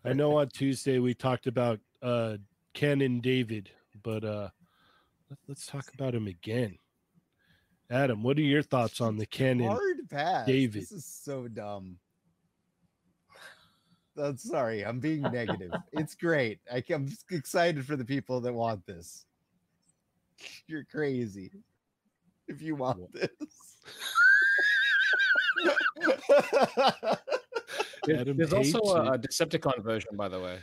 I 0.04 0.12
know 0.12 0.36
on 0.38 0.48
Tuesday 0.48 1.00
we 1.00 1.12
talked 1.12 1.48
about 1.48 1.80
uh 2.02 2.36
Ken 2.72 3.00
and 3.00 3.20
David, 3.20 3.70
but 4.04 4.24
uh 4.24 4.48
let's 5.48 5.66
talk 5.66 5.92
about 5.92 6.14
him 6.14 6.28
again. 6.28 6.78
Adam, 7.90 8.22
what 8.22 8.38
are 8.38 8.42
your 8.42 8.62
thoughts 8.62 9.00
on 9.00 9.16
the 9.16 9.26
Ken 9.26 9.60
and 9.60 9.68
Hard 9.70 10.08
pass. 10.08 10.46
David. 10.46 10.82
This 10.82 10.92
is 10.92 11.04
so 11.04 11.48
dumb. 11.48 11.96
I'm 14.16 14.36
sorry. 14.36 14.84
I'm 14.84 15.00
being 15.00 15.22
negative. 15.22 15.72
it's 15.92 16.14
great. 16.14 16.58
I, 16.72 16.82
am 16.90 17.08
excited 17.30 17.84
for 17.86 17.96
the 17.96 18.04
people 18.04 18.40
that 18.42 18.52
want 18.52 18.86
this. 18.86 19.24
You're 20.66 20.84
crazy. 20.84 21.50
If 22.48 22.60
you 22.62 22.74
want 22.76 23.12
this. 23.12 23.28
Adam 28.08 28.36
There's 28.36 28.52
also 28.52 28.78
a, 28.78 29.12
a. 29.12 29.18
Decepticon 29.18 29.82
version, 29.82 30.10
by 30.16 30.28
the 30.28 30.40
way. 30.40 30.58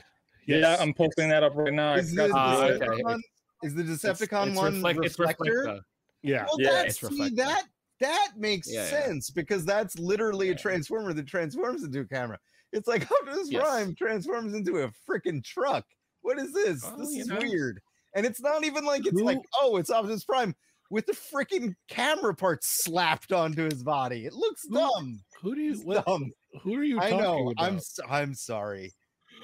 Yeah, 0.45 0.57
Yes. 0.57 0.81
I'm 0.81 0.93
posting 0.93 1.29
that 1.29 1.43
up 1.43 1.55
right 1.55 1.73
now. 1.73 1.93
I 1.93 1.97
is, 1.97 2.13
the, 2.13 2.27
forgot 2.27 2.67
to 2.67 2.77
do 2.79 2.83
Ah, 2.83 2.87
it. 2.87 2.89
okay. 2.91 3.01
Decepticon, 3.03 3.19
is 3.63 3.75
the 3.75 3.83
Decepticon 3.83 4.47
it's 4.47 4.57
one 4.57 4.73
reflect- 4.75 5.05
it's 5.05 5.19
reflector? 5.19 5.79
Reflector. 6.27 6.31
Yeah. 6.31 6.45
Well, 6.45 6.61
Yeah, 6.77 6.83
that's 6.83 7.03
it's 7.03 7.15
see, 7.17 7.35
that 7.35 7.63
that 7.99 8.29
makes 8.37 8.71
Yeah, 8.71 8.83
yeah. 8.83 8.89
sense 9.05 9.29
because 9.29 9.65
that's 9.65 9.97
literally 9.97 10.49
a 10.49 10.55
transformer 10.55 11.13
that 11.13 11.27
transforms 11.27 11.83
into 11.83 12.01
a 12.01 12.05
camera. 12.05 12.37
It's 12.73 12.87
like 12.87 13.07
oh, 13.11 13.17
Optimus 13.21 13.51
Yes. 13.51 13.63
Prime 13.63 13.95
transforms 13.95 14.53
into 14.53 14.77
a 14.79 14.91
freaking 15.09 15.43
truck. 15.43 15.85
What 16.21 16.37
is 16.39 16.53
this? 16.53 16.83
Oh, 16.85 16.95
this 16.97 17.09
is 17.09 17.27
know. 17.27 17.39
weird. 17.41 17.79
And 18.15 18.25
it's 18.25 18.41
not 18.41 18.63
even 18.65 18.85
like 18.85 19.05
it's 19.05 19.21
like, 19.21 19.39
oh, 19.61 19.77
it's 19.77 19.89
Optimus 19.89 20.23
Prime 20.25 20.53
with 20.89 21.05
the 21.05 21.13
freaking 21.13 21.73
camera 21.89 22.33
part 22.35 22.59
slapped 22.63 23.31
onto 23.31 23.63
his 23.65 23.83
body. 23.83 24.25
It 24.25 24.33
looks 24.33 24.63
Who- 24.69 24.75
dumb. 24.75 25.19
Who 25.41 25.55
do 25.55 25.61
you 25.61 25.75
what, 25.83 26.05
dumb. 26.05 26.31
who 26.63 26.75
are 26.75 26.83
you 26.83 26.99
I 26.99 27.11
know. 27.11 27.49
about? 27.49 27.63
I'm 27.63 27.79
so, 27.79 28.03
I'm 28.09 28.33
sorry. 28.33 28.93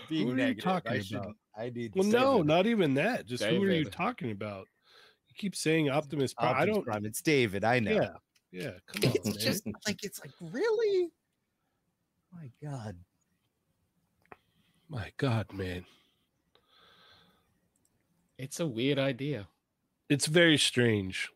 Being 0.10 0.28
Who 0.28 0.34
are 0.34 0.38
you 0.38 0.44
negative. 0.46 0.64
talking 0.64 0.92
I 0.92 0.96
about? 0.96 1.06
shouldn't- 1.06 1.38
I 1.56 1.70
need 1.70 1.94
well, 1.96 2.08
no, 2.08 2.38
that. 2.40 2.46
not 2.46 2.66
even 2.66 2.96
that. 2.96 3.28
Just 3.28 3.44
who 3.44 3.62
are 3.64 3.70
you 3.70 3.86
talking 3.86 4.32
about? 4.32 4.68
You 5.34 5.42
keep 5.42 5.56
saying 5.56 5.90
Optimus 5.90 6.32
Prime. 6.36 6.56
I 6.56 6.64
don't 6.66 6.86
Prime. 6.86 7.06
It's 7.06 7.22
David. 7.22 7.64
I 7.64 7.80
know. 7.80 7.92
Yeah. 7.92 8.12
Yeah. 8.52 8.72
Come 8.86 9.10
on, 9.10 9.16
It's 9.16 9.26
man. 9.26 9.38
just 9.40 9.64
like 9.88 10.04
it's 10.04 10.22
like 10.22 10.32
really. 10.40 11.10
My 12.32 12.52
God. 12.62 12.96
My 14.90 15.12
God, 15.18 15.52
man. 15.52 15.86
It's 18.38 18.60
a 18.60 18.68
weird 18.68 19.00
idea. 19.00 19.48
It's 20.08 20.28
very 20.28 20.58
strange. 20.60 21.32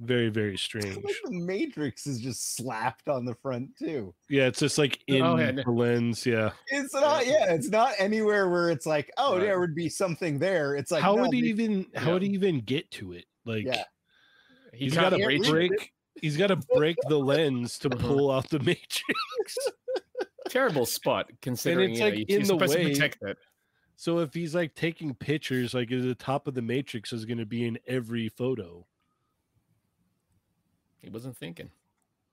Very, 0.00 0.28
very 0.28 0.56
strange. 0.58 0.96
like 0.96 1.14
the 1.24 1.32
Matrix 1.32 2.06
is 2.06 2.20
just 2.20 2.56
slapped 2.56 3.08
on 3.08 3.24
the 3.24 3.34
front 3.34 3.76
too. 3.76 4.14
Yeah, 4.28 4.46
it's 4.46 4.60
just 4.60 4.78
like 4.78 5.00
in 5.08 5.22
Oh, 5.22 5.36
yeah, 5.36 5.50
the 5.52 5.70
lens. 5.70 6.24
Yeah. 6.24 6.50
It's 6.68 6.94
not, 6.94 7.26
yeah, 7.26 7.52
it's 7.52 7.68
not 7.68 7.94
anywhere 7.98 8.48
where 8.48 8.70
it's 8.70 8.86
like, 8.86 9.10
oh, 9.18 9.34
Right. 9.34 9.40
there 9.40 9.60
would 9.60 9.74
be 9.74 9.88
something 9.88 10.38
there. 10.38 10.76
It's 10.76 10.90
like, 10.92 11.02
how 11.02 11.14
no, 11.16 11.22
would 11.22 11.32
he 11.34 11.40
they- 11.42 11.48
even 11.48 11.86
how 11.94 12.12
would 12.12 12.22
he 12.22 12.28
even 12.30 12.60
get 12.60 12.90
to 12.92 13.12
it? 13.12 13.24
Like 13.44 13.64
Yeah. 13.66 13.82
He 14.72 14.84
he's 14.84 14.94
can't 14.94 15.10
got 15.10 15.16
to 15.16 15.26
reach 15.26 15.46
it. 15.48 15.50
break 15.50 15.92
he's 16.20 16.36
got 16.36 16.48
to 16.48 16.56
break 16.74 16.96
the 17.08 17.18
lens 17.18 17.78
to 17.80 17.88
Uh-huh. 17.88 18.06
pull 18.06 18.30
out 18.30 18.48
the 18.50 18.58
matrix. 18.64 19.56
terrible 20.48 20.86
spot 20.86 21.30
considering 21.42 21.90
it's, 21.90 21.98
you 21.98 22.04
know, 22.04 22.10
like, 22.10 22.18
you- 22.18 22.24
in 22.28 22.30
you're 22.30 22.40
the 22.40 22.46
supposed 22.46 22.74
way- 22.76 22.84
to 22.84 22.90
protect 22.90 23.22
it. 23.22 23.38
So 23.96 24.20
if 24.20 24.32
he's 24.32 24.54
like 24.54 24.76
taking 24.76 25.12
pictures, 25.14 25.74
like 25.74 25.88
the 25.88 26.14
top 26.14 26.46
of 26.46 26.54
the 26.54 26.62
matrix 26.62 27.12
is 27.12 27.24
going 27.24 27.38
to 27.38 27.46
be 27.46 27.66
in 27.66 27.78
every 27.88 28.28
photo. 28.28 28.86
He 31.00 31.08
wasn't 31.10 31.36
thinking. 31.36 31.70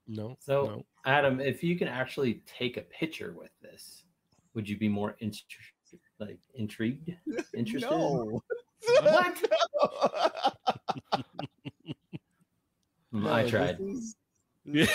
No. 0.08 0.38
So, 0.40 0.66
no. 0.66 0.86
Adam, 1.06 1.40
if 1.40 1.64
you 1.64 1.78
can 1.78 1.88
actually 1.88 2.42
take 2.46 2.78
a 2.78 2.82
picture 2.82 3.34
with 3.38 3.52
this, 3.62 4.04
would 4.54 4.68
you 4.70 4.78
be 4.78 4.88
more 4.90 5.16
int- 5.20 5.44
like 6.20 6.40
intrigued, 6.56 7.12
interested? 7.56 7.90
No. 7.90 8.42
What? 9.02 9.44
No, 13.12 13.34
I 13.34 13.48
tried. 13.50 13.78
is- 13.80 14.16
Yeah. 14.66 14.86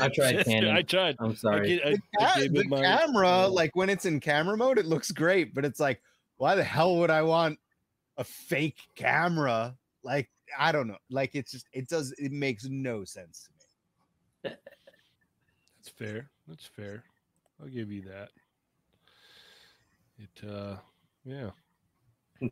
I 0.00 0.10
tried, 0.14 0.44
Cannon. 0.44 0.76
I 0.76 0.82
tried. 0.82 1.16
I'm 1.18 1.30
I, 1.30 1.34
sorry. 1.34 1.68
get, 1.76 1.86
I, 1.86 1.90
the, 1.92 1.98
ca- 2.18 2.34
gave 2.40 2.52
the 2.54 2.60
it 2.60 2.68
my- 2.68 2.80
camera, 2.82 3.46
like 3.48 3.74
when 3.74 3.90
it's 3.90 4.04
in 4.04 4.20
camera 4.20 4.56
mode, 4.56 4.78
it 4.78 4.86
looks 4.86 5.10
great, 5.10 5.54
but 5.54 5.64
it's 5.64 5.80
like, 5.80 6.00
why 6.36 6.54
the 6.54 6.64
hell 6.64 6.96
would 6.98 7.10
I 7.10 7.22
want 7.22 7.58
a 8.16 8.24
fake 8.24 8.78
camera? 8.94 9.76
Like, 10.02 10.28
I 10.58 10.72
don't 10.72 10.86
know. 10.88 10.98
Like, 11.10 11.34
it's 11.34 11.52
just, 11.52 11.66
it 11.72 11.88
does, 11.88 12.12
it 12.18 12.32
makes 12.32 12.64
no 12.68 13.04
sense 13.04 13.48
to 14.42 14.50
me. 14.50 14.56
That's 15.78 15.88
fair. 15.96 16.30
That's 16.48 16.64
fair. 16.66 17.04
I'll 17.60 17.68
give 17.68 17.90
you 17.90 18.02
that. 18.02 18.28
It 20.18 20.48
uh 20.48 20.76
yeah. 21.24 21.50
All 22.42 22.48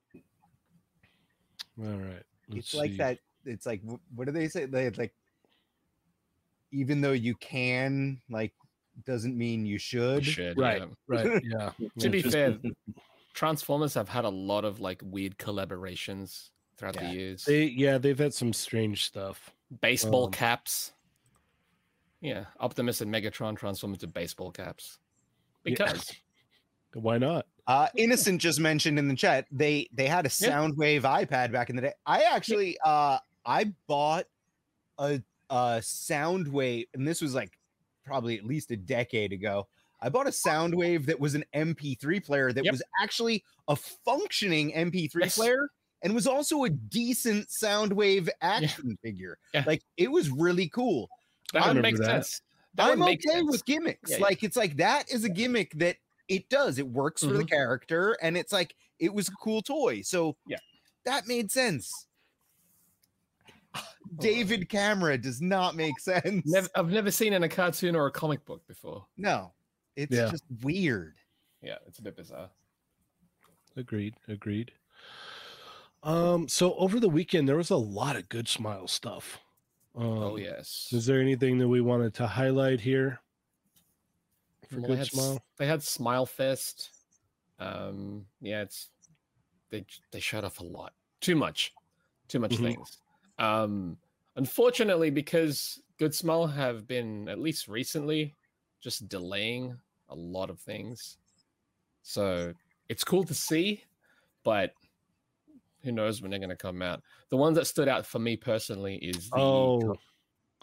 right. 1.78 2.22
it's 2.48 2.54
let's 2.72 2.74
like 2.74 2.90
see. 2.92 2.96
that. 2.98 3.18
It's 3.44 3.66
like, 3.66 3.82
what 4.14 4.26
do 4.26 4.32
they 4.32 4.48
say? 4.48 4.66
They 4.66 4.90
like, 4.90 5.14
even 6.72 7.00
though 7.00 7.12
you 7.12 7.34
can, 7.36 8.20
like, 8.28 8.52
doesn't 9.06 9.36
mean 9.36 9.64
you 9.64 9.74
You 9.74 9.78
should. 9.78 10.24
should, 10.26 10.58
Right. 10.58 10.82
yeah. 10.82 10.86
Right. 11.06 11.42
Yeah. 11.44 11.70
To 12.00 12.10
be 12.10 12.22
fair, 12.22 12.58
Transformers 13.34 13.94
have 13.94 14.08
had 14.08 14.24
a 14.24 14.28
lot 14.28 14.64
of 14.64 14.80
like 14.80 15.00
weird 15.04 15.38
collaborations 15.38 16.50
throughout 16.80 16.96
Yeah. 16.96 17.08
the 17.08 17.14
years. 17.14 17.44
they 17.44 17.64
yeah, 17.64 17.98
they've 17.98 18.18
had 18.18 18.34
some 18.34 18.52
strange 18.52 19.04
stuff. 19.04 19.52
baseball 19.80 20.24
um, 20.26 20.30
caps. 20.32 20.92
Yeah, 22.20 22.46
Optimus 22.58 23.00
and 23.00 23.12
Megatron 23.14 23.56
transform 23.56 23.92
into 23.94 24.06
baseball 24.06 24.50
caps. 24.50 24.98
Yeah. 25.64 25.70
Because 25.70 26.12
Why 26.94 27.18
not? 27.18 27.46
Uh, 27.68 27.86
Innocent 27.96 28.40
just 28.40 28.58
mentioned 28.58 28.98
in 28.98 29.06
the 29.06 29.14
chat 29.14 29.46
they 29.52 29.88
they 29.92 30.06
had 30.08 30.26
a 30.26 30.30
Yeah. 30.40 30.50
Soundwave 30.50 31.02
iPad 31.02 31.52
back 31.52 31.70
in 31.70 31.76
the 31.76 31.82
day. 31.82 31.92
I 32.06 32.22
actually 32.22 32.76
uh 32.84 33.18
I 33.46 33.72
bought 33.86 34.24
a 34.98 35.22
a 35.50 35.78
Soundwave, 35.80 36.86
and 36.94 37.06
this 37.06 37.20
was 37.20 37.34
like 37.34 37.58
probably 38.04 38.38
at 38.38 38.44
least 38.44 38.70
a 38.70 38.76
decade 38.76 39.32
ago. 39.32 39.68
I 40.00 40.08
bought 40.08 40.26
a 40.26 40.30
Soundwave 40.30 41.06
that 41.06 41.20
was 41.20 41.34
an 41.34 41.44
MP3 41.54 42.24
player 42.24 42.52
that 42.52 42.64
Yep. 42.64 42.72
was 42.72 42.82
actually 43.02 43.44
a 43.68 43.76
functioning 43.76 44.72
MP3 44.72 45.20
Yes. 45.24 45.36
player 45.36 45.68
and 46.02 46.14
was 46.14 46.26
also 46.26 46.64
a 46.64 46.70
decent 46.70 47.48
Soundwave 47.48 48.28
action 48.40 48.96
figure. 49.02 49.38
Yeah. 49.54 49.64
Like 49.66 49.82
it 49.96 50.10
was 50.10 50.30
really 50.30 50.68
cool. 50.68 51.08
that 51.52 51.64
I 51.64 51.72
would 51.72 51.82
make 51.82 51.96
that. 51.96 52.04
sense. 52.04 52.42
That 52.74 52.92
I'm 52.92 53.02
okay 53.02 53.18
sense. 53.26 53.50
with 53.50 53.64
gimmicks. 53.64 54.10
Yeah, 54.10 54.18
yeah. 54.18 54.22
Like 54.24 54.42
it's 54.44 54.56
like 54.56 54.76
that 54.76 55.10
is 55.12 55.24
a 55.24 55.28
gimmick 55.28 55.72
that 55.78 55.96
it 56.28 56.48
does. 56.48 56.78
It 56.78 56.86
works 56.86 57.22
for 57.22 57.32
the 57.32 57.42
Mhm. 57.44 57.48
character, 57.50 58.16
and 58.22 58.36
it's 58.36 58.52
like 58.52 58.74
it 59.00 59.12
was 59.12 59.28
a 59.28 59.32
cool 59.32 59.60
toy. 59.62 60.02
So 60.02 60.36
Yeah. 60.46 60.58
that 61.04 61.26
made 61.26 61.50
sense. 61.50 62.06
David 64.20 64.68
Camera 64.68 65.18
does 65.18 65.40
not 65.40 65.74
make 65.74 65.98
sense. 65.98 66.44
Never, 66.46 66.68
I've 66.74 66.90
never 66.90 67.10
seen 67.10 67.32
in 67.32 67.42
a 67.42 67.48
cartoon 67.48 67.96
or 67.96 68.06
a 68.06 68.10
comic 68.12 68.44
book 68.44 68.66
before. 68.66 69.06
No, 69.16 69.52
it's 69.96 70.14
Yeah. 70.14 70.30
just 70.30 70.44
weird. 70.62 71.16
Yeah, 71.62 71.78
it's 71.86 71.98
a 71.98 72.02
bit 72.02 72.16
bizarre. 72.16 72.50
Agreed. 73.76 74.14
Agreed. 74.28 74.72
Um, 76.02 76.48
so 76.48 76.74
over 76.74 76.98
the 76.98 77.08
weekend 77.08 77.48
there 77.48 77.56
was 77.56 77.70
a 77.70 77.76
lot 77.76 78.16
of 78.16 78.28
good 78.28 78.48
smile 78.48 78.88
stuff. 78.88 79.38
Um, 79.94 80.04
oh 80.22 80.36
yes. 80.36 80.92
Is 80.92 81.06
there 81.06 81.20
anything 81.20 81.58
that 81.58 81.68
we 81.68 81.80
wanted 81.80 82.14
to 82.14 82.26
highlight 82.28 82.80
here 82.82 83.20
Well, 84.70 84.88
they 84.88 84.96
Good 84.96 84.98
had, 84.98 85.08
s- 85.08 85.10
Smile? 85.12 85.44
They 85.56 85.66
had 85.66 85.82
Smile 85.82 86.26
Fest. 86.26 86.92
Um, 87.58 88.26
yeah, 88.40 88.62
it's 88.62 88.90
they 89.70 89.86
they 90.12 90.20
shut 90.20 90.44
off 90.44 90.60
a 90.60 90.64
lot, 90.64 90.94
too 91.20 91.36
much, 91.36 91.74
too 92.28 92.40
much 92.40 92.58
Mhm. 92.58 92.60
things. 92.60 93.02
Um, 93.38 93.98
unfortunately, 94.36 95.10
because 95.10 95.82
Good 95.98 96.14
Smile 96.14 96.46
have 96.48 96.86
been 96.86 97.28
at 97.28 97.38
least 97.40 97.68
recently 97.68 98.36
just 98.80 99.08
delaying 99.08 99.80
a 100.08 100.14
lot 100.16 100.50
of 100.50 100.60
things, 100.60 101.18
so 102.02 102.54
it's 102.88 103.04
cool 103.04 103.24
to 103.24 103.34
see, 103.34 103.84
but 104.44 104.74
who 105.82 105.92
knows 105.92 106.20
when 106.20 106.30
they're 106.30 106.40
going 106.40 106.50
to 106.50 106.56
come 106.56 106.82
out. 106.82 107.02
The 107.30 107.36
ones 107.36 107.56
that 107.56 107.66
stood 107.66 107.88
out 107.88 108.04
for 108.06 108.18
me 108.18 108.36
personally 108.36 108.96
is 108.96 109.30
the 109.30 109.36
Oh, 109.38 109.96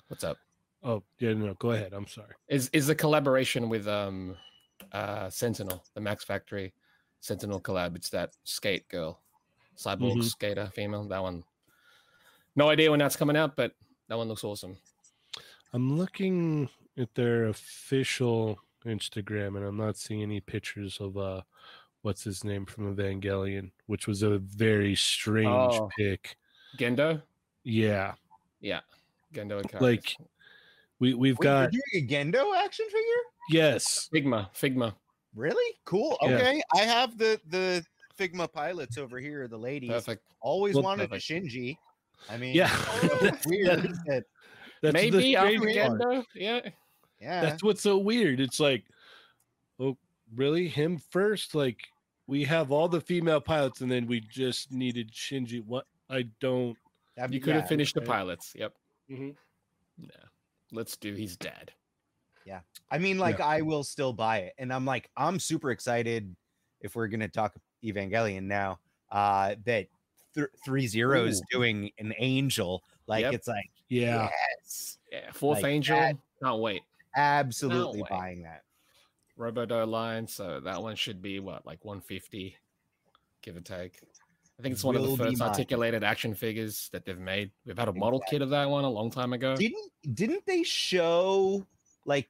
what's 0.07 0.23
up 0.23 0.37
oh, 0.83 1.03
yeah, 1.19 1.33
no, 1.33 1.53
go 1.55 1.71
ahead. 1.71 1.93
I'm 1.93 2.07
sorry. 2.07 2.33
is 2.47 2.69
is 2.73 2.87
the 2.87 2.95
collaboration 2.95 3.67
with 3.69 3.87
um 3.87 4.35
uh 4.91 5.29
Sentinel, 5.29 5.83
the 5.95 6.01
Max 6.01 6.23
Factory, 6.23 6.73
Sentinel 7.19 7.59
collab. 7.59 7.95
It's 7.95 8.09
that 8.11 8.35
skate 8.43 8.87
girl, 8.89 9.21
cyborg 9.75 10.17
Mhm. 10.17 10.23
skater 10.23 10.67
female. 10.73 11.03
That 11.07 11.21
one. 11.23 11.43
No 12.55 12.69
idea 12.69 12.89
when 12.89 12.99
that's 12.99 13.15
coming 13.15 13.35
out, 13.37 13.55
but 13.55 13.75
that 14.07 14.17
one 14.17 14.27
looks 14.27 14.43
awesome. 14.43 14.77
I'm 15.73 15.97
looking 15.97 16.69
at 16.97 17.13
their 17.15 17.47
official 17.47 18.59
Instagram 18.85 19.57
and 19.57 19.65
I'm 19.65 19.77
not 19.77 19.97
seeing 19.97 20.21
any 20.23 20.39
pictures 20.39 20.99
of 21.01 21.17
uh 21.17 21.41
what's 22.07 22.23
his 22.23 22.45
name 22.45 22.65
from 22.65 22.95
Evangelion, 22.95 23.69
which 23.87 24.07
was 24.07 24.21
a 24.23 24.37
very 24.37 24.95
strange 24.95 25.47
Oh. 25.75 25.89
pick. 25.97 26.37
Gendo. 26.77 27.21
Yeah. 27.65 28.13
Yeah, 28.61 28.79
Gendo. 29.33 29.59
Icarus. 29.59 29.81
Like 29.81 30.15
we 30.99 31.13
we've 31.13 31.37
Wait, 31.37 31.43
got 31.43 31.73
you're 31.73 31.81
doing 31.91 32.05
a 32.05 32.07
Gendo 32.39 32.55
action 32.63 32.85
figure? 32.85 33.23
yes. 33.49 34.07
Figma. 34.13 34.49
Figma. 34.55 34.95
Really? 35.35 35.75
Cool. 35.83 36.17
Yeah. 36.21 36.29
Okay. 36.35 36.61
I 36.73 36.79
have 36.83 37.17
the 37.17 37.41
the 37.49 37.85
Figma 38.17 38.49
pilots 38.51 38.97
over 38.97 39.19
here, 39.19 39.49
the 39.49 39.57
ladies. 39.57 39.89
Perfect. 39.91 40.23
Always 40.39 40.75
Well, 40.75 40.85
wanted 40.85 41.09
perfect. 41.09 41.29
a 41.29 41.33
Shinji. 41.33 41.77
I 42.29 42.37
mean, 42.37 42.55
Yeah. 42.55 42.69
it's 43.03 43.45
weird. 43.45 43.83
that- 44.05 44.23
That's 44.81 44.93
Maybe 44.93 45.35
after 45.35 45.57
strange 45.57 45.77
part. 45.77 45.99
Gendo. 45.99 46.25
Yeah. 46.35 46.61
yeah. 47.19 47.41
That's 47.41 47.61
what's 47.63 47.81
so 47.81 47.97
weird. 47.97 48.39
It's 48.39 48.59
like, 48.61 48.85
oh, 49.79 49.97
really? 50.35 50.67
Him 50.67 50.97
first? 51.11 51.53
Like, 51.53 51.81
we 52.27 52.43
have 52.43 52.71
all 52.71 52.87
the 52.87 53.01
female 53.01 53.41
pilots, 53.41 53.81
and 53.81 53.89
then 53.91 54.05
we 54.07 54.19
just 54.21 54.71
needed 54.71 55.11
Shinji. 55.11 55.63
What? 55.65 55.85
I 56.09 56.23
don't. 56.39 56.77
That'd 57.15 57.33
You 57.33 57.39
be- 57.39 57.43
could 57.45 57.55
have 57.55 57.63
yeah. 57.63 57.67
finished 57.69 57.95
the 57.95 58.01
pilots. 58.01 58.53
Yep. 58.55 58.73
Mhm. 59.09 59.35
Yeah. 59.97 60.09
Let's 60.71 60.97
do 60.97 61.13
He's 61.13 61.35
dead. 61.37 61.71
Yeah, 62.45 62.61
I 62.91 62.97
mean, 62.97 63.17
like, 63.17 63.41
I 63.41 63.61
will 63.61 63.83
still 63.83 64.13
buy 64.13 64.37
it. 64.39 64.53
And 64.57 64.71
I'm 64.73 64.85
like, 64.85 65.09
I'm 65.17 65.37
super 65.39 65.71
excited 65.71 66.33
if 66.81 66.95
we're 66.95 67.07
gonna 67.07 67.27
talk 67.27 67.55
Evangelion 67.83 68.43
now. 68.43 68.79
Uh 69.11 69.55
that 69.65 69.87
th- 70.33 70.47
three 70.63 70.87
zeros 70.87 71.39
Ooh. 71.41 71.45
doing 71.51 71.91
an 71.97 72.13
angel. 72.17 72.83
Like 73.07 73.23
Yep. 73.23 73.33
it's 73.33 73.47
like 73.47 73.69
Yeah. 73.89 74.29
yes, 74.61 74.97
Yeah. 75.11 75.31
Fourth 75.31 75.61
Like 75.63 75.71
Angel. 75.71 75.97
that- 75.97 76.15
Can't 76.43 76.59
wait. 76.59 76.83
absolutely 77.15 78.01
way. 78.03 78.07
buying 78.09 78.43
that. 78.43 78.63
Robo-Dou 79.37 79.85
line. 79.85 80.27
So 80.27 80.59
that 80.61 80.81
one 80.81 80.95
should 80.95 81.21
be 81.21 81.39
what, 81.39 81.65
like 81.65 81.83
150, 81.85 82.55
give 83.41 83.55
or 83.55 83.61
take. 83.61 83.99
I 84.59 84.63
think 84.63 84.73
it's 84.73 84.83
one 84.83 84.95
of 84.95 85.03
the 85.03 85.15
first 85.15 85.41
articulated 85.41 86.03
action 86.03 86.33
figures 86.33 86.89
that 86.91 87.05
they've 87.05 87.19
made. 87.19 87.51
We've 87.65 87.77
had 87.77 87.89
a 87.89 87.93
model 87.93 88.21
kit 88.27 88.41
of 88.41 88.49
that 88.49 88.67
one 88.67 88.83
a 88.83 88.89
long 88.89 89.11
time 89.11 89.33
ago. 89.33 89.55
Didn't 89.55 89.91
didn't 90.15 90.45
they 90.47 90.63
show 90.63 91.65
like 92.05 92.27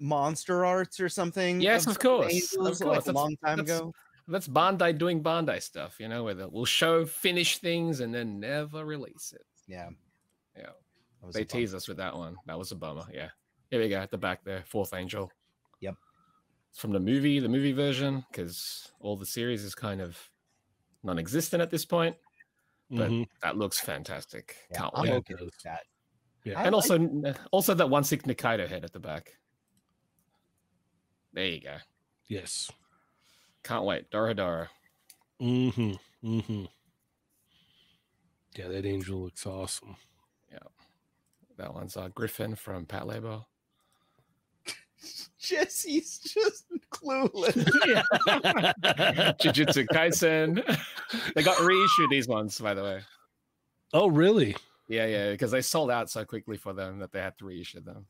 monster 0.00 0.64
arts 0.64 1.00
or 1.00 1.10
something? 1.10 1.60
Yes, 1.60 1.86
of 1.86 1.92
some 1.94 2.02
course, 2.02 2.54
of 2.54 2.60
course. 2.60 2.80
like 2.80 3.06
a 3.06 3.12
long 3.12 3.36
time 3.44 3.58
that's- 3.58 3.78
ago. 3.78 3.92
That's 4.28 4.48
Bandai 4.48 4.98
doing 4.98 5.22
Bandai 5.22 5.62
stuff, 5.62 6.00
you 6.00 6.08
know, 6.08 6.24
where 6.24 6.34
they- 6.34 6.46
we'll 6.46 6.64
show 6.64 7.04
finished 7.06 7.60
things 7.60 8.00
and 8.00 8.12
then 8.12 8.40
never 8.40 8.84
release 8.84 9.32
it. 9.32 9.46
Yeah. 9.68 9.90
Yeah. 10.56 10.70
They 11.32 11.44
teased 11.44 11.74
us 11.76 11.86
with 11.86 11.98
that 11.98 12.16
one. 12.16 12.36
That 12.46 12.58
was 12.58 12.72
a 12.72 12.74
bummer. 12.74 13.04
Yeah. 13.12 13.28
Here 13.70 13.80
we 13.80 13.88
go 13.88 13.98
at 13.98 14.10
the 14.10 14.18
back 14.18 14.42
there. 14.44 14.64
Fourth 14.66 14.94
Angel. 14.94 15.30
Yep. 16.76 16.78
It's 16.78 16.80
from 16.82 16.92
the 16.92 17.00
movie, 17.00 17.40
the 17.40 17.48
movie 17.48 17.72
version, 17.72 18.24
because 18.30 18.90
all 19.00 19.16
the 19.16 19.26
series 19.26 19.64
is 19.64 19.74
kind 19.74 20.00
of 20.00 20.18
non 21.02 21.18
existent 21.18 21.62
at 21.62 21.70
this 21.70 21.84
point. 21.84 22.16
But 22.90 23.10
Mhm. 23.10 23.26
that 23.42 23.56
looks 23.56 23.80
fantastic. 23.80 24.56
Yeah, 24.70 24.78
Can't 24.78 24.90
I'm 24.94 25.02
wait. 25.02 25.08
Yeah, 25.10 25.14
okay 25.16 25.34
with 25.44 25.58
that. 25.64 25.86
Yeah. 26.44 26.58
I 26.60 26.64
and 26.64 26.74
like- 26.74 26.90
also 26.90 27.34
also 27.50 27.74
that 27.74 27.90
one 27.90 28.04
six 28.04 28.24
Nikaido 28.24 28.68
head 28.68 28.84
at 28.84 28.92
the 28.92 29.00
back. 29.00 29.38
There 31.32 31.46
you 31.46 31.60
go. 31.60 31.78
Yes. 32.28 32.70
Can't 33.64 33.84
wait. 33.84 34.10
Dora 34.10 34.34
Dora. 34.34 34.70
Mm-hmm. 35.40 35.92
Mm-hmm. 36.24 36.64
Yeah, 38.56 38.68
that 38.68 38.86
angel 38.86 39.24
looks 39.24 39.44
awesome. 39.46 39.96
Yeah. 40.50 40.58
That 41.58 41.74
one's 41.74 41.96
uh, 41.96 42.08
Griffon 42.08 42.54
from 42.54 42.86
Patlabor. 42.86 43.44
Jesse's 45.38 46.18
just 46.18 46.64
clueless. 46.90 47.54
Jujutsu 49.40 49.86
Kaisen. 49.86 50.62
they 51.34 51.42
got 51.42 51.58
reissued 51.60 52.10
these 52.10 52.28
ones, 52.28 52.58
by 52.58 52.74
the 52.74 52.82
way. 52.82 53.00
oh, 53.92 54.08
really? 54.08 54.56
Yeah, 54.88 55.06
yeah, 55.06 55.30
because 55.32 55.50
they 55.50 55.62
sold 55.62 55.90
out 55.90 56.10
so 56.10 56.24
quickly 56.24 56.56
for 56.56 56.72
them 56.72 57.00
that 57.00 57.12
they 57.12 57.20
had 57.20 57.36
to 57.38 57.44
reissue 57.44 57.80
them. 57.80 58.06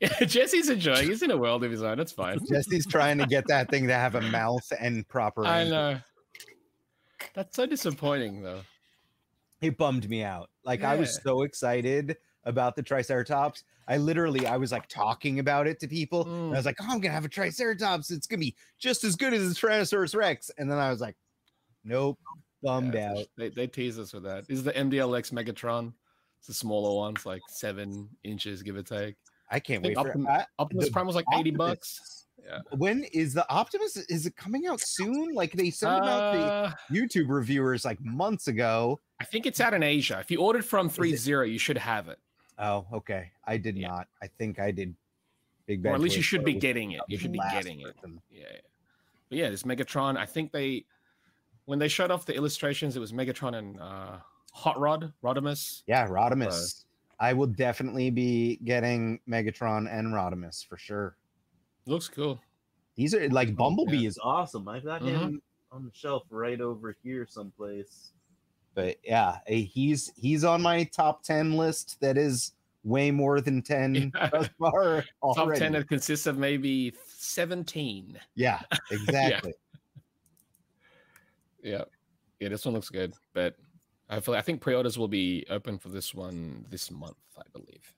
Yeah, 0.00 0.08
Jesse's 0.24 0.68
enjoying. 0.68 1.08
He's 1.08 1.22
in 1.22 1.30
a 1.30 1.36
world 1.36 1.62
of 1.64 1.70
his 1.70 1.82
own. 1.82 2.00
It's 2.00 2.12
fine. 2.12 2.38
Jesse's 2.48 2.86
trying 2.86 3.18
to 3.18 3.26
get 3.26 3.46
that 3.48 3.70
thing 3.70 3.86
to 3.86 3.94
have 3.94 4.16
a 4.16 4.20
mouth 4.20 4.70
and 4.80 5.06
proper. 5.06 5.46
I 5.46 5.64
know. 5.64 5.98
That's 7.34 7.56
so 7.56 7.66
disappointing, 7.66 8.42
though. 8.42 8.60
It 9.60 9.78
bummed 9.78 10.08
me 10.10 10.22
out. 10.22 10.50
Like 10.64 10.82
I 10.82 10.96
was 10.96 11.20
so 11.22 11.42
excited 11.42 12.16
about 12.44 12.76
the 12.76 12.82
Triceratops. 12.82 13.64
I 13.88 13.96
literally, 13.98 14.46
I 14.46 14.56
was 14.56 14.72
like 14.72 14.86
talking 14.88 15.38
about 15.40 15.66
it 15.66 15.78
to 15.80 15.88
people. 15.88 16.22
and 16.22 16.30
I 16.32 16.54
Mm. 16.54 16.56
was 16.56 16.64
like, 16.66 16.76
"Oh, 16.80 16.86
I'm 16.88 17.00
gonna 17.00 17.12
have 17.14 17.24
a 17.24 17.28
Triceratops. 17.28 18.10
It's 18.10 18.26
gonna 18.26 18.40
be 18.40 18.54
just 18.78 19.04
as 19.04 19.16
good 19.16 19.34
as 19.34 19.48
the 19.48 19.54
Tyrannosaurus 19.54 20.14
Rex." 20.16 20.50
And 20.58 20.70
then 20.70 20.78
I 20.78 20.90
was 20.90 21.00
like, 21.00 21.16
"Nope, 21.84 22.18
bummed 22.62 22.94
Yeah, 22.94 23.12
out." 23.12 23.26
They, 23.36 23.48
they 23.50 23.66
tease 23.66 23.98
us 23.98 24.12
with 24.12 24.22
that. 24.24 24.46
This 24.48 24.58
is 24.58 24.64
the 24.64 24.72
MDLX 24.76 25.30
Megatron. 25.32 25.92
It's 26.38 26.46
the 26.48 26.54
smaller 26.54 26.96
ones, 26.96 27.24
like 27.26 27.42
seven 27.48 28.08
inches, 28.22 28.62
give 28.62 28.76
or 28.76 28.82
take. 28.82 29.16
I 29.50 29.60
can't 29.60 29.82
think 29.82 29.96
wait 29.98 30.06
for 30.12 30.18
Optim- 30.18 30.28
I- 30.28 30.46
Optimus 30.58 30.86
The 30.86 30.90
Prime 30.92 31.06
was 31.06 31.14
like 31.16 31.26
80 31.34 31.50
bucks. 31.50 32.26
Yeah. 32.42 32.60
When 32.76 33.04
is 33.04 33.32
the 33.32 33.48
Optimus? 33.50 33.96
Is 33.96 34.26
it 34.26 34.34
coming 34.36 34.66
out 34.66 34.80
soon? 34.80 35.34
Like 35.34 35.52
they 35.52 35.70
sent 35.70 35.94
them 36.02 36.08
out 36.08 36.34
Uh, 36.34 36.72
the 36.90 36.98
YouTube 36.98 37.28
reviewers 37.28 37.84
like 37.84 38.00
months 38.00 38.48
ago. 38.48 39.00
I 39.20 39.24
think 39.24 39.46
it's 39.46 39.60
out 39.60 39.72
in 39.72 39.82
Asia. 39.82 40.18
If 40.20 40.30
you 40.30 40.40
ordered 40.40 40.64
from 40.64 40.88
30, 40.88 41.50
you 41.50 41.58
should 41.58 41.78
have 41.78 42.08
it. 42.08 42.18
Oh, 42.58 42.86
okay. 42.92 43.30
I 43.44 43.56
did 43.56 43.76
Yeah. 43.76 43.88
not. 43.88 44.08
I 44.22 44.26
think 44.26 44.58
I 44.58 44.70
did. 44.70 44.94
Big 45.66 45.84
Or 45.86 45.94
at 45.94 46.00
least 46.00 46.16
you 46.16 46.22
should 46.22 46.44
be 46.44 46.52
getting 46.54 46.92
it. 46.92 47.00
You 47.08 47.16
should 47.16 47.32
be 47.32 47.40
getting 47.50 47.80
it. 47.80 47.96
Yeah. 48.04 48.10
yeah. 48.30 48.46
But 49.30 49.38
yeah, 49.38 49.48
this 49.50 49.62
Megatron, 49.62 50.16
I 50.18 50.26
think 50.26 50.52
they 50.52 50.84
when 51.64 51.78
they 51.78 51.88
showed 51.88 52.10
off 52.10 52.26
the 52.26 52.34
illustrations, 52.34 52.96
it 52.96 53.00
was 53.00 53.12
Megatron 53.12 53.54
and 53.56 53.80
uh 53.80 54.18
Hot 54.52 54.78
Rod, 54.78 55.12
Rodimus. 55.22 55.82
Yeah, 55.86 56.06
Rodimus. 56.06 56.84
I 57.18 57.32
will 57.32 57.46
definitely 57.46 58.10
be 58.10 58.56
getting 58.64 59.20
Megatron 59.28 59.88
and 59.90 60.08
Rodimus 60.08 60.64
for 60.66 60.76
sure. 60.76 61.16
Looks 61.86 62.08
cool. 62.08 62.40
These 62.96 63.14
are 63.14 63.28
like 63.30 63.56
Bumblebee 63.56 63.86
Bumblebee 63.92 64.06
is 64.06 64.18
awesome. 64.22 64.68
I've 64.68 64.84
got 64.84 65.00
Mhm. 65.00 65.08
him 65.18 65.42
on 65.72 65.84
the 65.84 65.90
shelf 65.94 66.24
right 66.30 66.60
over 66.60 66.94
here 67.02 67.26
someplace. 67.26 68.12
But 68.74 68.96
yeah, 69.04 69.38
eh, 69.46 69.60
he's 69.60 70.12
he's 70.16 70.44
on 70.44 70.60
my 70.60 70.84
top 70.84 71.22
10 71.22 71.56
list 71.56 72.00
that 72.00 72.18
is 72.18 72.52
way 72.82 73.10
more 73.10 73.40
than 73.40 73.62
10 73.62 74.12
Yeah. 74.14 74.28
thus 74.32 74.48
far 74.58 75.04
Top 75.34 75.54
10 75.54 75.72
that 75.72 75.88
consists 75.88 76.26
of 76.26 76.38
maybe 76.38 76.92
17. 77.08 78.18
Yeah, 78.34 78.60
exactly. 78.90 79.54
Yeah. 81.62 81.84
Yeah, 82.40 82.48
this 82.48 82.64
one 82.64 82.74
looks 82.74 82.90
good. 82.90 83.14
But 83.32 83.54
I 84.10 84.14
hopefully 84.14 84.38
I 84.38 84.42
think 84.42 84.60
pre-orders 84.60 84.98
will 84.98 85.08
be 85.08 85.46
open 85.48 85.78
for 85.78 85.88
this 85.88 86.14
one 86.14 86.66
this 86.68 86.90
month, 86.90 87.16
I 87.38 87.42
believe. 87.52 87.94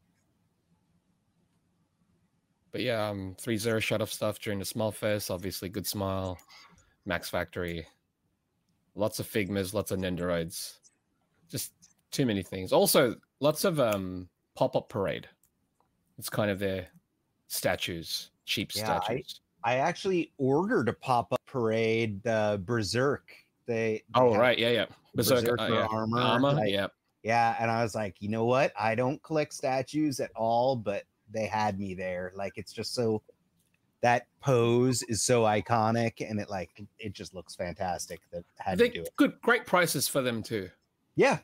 But 2.71 2.83
yeah, 2.83 3.09
um 3.09 3.35
three 3.41 3.57
zero 3.57 3.81
shut 3.81 4.03
off 4.03 4.13
stuff 4.13 4.39
during 4.39 4.59
the 4.59 4.65
Smile 4.65 4.93
Fest, 4.93 5.31
obviously 5.31 5.69
good 5.69 5.87
smile, 5.87 6.39
Max 7.07 7.29
Factory, 7.31 7.87
lots 8.97 9.21
of 9.21 9.29
Figmas, 9.29 9.73
lots 9.75 9.91
of 9.91 9.99
Nendoroids. 10.01 10.79
Just 11.49 11.73
too 12.11 12.27
many 12.27 12.43
things. 12.43 12.73
Also, 12.73 13.15
lots 13.41 13.65
of 13.65 13.79
um 13.79 14.29
pop-up 14.57 14.89
parade. 14.89 15.29
It's 16.19 16.29
kind 16.31 16.51
of 16.51 16.59
their 16.59 16.89
statues, 17.49 18.31
cheap 18.45 18.75
Yeah, 18.75 18.97
I- 18.97 19.05
statues. 19.05 19.41
I 19.65 19.77
actually 19.79 20.33
ordered 20.39 20.89
a 20.89 20.93
pop-up 20.93 21.41
parade, 21.47 22.27
uh 22.27 22.57
Berserk. 22.59 23.31
They, 23.67 24.03
they 24.15 24.21
oh 24.21 24.37
right, 24.37 24.59
yeah, 24.59 24.71
yeah. 24.71 24.87
Berserk, 25.15 25.61
uh, 25.61 25.67
yeah. 25.69 25.87
armor. 25.91 26.21
Armor, 26.21 26.53
like- 26.53 26.73
yeah. 26.73 26.89
Yeah, 27.23 27.57
and 27.59 27.69
I 27.71 27.83
was 27.83 27.97
like, 27.97 28.15
you 28.21 28.29
know 28.29 28.45
what? 28.45 28.73
I 28.79 28.95
don't 28.95 29.21
collect 29.25 29.53
statues 29.53 30.21
at 30.21 30.31
all, 30.37 30.77
but 30.77 31.03
they 31.33 31.47
had 31.47 31.77
me 31.77 31.93
there. 31.95 32.31
Like 32.37 32.53
it's 32.57 32.73
just 32.73 32.95
so 32.95 33.21
that 34.03 34.27
pose 34.41 35.03
is 35.05 35.23
so 35.23 35.43
iconic 35.43 36.29
and 36.29 36.39
it 36.41 36.49
like 36.51 36.71
it 36.99 37.13
just 37.13 37.35
looks 37.35 37.55
fantastic 37.55 38.21
that 38.33 38.45
had 38.59 38.79
to 38.79 38.89
do 38.89 39.03
it. 39.03 39.09
good, 39.17 39.33
great 39.43 39.67
prices 39.67 40.07
for 40.09 40.23
them 40.23 40.43
too. 40.43 40.69
Yeah. 41.17 41.39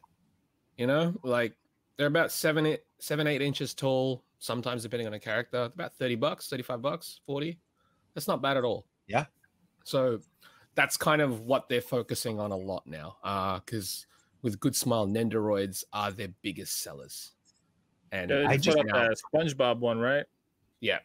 You 0.77 0.87
know, 0.87 1.15
like 1.23 1.55
they're 1.97 2.07
about 2.07 2.31
seven, 2.33 2.66
eight, 2.66 2.81
seven, 2.99 3.27
eight 3.27 3.43
inches 3.43 3.74
tall. 3.74 4.23
Sometimes 4.39 4.83
depending 4.83 5.07
on 5.07 5.12
the 5.12 5.19
character, 5.20 5.70
about 5.74 5.95
thirty 5.95 6.16
bucks, 6.16 6.49
thirty-five 6.49 6.83
bucks, 6.83 7.20
forty. 7.27 7.59
That's 8.15 8.27
not 8.29 8.43
bad 8.43 8.57
at 8.57 8.65
all. 8.65 8.87
Yeah. 9.07 9.27
So 9.85 10.19
that's 10.74 10.97
kind 10.97 11.23
of 11.23 11.41
what 11.43 11.69
they're 11.69 11.81
focusing 11.81 12.41
on 12.41 12.51
a 12.51 12.57
lot 12.57 12.85
now. 12.87 13.16
Uh, 13.23 13.61
because 13.65 14.07
with 14.43 14.59
Good 14.59 14.74
Smile, 14.74 15.07
Nendoroids 15.07 15.85
are 15.93 16.11
their 16.11 16.29
biggest 16.43 16.83
sellers. 16.83 17.33
And 18.11 18.31
Yeah, 18.31 18.47
I 18.49 18.53
I 18.53 18.57
just 18.57 18.77
just 18.77 18.89
now- 18.89 19.09
the 19.09 19.16
SpongeBob 19.33 19.79
one, 19.79 19.99
right? 19.99 20.24
yeah, 20.81 20.99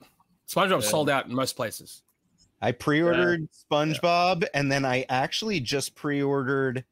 SpongeBob 0.47 0.81
Yeah. 0.81 0.89
sold 0.89 1.09
out 1.09 1.25
in 1.27 1.33
most 1.33 1.55
places. 1.55 2.03
I 2.61 2.71
pre-ordered 2.71 3.47
SpongeBob, 3.51 4.45
and 4.53 4.71
then 4.71 4.83
I 4.85 5.05
actually 5.09 5.59
just 5.59 5.93
pre-ordered 5.95 6.83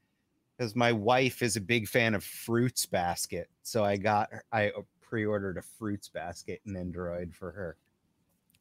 because 0.57 0.75
my 0.75 0.91
wife 0.91 1.41
is 1.41 1.55
a 1.55 1.61
big 1.61 1.87
fan 1.87 2.13
of 2.13 2.23
Fruits 2.23 2.85
Basket, 2.85 3.49
so 3.63 3.83
I 3.83 3.97
got 3.97 4.29
I 4.51 4.71
pre-ordered 5.01 5.57
a 5.57 5.61
Fruits 5.61 6.07
Basket 6.09 6.61
Nendoroid 6.67 7.33
for 7.33 7.51
her. 7.51 7.77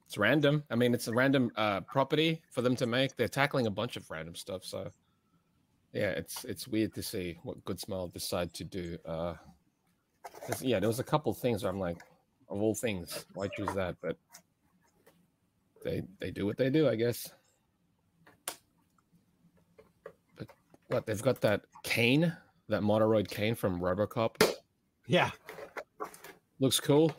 It's 0.06 0.16
random. 0.18 0.64
I 0.70 0.76
mean, 0.76 0.94
it's 0.94 1.08
a 1.08 1.12
random 1.12 1.50
uh, 1.56 1.80
property 1.82 2.42
for 2.50 2.62
them 2.62 2.76
to 2.76 2.86
make. 2.86 3.16
They're 3.16 3.28
tackling 3.28 3.66
a 3.66 3.70
bunch 3.70 3.96
of 3.96 4.10
random 4.10 4.34
stuff. 4.34 4.64
So, 4.64 4.92
yeah, 5.92 6.10
it's 6.10 6.44
it's 6.44 6.68
weird 6.68 6.94
to 6.94 7.02
see 7.02 7.38
what 7.42 7.64
Good 7.64 7.80
Smile 7.80 8.08
decide 8.08 8.52
to 8.54 8.64
do. 8.64 8.98
Uh, 9.04 9.34
'cause, 10.46 10.62
yeah, 10.62 10.78
there 10.80 10.88
was 10.88 11.00
a 11.00 11.04
couple 11.04 11.32
things 11.34 11.62
where 11.62 11.72
I'm 11.72 11.80
like, 11.80 11.98
of 12.48 12.60
all 12.60 12.74
things, 12.74 13.24
why 13.34 13.48
choose 13.48 13.74
that? 13.74 13.96
But 14.02 14.16
they 15.84 16.02
they 16.20 16.30
do 16.30 16.46
what 16.46 16.56
they 16.56 16.70
do, 16.70 16.88
I 16.88 16.96
guess. 16.96 17.30
But 20.36 20.48
what 20.88 21.06
they've 21.06 21.22
got 21.22 21.40
that 21.42 21.62
Cain, 21.84 22.34
that 22.68 22.82
Moderoid 22.82 23.28
Cain 23.28 23.54
from 23.54 23.80
RoboCop, 23.80 24.54
Yeah, 25.06 25.30
looks 26.60 26.80
cool. 26.80 27.12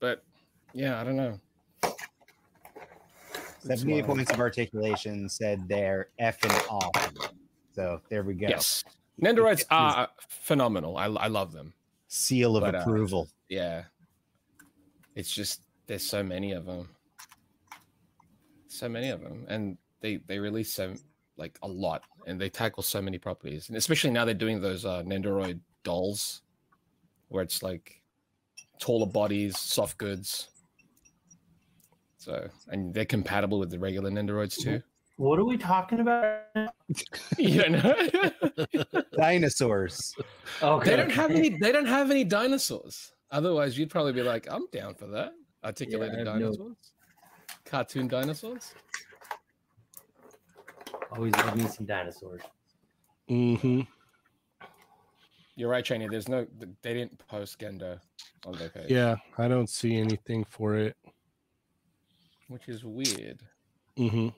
But 0.00 0.24
yeah, 0.72 1.00
I 1.00 1.04
don't 1.04 1.16
know. 1.16 1.40
Good 1.82 3.78
seventy-eight 3.78 4.06
points 4.06 4.30
of 4.30 4.40
articulation 4.40 5.28
said 5.28 5.68
they're 5.68 6.08
effing 6.20 6.54
off. 6.68 7.12
So 7.74 8.00
there 8.08 8.22
we 8.22 8.34
go. 8.34 8.48
Yes. 8.48 8.84
Nendoroids 9.22 9.64
are 9.70 10.08
phenomenal. 10.28 10.96
I, 10.96 11.06
I 11.06 11.26
love 11.26 11.52
them. 11.52 11.72
Seal 12.06 12.56
of 12.56 12.62
But, 12.62 12.76
uh, 12.76 12.78
approval. 12.78 13.28
Yeah. 13.48 13.84
It's 15.16 15.32
just 15.32 15.62
there's 15.86 16.04
so 16.04 16.22
many 16.22 16.52
of 16.52 16.66
them. 16.66 16.88
So 18.78 18.88
many 18.88 19.08
of 19.08 19.20
them. 19.20 19.44
And 19.48 19.76
they 20.00 20.16
they 20.26 20.38
release 20.38 20.72
so 20.72 20.94
like 21.36 21.58
a 21.62 21.68
lot 21.68 22.02
and 22.26 22.40
they 22.40 22.48
tackle 22.48 22.82
so 22.82 23.02
many 23.02 23.18
properties. 23.18 23.68
And 23.68 23.76
especially 23.76 24.10
now 24.10 24.24
they're 24.24 24.34
doing 24.34 24.60
those 24.60 24.84
uh 24.84 25.02
Nendoroid 25.02 25.60
dolls 25.82 26.42
where 27.28 27.42
it's 27.42 27.62
like 27.62 28.02
taller 28.78 29.06
bodies, 29.06 29.58
soft 29.58 29.98
goods. 29.98 30.48
So 32.18 32.48
and 32.68 32.94
they're 32.94 33.04
compatible 33.04 33.58
with 33.58 33.70
the 33.70 33.78
regular 33.78 34.10
Nendoroids 34.10 34.56
too. 34.56 34.82
What 35.16 35.40
are 35.40 35.44
we 35.44 35.56
talking 35.56 35.98
about? 35.98 36.42
you 37.38 37.62
don't 37.62 37.72
know? 37.72 39.02
Dinosaurs. 39.18 40.14
Okay. 40.62 40.90
They 40.90 40.96
don't 40.96 41.10
have 41.10 41.32
any. 41.32 41.58
They 41.58 41.72
don't 41.72 41.86
have 41.86 42.12
any 42.12 42.22
dinosaurs. 42.22 43.12
Otherwise, 43.32 43.76
you'd 43.76 43.90
probably 43.90 44.12
be 44.12 44.22
like, 44.22 44.46
"I'm 44.48 44.68
down 44.70 44.94
for 44.94 45.08
that." 45.08 45.32
Articulated 45.64 46.14
I 46.14 46.18
have 46.18 46.40
no- 46.40 46.54
dinosaurs, 46.54 46.76
cartoon 47.68 48.08
dinosaurs. 48.08 48.74
Always 51.12 51.32
love 51.36 51.56
me 51.56 51.66
some 51.68 51.86
dinosaurs. 51.86 52.42
Mm-hmm. 53.30 53.80
You're 55.56 55.70
right, 55.70 55.84
Cheney. 55.84 56.08
There's 56.08 56.28
no. 56.28 56.46
They 56.82 56.94
didn't 56.94 57.18
post 57.26 57.58
Gendo 57.58 57.98
on 58.46 58.52
their 58.58 58.68
page. 58.68 58.90
Yeah, 58.90 59.16
I 59.38 59.48
don't 59.48 59.68
see 59.68 59.96
anything 59.96 60.44
for 60.48 60.76
it. 60.76 60.96
which 62.48 62.68
is 62.68 62.84
weird. 62.84 63.40
Mm-hmm. 63.98 64.28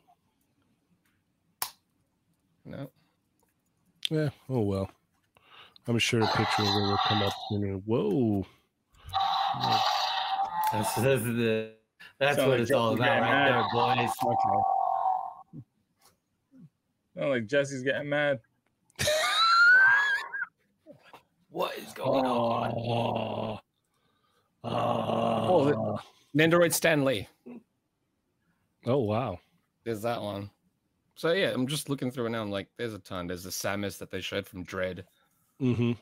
No, 2.64 2.90
Yeah. 4.10 4.30
Oh 4.48 4.60
well. 4.60 4.90
I'm 5.88 5.98
sure 5.98 6.20
a 6.22 6.26
picture 6.26 6.62
of 6.62 6.68
it 6.68 6.72
will 6.72 6.98
come 7.04 7.22
up 7.22 7.32
soon. 7.48 7.82
Whoa. 7.84 8.46
That's, 10.72 10.94
that's 10.94 11.22
the 11.24 11.72
that's 12.20 12.36
Sound 12.36 12.48
what 12.48 12.58
like 12.58 12.62
it's 12.62 12.70
all 12.70 12.94
about, 12.94 13.08
right 13.08 13.20
mad. 13.20 13.52
there, 13.52 13.64
boys. 13.72 14.10
okay. 15.54 15.64
Oh, 17.18 17.28
like 17.28 17.46
Jesse's 17.46 17.82
getting 17.82 18.08
mad. 18.08 18.38
What 21.52 21.76
is 21.78 21.92
going 21.92 22.24
on? 22.24 22.72
Oh. 22.76 23.58
Oh, 24.62 25.98
Nendoroid 26.36 26.72
Stanley. 26.72 27.28
Hmm. 27.44 27.56
oh 28.86 28.98
wow. 28.98 29.40
There's 29.84 30.02
that 30.02 30.22
one. 30.22 30.48
So 31.16 31.32
yeah, 31.32 31.50
I'm 31.52 31.66
just 31.66 31.88
looking 31.88 32.10
through 32.10 32.26
it 32.26 32.30
now. 32.30 32.42
I'm 32.42 32.50
like, 32.52 32.68
there's 32.76 32.94
a 32.94 32.98
ton. 33.00 33.26
There's 33.26 33.42
the 33.42 33.50
Samus 33.50 33.98
that 33.98 34.10
they 34.10 34.20
showed 34.20 34.46
from 34.46 34.62
Dread. 34.62 35.04
Mm-hmm. 35.60 35.92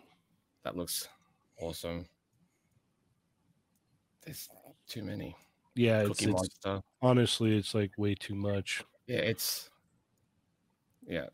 That 0.64 0.76
looks 0.76 1.08
awesome. 1.60 2.06
There's 4.24 4.48
too 4.86 5.02
many. 5.02 5.34
Yeah, 5.78 6.00
it's, 6.02 6.20
it's 6.22 6.66
honestly 7.00 7.56
it's 7.56 7.72
like 7.72 7.92
way 7.96 8.16
too 8.16 8.34
much. 8.34 8.82
Yeah, 9.06 9.18
it's 9.18 9.70
yeah. 11.06 11.26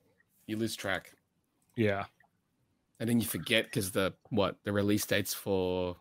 You 0.47 0.59
lose 0.59 0.77
track, 0.77 1.15
Yeah. 1.77 2.05
and 3.01 3.09
then 3.09 3.21
you 3.21 3.27
forget 3.27 3.65
because 3.65 3.91
the 3.91 4.13
what 4.29 4.59
the 4.65 4.73
release 4.73 5.07
dates 5.07 5.33
for 5.33 5.97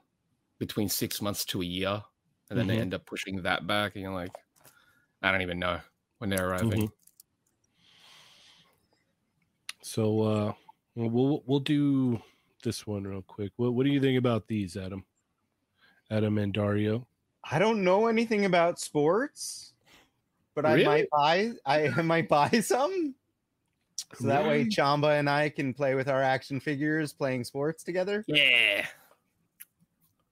between 0.60 0.90
six 0.90 1.22
months 1.22 1.46
to 1.46 1.62
a 1.62 1.66
year, 1.66 2.04
and 2.50 2.60
then 2.60 2.68
they 2.68 2.76
Mhm. 2.76 2.82
end 2.82 2.94
up 2.94 3.06
pushing 3.06 3.42
that 3.44 3.66
back, 3.66 3.96
and 3.96 4.04
you're 4.04 4.14
like, 4.14 4.36
I 5.22 5.32
don't 5.32 5.42
even 5.42 5.60
know 5.60 5.80
when 6.18 6.30
they're 6.30 6.46
arriving. 6.50 6.90
Mhm. 6.90 6.92
So 9.82 10.22
uh 10.22 10.54
well, 10.96 11.10
we'll 11.10 11.44
we'll 11.46 11.60
do 11.62 12.22
this 12.62 12.86
one 12.86 13.06
real 13.06 13.22
quick. 13.22 13.54
What 13.56 13.74
what 13.74 13.86
do 13.86 13.90
you 13.90 14.02
think 14.02 14.18
about 14.20 14.48
these, 14.50 14.76
Adam? 14.76 15.06
Adam 16.12 16.38
and 16.38 16.54
Dario? 16.54 17.08
I 17.50 17.60
don't 17.60 17.84
know 17.84 18.08
anything 18.08 18.46
about 18.46 18.80
sports, 18.80 19.74
but 20.56 20.66
I 20.66 20.84
might 20.84 21.10
buy 21.12 21.52
I 21.66 21.90
might 22.02 22.30
buy 22.30 22.50
some. 22.50 23.16
So 24.16 24.28
that 24.28 24.44
way 24.44 24.60
Really? 24.60 24.70
Chamba 24.70 25.20
and 25.20 25.30
I 25.30 25.50
can 25.50 25.74
play 25.74 25.96
with 25.96 26.08
our 26.08 26.22
action 26.22 26.60
figures 26.60 27.14
playing 27.14 27.44
sports 27.44 27.84
together. 27.84 28.24
Yeah, 28.28 28.86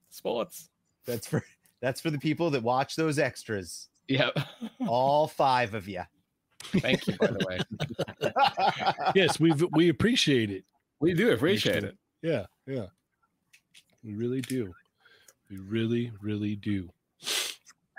sports. 0.10 0.70
That's 1.06 1.28
for 1.28 1.44
that's 1.80 2.00
for 2.00 2.12
the 2.12 2.20
people 2.20 2.52
that 2.52 2.62
watch 2.62 2.96
those 2.96 3.18
extras. 3.18 3.90
Yep. 4.08 4.38
All 4.88 5.28
five 5.28 5.74
of 5.74 5.88
you. 5.88 6.02
Thank 6.64 7.08
you, 7.08 7.16
by 7.18 7.28
the 7.28 7.46
way. 7.48 7.60
Yes, 9.16 9.40
we 9.40 9.52
we 9.72 9.90
appreciate 9.90 10.52
it. 10.52 10.64
We 11.00 11.14
do 11.14 11.32
appreciate 11.32 11.84
it. 11.84 11.98
Yeah, 12.22 12.46
yeah. 12.68 12.86
We 14.04 14.14
really 14.14 14.42
do. 14.42 14.74
We 15.50 15.58
really, 15.58 16.12
really 16.22 16.56
do. 16.56 16.90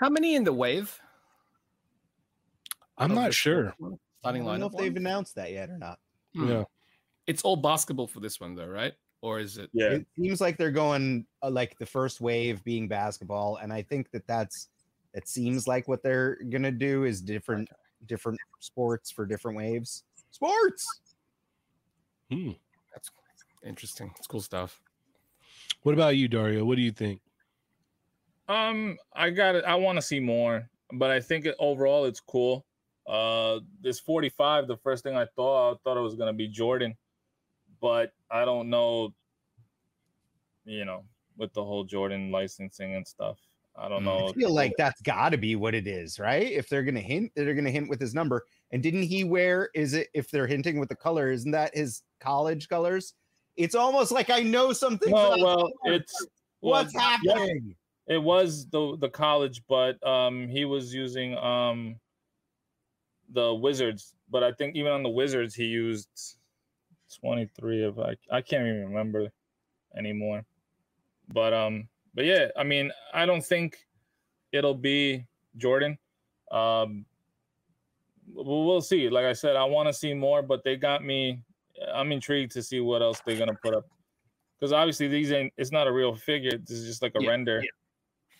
How 0.03 0.09
many 0.09 0.35
in 0.35 0.43
the 0.43 0.51
wave? 0.51 0.99
I'm 2.97 3.15
not 3.15 3.33
sure. 3.33 3.67
sports 3.67 3.75
one? 3.79 3.97
I 4.25 4.33
don't 4.33 4.59
know 4.59 4.65
if 4.65 4.73
they've 4.73 4.91
one? 4.91 4.97
announced 4.97 5.35
that 5.35 5.53
yet 5.53 5.69
or 5.69 5.77
not. 5.77 5.97
Hmm. 6.35 6.49
Yeah. 6.49 6.63
It's 7.25 7.43
all 7.43 7.55
basketball 7.55 8.07
for 8.07 8.19
this 8.19 8.41
one, 8.41 8.53
though, 8.53 8.67
right? 8.67 8.91
Or 9.21 9.39
is 9.39 9.57
it? 9.57 9.69
Yeah. 9.71 9.91
It 9.91 10.07
seems 10.19 10.41
like 10.41 10.57
they're 10.57 10.71
going 10.71 11.25
uh, 11.41 11.49
like 11.49 11.77
the 11.77 11.85
first 11.85 12.19
wave 12.19 12.61
being 12.65 12.89
basketball, 12.89 13.59
and 13.61 13.71
I 13.71 13.81
think 13.81 14.11
that 14.11 14.27
that's 14.27 14.67
it 15.13 15.29
seems 15.29 15.67
like 15.67 15.87
what 15.87 16.03
they're 16.03 16.37
gonna 16.49 16.71
do 16.71 17.05
is 17.05 17.21
different 17.21 17.69
different 18.05 18.39
sports 18.59 19.09
for 19.09 19.25
different 19.25 19.55
waves. 19.55 20.03
Sports. 20.31 20.85
Hmm. 22.29 22.51
That's 22.93 23.09
interesting. 23.65 24.11
It's 24.17 24.27
cool 24.27 24.41
stuff. 24.41 24.81
What 25.83 25.93
about 25.93 26.17
you, 26.17 26.27
Dario? 26.27 26.65
What 26.65 26.75
do 26.75 26.81
you 26.81 26.91
think? 26.91 27.21
Um, 28.47 28.97
I 29.13 29.29
got 29.29 29.55
it. 29.55 29.63
I 29.65 29.75
want 29.75 29.97
to 29.97 30.01
see 30.01 30.19
more, 30.19 30.69
but 30.93 31.11
I 31.11 31.19
think 31.19 31.45
it, 31.45 31.55
overall 31.59 32.05
it's 32.05 32.19
cool. 32.19 32.65
Uh, 33.07 33.59
this 33.81 33.99
45, 33.99 34.67
the 34.67 34.77
first 34.77 35.03
thing 35.03 35.15
I 35.15 35.25
thought, 35.35 35.73
I 35.73 35.75
thought 35.83 35.97
it 35.97 36.01
was 36.01 36.15
gonna 36.15 36.33
be 36.33 36.47
Jordan, 36.47 36.95
but 37.81 38.13
I 38.31 38.45
don't 38.45 38.69
know. 38.69 39.13
You 40.65 40.85
know, 40.85 41.03
with 41.37 41.53
the 41.53 41.63
whole 41.63 41.83
Jordan 41.83 42.31
licensing 42.31 42.95
and 42.95 43.05
stuff, 43.05 43.37
I 43.75 43.89
don't 43.89 44.03
Mm. 44.03 44.05
know. 44.05 44.27
I 44.27 44.33
feel 44.33 44.53
like 44.53 44.73
that's 44.77 45.01
got 45.01 45.29
to 45.29 45.37
be 45.37 45.55
what 45.57 45.73
it 45.75 45.87
is, 45.87 46.19
right? 46.19 46.49
If 46.49 46.69
they're 46.69 46.83
gonna 46.83 47.01
hint, 47.01 47.31
they're 47.35 47.53
gonna 47.53 47.71
hint 47.71 47.89
with 47.89 47.99
his 47.99 48.13
number. 48.13 48.45
And 48.71 48.81
didn't 48.81 49.03
he 49.03 49.23
wear? 49.23 49.69
Is 49.75 49.93
it 49.93 50.09
if 50.13 50.31
they're 50.31 50.47
hinting 50.47 50.79
with 50.79 50.89
the 50.89 50.95
color? 50.95 51.31
Isn't 51.31 51.51
that 51.51 51.75
his 51.75 52.03
college 52.19 52.69
colors? 52.69 53.13
It's 53.57 53.75
almost 53.75 54.11
like 54.11 54.29
I 54.29 54.39
know 54.41 54.73
something. 54.73 55.11
Well, 55.11 55.37
colors. 55.37 55.73
it's 55.85 56.27
well, 56.61 56.83
what's 56.83 56.93
happening. 56.93 57.75
It 58.07 58.21
was 58.21 58.67
the 58.67 58.97
the 58.97 59.09
college, 59.09 59.61
but 59.67 60.05
um, 60.05 60.47
he 60.47 60.65
was 60.65 60.93
using 60.93 61.37
um 61.37 61.95
the 63.31 63.53
Wizards. 63.53 64.13
But 64.29 64.43
I 64.43 64.51
think 64.51 64.75
even 64.75 64.91
on 64.91 65.03
the 65.03 65.09
Wizards, 65.09 65.55
he 65.55 65.65
used 65.65 66.37
twenty 67.19 67.49
three 67.59 67.83
of 67.83 67.99
I 67.99 68.15
I 68.31 68.41
can't 68.41 68.67
even 68.67 68.87
remember 68.87 69.31
anymore. 69.95 70.45
But 71.29 71.53
um, 71.53 71.87
but 72.13 72.25
yeah, 72.25 72.47
I 72.57 72.63
mean, 72.63 72.91
I 73.13 73.25
don't 73.25 73.45
think 73.45 73.77
it'll 74.51 74.75
be 74.75 75.25
Jordan. 75.57 75.97
Um, 76.51 77.05
we'll, 78.33 78.81
see. 78.81 79.09
Like 79.09 79.25
I 79.25 79.33
said, 79.33 79.55
I 79.55 79.63
want 79.63 79.87
to 79.87 79.93
see 79.93 80.13
more, 80.13 80.41
but 80.41 80.63
they 80.63 80.75
got 80.75 81.03
me. 81.03 81.39
I'm 81.93 82.11
intrigued 82.11 82.51
to 82.51 82.61
see 82.61 82.79
what 82.79 83.01
else 83.01 83.21
they're 83.25 83.37
gonna 83.37 83.55
put 83.63 83.73
up. 83.73 83.85
Because 84.59 84.71
obviously 84.73 85.07
these 85.07 85.31
ain't. 85.31 85.53
It's 85.57 85.71
not 85.71 85.87
a 85.87 85.91
real 85.91 86.15
figure. 86.15 86.57
This 86.57 86.77
is 86.77 86.87
just 86.87 87.01
like 87.01 87.15
a 87.15 87.21
Yeah, 87.21 87.29
render. 87.29 87.63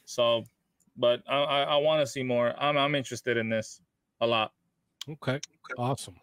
So, 0.05 0.43
but 0.97 1.21
I 1.27 1.35
I, 1.35 1.61
I 1.63 1.75
want 1.77 2.01
to 2.01 2.07
see 2.07 2.23
more. 2.23 2.53
I'm 2.57 2.77
I'm 2.77 2.95
interested 2.95 3.38
in 3.38 3.49
this. 3.49 3.81
a 4.21 4.27
lot. 4.27 4.51
Okay. 5.09 5.39
Awesome. 5.77 6.15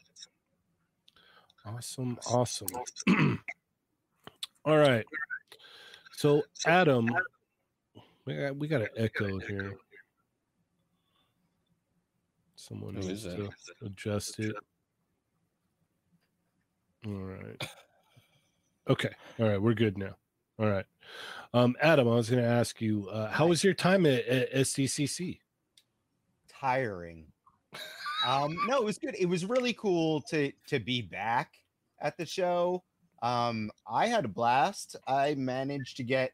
Awesome. 1.66 2.18
Awesome. 2.26 2.68
All 4.64 4.78
right. 4.78 5.04
So 6.16 6.42
Adam, 6.66 7.08
we 8.24 8.36
got, 8.36 8.56
we 8.56 8.68
got 8.68 8.82
an 8.82 8.88
echo 8.96 9.38
here. 9.38 9.76
Someone 12.56 12.94
Who 12.94 13.00
needs 13.00 13.24
is 13.24 13.34
to 13.34 13.50
adjust 13.82 14.38
it. 14.38 14.54
All 17.06 17.12
right. 17.12 17.68
Okay. 18.88 19.10
All 19.38 19.48
right. 19.48 19.60
We're 19.60 19.74
good 19.74 19.96
now. 19.96 20.14
All 20.60 20.68
right. 20.68 20.86
Um, 21.54 21.74
Adam, 21.80 22.06
I 22.06 22.14
was 22.14 22.30
going 22.30 22.42
to 22.42 22.48
ask 22.48 22.80
you, 22.80 23.08
uh, 23.08 23.30
how 23.30 23.48
was 23.48 23.64
your 23.64 23.74
time 23.74 24.06
at, 24.06 24.24
at 24.26 24.52
SDCC? 24.52 25.40
tiring. 26.60 27.26
Um, 28.26 28.56
no, 28.66 28.76
it 28.76 28.84
was 28.84 28.98
good. 28.98 29.16
It 29.18 29.26
was 29.26 29.46
really 29.46 29.72
cool 29.72 30.20
to 30.22 30.52
to 30.68 30.78
be 30.78 31.00
back 31.00 31.54
at 32.00 32.16
the 32.16 32.26
show. 32.26 32.82
Um, 33.22 33.70
I 33.90 34.06
had 34.06 34.24
a 34.24 34.28
blast. 34.28 34.96
I 35.06 35.34
managed 35.34 35.96
to 35.98 36.02
get 36.02 36.32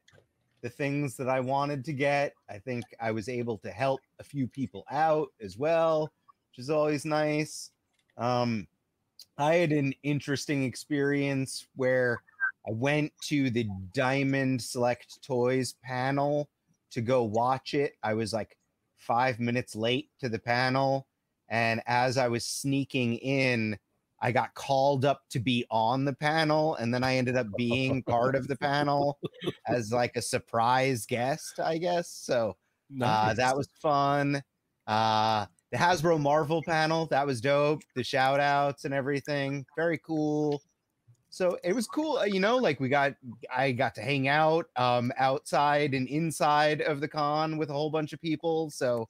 the 0.62 0.68
things 0.68 1.16
that 1.16 1.28
I 1.28 1.40
wanted 1.40 1.84
to 1.84 1.92
get. 1.92 2.32
I 2.50 2.58
think 2.58 2.84
I 3.00 3.12
was 3.12 3.28
able 3.28 3.58
to 3.58 3.70
help 3.70 4.00
a 4.18 4.24
few 4.24 4.48
people 4.48 4.84
out 4.90 5.28
as 5.40 5.56
well, 5.56 6.12
which 6.50 6.58
is 6.58 6.70
always 6.70 7.04
nice. 7.04 7.70
Um, 8.16 8.66
I 9.38 9.54
had 9.56 9.72
an 9.72 9.94
interesting 10.02 10.64
experience 10.64 11.66
where 11.76 12.18
I 12.68 12.72
went 12.72 13.12
to 13.24 13.50
the 13.50 13.68
Diamond 13.92 14.60
Select 14.60 15.22
Toys 15.22 15.74
panel 15.84 16.48
to 16.90 17.00
go 17.00 17.22
watch 17.22 17.74
it. 17.74 17.94
I 18.02 18.14
was 18.14 18.32
like 18.32 18.56
five 18.96 19.38
minutes 19.38 19.76
late 19.76 20.10
to 20.20 20.28
the 20.28 20.38
panel. 20.38 21.06
And 21.48 21.80
as 21.86 22.18
I 22.18 22.28
was 22.28 22.44
sneaking 22.44 23.16
in, 23.16 23.78
I 24.20 24.32
got 24.32 24.54
called 24.54 25.04
up 25.04 25.22
to 25.30 25.38
be 25.38 25.64
on 25.70 26.04
the 26.04 26.14
panel. 26.14 26.74
And 26.76 26.92
then 26.92 27.04
I 27.04 27.16
ended 27.16 27.36
up 27.36 27.46
being 27.56 28.02
part 28.02 28.34
of 28.34 28.48
the 28.48 28.56
panel 28.56 29.18
as 29.68 29.92
like 29.92 30.16
a 30.16 30.22
surprise 30.22 31.06
guest, 31.06 31.60
I 31.60 31.78
guess. 31.78 32.08
So 32.08 32.56
uh, 33.00 33.34
that 33.34 33.56
was 33.56 33.68
fun. 33.80 34.42
Uh, 34.86 35.46
the 35.70 35.78
Hasbro 35.78 36.20
Marvel 36.20 36.62
panel, 36.62 37.06
that 37.06 37.26
was 37.26 37.40
dope. 37.40 37.82
The 37.94 38.04
shout 38.04 38.40
outs 38.40 38.84
and 38.84 38.94
everything, 38.94 39.66
very 39.76 39.98
cool. 39.98 40.62
So 41.36 41.58
it 41.62 41.74
was 41.74 41.86
cool, 41.86 42.16
uh, 42.16 42.24
you 42.24 42.40
know, 42.40 42.56
like 42.56 42.80
we 42.80 42.88
got, 42.88 43.12
I 43.54 43.70
got 43.70 43.94
to 43.96 44.00
hang 44.00 44.26
out 44.26 44.70
um, 44.76 45.12
outside 45.18 45.92
and 45.92 46.08
inside 46.08 46.80
of 46.80 46.98
the 46.98 47.08
con 47.08 47.58
with 47.58 47.68
a 47.68 47.74
whole 47.74 47.90
bunch 47.90 48.14
of 48.14 48.22
people. 48.22 48.70
So, 48.70 49.06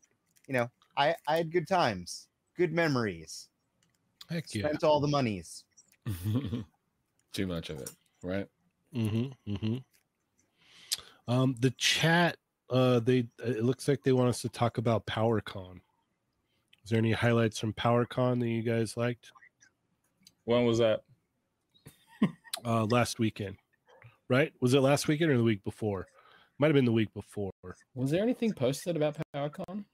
you 0.48 0.54
know, 0.54 0.68
I, 0.96 1.14
I 1.28 1.36
had 1.36 1.52
good 1.52 1.68
times, 1.68 2.26
good 2.56 2.72
memories, 2.72 3.46
Heck 4.28 4.52
yeah. 4.52 4.66
spent 4.66 4.82
all 4.82 4.98
the 4.98 5.06
monies. 5.06 5.62
Too 7.32 7.46
much 7.46 7.70
of 7.70 7.78
it, 7.78 7.92
right? 8.24 8.48
Mm-hmm. 8.92 9.52
Mm-hmm. 9.52 9.76
Um, 11.32 11.54
the 11.60 11.70
chat, 11.78 12.38
uh, 12.70 12.98
they 12.98 13.28
it 13.38 13.62
looks 13.62 13.86
like 13.86 14.02
they 14.02 14.10
want 14.10 14.30
us 14.30 14.42
to 14.42 14.48
talk 14.48 14.78
about 14.78 15.06
PowerCon. 15.06 15.76
Is 16.82 16.90
there 16.90 16.98
any 16.98 17.12
highlights 17.12 17.60
from 17.60 17.72
PowerCon 17.74 18.40
that 18.40 18.48
you 18.48 18.62
guys 18.62 18.96
liked? 18.96 19.30
When 20.44 20.64
was 20.64 20.78
that? 20.78 21.02
Uh, 22.66 22.84
last 22.86 23.20
weekend, 23.20 23.56
right? 24.28 24.52
Was 24.60 24.74
it 24.74 24.80
last 24.80 25.06
weekend 25.06 25.30
or 25.30 25.36
the 25.36 25.44
week 25.44 25.62
before? 25.62 26.08
Might 26.58 26.66
have 26.68 26.74
been 26.74 26.84
the 26.84 26.90
week 26.92 27.12
before. 27.14 27.52
Was 27.94 28.10
there 28.10 28.22
anything 28.22 28.52
posted 28.52 28.96
about 28.96 29.16
PowerCon? 29.34 29.84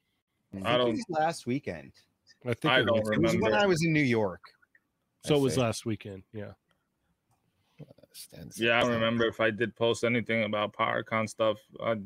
I 0.55 0.55
think 0.55 0.65
don't- 0.65 0.89
it 0.89 0.93
was 0.93 1.05
last 1.11 1.47
weekend. 1.47 1.93
I 2.47 2.55
think 2.55 2.73
I 2.73 2.81
it 2.81 2.87
don't 2.87 2.99
was. 3.01 3.11
It 3.11 3.21
was 3.21 3.37
when. 3.37 3.53
I 3.55 3.67
was 3.67 3.85
in 3.85 3.93
New 3.93 4.03
York. 4.03 4.41
So 5.27 5.35
I 5.35 5.39
it 5.39 5.41
was 5.43 5.55
see. 5.55 5.61
last 5.61 5.85
weekend. 5.85 6.23
Yeah. 6.33 6.53
Stands- 8.15 8.59
Yeah, 8.61 8.79
I 8.79 8.81
don't 8.81 8.91
remember 8.93 9.27
if 9.27 9.41
I 9.41 9.51
did 9.51 9.77
post 9.77 10.03
anything 10.05 10.45
about 10.45 10.73
PowerCon 10.73 11.29
stuff. 11.29 11.59
I, 11.83 11.97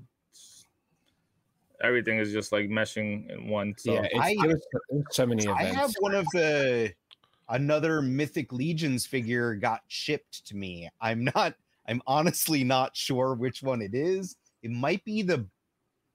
everything 1.82 2.18
is 2.18 2.32
just 2.32 2.51
like 2.52 2.68
meshing 2.68 3.30
in 3.30 3.48
one. 3.48 3.74
So 3.78 3.93
Yeah, 3.94 4.02
it's, 4.10 4.18
I- 4.20 4.34
there 4.40 4.48
was 4.48 4.62
so- 4.72 4.78
there 4.90 4.98
was 4.98 5.06
so 5.12 5.26
many 5.26 5.47
I 5.47 5.60
events. 5.62 5.76
have 5.76 5.94
one 6.01 6.14
of 6.14 6.26
the 6.32 6.93
another 7.48 8.02
Mythic 8.02 8.52
Legions 8.52 9.06
figure 9.06 9.55
got 9.55 9.82
shipped 9.89 10.47
to 10.47 10.56
me. 10.56 10.89
I'm 11.01 11.24
not. 11.24 11.55
I'm 11.89 12.02
honestly 12.06 12.64
not 12.64 12.97
sure 12.97 13.35
which 13.35 13.62
one 13.62 13.81
it 13.81 13.94
is. 13.94 14.36
It 14.62 14.70
might 14.70 15.05
be 15.05 15.23
the 15.23 15.47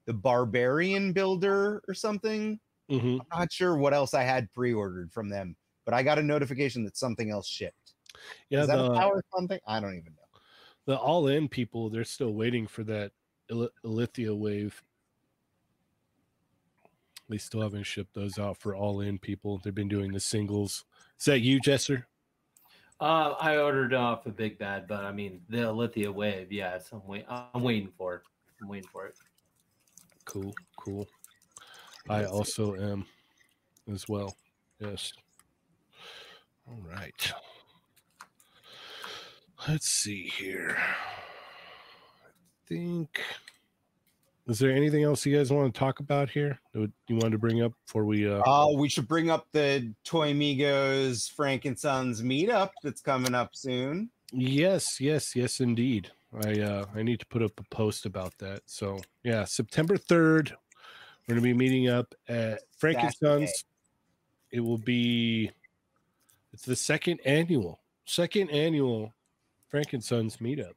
the 0.06 0.14
Barbarian 0.14 1.14
Builder 1.14 1.82
or 1.88 1.94
something. 1.94 2.60
Mm-hmm. 2.90 3.20
I'm 3.32 3.40
not 3.40 3.52
sure 3.52 3.78
what 3.78 3.94
else 3.94 4.14
I 4.14 4.24
had 4.24 4.52
pre-ordered 4.52 5.14
from 5.14 5.30
them, 5.30 5.56
but 5.86 5.94
I 5.94 6.04
got 6.04 6.20
a 6.20 6.24
notification 6.24 6.84
that 6.86 6.98
something 6.98 7.30
else 7.30 7.48
shipped. 7.48 7.94
Yeah. 8.50 8.62
is 8.62 8.68
that 8.68 8.80
a 8.80 8.84
The, 8.84 8.94
power 8.96 9.24
something? 9.34 9.60
I 9.66 9.80
don't 9.80 9.94
even 9.96 10.14
know. 10.14 10.40
the 10.88 10.98
all 10.98 11.28
in 11.28 11.48
people, 11.48 11.90
they're 11.90 12.04
still 12.04 12.34
waiting 12.34 12.68
for 12.68 12.84
that 12.86 13.12
Illythia 13.50 14.36
wave. 14.36 14.84
They 17.30 17.38
still 17.38 17.62
haven't 17.62 17.84
shipped 17.84 18.14
those 18.14 18.38
out 18.38 18.58
for 18.58 18.76
all 18.76 19.00
in 19.00 19.18
people. 19.20 19.60
They've 19.64 19.74
been 19.74 19.88
doing 19.88 20.12
the 20.12 20.20
singles. 20.20 20.84
Is 21.22 21.26
that 21.26 21.42
you, 21.42 21.62
Jesser? 21.62 22.06
Uh, 23.00 23.36
I 23.40 23.58
ordered 23.58 23.94
off 23.94 24.24
for 24.24 24.32
Big 24.32 24.58
Bad, 24.58 24.88
but 24.88 25.06
I 25.06 25.12
mean 25.12 25.42
the 25.50 25.72
Lithia 25.72 26.12
Wave. 26.12 26.52
Yes, 26.52 26.90
I'm 26.92 27.06
wait. 27.06 27.26
I'm 27.30 27.62
waiting 27.62 27.90
for 27.96 28.16
it. 28.16 28.22
I'm 28.60 28.68
waiting 28.68 28.90
for 28.92 29.06
it. 29.06 29.14
Cool, 30.26 30.52
cool. 30.80 31.08
I 32.10 32.24
also 32.24 32.74
am 32.74 33.06
as 33.94 34.10
well. 34.10 34.36
Yes. 34.80 35.14
All 36.68 36.82
right. 36.90 37.34
Let's 39.68 39.90
see 39.90 40.24
here. 40.24 40.76
I 40.80 42.32
think. 42.68 43.22
Is 44.48 44.60
there 44.60 44.72
anything 44.72 45.04
else 45.04 45.26
you 45.26 45.38
guys 45.38 45.52
want 45.52 45.74
to 45.74 45.80
talk 45.80 46.00
about 46.00 46.30
here? 46.30 46.60
that 46.74 46.92
You 47.08 47.16
wanted 47.16 47.32
to 47.32 47.38
bring 47.38 47.62
up 47.62 47.74
before 47.86 48.06
we? 48.06 48.30
uh 48.30 48.42
Oh, 48.46 48.78
we 48.78 48.90
should 48.90 49.08
bring 49.08 49.30
up 49.30 49.48
the 49.52 49.94
Toy 50.04 50.34
Migos 50.34 51.32
Frank 51.32 51.66
and 51.66 51.78
Sons 51.78 52.22
meetup 52.22 52.72
that's 52.84 53.02
coming 53.02 53.36
up 53.36 53.56
soon. 53.56 54.10
Yes, 54.32 55.00
yes, 55.00 55.36
yes, 55.36 55.60
indeed. 55.60 56.12
I 56.46 56.60
uh 56.62 56.86
I 56.96 57.04
need 57.04 57.20
to 57.20 57.26
put 57.28 57.44
up 57.44 57.60
a 57.60 57.64
post 57.76 58.06
about 58.06 58.38
that. 58.40 58.62
So 58.66 59.00
yeah, 59.24 59.44
September 59.46 59.98
third, 59.98 60.56
we're 61.28 61.36
gonna 61.36 61.42
be 61.42 61.54
meeting 61.54 61.90
up 61.90 62.16
at 62.28 62.62
Frank 62.78 62.98
and. 63.00 63.14
Sons. 63.14 63.66
It 64.50 64.62
will 64.62 64.78
be 64.78 65.52
it's 66.54 66.64
the 66.64 66.76
second 66.76 67.20
annual, 67.26 67.80
second 68.06 68.50
annual 68.50 69.14
Frank 69.70 69.94
and 69.94 70.04
Sons 70.04 70.38
meetup. 70.38 70.74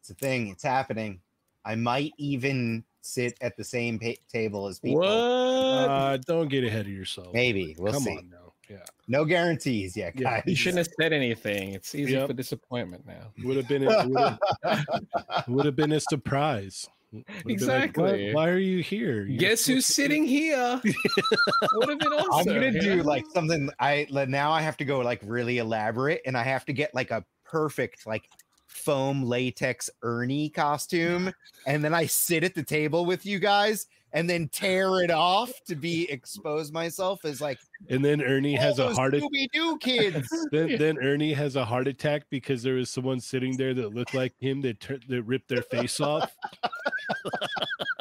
It's 0.00 0.10
a 0.10 0.14
thing. 0.14 0.48
It's 0.48 0.64
happening. 0.64 1.20
I 1.64 1.74
might 1.74 2.12
even 2.18 2.84
sit 3.02 3.36
at 3.40 3.56
the 3.56 3.64
same 3.64 3.98
pa- 3.98 4.10
table 4.32 4.66
as 4.68 4.78
people. 4.80 5.02
Uh 5.04 6.16
don't 6.18 6.48
get 6.48 6.64
ahead 6.64 6.86
of 6.86 6.92
yourself. 6.92 7.32
Maybe 7.34 7.74
we'll 7.78 7.92
Come 7.92 8.02
see. 8.02 8.16
on 8.16 8.30
now. 8.30 8.38
Yeah. 8.70 8.78
No 9.08 9.24
guarantees 9.24 9.96
yet, 9.96 10.14
Yeah, 10.16 10.36
guys. 10.38 10.42
You 10.46 10.54
shouldn't 10.56 10.78
have 10.78 10.88
said 11.00 11.12
anything. 11.12 11.74
It's 11.74 11.94
easy 11.94 12.12
Yep. 12.12 12.28
for 12.28 12.32
disappointment 12.32 13.06
now. 13.06 13.32
Would 13.44 13.56
have 13.58 13.68
been 13.68 13.86
a, 13.86 14.08
would 14.08 14.18
have, 14.64 15.44
would 15.48 15.66
have 15.66 15.76
been 15.76 15.92
a 15.92 16.00
surprise. 16.00 16.88
Would 17.12 17.24
have 17.26 17.36
like, 17.44 17.52
Exactly. 17.52 18.28
why, 18.28 18.44
why 18.44 18.48
are 18.48 18.58
you 18.58 18.82
here? 18.82 19.26
You're 19.26 19.36
Guess 19.38 19.66
who's 19.66 19.84
sitting 19.84 20.24
here? 20.24 20.80
Would 21.74 21.88
have 21.90 21.98
been 21.98 22.12
awesome. 22.12 22.48
I'm 22.48 22.54
gonna 22.54 22.80
do 22.80 23.02
like 23.02 23.26
something. 23.34 23.68
I 23.78 24.06
now 24.10 24.50
I 24.52 24.62
have 24.62 24.78
to 24.78 24.84
go 24.86 25.00
like 25.00 25.20
really 25.24 25.58
elaborate, 25.58 26.22
and 26.24 26.36
I 26.38 26.42
have 26.42 26.64
to 26.66 26.72
get 26.72 26.94
like 26.94 27.10
a 27.10 27.22
perfect 27.44 28.06
like 28.06 28.30
foam 28.72 29.22
latex 29.24 29.88
Ernie 30.02 30.48
costume, 30.48 31.32
and 31.66 31.84
then 31.84 31.94
I 31.94 32.06
sit 32.06 32.44
at 32.44 32.54
the 32.54 32.62
table 32.62 33.04
with 33.04 33.24
you 33.26 33.38
guys, 33.38 33.86
and 34.12 34.28
then 34.28 34.48
tear 34.48 35.02
it 35.02 35.10
off 35.10 35.50
to 35.66 35.74
be 35.74 36.04
expose 36.10 36.70
myself 36.72 37.24
as 37.24 37.40
like 37.40 37.58
And 37.88 38.04
then 38.04 38.20
Ernie 38.22 38.54
has 38.54 38.78
a 38.78 38.94
heart 38.94 39.14
attack. 39.14 39.28
Scooby 39.30 39.46
Doo 39.52 39.78
kids. 39.80 40.28
then, 40.50 40.76
then 40.78 40.98
Ernie 40.98 41.32
has 41.32 41.56
a 41.56 41.64
heart 41.64 41.88
attack 41.88 42.24
because 42.30 42.62
there 42.62 42.74
was 42.74 42.90
someone 42.90 43.20
sitting 43.20 43.56
there 43.56 43.74
that 43.74 43.94
looked 43.94 44.14
like 44.14 44.34
him 44.38 44.60
that 44.62 44.80
tur- 44.80 45.00
that 45.08 45.22
ripped 45.22 45.48
their 45.48 45.62
face 45.62 46.00
off. 46.00 46.34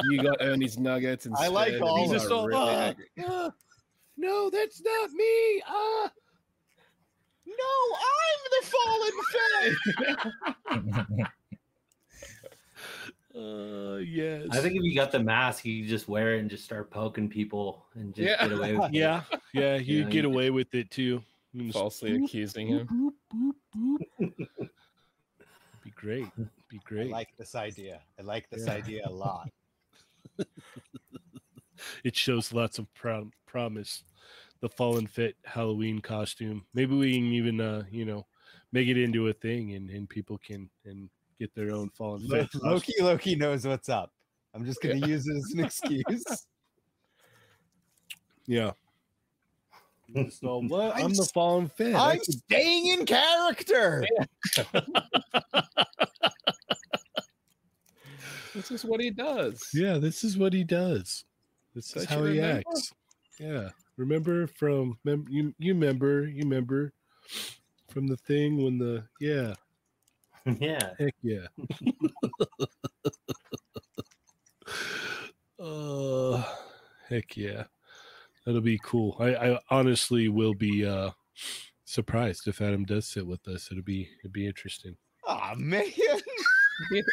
You 0.09 0.23
got 0.23 0.37
Ernie's 0.41 0.77
nuggets 0.77 1.25
and 1.25 1.35
I 1.37 1.47
like 1.47 1.81
all 1.81 1.97
He's 1.97 2.11
of 2.11 2.17
just 2.17 2.31
all, 2.31 2.49
"Ah, 2.53 2.93
ah, 3.25 3.51
no, 4.17 4.49
that's 4.49 4.81
not 4.81 5.11
me. 5.11 5.61
Ah, 5.67 6.11
no, 7.57 7.97
I'm 7.99 8.41
the 8.51 8.61
fallen 8.71 9.15
fae. 9.31 9.71
uh, 13.39 13.97
yes. 13.97 14.47
I 14.51 14.59
think 14.61 14.75
if 14.75 14.83
you 14.83 14.93
got 14.95 15.11
the 15.11 15.19
mask, 15.19 15.65
you 15.65 15.81
could 15.83 15.89
just 15.89 16.07
wear 16.07 16.35
it 16.35 16.39
and 16.39 16.49
just 16.49 16.63
start 16.65 16.89
poking 16.91 17.29
people 17.29 17.85
and 17.95 18.13
just 18.13 18.27
Yeah. 18.27 18.47
get 18.47 18.57
away 18.57 18.75
with 18.75 18.89
it. 18.89 18.93
yeah, 18.93 19.23
yeah, 19.53 19.75
you 19.77 19.99
Yeah, 20.03 20.09
get 20.09 20.23
you- 20.23 20.29
away 20.29 20.49
with 20.49 20.73
it 20.75 20.91
too. 20.91 21.23
Falsely 21.73 22.11
boop, 22.17 22.25
accusing 22.25 22.67
boop, 22.69 22.89
him. 22.89 23.11
boop, 23.33 23.55
boop, 24.19 24.35
boop. 24.59 24.69
Be 25.83 25.89
great. 25.91 26.27
Be 26.69 26.77
I 26.77 26.79
great. 26.85 27.09
like 27.11 27.35
this 27.37 27.55
idea. 27.55 28.01
I 28.17 28.21
like 28.21 28.49
this 28.49 28.65
Yeah. 28.67 28.73
idea 28.73 29.01
a 29.05 29.11
lot. 29.11 29.49
it 32.05 32.15
shows 32.15 32.53
lots 32.53 32.79
of 32.79 32.93
prom- 32.93 33.33
promise. 33.45 34.03
The 34.61 34.69
fallen 34.69 35.07
fit 35.07 35.35
Halloween 35.43 35.99
costume. 35.99 36.65
Maybe 36.73 36.95
we 36.95 37.15
can 37.15 37.25
even, 37.33 37.59
uh, 37.59 37.83
you 37.91 38.05
know, 38.05 38.25
make 38.71 38.87
it 38.87 38.97
into 38.97 39.27
a 39.27 39.33
thing, 39.33 39.73
and 39.73 39.89
and 39.89 40.07
people 40.07 40.37
can 40.37 40.69
and 40.85 41.09
get 41.39 41.53
their 41.55 41.71
own 41.71 41.89
fallen 41.89 42.27
Lo- 42.27 42.37
fit. 42.43 42.51
costume. 42.51 42.69
Loki 42.69 42.93
Loki 43.01 43.35
knows 43.35 43.65
what's 43.65 43.89
up. 43.89 44.11
I'm 44.53 44.63
just 44.65 44.81
gonna 44.81 45.05
use 45.07 45.25
it 45.27 45.35
as 45.35 45.51
an 45.53 45.63
excuse. 45.65 46.25
Yeah. 48.47 48.71
So 50.29 50.61
what? 50.67 50.95
I'm, 50.97 51.05
I'm 51.05 51.13
the 51.13 51.29
fallen 51.33 51.69
fit. 51.69 51.95
I 51.95 52.13
I'm 52.13 52.17
could- 52.17 52.25
staying 52.33 52.87
in 52.87 53.05
character. 53.05 54.03
This 58.53 58.69
is 58.71 58.83
what 58.83 58.99
he 58.99 59.09
does. 59.11 59.69
yeah, 59.73 59.97
this 59.97 60.23
is 60.25 60.37
what 60.37 60.51
he 60.53 60.63
does. 60.65 61.23
This 61.73 61.95
is 61.95 62.03
how 62.05 62.17
he 62.25 62.39
remember? 62.39 62.63
acts. 62.69 62.93
Yeah. 63.39 63.69
Remember 63.97 64.47
from 64.47 64.97
mem- 65.03 65.27
you 65.29 65.53
you 65.59 65.73
remember 65.73 66.27
you 66.27 66.43
remember 66.43 66.93
from 67.89 68.07
the 68.07 68.17
thing 68.17 68.63
when 68.63 68.77
the 68.77 69.03
yeah 69.19 69.53
yeah. 70.59 70.91
heck 70.97 71.13
yeah. 71.21 71.47
uh 75.59 76.43
heck 77.09 77.37
yeah. 77.37 77.63
That'll 78.45 78.61
be 78.61 78.79
cool. 78.83 79.15
I, 79.19 79.35
I 79.35 79.59
honestly 79.69 80.29
will 80.29 80.55
be 80.55 80.85
uh 80.85 81.11
surprised 81.85 82.47
if 82.47 82.61
Adam 82.61 82.85
does 82.85 83.07
sit 83.07 83.27
with 83.27 83.47
us. 83.47 83.69
It'll 83.71 83.83
be 83.83 84.09
it'd 84.21 84.33
be 84.33 84.47
interesting. 84.47 84.95
Oh 85.27 85.53
man. 85.55 85.83
It'd 85.83 86.23
be, 86.91 87.03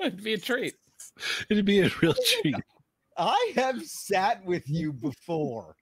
it'd 0.00 0.22
be 0.22 0.34
a 0.34 0.38
treat. 0.38 0.74
It'd 1.48 1.64
be 1.64 1.80
a 1.80 1.90
real 2.00 2.14
treat. 2.14 2.54
I 3.16 3.52
have 3.56 3.82
sat 3.84 4.44
with 4.44 4.68
you 4.68 4.92
before. 4.92 5.76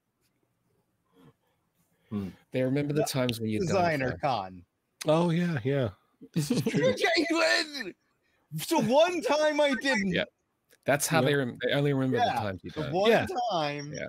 They 2.53 2.63
remember 2.63 2.95
the 2.95 3.05
times 3.05 3.39
when 3.41 3.51
you 3.51 3.61
Designer 3.61 4.17
con. 4.23 4.63
Oh 5.07 5.31
yeah, 5.31 5.59
yeah. 5.63 5.91
This 6.33 6.51
is 6.51 6.63
true. 6.63 6.95
So 8.57 8.81
one 8.81 9.21
time 9.21 9.61
I 9.61 9.75
didn't. 9.83 10.09
Yeah. 10.09 10.25
That's 10.87 11.07
how 11.07 11.21
Yeah. 11.21 11.27
they, 11.27 11.35
rem- 11.35 11.59
they 11.63 11.73
only 11.75 11.93
remember 11.93 12.17
Yeah. 12.17 12.33
the 12.35 12.41
times 12.41 12.61
you 12.65 12.71
don't. 12.71 12.91
one 12.93 13.11
Yeah. 13.11 13.27
time. 13.53 13.93
Yeah. 13.93 14.07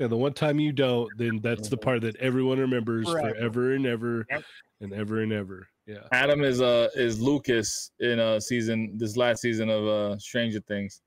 Yeah, 0.00 0.08
the 0.08 0.16
one 0.16 0.32
time 0.32 0.58
you 0.58 0.72
don't, 0.72 1.08
then 1.16 1.38
that's 1.40 1.68
the 1.68 1.76
part 1.76 2.00
that 2.00 2.16
everyone 2.16 2.58
remembers 2.58 3.08
Forever. 3.08 3.30
forever 3.30 3.74
and 3.74 3.86
ever 3.86 4.26
Yep. 4.28 4.42
and 4.80 4.92
ever 4.92 5.20
and 5.22 5.32
ever. 5.32 5.68
Yeah. 5.86 6.08
Adam 6.10 6.42
is 6.42 6.60
uh 6.60 6.88
is 6.96 7.20
Lucas 7.20 7.92
in 8.00 8.18
uh 8.18 8.40
season 8.40 8.98
this 8.98 9.16
last 9.16 9.42
season 9.42 9.70
of 9.70 9.86
uh 9.86 10.18
Stranger 10.18 10.58
Things, 10.62 11.02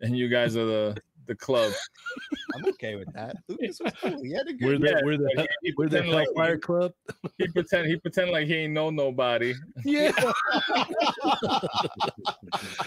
and 0.00 0.16
you 0.16 0.28
guys 0.28 0.56
are 0.56 0.64
the 0.66 0.96
the 1.26 1.34
club. 1.34 1.72
I'm 2.54 2.66
okay 2.68 2.94
with 2.94 3.12
that. 3.14 3.34
Lucas 3.48 3.80
was 3.82 3.92
cool. 4.00 4.22
He 4.22 4.32
had 4.32 4.46
a 4.46 4.52
good. 4.52 4.68
We're 4.68 4.78
the 4.78 4.88
Yeah, 4.90 5.00
we're 5.04 5.16
the 5.16 5.48
He, 5.62 5.68
he 5.68 5.74
we're 5.76 5.88
the 5.88 5.98
pretend 5.98 6.12
like 6.14 6.28
Hellfire 6.36 6.58
Club. 6.58 6.92
he 7.38 7.48
pretend 7.48 7.86
he 7.88 7.96
pretend 7.96 8.30
like 8.30 8.46
he 8.46 8.54
ain't 8.54 8.72
know 8.72 8.90
nobody. 8.90 9.54
Yeah. 9.84 10.12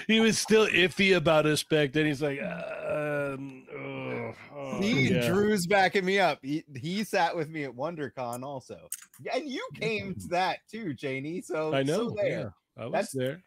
he 0.07 0.19
was 0.19 0.40
still 0.40 0.68
iffy 0.68 1.15
about 1.18 1.45
us 1.45 1.64
back 1.64 1.91
then. 1.91 2.06
He's 2.06 2.22
like, 2.22 2.40
um, 2.41 3.65
oh, 3.76 4.34
oh, 4.56 4.81
See, 4.81 5.14
yeah. 5.14 5.27
Drew's 5.27 5.68
backing 5.68 6.06
me 6.06 6.19
up. 6.19 6.40
He, 6.41 6.64
he 6.76 7.03
sat 7.03 7.36
with 7.36 7.49
me 7.49 7.64
at 7.65 7.76
WonderCon 7.76 8.44
also, 8.44 8.88
and 9.34 9.48
you 9.49 9.68
came 9.76 10.15
to 10.15 10.27
that 10.30 10.60
too, 10.72 10.94
Janie. 10.94 11.41
So 11.41 11.73
I 11.73 11.84
so 11.84 12.07
know. 12.07 12.15
there. 12.15 12.30
yeah, 12.30 12.49
I 12.77 12.84
was 12.86 12.91
That's- 12.94 13.11
there. 13.11 13.44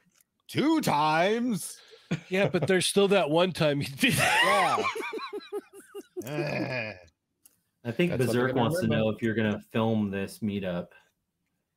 two 0.49 0.81
times. 0.81 1.79
Yeah, 2.29 2.49
but 2.49 2.67
there's 2.67 2.87
still 2.87 3.09
that 3.09 3.31
one 3.31 3.53
time 3.53 3.81
you 3.81 3.87
did. 3.89 4.15
Yeah. 4.15 4.83
Eh. 6.25 6.93
I 7.85 7.91
think 7.91 8.13
That's 8.13 8.27
Berserk 8.27 8.55
wants 8.55 8.81
to 8.81 8.87
know 8.87 9.09
if 9.09 9.21
you're 9.21 9.35
gonna 9.35 9.61
film 9.73 10.11
this 10.11 10.39
meetup 10.39 10.89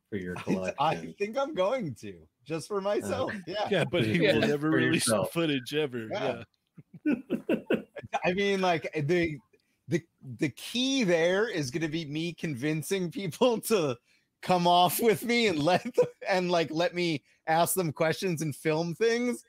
for 0.10 0.18
your 0.18 0.36
collection. 0.36 0.76
I 0.80 0.95
think 1.18 1.36
I'm 1.38 1.56
going 1.56 1.95
to 1.95 2.14
just 2.45 2.68
for 2.68 2.80
myself. 2.80 3.34
Yeah. 3.48 3.68
yeah, 3.72 3.84
but 3.86 4.03
he 4.03 4.24
Yeah, 4.24 4.34
will 4.36 4.41
never 4.41 4.70
for 4.70 4.78
release 4.78 5.06
the 5.06 5.14
yourself. 5.14 5.34
footage 5.34 5.74
ever. 5.74 6.07
Yeah. 6.12 6.44
yeah. 7.06 7.16
I 8.26 8.34
mean, 8.34 8.62
like 8.62 8.88
the 9.07 9.38
the 9.88 10.02
the 10.40 10.49
key 10.49 11.03
there 11.03 11.48
is 11.48 11.72
going 11.72 11.82
to 11.82 11.88
be 11.88 12.06
me 12.06 12.34
convincing 12.34 13.10
people 13.10 13.60
to 13.62 13.98
come 14.44 14.68
off 14.68 15.02
with 15.02 15.24
me 15.26 15.48
and 15.48 15.57
let 15.57 15.84
them, 15.84 16.06
and 16.30 16.52
like 16.52 16.70
let 16.70 16.94
me 16.94 17.24
ask 17.48 17.74
them 17.74 17.91
questions 17.91 18.44
and 18.44 18.56
film 18.56 18.94
things, 18.94 19.44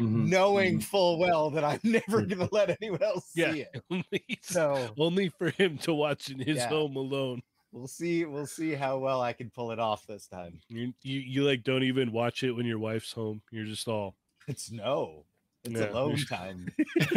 Mhm, 0.00 0.28
knowing 0.28 0.78
mhm. 0.78 0.84
full 0.84 1.18
well 1.18 1.50
that 1.50 1.64
I'm 1.64 1.80
never 1.84 2.22
going 2.22 2.46
to 2.46 2.48
let 2.50 2.76
anyone 2.80 3.02
else 3.02 3.30
Yeah. 3.34 3.52
see 3.52 3.60
it. 3.62 3.82
Only, 3.90 4.38
So 4.42 4.94
only 4.98 5.28
for 5.28 5.50
him 5.50 5.76
to 5.78 5.92
watch 5.92 6.30
in 6.30 6.38
his 6.38 6.56
Yeah. 6.56 6.68
home 6.68 6.96
alone. 6.96 7.42
we'll 7.72 7.86
see. 7.88 8.24
We'll 8.24 8.46
see 8.46 8.72
how 8.74 8.98
well 8.98 9.20
I 9.20 9.32
can 9.34 9.50
pull 9.50 9.70
it 9.70 9.78
off 9.78 10.06
this 10.06 10.26
time. 10.26 10.60
You, 10.68 10.92
you 11.02 11.20
you 11.20 11.44
like 11.44 11.62
don't 11.62 11.82
even 11.84 12.10
watch 12.12 12.42
it 12.42 12.52
when 12.52 12.66
your 12.66 12.78
wife's 12.78 13.12
home. 13.12 13.42
You're 13.50 13.64
just 13.66 13.86
all 13.88 14.16
It's 14.48 14.70
no. 14.70 15.24
It's 15.64 15.78
Yeah. 15.78 15.90
alone 15.90 16.16
time. 16.28 16.66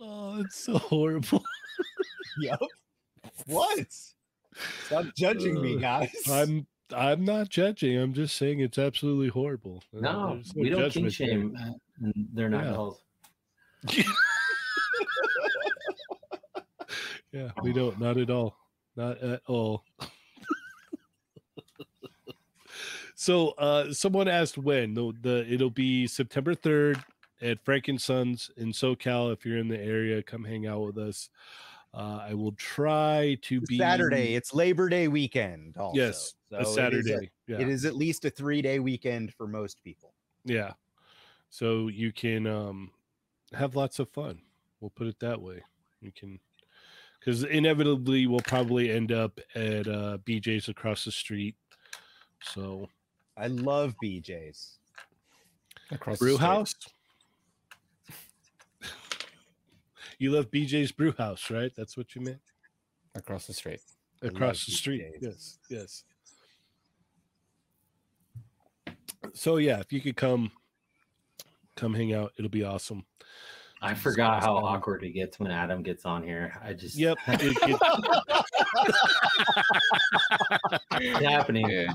oh, 0.00 0.40
it's 0.40 0.56
so 0.56 0.78
horrible. 0.78 1.42
yep. 2.40 2.58
What? 3.46 3.86
Stop 4.86 5.06
judging 5.16 5.60
me, 5.60 5.78
guys. 5.80 6.14
I'm 6.30 6.66
I'm 6.94 7.24
not 7.24 7.48
judging. 7.48 7.96
I'm 7.98 8.12
just 8.14 8.36
saying 8.36 8.60
it's 8.60 8.78
absolutely 8.78 9.28
horrible. 9.28 9.82
Uh, 9.96 10.00
No, 10.00 10.42
we 10.54 10.70
don't 10.70 10.92
there. 10.94 11.10
shame. 11.10 11.56
and 12.00 12.14
They're 12.32 12.48
not 12.48 12.64
Yeah. 12.64 12.70
dolls. 12.72 13.00
Yeah, 17.32 17.50
we 17.62 17.72
don't. 17.74 17.98
Not 18.00 18.16
at 18.16 18.30
all. 18.30 18.56
Not 18.96 19.18
at 19.18 19.42
all. 19.46 19.84
so, 23.14 23.48
uh, 23.58 23.92
someone 23.92 24.26
asked 24.28 24.56
when 24.56 24.94
the, 24.94 25.12
the 25.20 25.52
it'll 25.52 25.68
be 25.70 26.06
September 26.06 26.54
third 26.54 27.02
at 27.42 27.62
Frank 27.62 27.88
and 27.88 28.00
Sons 28.00 28.50
in 28.56 28.68
SoCal. 28.72 29.32
If 29.34 29.44
you're 29.44 29.58
in 29.58 29.68
the 29.68 29.78
area, 29.78 30.22
come 30.22 30.44
hang 30.44 30.66
out 30.66 30.80
with 30.86 30.96
us. 30.98 31.28
Uh, 31.96 32.26
I 32.28 32.34
will 32.34 32.52
try 32.52 33.38
to 33.42 33.60
be 33.62 33.78
Saturday. 33.78 34.34
It's 34.34 34.52
Labor 34.52 34.90
Day 34.90 35.08
weekend. 35.08 35.78
Also. 35.78 35.96
Yes, 35.98 36.34
So 36.50 36.56
a 36.56 36.60
it 36.60 36.66
is 36.66 36.74
Saturday. 36.74 37.30
yeah. 37.48 37.58
It 37.58 37.68
is 37.68 37.86
at 37.86 37.96
least 37.96 38.26
a 38.26 38.30
three 38.30 38.60
day 38.60 38.78
weekend 38.80 39.32
for 39.32 39.46
most 39.46 39.82
people. 39.82 40.12
Yeah. 40.44 40.72
So 41.48 41.88
you 41.88 42.12
can 42.12 42.46
um 42.46 42.90
have 43.54 43.76
lots 43.76 43.98
of 43.98 44.10
fun. 44.10 44.40
We'll 44.80 44.90
put 44.90 45.06
it 45.06 45.18
that 45.20 45.40
way. 45.40 45.62
You 46.02 46.12
can 46.14 46.38
because 47.18 47.44
inevitably 47.44 48.26
we'll 48.26 48.40
probably 48.40 48.90
end 48.90 49.10
up 49.10 49.40
at 49.54 49.88
uh 49.88 50.18
BJ's 50.26 50.68
across 50.68 51.06
the 51.06 51.12
street. 51.12 51.56
So 52.42 52.90
I 53.38 53.46
love 53.46 53.94
BJ's. 54.04 54.78
Across 55.90 56.18
the 56.18 56.24
brew 56.26 56.34
street. 56.34 56.46
house. 56.46 56.74
You 60.18 60.30
love 60.30 60.50
BJ's 60.50 60.92
brew 60.92 61.12
house, 61.16 61.50
right? 61.50 61.72
That's 61.76 61.96
what 61.96 62.14
you 62.14 62.20
meant? 62.22 62.40
Across 63.14 63.46
the 63.46 63.52
street. 63.54 63.80
Across 64.22 64.66
the 64.66 64.72
street. 64.72 65.02
BJ's. 65.20 65.58
Yes, 65.70 66.04
yes. 68.86 68.94
So 69.34 69.56
yeah, 69.56 69.80
if 69.80 69.92
you 69.92 70.00
could 70.00 70.16
come 70.16 70.50
come 71.76 71.92
hang 71.94 72.14
out, 72.14 72.32
it'll 72.38 72.50
be 72.50 72.64
awesome. 72.64 73.04
I 73.82 73.90
Jesus 73.90 74.02
forgot 74.04 74.42
how 74.42 74.58
Christ, 74.60 74.66
awkward 74.76 75.02
it 75.04 75.10
gets 75.10 75.38
when 75.38 75.50
Adam 75.50 75.82
gets 75.82 76.06
on 76.06 76.22
here. 76.22 76.58
I 76.64 76.72
just 76.72 76.96
Yep. 76.96 77.18
it- 77.28 77.42
it- 77.42 77.80
it's 80.92 81.24
happening. 81.26 81.68
Yeah. 81.68 81.92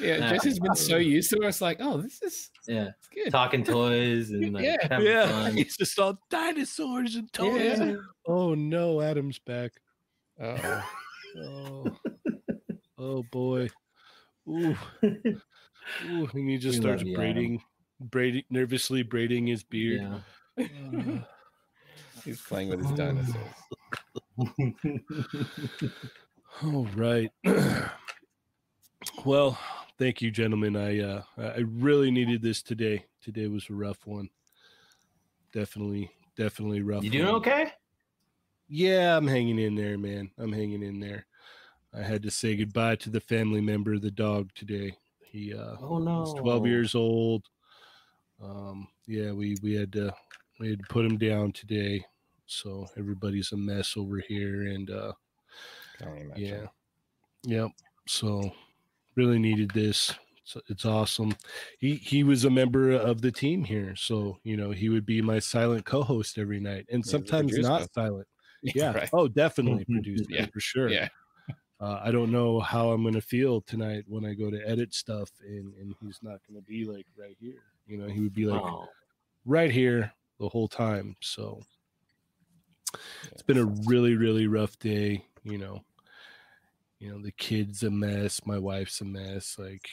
Yeah, 0.00 0.18
Nah. 0.18 0.30
Jesse's 0.30 0.58
been 0.58 0.74
so 0.74 0.96
used 0.96 1.30
to 1.30 1.36
it. 1.42 1.46
It's 1.46 1.60
like, 1.60 1.78
oh, 1.80 1.98
this 1.98 2.20
is 2.22 2.50
Yeah, 2.66 2.88
it's 2.98 3.08
good. 3.08 3.30
talking 3.30 3.64
toys 3.64 4.30
and 4.30 4.52
like 4.54 4.64
Yeah. 4.64 4.76
having 4.90 5.06
yeah, 5.06 5.26
fun. 5.28 5.58
it's 5.58 5.76
just 5.76 5.98
all 5.98 6.18
dinosaurs 6.30 7.14
and 7.16 7.32
toys. 7.32 7.78
Yeah. 7.80 7.94
Oh 8.26 8.54
no, 8.54 9.00
Adam's 9.00 9.38
back. 9.38 9.72
Uh-oh. 10.40 10.82
Oh, 11.38 11.84
oh 12.98 13.22
boy. 13.30 13.68
Ooh. 14.48 14.74
Ooh. 15.04 16.28
And 16.32 16.48
he 16.48 16.56
just 16.56 16.78
We 16.78 16.82
starts 16.82 17.02
love 17.02 17.06
you, 17.08 17.14
Adam. 17.14 17.14
braiding, 17.34 17.62
braiding, 18.00 18.42
nervously 18.48 19.02
braiding 19.02 19.46
his 19.46 19.62
beard. 19.62 20.00
Yeah. 20.56 20.64
Uh, 20.64 21.18
He's 22.24 22.40
playing 22.40 22.70
with 22.70 22.80
his 22.80 22.90
dinosaurs. 22.92 23.36
all 26.64 26.86
right. 26.96 27.30
well, 29.24 29.58
thank 29.98 30.22
you, 30.22 30.30
gentlemen. 30.30 30.76
I 30.76 31.00
uh, 31.00 31.22
I 31.38 31.58
really 31.60 32.10
needed 32.10 32.42
this 32.42 32.62
today. 32.62 33.06
Today 33.22 33.46
was 33.46 33.68
a 33.70 33.74
rough 33.74 34.06
one. 34.06 34.28
Definitely, 35.52 36.10
definitely 36.36 36.82
rough. 36.82 37.04
You 37.04 37.10
doing 37.10 37.26
one. 37.26 37.34
okay? 37.36 37.72
Yeah, 38.68 39.16
I'm 39.16 39.26
hanging 39.26 39.58
in 39.58 39.74
there, 39.74 39.96
man. 39.96 40.30
I'm 40.38 40.52
hanging 40.52 40.82
in 40.82 41.00
there. 41.00 41.26
I 41.94 42.02
had 42.02 42.22
to 42.24 42.30
say 42.30 42.56
goodbye 42.56 42.96
to 42.96 43.10
the 43.10 43.20
family 43.20 43.60
member, 43.60 43.98
the 43.98 44.10
dog, 44.10 44.50
today. 44.54 44.96
He 45.24 45.54
uh 45.54 45.76
Oh 45.80 45.98
no. 45.98 46.20
was 46.20 46.34
12 46.34 46.66
years 46.66 46.94
old. 46.94 47.44
Um, 48.42 48.88
yeah, 49.06 49.32
we 49.32 49.56
we 49.62 49.74
had 49.74 49.92
to 49.92 50.14
we 50.60 50.70
had 50.70 50.80
to 50.80 50.86
put 50.86 51.04
him 51.04 51.16
down 51.16 51.52
today. 51.52 52.04
So 52.46 52.86
everybody's 52.96 53.52
a 53.52 53.56
mess 53.56 53.96
over 53.96 54.18
here, 54.18 54.66
and 54.68 54.90
uh, 54.90 55.12
Can 55.98 56.08
only 56.08 56.20
imagine. 56.22 56.44
yeah, 56.44 56.66
yep. 57.44 57.70
So 58.06 58.52
really 59.16 59.38
needed 59.38 59.70
this. 59.72 60.14
So 60.44 60.60
it's 60.68 60.84
awesome. 60.84 61.34
He 61.80 61.96
he 61.96 62.22
was 62.24 62.44
a 62.44 62.50
member 62.50 62.92
of 62.92 63.20
the 63.20 63.32
team 63.32 63.64
here, 63.64 63.96
so 63.96 64.38
you 64.44 64.56
know 64.56 64.70
he 64.70 64.88
would 64.88 65.04
be 65.06 65.20
my 65.22 65.40
silent 65.40 65.84
co-host 65.86 66.38
every 66.38 66.60
night, 66.60 66.86
and 66.90 67.04
sometimes 67.04 67.58
not 67.58 67.84
silent. 67.92 68.28
Yeah. 68.74 68.94
right. 68.94 69.10
Oh, 69.12 69.28
definitely 69.28 69.84
produced 69.86 70.30
Yeah. 70.30 70.46
for 70.52 70.60
sure. 70.60 70.90
Yeah. 70.90 71.08
Uh, 71.80 72.00
I 72.02 72.10
don't 72.10 72.32
know 72.32 72.60
how 72.60 72.90
I'm 72.90 73.04
gonna 73.04 73.20
feel 73.20 73.60
tonight 73.60 74.04
when 74.08 74.24
I 74.24 74.34
go 74.34 74.50
to 74.50 74.68
edit 74.68 74.94
stuff, 74.94 75.30
and 75.40 75.74
and 75.74 75.94
he's 76.00 76.20
not 76.22 76.40
gonna 76.48 76.62
be 76.62 76.84
like 76.86 77.06
right 77.16 77.36
here. 77.40 77.64
You 77.86 77.98
know, 77.98 78.08
he 78.08 78.20
would 78.20 78.34
be 78.34 78.46
like 78.46 78.64
Oh, 78.64 78.88
right 79.46 79.70
here 79.72 80.12
the 80.40 80.48
whole 80.50 80.68
time. 80.68 81.16
So 81.22 81.62
it's 83.32 83.42
been 83.42 83.58
a 83.58 83.64
really 83.64 84.14
really 84.14 84.46
rough 84.46 84.78
day. 84.78 85.24
You 85.44 85.58
know, 85.58 85.84
you 86.98 87.10
know 87.10 87.20
the 87.22 87.32
kids 87.32 87.82
a 87.82 87.90
mess, 87.90 88.40
my 88.46 88.58
wife's 88.58 89.00
a 89.00 89.04
mess. 89.04 89.56
Like 89.58 89.88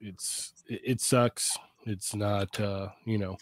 it's 0.00 0.52
it, 0.66 0.80
it 0.84 1.00
sucks. 1.00 1.56
It's 1.86 2.14
not 2.14 2.58
uh, 2.60 2.88
you 3.04 3.18
know 3.18 3.36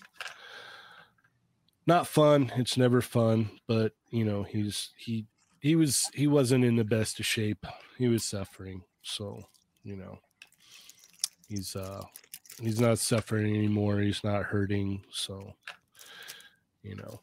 not 1.86 2.06
fun. 2.06 2.52
It's 2.56 2.76
never 2.76 3.00
fun, 3.00 3.50
but 3.66 3.92
you 4.10 4.24
know 4.24 4.42
he's 4.42 4.90
he 4.96 5.26
he 5.60 5.74
was 5.74 6.10
he 6.14 6.26
wasn't 6.26 6.64
in 6.64 6.76
the 6.76 6.84
best 6.84 7.18
of 7.18 7.26
shape. 7.26 7.66
He 7.96 8.08
was 8.08 8.24
suffering. 8.24 8.82
So 9.02 9.42
you 9.82 9.96
know 9.96 10.18
he's 11.48 11.74
uh 11.74 12.02
he's 12.60 12.80
not 12.80 12.98
suffering 12.98 13.54
anymore. 13.56 14.00
He's 14.00 14.22
not 14.22 14.44
hurting. 14.44 15.02
So 15.10 15.54
you 16.82 16.94
know 16.94 17.20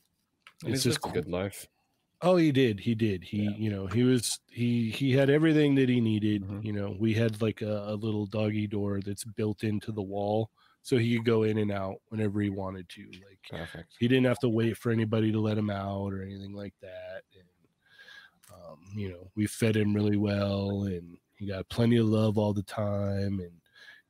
And 0.63 0.73
it's 0.73 0.83
just 0.83 1.05
a 1.05 1.09
good 1.09 1.29
life. 1.29 1.67
Oh, 2.25 2.37
he 2.37 2.51
did. 2.51 2.79
He 2.79 2.95
did. 2.95 3.23
He, 3.23 3.43
Yeah. 3.43 3.49
you 3.51 3.69
know, 3.69 3.87
he 3.87 4.03
was 4.03 4.39
he 4.49 4.89
he 4.91 5.11
had 5.13 5.29
everything 5.29 5.75
that 5.75 5.89
he 5.89 6.01
needed. 6.01 6.43
Mhm. 6.43 6.65
You 6.65 6.73
know, 6.73 6.95
we 6.99 7.13
had 7.13 7.41
like 7.41 7.61
a, 7.61 7.85
a 7.89 7.95
little 7.95 8.25
doggy 8.25 8.67
door 8.67 8.99
that's 9.01 9.23
built 9.23 9.63
into 9.63 9.91
the 9.91 10.01
wall, 10.01 10.49
so 10.81 10.97
he 10.97 11.17
could 11.17 11.25
go 11.25 11.43
in 11.43 11.57
and 11.59 11.71
out 11.71 11.97
whenever 12.09 12.41
he 12.41 12.49
wanted 12.49 12.89
to. 12.89 13.03
Like 13.29 13.39
Perfect. 13.49 13.93
he 13.99 14.07
didn't 14.07 14.25
have 14.25 14.39
to 14.39 14.49
wait 14.49 14.77
for 14.77 14.91
anybody 14.91 15.31
to 15.31 15.39
let 15.39 15.57
him 15.57 15.69
out 15.69 16.13
or 16.13 16.23
anything 16.23 16.53
like 16.53 16.73
that. 16.81 17.23
And 17.37 17.47
um, 18.53 18.79
you 18.95 19.09
know, 19.09 19.31
we 19.35 19.47
fed 19.47 19.75
him 19.77 19.93
really 19.93 20.17
well, 20.17 20.83
and 20.83 21.17
he 21.35 21.47
got 21.47 21.69
plenty 21.69 21.97
of 21.97 22.07
love 22.07 22.37
all 22.37 22.53
the 22.53 22.63
time. 22.63 23.39
And 23.39 23.61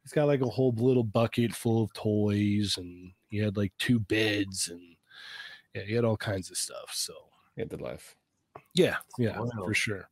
he's 0.03 0.11
got 0.13 0.27
like 0.27 0.41
a 0.41 0.47
whole 0.49 0.73
little 0.77 1.03
bucket 1.03 1.53
full 1.53 1.83
of 1.83 1.93
toys, 1.93 2.77
and 2.77 3.13
he 3.27 3.37
had 3.39 3.57
like 3.57 3.73
two 3.79 3.99
beds, 3.99 4.69
and 4.69 4.81
yeah, 5.73 5.83
he 5.83 5.93
had 5.93 6.05
all 6.05 6.17
kinds 6.17 6.49
of 6.51 6.57
stuff. 6.57 6.91
So. 6.93 7.13
He 7.55 7.61
had 7.61 7.69
the 7.69 7.77
life. 7.77 8.15
Yeah, 8.73 8.97
yeah, 9.17 9.39
Wow. 9.39 9.49
for 9.63 9.73
sure. 9.73 10.09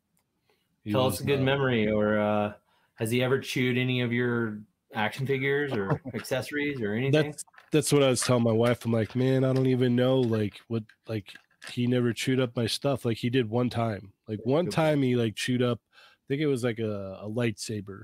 He 0.83 0.91
tell 0.91 1.05
was, 1.05 1.15
us 1.15 1.21
a 1.21 1.25
good 1.25 1.39
uh, 1.39 1.43
memory, 1.43 1.89
or 1.89 2.19
uh, 2.19 2.53
has 2.95 3.11
he 3.11 3.23
ever 3.23 3.39
chewed 3.39 3.77
any 3.77 4.01
of 4.01 4.11
your 4.11 4.59
action 4.93 5.25
figures 5.25 5.73
or 5.73 6.01
accessories 6.13 6.81
or 6.81 6.93
anything? 6.93 7.11
That's 7.11 7.45
that's 7.71 7.91
what 7.91 8.03
I 8.03 8.09
was 8.09 8.21
telling 8.21 8.43
my 8.43 8.51
wife. 8.51 8.85
I'm 8.85 8.91
like, 8.91 9.15
man, 9.15 9.43
I 9.43 9.53
don't 9.53 9.67
even 9.67 9.95
know 9.95 10.19
like 10.19 10.59
what 10.67 10.83
like 11.07 11.33
he 11.71 11.87
never 11.87 12.13
chewed 12.13 12.39
up 12.39 12.55
my 12.55 12.67
stuff. 12.67 13.05
Like 13.05 13.17
he 13.17 13.29
did 13.29 13.49
one 13.49 13.69
time. 13.69 14.11
Like 14.27 14.39
one 14.43 14.69
time 14.69 15.01
he 15.01 15.15
like 15.15 15.35
chewed 15.35 15.61
up, 15.61 15.79
I 15.93 16.23
think 16.27 16.41
it 16.41 16.47
was 16.47 16.63
like 16.63 16.79
a, 16.79 17.19
a 17.21 17.29
lightsaber, 17.29 18.03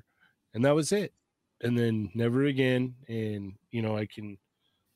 and 0.54 0.64
that 0.66 0.76
was 0.76 0.92
it. 0.92 1.14
And 1.62 1.78
then 1.78 2.10
never 2.14 2.46
again. 2.46 2.96
And 3.08 3.54
you 3.72 3.82
know, 3.82 3.98
I 3.98 4.06
can 4.06 4.38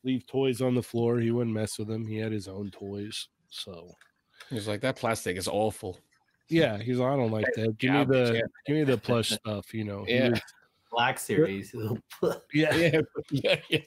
leave 0.03 0.25
toys 0.25 0.61
on 0.61 0.75
the 0.75 0.83
floor. 0.83 1.19
He 1.19 1.31
wouldn't 1.31 1.55
mess 1.55 1.77
with 1.77 1.87
them. 1.87 2.07
He 2.07 2.17
had 2.17 2.31
his 2.31 2.47
own 2.47 2.71
toys. 2.71 3.27
So 3.49 3.93
He 4.53 4.57
was 4.57 4.67
like, 4.67 4.81
that 4.81 4.95
plastic 4.95 5.35
is 5.35 5.47
awful. 5.47 5.99
yeah, 6.47 6.77
he's 6.77 6.97
like, 6.99 7.11
I 7.11 7.15
don't 7.15 7.31
like 7.31 7.47
that. 7.55 7.75
Give 7.79 7.91
me 7.91 8.05
the 8.05 8.33
yeah. 8.35 8.41
give 8.67 8.75
me 8.75 8.83
the 8.83 8.99
plush 8.99 9.31
stuff. 9.31 9.73
You 9.73 9.83
know. 9.83 10.05
Yeah. 10.07 10.29
was- 10.29 10.41
Black 10.91 11.17
Series. 11.17 11.73
yeah. 12.53 12.75
Yeah, 12.75 13.01
yeah, 13.31 13.55
yeah. 13.67 13.79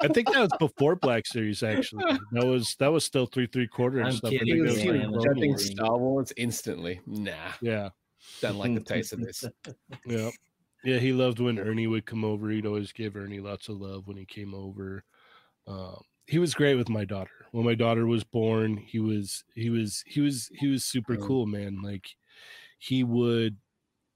I 0.00 0.08
think 0.08 0.32
that 0.32 0.40
was 0.40 0.50
before 0.58 0.96
Black 0.96 1.26
Series. 1.26 1.62
Actually, 1.62 2.04
that 2.32 2.46
was 2.46 2.74
that 2.76 2.88
was 2.88 3.04
still 3.04 3.26
three 3.26 3.46
three 3.46 3.66
quarter 3.68 3.98
and 3.98 4.08
I'm 4.08 4.14
stuff. 4.14 4.32
I 4.32 4.38
kidding, 4.38 4.54
think 4.54 4.66
was, 4.66 4.76
was 4.76 4.84
like 4.86 4.94
was 4.94 5.00
man. 5.02 5.12
Chrome 5.12 5.34
judging 5.34 5.58
Star 5.58 5.98
Wars 5.98 6.32
instantly. 6.38 7.00
Nah, 7.06 7.32
Yeah, 7.60 7.90
don't 8.40 8.56
like 8.56 8.72
the 8.72 8.80
taste 8.80 9.12
of 9.12 9.20
this. 9.20 9.44
yeah, 10.06 10.30
yeah. 10.84 10.96
He 10.96 11.12
loved 11.12 11.38
when 11.38 11.58
Ernie 11.58 11.86
would 11.86 12.06
come 12.06 12.24
over. 12.24 12.48
He'd 12.48 12.64
always 12.64 12.92
give 12.92 13.14
Ernie 13.14 13.40
lots 13.40 13.68
of 13.68 13.78
love 13.78 14.06
when 14.06 14.16
he 14.16 14.24
came 14.24 14.54
over. 14.54 15.04
Um, 15.66 16.00
he 16.26 16.38
was 16.38 16.54
great 16.54 16.76
with 16.76 16.88
my 16.88 17.04
daughter. 17.04 17.39
When 17.52 17.64
my 17.64 17.74
daughter 17.74 18.06
was 18.06 18.24
born, 18.24 18.76
he 18.76 19.00
was 19.00 19.44
he 19.54 19.70
was 19.70 20.04
he 20.06 20.20
was 20.20 20.50
he 20.54 20.68
was 20.68 20.84
super 20.84 21.16
cool, 21.16 21.46
man. 21.46 21.82
Like 21.82 22.08
he 22.78 23.04
would 23.04 23.56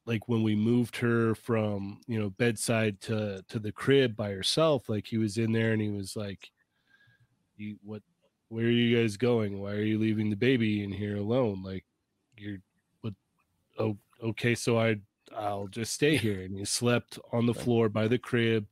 like 0.07 0.29
when 0.29 0.43
we 0.43 0.55
moved 0.55 0.97
her 0.97 1.35
from 1.35 2.01
you 2.07 2.19
know 2.19 2.31
bedside 2.31 3.01
to 3.03 3.43
to 3.49 3.59
the 3.59 3.73
crib 3.73 4.17
by 4.17 4.31
herself 4.31 4.89
like 4.89 5.07
he 5.07 5.19
was 5.19 5.39
in 5.39 5.53
there 5.53 5.73
and 5.73 5.81
he 5.81 5.89
was 5.89 6.15
like 6.15 6.51
you 7.57 7.77
what 7.83 8.03
where 8.49 8.67
are 8.67 8.71
you 8.71 8.97
guys 8.97 9.17
going? 9.17 9.61
Why 9.61 9.73
are 9.73 9.83
you 9.83 9.99
leaving 9.99 10.31
the 10.31 10.37
baby 10.37 10.85
in 10.85 10.93
here 10.93 11.17
alone? 11.17 11.63
Like 11.63 11.85
you're 12.37 12.59
what 13.01 13.15
oh 13.79 13.97
okay 14.23 14.55
so 14.55 14.79
i 14.79 14.97
i'll 15.37 15.69
just 15.69 15.93
stay 15.93 16.17
here. 16.17 16.43
And 16.43 16.57
he 16.57 16.65
slept 16.65 17.19
on 17.33 17.47
the 17.47 17.55
floor 17.55 17.89
by 17.89 18.07
the 18.09 18.19
crib 18.19 18.67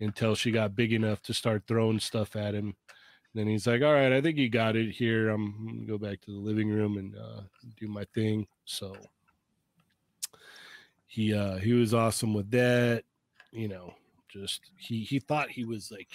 until 0.00 0.34
she 0.34 0.50
got 0.50 0.76
big 0.76 0.92
enough 0.92 1.22
to 1.22 1.34
start 1.34 1.64
throwing 1.66 2.00
stuff 2.00 2.36
at 2.36 2.54
him 2.54 2.74
then 3.36 3.46
he's 3.46 3.66
like 3.66 3.82
all 3.82 3.92
right 3.92 4.12
i 4.12 4.20
think 4.20 4.36
you 4.38 4.48
got 4.48 4.76
it 4.76 4.90
here. 4.90 5.28
I'm 5.28 5.66
gonna 5.66 5.86
go 5.86 5.98
back 5.98 6.20
to 6.22 6.30
the 6.32 6.38
living 6.38 6.70
room 6.70 6.96
and 6.98 7.14
uh, 7.16 7.42
do 7.78 7.86
my 7.88 8.04
thing. 8.14 8.46
So 8.64 8.96
he 11.06 11.32
uh 11.34 11.56
he 11.56 11.72
was 11.72 11.94
awesome 11.94 12.34
with 12.34 12.50
that 12.50 13.04
you 13.52 13.68
know 13.68 13.94
just 14.28 14.60
he 14.76 15.00
he 15.02 15.18
thought 15.18 15.50
he 15.50 15.64
was 15.64 15.90
like 15.90 16.08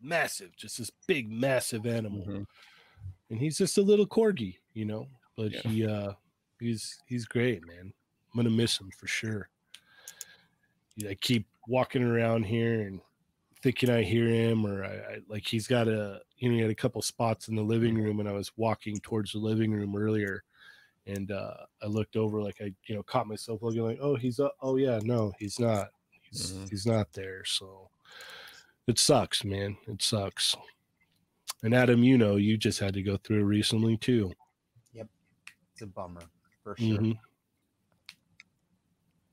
massive 0.00 0.54
just 0.56 0.78
this 0.78 0.90
big 1.06 1.30
massive 1.30 1.86
animal. 1.86 2.24
Mhm. 2.26 2.46
and 3.30 3.38
he's 3.40 3.56
just 3.58 3.78
a 3.78 3.82
little 3.82 4.06
corgi 4.06 4.56
you 4.74 4.84
know 4.84 5.06
but 5.36 5.52
Yeah. 5.52 5.60
he 5.62 5.86
uh 5.86 6.12
he's 6.60 7.00
he's 7.06 7.24
great 7.26 7.66
man. 7.66 7.92
I'm 8.32 8.36
gonna 8.36 8.50
miss 8.50 8.80
him 8.80 8.90
for 8.96 9.06
sure. 9.06 9.48
I 11.08 11.14
keep 11.14 11.46
walking 11.68 12.02
around 12.02 12.44
here 12.44 12.82
and 12.82 13.00
thinking 13.64 13.88
i 13.88 14.02
hear 14.02 14.28
him 14.28 14.66
or 14.66 14.84
I, 14.84 14.88
I 15.14 15.18
like 15.26 15.46
he's 15.46 15.66
got 15.66 15.88
a 15.88 16.20
you 16.36 16.50
know 16.50 16.56
he 16.56 16.60
had 16.60 16.70
a 16.70 16.74
couple 16.74 17.00
spots 17.00 17.48
in 17.48 17.56
the 17.56 17.62
living 17.62 17.96
room 17.96 18.20
and 18.20 18.28
i 18.28 18.32
was 18.32 18.52
walking 18.58 19.00
towards 19.00 19.32
the 19.32 19.38
living 19.38 19.72
room 19.72 19.96
earlier. 19.96 20.44
And 21.06 21.32
uh 21.32 21.54
i 21.82 21.86
looked 21.86 22.16
over 22.16 22.42
like 22.42 22.58
i 22.60 22.72
you 22.86 22.94
know 22.94 23.02
caught 23.02 23.26
myself 23.26 23.62
looking 23.62 23.82
like 23.82 23.98
oh 24.02 24.16
he's 24.16 24.38
uh, 24.38 24.50
oh 24.60 24.76
yeah 24.76 25.00
no 25.02 25.32
he's 25.38 25.58
not. 25.58 25.88
He's 26.20 26.52
Mhm. 26.52 26.68
he's 26.70 26.84
not 26.86 27.10
there. 27.14 27.42
So 27.46 27.88
it 28.86 28.98
sucks 28.98 29.44
man. 29.44 29.78
It 29.86 30.02
sucks. 30.02 30.54
And 31.62 31.74
adam 31.74 32.04
you 32.04 32.18
know 32.18 32.36
you 32.36 32.58
just 32.58 32.80
had 32.80 32.92
to 32.94 33.02
go 33.02 33.16
through 33.16 33.44
recently 33.44 33.96
too. 33.96 34.30
Yep. 34.92 35.08
It's 35.72 35.82
a 35.82 35.86
bummer 35.86 36.22
for 36.62 36.76
sure. 36.76 36.98
Mhm. 36.98 37.18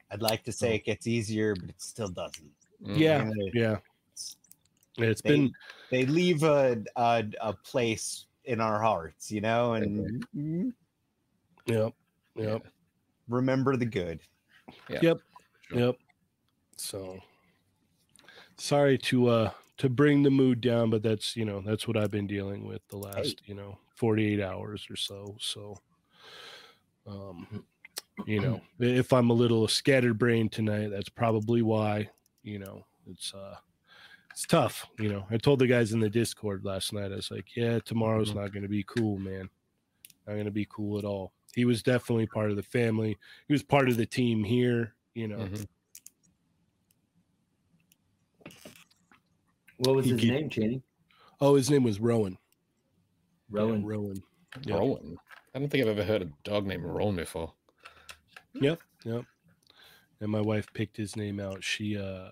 I'd 0.10 0.22
like 0.22 0.44
to 0.44 0.54
say 0.54 0.76
it 0.76 0.86
gets 0.86 1.06
easier, 1.06 1.54
but 1.54 1.70
it 1.70 1.82
still 1.82 2.10
doesn't. 2.10 2.52
Yeah 2.80 3.30
yeah 3.54 3.78
it's 4.98 5.22
they, 5.22 5.30
been 5.30 5.54
they 5.90 6.06
leave 6.06 6.44
a, 6.44 6.84
a 6.96 7.26
a 7.42 7.54
place 7.54 8.26
in 8.46 8.60
our 8.60 8.82
hearts, 8.82 9.32
you 9.32 9.42
know, 9.42 9.74
and 9.74 10.26
mm, 10.36 10.74
yep 11.66 11.94
yep 12.36 12.66
remember 13.32 13.76
the 13.76 13.86
good. 13.86 14.20
Yep. 14.90 15.20
Sure. 15.62 15.80
Yep. 15.80 15.96
So 16.78 17.20
sorry 18.58 18.98
to 18.98 19.28
uh 19.28 19.52
to 19.78 19.90
bring 19.90 20.24
the 20.24 20.30
mood 20.30 20.62
down, 20.62 20.90
but 20.90 21.02
that's 21.02 21.36
you 21.36 21.46
know 21.46 21.62
that's 21.66 21.88
what 21.88 21.98
I've 21.98 22.12
been 22.12 22.28
dealing 22.28 22.66
with 22.66 22.82
the 22.90 22.98
last 22.98 23.42
you 23.46 23.56
know 23.56 23.78
48 23.96 24.42
hours 24.42 24.88
or 24.90 24.96
so. 24.96 25.36
So 25.40 25.78
um 27.08 27.64
you 28.26 28.40
know 28.40 28.62
if 28.80 29.14
I'm 29.14 29.30
a 29.30 29.34
little 29.34 29.68
scatterbrained 29.68 30.52
tonight, 30.52 30.90
that's 30.90 31.10
probably 31.10 31.62
why. 31.62 32.10
You 32.44 32.60
know 32.60 32.86
it's 33.06 33.34
uh 33.34 33.56
it's 34.32 34.46
tough. 34.46 34.88
You 35.00 35.10
know 35.10 35.26
I 35.30 35.38
told 35.38 35.60
the 35.60 35.68
guys 35.68 35.92
in 35.94 36.00
the 36.00 36.10
Discord 36.10 36.66
last 36.66 36.94
night. 36.94 37.12
I 37.12 37.16
was 37.16 37.32
like, 37.32 37.56
yeah, 37.56 37.80
tomorrow's 37.80 38.32
Mhm. 38.32 38.36
not 38.36 38.52
going 38.54 38.64
to 38.64 38.70
be 38.70 38.84
cool, 38.84 39.18
man. 39.20 39.50
Not 40.28 40.34
going 40.34 40.46
to 40.46 40.52
be 40.52 40.68
cool 40.70 40.98
at 40.98 41.06
all. 41.06 41.34
He 41.54 41.66
was 41.66 41.84
definitely 41.84 42.28
part 42.28 42.50
of 42.50 42.56
the 42.56 42.64
family. 42.64 43.18
He 43.48 43.54
was 43.54 43.64
part 43.64 43.90
of 43.90 43.98
the 43.98 44.06
team 44.06 44.44
here. 44.44 44.96
You 45.16 45.28
know. 45.28 45.40
Mhm. 45.40 45.68
What 49.78 49.96
was 49.96 50.06
He 50.06 50.12
his 50.12 50.22
keep- 50.22 50.32
name, 50.32 50.50
Cheney? 50.50 50.84
Oh, 51.40 51.56
his 51.56 51.70
name 51.70 51.84
was 51.84 52.00
Rowan. 52.00 52.38
Yeah, 53.52 53.62
Rowan. 53.62 53.86
Rowan. 53.86 54.24
Rowan. 54.68 55.18
I 55.56 55.60
don't 55.60 55.70
think 55.70 55.82
I've 55.84 55.90
ever 55.90 56.04
heard 56.04 56.22
a 56.22 56.32
dog 56.44 56.66
named 56.68 56.84
Rowan 56.84 57.16
before. 57.16 57.54
Yep. 58.54 58.80
Yep. 59.06 59.26
And 60.20 60.32
my 60.32 60.40
wife 60.42 60.72
picked 60.74 60.96
his 60.98 61.16
name 61.16 61.40
out. 61.40 61.64
She 61.64 61.98
uh 61.98 62.32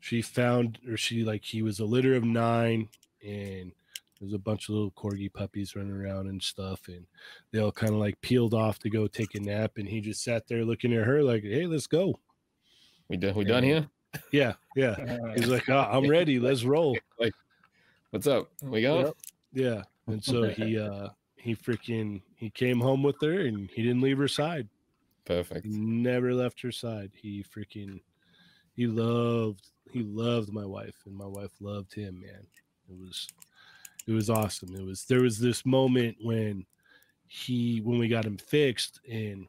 she 0.00 0.22
found 0.22 0.78
or 0.88 0.96
she 0.96 1.24
like 1.24 1.44
he 1.44 1.62
was 1.62 1.80
a 1.80 1.84
litter 1.84 2.14
of 2.14 2.24
nine 2.24 2.88
and 3.26 3.72
there's 4.20 4.32
a 4.34 4.38
bunch 4.38 4.68
of 4.68 4.74
little 4.74 4.90
corgi 4.90 5.32
puppies 5.32 5.74
running 5.74 5.92
around 5.92 6.28
and 6.28 6.42
stuff, 6.42 6.88
and 6.88 7.06
they 7.52 7.58
all 7.58 7.72
kind 7.72 7.92
of 7.92 7.98
like 7.98 8.20
peeled 8.20 8.52
off 8.52 8.78
to 8.80 8.90
go 8.90 9.06
take 9.06 9.34
a 9.34 9.40
nap, 9.40 9.72
and 9.76 9.88
he 9.88 10.00
just 10.00 10.22
sat 10.22 10.46
there 10.46 10.64
looking 10.64 10.92
at 10.92 11.06
her 11.06 11.22
like, 11.22 11.42
"Hey, 11.42 11.66
let's 11.66 11.86
go." 11.86 12.18
We 13.08 13.16
done 13.16 13.34
we 13.34 13.44
done 13.44 13.62
here? 13.62 13.88
Yeah, 14.30 14.54
yeah. 14.76 14.96
He's 15.36 15.48
like, 15.48 15.68
oh, 15.70 15.88
"I'm 15.90 16.08
ready. 16.08 16.38
Let's 16.38 16.64
roll." 16.64 16.96
Like, 17.18 17.34
what's 18.10 18.26
up? 18.26 18.48
We 18.62 18.80
go? 18.80 19.00
Yep. 19.00 19.16
Yeah, 19.52 19.82
and 20.06 20.24
so 20.24 20.44
he 20.48 20.78
uh 20.78 21.08
he 21.36 21.54
freaking 21.54 22.22
he 22.36 22.50
came 22.50 22.80
home 22.80 23.02
with 23.02 23.20
her, 23.22 23.40
and 23.40 23.70
he 23.70 23.82
didn't 23.82 24.02
leave 24.02 24.18
her 24.18 24.28
side. 24.28 24.68
Perfect. 25.24 25.66
He 25.66 25.72
never 25.72 26.34
left 26.34 26.60
her 26.60 26.72
side. 26.72 27.10
He 27.14 27.44
freaking 27.44 28.00
he 28.74 28.86
loved 28.86 29.68
he 29.92 30.02
loved 30.02 30.52
my 30.52 30.64
wife 30.64 30.96
and 31.06 31.16
my 31.16 31.26
wife 31.26 31.52
loved 31.60 31.94
him, 31.94 32.20
man. 32.20 32.46
It 32.88 32.98
was 32.98 33.28
it 34.06 34.12
was 34.12 34.30
awesome. 34.30 34.74
It 34.74 34.84
was 34.84 35.04
there 35.04 35.22
was 35.22 35.38
this 35.38 35.64
moment 35.64 36.16
when 36.22 36.66
he 37.26 37.80
when 37.80 37.98
we 37.98 38.08
got 38.08 38.24
him 38.24 38.38
fixed 38.38 39.00
and 39.10 39.46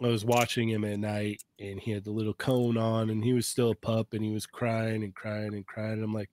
I 0.00 0.06
was 0.06 0.24
watching 0.24 0.68
him 0.68 0.84
at 0.84 0.98
night 0.98 1.42
and 1.58 1.80
he 1.80 1.90
had 1.90 2.04
the 2.04 2.12
little 2.12 2.34
cone 2.34 2.78
on 2.78 3.10
and 3.10 3.24
he 3.24 3.32
was 3.32 3.48
still 3.48 3.72
a 3.72 3.74
pup 3.74 4.14
and 4.14 4.24
he 4.24 4.30
was 4.30 4.46
crying 4.46 5.02
and 5.02 5.14
crying 5.14 5.54
and 5.54 5.66
crying. 5.66 5.94
And 5.94 6.04
I'm 6.04 6.14
like, 6.14 6.30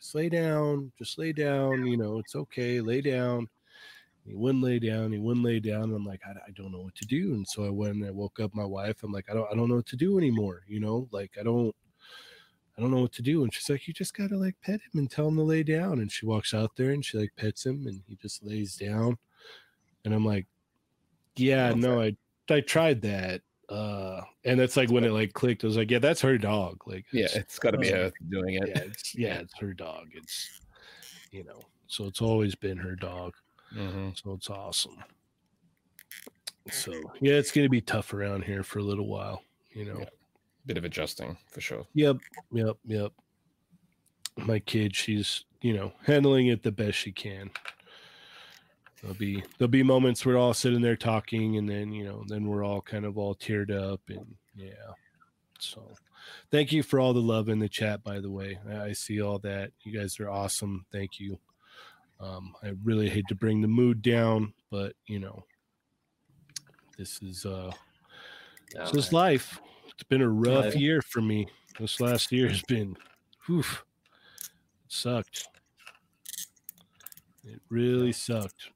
just 0.00 0.14
lay 0.14 0.28
down, 0.28 0.90
just 0.98 1.16
lay 1.16 1.32
down, 1.32 1.86
you 1.86 1.96
know, 1.96 2.18
it's 2.18 2.34
okay, 2.34 2.80
lay 2.80 3.00
down. 3.00 3.48
He 4.26 4.34
wouldn't 4.34 4.64
lay 4.64 4.78
down. 4.78 5.12
He 5.12 5.18
wouldn't 5.18 5.44
lay 5.44 5.60
down. 5.60 5.94
I'm 5.94 6.04
like, 6.04 6.22
I, 6.26 6.30
I 6.30 6.50
don't 6.56 6.72
know 6.72 6.80
what 6.80 6.94
to 6.96 7.04
do. 7.06 7.34
And 7.34 7.46
so 7.46 7.64
I 7.64 7.70
went 7.70 7.96
and 7.96 8.06
I 8.06 8.10
woke 8.10 8.40
up 8.40 8.54
my 8.54 8.64
wife. 8.64 9.02
I'm 9.02 9.12
like, 9.12 9.30
I 9.30 9.34
don't, 9.34 9.46
I 9.52 9.54
don't 9.54 9.68
know 9.68 9.76
what 9.76 9.86
to 9.86 9.96
do 9.96 10.18
anymore. 10.18 10.62
You 10.66 10.80
know, 10.80 11.08
like 11.12 11.32
I 11.38 11.42
don't, 11.42 11.74
I 12.76 12.80
don't 12.80 12.90
know 12.90 13.00
what 13.02 13.12
to 13.12 13.22
do. 13.22 13.42
And 13.44 13.54
she's 13.54 13.70
like, 13.70 13.86
you 13.86 13.94
just 13.94 14.16
gotta 14.16 14.36
like 14.36 14.56
pet 14.62 14.80
him 14.80 14.98
and 14.98 15.10
tell 15.10 15.28
him 15.28 15.36
to 15.36 15.42
lay 15.42 15.62
down. 15.62 16.00
And 16.00 16.10
she 16.10 16.26
walks 16.26 16.52
out 16.54 16.74
there 16.76 16.90
and 16.90 17.04
she 17.04 17.18
like 17.18 17.32
pets 17.36 17.64
him 17.64 17.86
and 17.86 18.02
he 18.08 18.16
just 18.16 18.42
lays 18.44 18.76
down. 18.76 19.16
And 20.04 20.12
I'm 20.12 20.24
like, 20.24 20.46
yeah, 21.36 21.70
Okay. 21.70 21.80
no, 21.80 22.00
I, 22.02 22.16
I 22.50 22.60
tried 22.60 23.00
that. 23.02 23.42
Uh, 23.68 24.20
and 24.44 24.58
that's 24.60 24.76
like 24.76 24.90
when 24.90 25.04
it 25.04 25.10
like 25.12 25.32
clicked. 25.32 25.64
I 25.64 25.68
was 25.68 25.76
like, 25.76 25.90
yeah, 25.90 25.98
that's 26.00 26.20
her 26.20 26.36
dog. 26.36 26.82
Like, 26.86 27.06
Yeah, 27.12 27.24
it's- 27.26 27.36
it's 27.36 27.58
got 27.58 27.70
to 27.70 27.78
be 27.78 27.92
uh, 27.92 27.96
her 28.04 28.12
doing 28.28 28.54
it. 28.54 28.68
yeah, 28.68 28.78
it's, 28.82 29.14
yeah, 29.14 29.34
it's 29.38 29.58
her 29.58 29.72
dog. 29.72 30.08
It's, 30.12 30.60
you 31.30 31.44
know, 31.44 31.60
so 31.86 32.04
it's 32.06 32.20
always 32.20 32.54
been 32.54 32.76
her 32.76 32.94
dog. 32.96 33.34
hmm 33.72 34.10
So 34.14 34.32
it's 34.34 34.50
awesome. 34.50 34.96
So 36.70 36.92
yeah, 37.20 37.34
it's 37.34 37.52
gonna 37.52 37.68
be 37.68 37.80
tough 37.80 38.12
around 38.14 38.44
here 38.44 38.62
for 38.62 38.78
a 38.78 38.82
little 38.82 39.06
while, 39.06 39.42
you 39.72 39.84
know. 39.84 39.98
Yeah. 40.00 40.08
Bit 40.66 40.78
of 40.78 40.84
adjusting 40.84 41.36
for 41.46 41.60
sure. 41.60 41.86
Yep, 41.94 42.16
yep, 42.52 42.76
yep. 42.86 43.12
My 44.36 44.58
kid, 44.58 44.96
she's 44.96 45.44
you 45.60 45.74
know 45.74 45.92
handling 46.04 46.48
it 46.48 46.62
the 46.62 46.72
best 46.72 46.98
she 46.98 47.12
can. 47.12 47.50
There'll 49.00 49.16
be 49.16 49.42
there'll 49.58 49.68
be 49.68 49.82
moments 49.82 50.24
we're 50.24 50.38
all 50.38 50.54
sitting 50.54 50.80
there 50.80 50.96
talking, 50.96 51.58
and 51.58 51.68
then 51.68 51.92
you 51.92 52.04
know 52.04 52.24
then 52.28 52.46
we're 52.46 52.64
all 52.64 52.80
kind 52.80 53.04
of 53.04 53.18
all 53.18 53.34
teared 53.34 53.70
up, 53.70 54.00
and 54.08 54.24
yeah. 54.56 54.92
So, 55.58 55.82
thank 56.50 56.72
you 56.72 56.82
for 56.82 56.98
all 56.98 57.12
the 57.12 57.20
love 57.20 57.48
in 57.48 57.58
the 57.58 57.68
chat. 57.68 58.02
By 58.02 58.20
the 58.20 58.30
way, 58.30 58.58
I 58.68 58.84
I 58.86 58.92
see 58.92 59.20
all 59.20 59.38
that. 59.40 59.72
You 59.82 59.98
guys 59.98 60.18
are 60.20 60.30
awesome. 60.30 60.86
Thank 60.90 61.20
you. 61.20 61.38
Um, 62.20 62.54
I 62.62 62.72
really 62.82 63.10
hate 63.10 63.28
to 63.28 63.34
bring 63.34 63.60
the 63.60 63.68
mood 63.68 64.00
down, 64.00 64.54
but 64.70 64.94
you 65.06 65.18
know, 65.18 65.44
this 66.96 67.20
is 67.22 67.44
uh 67.44 67.70
Yeah, 68.74 68.84
this 68.84 69.06
is 69.06 69.12
life. 69.12 69.60
It's 69.94 70.02
been 70.08 70.22
a 70.22 70.28
rough 70.28 70.74
year 70.74 71.00
for 71.02 71.20
me. 71.20 71.46
This 71.78 72.00
last 72.00 72.32
year 72.32 72.48
has 72.48 72.62
been, 72.62 72.96
oof, 73.48 73.84
it 74.84 74.92
sucked. 74.92 75.48
It 77.44 77.60
really 77.68 78.12
sucked. 78.12 78.70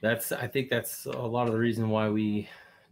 that's 0.00 0.32
I 0.32 0.46
think 0.46 0.68
that's 0.68 1.06
a 1.06 1.10
lot 1.10 1.46
of 1.46 1.52
the 1.52 1.58
reason 1.58 1.88
why 1.88 2.08
we 2.10 2.48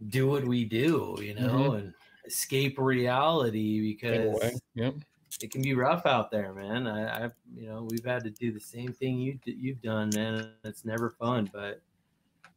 do 0.07 0.27
what 0.27 0.45
we 0.45 0.65
do, 0.65 1.17
you 1.21 1.33
know, 1.35 1.49
mm-hmm. 1.49 1.75
and 1.75 1.93
escape 2.25 2.77
reality 2.77 3.93
because 3.93 4.51
Yep. 4.75 4.95
it 5.41 5.51
can 5.51 5.61
be 5.61 5.73
rough 5.73 6.05
out 6.05 6.31
there, 6.31 6.53
man. 6.53 6.87
I, 6.87 7.25
I 7.25 7.29
you 7.55 7.67
know, 7.67 7.87
we've 7.89 8.05
had 8.05 8.23
to 8.25 8.31
do 8.31 8.51
the 8.51 8.59
same 8.59 8.91
thing 8.91 9.19
you 9.19 9.39
you've 9.45 9.81
done, 9.81 10.09
man. 10.13 10.51
It's 10.63 10.83
never 10.83 11.11
fun, 11.11 11.49
but 11.53 11.81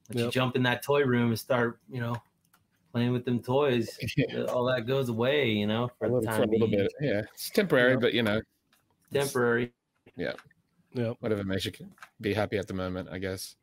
once 0.09 0.25
you 0.25 0.31
jump 0.31 0.57
in 0.57 0.63
that 0.65 0.83
toy 0.83 1.05
room 1.05 1.29
and 1.29 1.39
start, 1.39 1.79
you 1.91 2.01
know, 2.01 2.17
playing 2.95 3.11
with 3.13 3.25
them 3.25 3.41
toys, 3.43 3.99
Yeah. 4.17 4.45
all 4.45 4.65
that 4.67 4.87
goes 4.87 5.09
away, 5.09 5.49
you 5.51 5.67
know, 5.67 5.91
for 5.99 6.07
A 6.07 6.09
the 6.09 6.15
little, 6.15 6.33
for 6.33 6.43
a 6.43 6.47
little 6.47 6.69
being. 6.69 6.83
bit. 6.85 6.93
Yeah. 7.01 7.23
It's 7.35 7.51
temporary, 7.51 7.93
Yep. 7.95 8.01
but 8.01 8.15
you 8.15 8.23
know, 8.23 8.41
temporary. 9.13 9.73
Yeah. 10.17 10.35
Yep. 10.95 11.17
whatever 11.19 11.43
makes 11.43 11.65
you 11.67 11.73
be 12.21 12.33
happy 12.33 12.57
at 12.57 12.69
the 12.69 12.75
moment, 12.75 13.09
I 13.11 13.19
guess. 13.19 13.57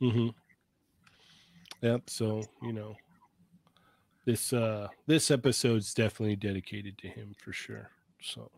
Mm-hmm. 0.00 0.28
Yep. 1.82 2.02
So 2.08 2.42
you 2.62 2.72
know, 2.72 2.94
this 4.24 4.52
uh 4.52 4.86
this 5.08 5.30
episode's 5.32 5.92
definitely 5.92 6.36
dedicated 6.36 6.96
to 6.98 7.08
him 7.08 7.34
for 7.42 7.52
sure. 7.52 7.90
So. 8.22 8.48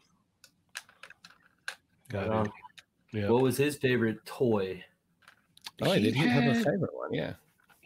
Got 2.10 2.28
Right 2.28 2.46
it. 2.46 2.52
Yeah. 3.20 3.28
What 3.30 3.42
was 3.42 3.56
his 3.56 3.76
favorite 3.76 4.24
toy? 4.26 4.84
Oh, 5.82 5.94
did 5.94 6.14
he 6.14 6.26
have 6.26 6.54
a 6.56 6.62
favorite 6.62 6.94
one? 6.94 7.14
Yeah. 7.14 7.32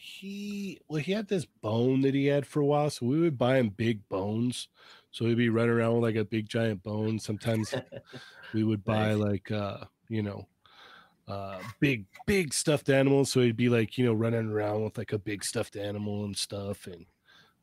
He 0.05 0.79
well 0.87 1.01
he 1.01 1.13
had 1.13 1.29
this 1.29 1.47
bone 1.47 2.03
that 2.03 2.15
he 2.15 2.27
had 2.27 2.47
for 2.47 2.61
a 2.61 2.67
while 2.67 2.91
so 2.91 3.07
we 3.07 3.19
would 3.19 3.39
buy 3.39 3.57
him 3.57 3.71
big 3.71 4.07
bones 4.11 4.69
so 5.11 5.25
he'd 5.25 5.39
be 5.39 5.49
running 5.49 5.71
around 5.71 5.95
with 5.95 6.03
like 6.03 6.21
a 6.21 6.25
big 6.27 6.47
giant 6.47 6.83
bone 6.83 7.19
sometimes 7.19 7.75
we 8.53 8.63
would 8.63 8.85
buy 8.85 9.15
Nice. 9.15 9.17
like 9.17 9.51
uh 9.51 9.79
you 10.11 10.23
know 10.23 10.47
uh 11.27 11.59
big 11.81 12.05
big 12.27 12.53
stuffed 12.53 12.91
animals 12.91 13.33
so 13.33 13.41
he'd 13.41 13.57
be 13.57 13.71
like 13.71 13.97
you 13.97 14.05
know 14.05 14.13
running 14.13 14.51
around 14.51 14.85
with 14.85 14.99
like 14.99 15.13
a 15.13 15.19
big 15.19 15.43
stuffed 15.43 15.75
animal 15.75 16.27
and 16.27 16.37
stuff 16.37 16.87
and 16.87 17.07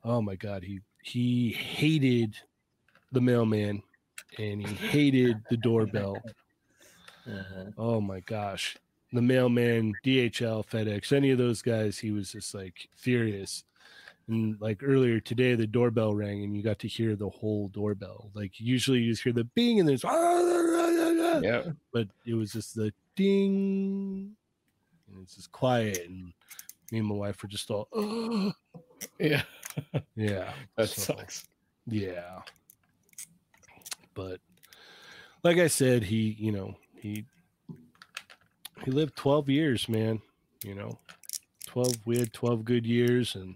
oh 0.03 0.19
my 0.19 0.35
god 0.35 0.63
he 0.63 0.79
he 1.03 1.51
hated 1.51 2.35
the 3.11 3.21
mailman 3.21 3.83
and 4.39 4.65
he 4.65 4.73
hated 4.73 5.37
the 5.51 5.57
doorbell 5.57 6.17
Uh-huh. 7.27 7.65
Oh 7.77 8.01
my 8.01 8.19
gosh. 8.21 8.77
The 9.13 9.21
mailman, 9.21 9.93
DHL, 10.05 10.65
FedEx, 10.65 11.11
any 11.11 11.31
of 11.31 11.37
those 11.37 11.61
guys, 11.61 11.97
he 11.99 12.11
was 12.11 12.31
just 12.31 12.53
like 12.53 12.87
furious. 12.95 13.63
And 14.27 14.55
like 14.61 14.81
earlier 14.83 15.19
today, 15.19 15.55
the 15.55 15.67
doorbell 15.67 16.13
rang 16.13 16.43
and 16.43 16.55
you 16.55 16.63
got 16.63 16.79
to 16.79 16.87
hear 16.87 17.15
the 17.17 17.27
whole 17.29 17.67
doorbell. 17.69 18.31
Like 18.33 18.59
usually 18.59 18.99
you 18.99 19.11
just 19.11 19.23
hear 19.23 19.33
the 19.33 19.43
bing 19.43 19.79
and 19.81 19.89
there's, 19.89 20.03
Yeah. 21.43 21.63
but 21.91 22.07
it 22.25 22.35
was 22.35 22.53
just 22.53 22.75
the 22.75 22.93
ding. 23.15 24.31
And 25.11 25.23
it's 25.23 25.35
just 25.35 25.51
quiet. 25.51 26.05
And 26.07 26.31
me 26.91 26.99
and 26.99 27.07
my 27.07 27.15
wife 27.15 27.41
were 27.43 27.49
just 27.49 27.69
all, 27.69 27.89
oh, 27.93 28.53
Yeah. 29.19 29.41
yeah. 30.15 30.53
That 30.77 30.87
So- 30.89 31.15
sucks. 31.15 31.47
Yeah. 31.87 32.41
But 34.13 34.39
like 35.43 35.57
I 35.57 35.67
said, 35.67 36.03
he, 36.03 36.37
you 36.39 36.51
know, 36.51 36.75
he 36.95 37.25
he 38.83 38.91
lived 38.91 39.15
12 39.15 39.49
years, 39.49 39.89
man. 39.89 40.21
You 40.63 40.75
know, 40.75 40.99
12 41.67 42.05
we 42.05 42.17
had 42.19 42.33
12 42.33 42.63
good 42.63 42.85
years 42.85 43.35
and 43.35 43.55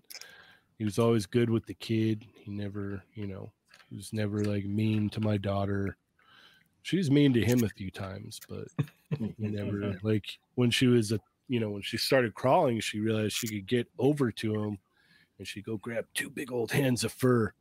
he 0.77 0.83
was 0.83 0.97
always 0.99 1.25
good 1.25 1.49
with 1.49 1.65
the 1.65 1.73
kid. 1.73 2.25
He 2.33 2.51
never, 2.51 3.03
you 3.13 3.27
know, 3.27 3.51
he 3.89 3.95
was 3.95 4.11
never 4.11 4.43
like 4.43 4.65
mean 4.65 5.09
to 5.11 5.21
my 5.21 5.37
daughter. 5.37 5.97
She 6.81 6.97
was 6.97 7.11
mean 7.11 7.33
to 7.33 7.45
him 7.45 7.63
a 7.63 7.69
few 7.69 7.91
times, 7.91 8.39
but 8.49 8.67
he 9.17 9.33
never 9.37 9.97
like 10.03 10.25
when 10.55 10.71
she 10.71 10.87
was 10.87 11.11
a 11.11 11.19
you 11.47 11.59
know, 11.59 11.69
when 11.69 11.83
she 11.83 11.97
started 11.97 12.33
crawling, 12.33 12.79
she 12.79 12.99
realized 12.99 13.33
she 13.33 13.47
could 13.47 13.67
get 13.67 13.87
over 13.99 14.31
to 14.31 14.55
him 14.55 14.79
and 15.37 15.47
she'd 15.47 15.65
go 15.65 15.77
grab 15.77 16.05
two 16.15 16.29
big 16.29 16.51
old 16.51 16.71
hands 16.71 17.03
of 17.03 17.11
fur 17.11 17.53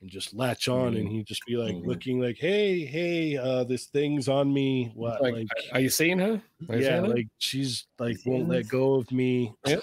and 0.00 0.10
just 0.10 0.34
latch 0.34 0.68
on 0.68 0.96
and 0.96 1.08
he'd 1.08 1.26
just 1.26 1.44
be 1.46 1.56
like 1.56 1.74
Mhm. 1.76 1.86
looking 1.86 2.20
like, 2.20 2.36
Hey, 2.36 2.84
hey, 2.84 3.36
uh 3.36 3.64
this 3.64 3.86
thing's 3.86 4.28
on 4.28 4.52
me. 4.52 4.90
What 4.94 5.22
Like, 5.22 5.34
like, 5.34 5.48
are 5.72 5.80
you 5.80 5.88
seeing 5.88 6.18
her? 6.18 6.42
You 6.60 6.68
yeah, 6.68 6.78
seeing 6.80 7.04
her? 7.04 7.08
like 7.08 7.28
she's 7.38 7.86
like 7.98 8.18
won't 8.26 8.48
let 8.48 8.68
go 8.68 8.94
of 8.94 9.10
me. 9.12 9.52
Yep. 9.66 9.82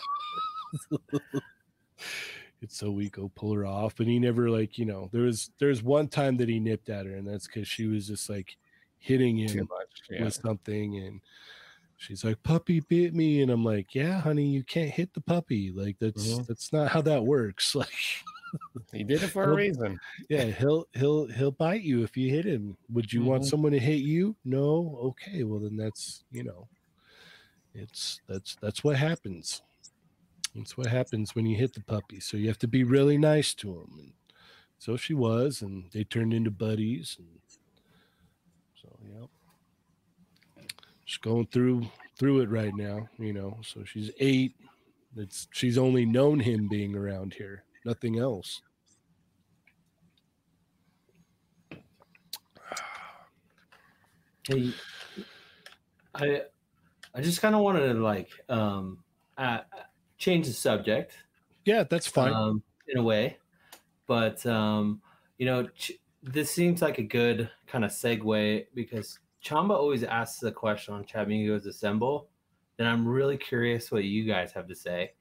it's 2.62 2.78
so 2.78 2.92
we 2.92 3.10
go 3.10 3.32
pull 3.36 3.54
her 3.54 3.66
off, 3.66 4.00
and 4.00 4.10
he 4.10 4.20
never 4.20 4.50
like 4.50 4.78
you 4.78 4.86
know 4.86 5.10
there 5.12 5.24
was 5.24 5.52
there 5.60 5.70
was 5.70 5.84
one 5.84 6.08
time 6.08 6.38
that 6.38 6.50
he 6.50 6.60
nipped 6.60 6.90
at 6.90 7.06
her, 7.06 7.16
and 7.16 7.28
that's 7.28 7.48
because 7.48 7.68
she 7.68 7.88
was 7.88 8.08
just 8.08 8.30
like 8.30 8.58
hitting 9.00 9.38
him. 9.38 9.68
Yeah. 10.10 10.24
with 10.26 10.34
something, 10.36 10.98
and 11.00 11.22
she's 11.98 12.24
like 12.24 12.42
puppy 12.44 12.80
bit 12.82 13.14
me, 13.16 13.42
and 13.42 13.52
I'm 13.52 13.64
like 13.66 13.96
yeah, 13.96 14.20
honey, 14.22 14.48
you 14.48 14.64
can't 14.64 14.92
hit 14.92 15.14
the 15.14 15.22
puppy, 15.22 15.72
like 15.72 15.98
that's 16.00 16.28
Mhm. 16.28 16.48
that's 16.48 16.72
not 16.72 16.90
how 16.92 17.02
that 17.02 17.24
works. 17.26 17.76
Like 17.76 17.90
He 18.92 19.04
did 19.04 19.24
it 19.24 19.28
for 19.30 19.44
a 19.46 19.56
reason. 19.56 20.00
yeah, 20.30 20.44
he'll 20.46 20.86
he'll 20.94 21.28
he'll 21.28 21.52
bite 21.52 21.82
you 21.84 22.04
if 22.04 22.16
you 22.18 22.30
hit 22.30 22.46
him. 22.46 22.78
Would 22.92 23.12
you 23.12 23.24
want 23.24 23.44
Mhm. 23.44 23.48
someone 23.48 23.72
to 23.72 23.80
hit 23.80 24.02
you? 24.02 24.36
No. 24.44 24.98
Okay, 25.02 25.44
well 25.44 25.60
then 25.60 25.78
that's 25.78 26.24
you 26.32 26.44
know, 26.44 26.68
it's 27.74 28.22
that's 28.28 28.56
that's 28.62 28.84
what 28.84 28.96
happens. 28.98 29.62
That's 30.56 30.78
what 30.78 30.88
happens 30.88 31.34
when 31.36 31.46
you 31.46 31.56
hit 31.56 31.74
the 31.74 31.82
puppy. 31.82 32.20
So 32.20 32.36
you 32.36 32.48
have 32.50 32.60
to 32.60 32.68
be 32.68 32.84
really 32.84 33.18
nice 33.18 33.54
to 33.56 33.70
him. 33.70 33.92
And 33.98 34.14
so 34.80 34.98
she 34.98 35.14
was, 35.14 35.62
and 35.62 35.86
they 35.94 36.04
turned 36.04 36.34
into 36.34 36.52
buddies. 36.52 37.16
And 37.20 37.28
so 38.82 38.90
yeah. 39.08 40.64
she's 41.06 41.18
going 41.20 41.48
through 41.48 41.88
through 42.18 42.42
it 42.42 42.50
right 42.50 42.76
now, 42.76 43.08
you 43.18 43.32
know. 43.34 43.58
So 43.64 43.84
she's 43.86 44.12
eight. 44.20 44.56
It's 45.16 45.48
she's 45.52 45.78
only 45.78 46.06
known 46.06 46.40
him 46.40 46.68
being 46.68 46.96
around 46.96 47.34
here, 47.34 47.64
nothing 47.86 48.18
else. 48.18 48.62
Hey, 54.48 54.72
I 56.16 56.42
I 57.14 57.22
just 57.22 57.42
kind 57.42 57.56
of 57.56 57.62
wanted 57.62 57.94
to 57.94 58.00
like 58.00 58.30
um 58.50 59.04
uh, 59.38 59.60
change 60.18 60.48
the 60.48 60.54
subject 60.54 61.18
Yeah, 61.66 61.84
that's 61.84 62.08
fine. 62.08 62.34
um, 62.34 62.64
in 62.88 62.98
a 62.98 63.04
way, 63.04 63.38
but 64.08 64.46
um, 64.46 65.02
you 65.38 65.46
know 65.46 65.68
ch- 65.68 65.94
this 66.24 66.52
seems 66.52 66.82
like 66.82 66.98
a 67.00 67.04
good 67.04 67.50
kind 67.68 67.86
of 67.86 67.92
segue 67.92 68.68
because 68.74 69.20
Chamba 69.44 69.72
always 69.72 70.04
asks 70.04 70.40
the 70.40 70.52
question 70.52 70.94
on 70.94 71.04
Chamigos 71.06 71.66
Assemble. 71.66 72.30
Then 72.78 72.88
I'm 72.88 73.08
really 73.08 73.38
curious 73.38 73.92
what 73.92 74.04
you 74.04 74.24
guys 74.26 74.52
have 74.54 74.68
to 74.68 74.76
say. 74.76 75.14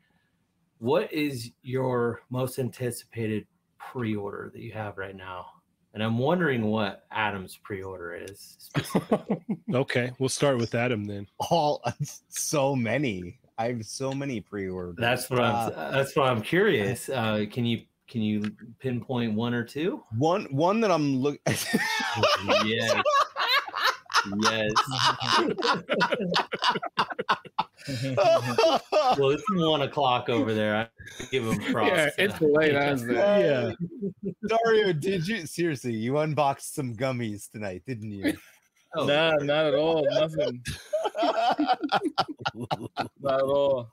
What 0.81 1.12
is 1.12 1.51
your 1.62 2.23
most 2.31 2.59
anticipated 2.59 3.47
pre-order 3.78 4.51
that 4.55 4.62
you 4.62 4.73
have 4.73 4.97
right 4.97 5.15
now? 5.15 5.44
And 5.93 6.02
I'm 6.02 6.16
wondering 6.16 6.65
what 6.65 7.05
Adam's 7.11 7.59
pre-order 7.62 8.15
is. 8.15 8.70
okay, 9.74 10.11
we'll 10.19 10.31
start 10.31 10.57
with 10.57 10.74
Adam 10.74 11.05
then. 11.05 11.27
All 11.51 11.82
so 12.31 12.74
many. 12.74 13.39
I 13.59 13.69
have 13.69 13.85
so 13.85 14.12
many 14.12 14.40
pre-orders. 14.40 14.97
That's 14.98 15.28
what 15.28 15.40
I'm. 15.40 15.55
Uh, 15.55 15.90
that's 15.90 16.16
why 16.16 16.31
I'm 16.31 16.40
curious. 16.40 17.11
Uh, 17.11 17.44
can 17.51 17.66
you 17.66 17.82
can 18.09 18.23
you 18.23 18.51
pinpoint 18.78 19.35
one 19.35 19.52
or 19.52 19.65
two? 19.65 20.02
one 20.16 20.47
one 20.47 20.81
that 20.81 20.90
I'm 20.90 21.16
looking. 21.16 21.40
yes. 22.65 23.02
Yes. 24.43 24.73
well, 27.89 29.31
it's 29.31 29.44
one 29.51 29.82
o'clock 29.82 30.28
over 30.28 30.52
there. 30.55 30.77
I 30.77 31.24
give 31.31 31.44
him 31.47 31.59
props. 31.73 31.90
yeah, 31.97 32.11
it's 32.19 32.40
late, 32.40 32.77
honestly. 32.77 33.15
Yeah. 33.15 33.73
Dario, 34.47 34.93
did 34.93 35.27
you 35.27 35.47
seriously? 35.47 35.94
You 35.94 36.19
unboxed 36.19 36.74
some 36.74 36.94
gummies 36.94 37.51
tonight, 37.51 37.82
didn't 37.86 38.11
you? 38.12 38.35
Oh, 38.97 39.07
Nah, 39.07 39.36
not 39.36 39.66
at 39.66 39.74
all. 39.77 40.05
Nothing. 40.11 40.65
Not 43.20 43.35
at 43.35 43.40
all. 43.43 43.89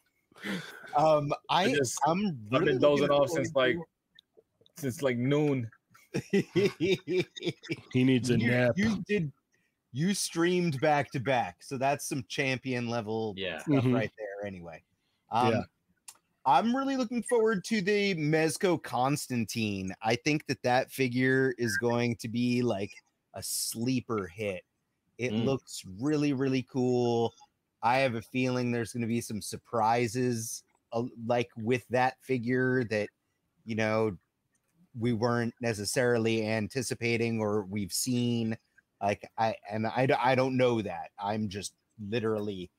um, 0.97 1.31
I 1.51 1.65
I 1.65 1.75
just 1.75 1.99
I'm 2.07 2.35
I've 2.51 2.65
been 2.65 2.79
dozing 2.79 3.11
off 3.11 3.29
since 3.29 3.53
like 3.53 3.73
forward 3.75 3.87
since 4.77 5.03
like 5.03 5.17
noon. 5.17 5.69
He 6.31 6.43
needs 7.93 8.31
a 8.31 8.39
you, 8.39 8.49
nap. 8.49 8.71
you 8.75 9.03
did. 9.07 9.31
You 9.97 10.13
streamed 10.13 10.79
back 10.79 11.09
to 11.13 11.19
back, 11.19 11.63
so 11.63 11.75
that's 11.75 12.07
some 12.07 12.23
champion 12.27 12.87
level 12.87 13.33
yeah. 13.35 13.57
stuff 13.57 13.83
Mhm. 13.83 13.95
right 13.95 14.11
there. 14.15 14.45
Anyway, 14.45 14.83
um, 15.31 15.53
Yeah. 15.53 15.61
I'm 16.45 16.75
really 16.75 16.95
looking 16.95 17.23
forward 17.23 17.63
to 17.65 17.81
the 17.81 18.13
Mezco 18.13 18.81
Constantine. 18.81 19.91
I 20.03 20.15
think 20.15 20.45
that 20.45 20.61
that 20.61 20.91
figure 20.91 21.55
is 21.57 21.77
going 21.79 22.15
to 22.17 22.27
be 22.27 22.61
like 22.61 22.91
a 23.33 23.41
sleeper 23.41 24.27
hit. 24.27 24.63
It 25.17 25.31
Mm. 25.33 25.45
looks 25.45 25.83
really, 25.99 26.31
really 26.33 26.61
cool. 26.61 27.33
I 27.81 27.97
have 27.97 28.13
a 28.13 28.21
feeling 28.21 28.71
there's 28.71 28.93
going 28.93 29.01
to 29.01 29.07
be 29.07 29.19
some 29.19 29.41
surprises, 29.41 30.63
uh, 30.93 31.05
like 31.25 31.49
with 31.57 31.87
that 31.89 32.21
figure 32.21 32.83
that 32.83 33.09
you 33.65 33.73
know 33.73 34.15
we 34.93 35.13
weren't 35.13 35.55
necessarily 35.59 36.45
anticipating 36.47 37.39
or 37.41 37.63
we've 37.63 37.91
seen. 37.93 38.55
Like 39.01 39.29
I 39.37 39.55
and 39.69 39.87
I 39.87 40.07
I 40.21 40.35
don't 40.35 40.57
know 40.57 40.81
that. 40.81 41.11
I'm 41.19 41.49
just 41.49 41.73
literally 42.09 42.69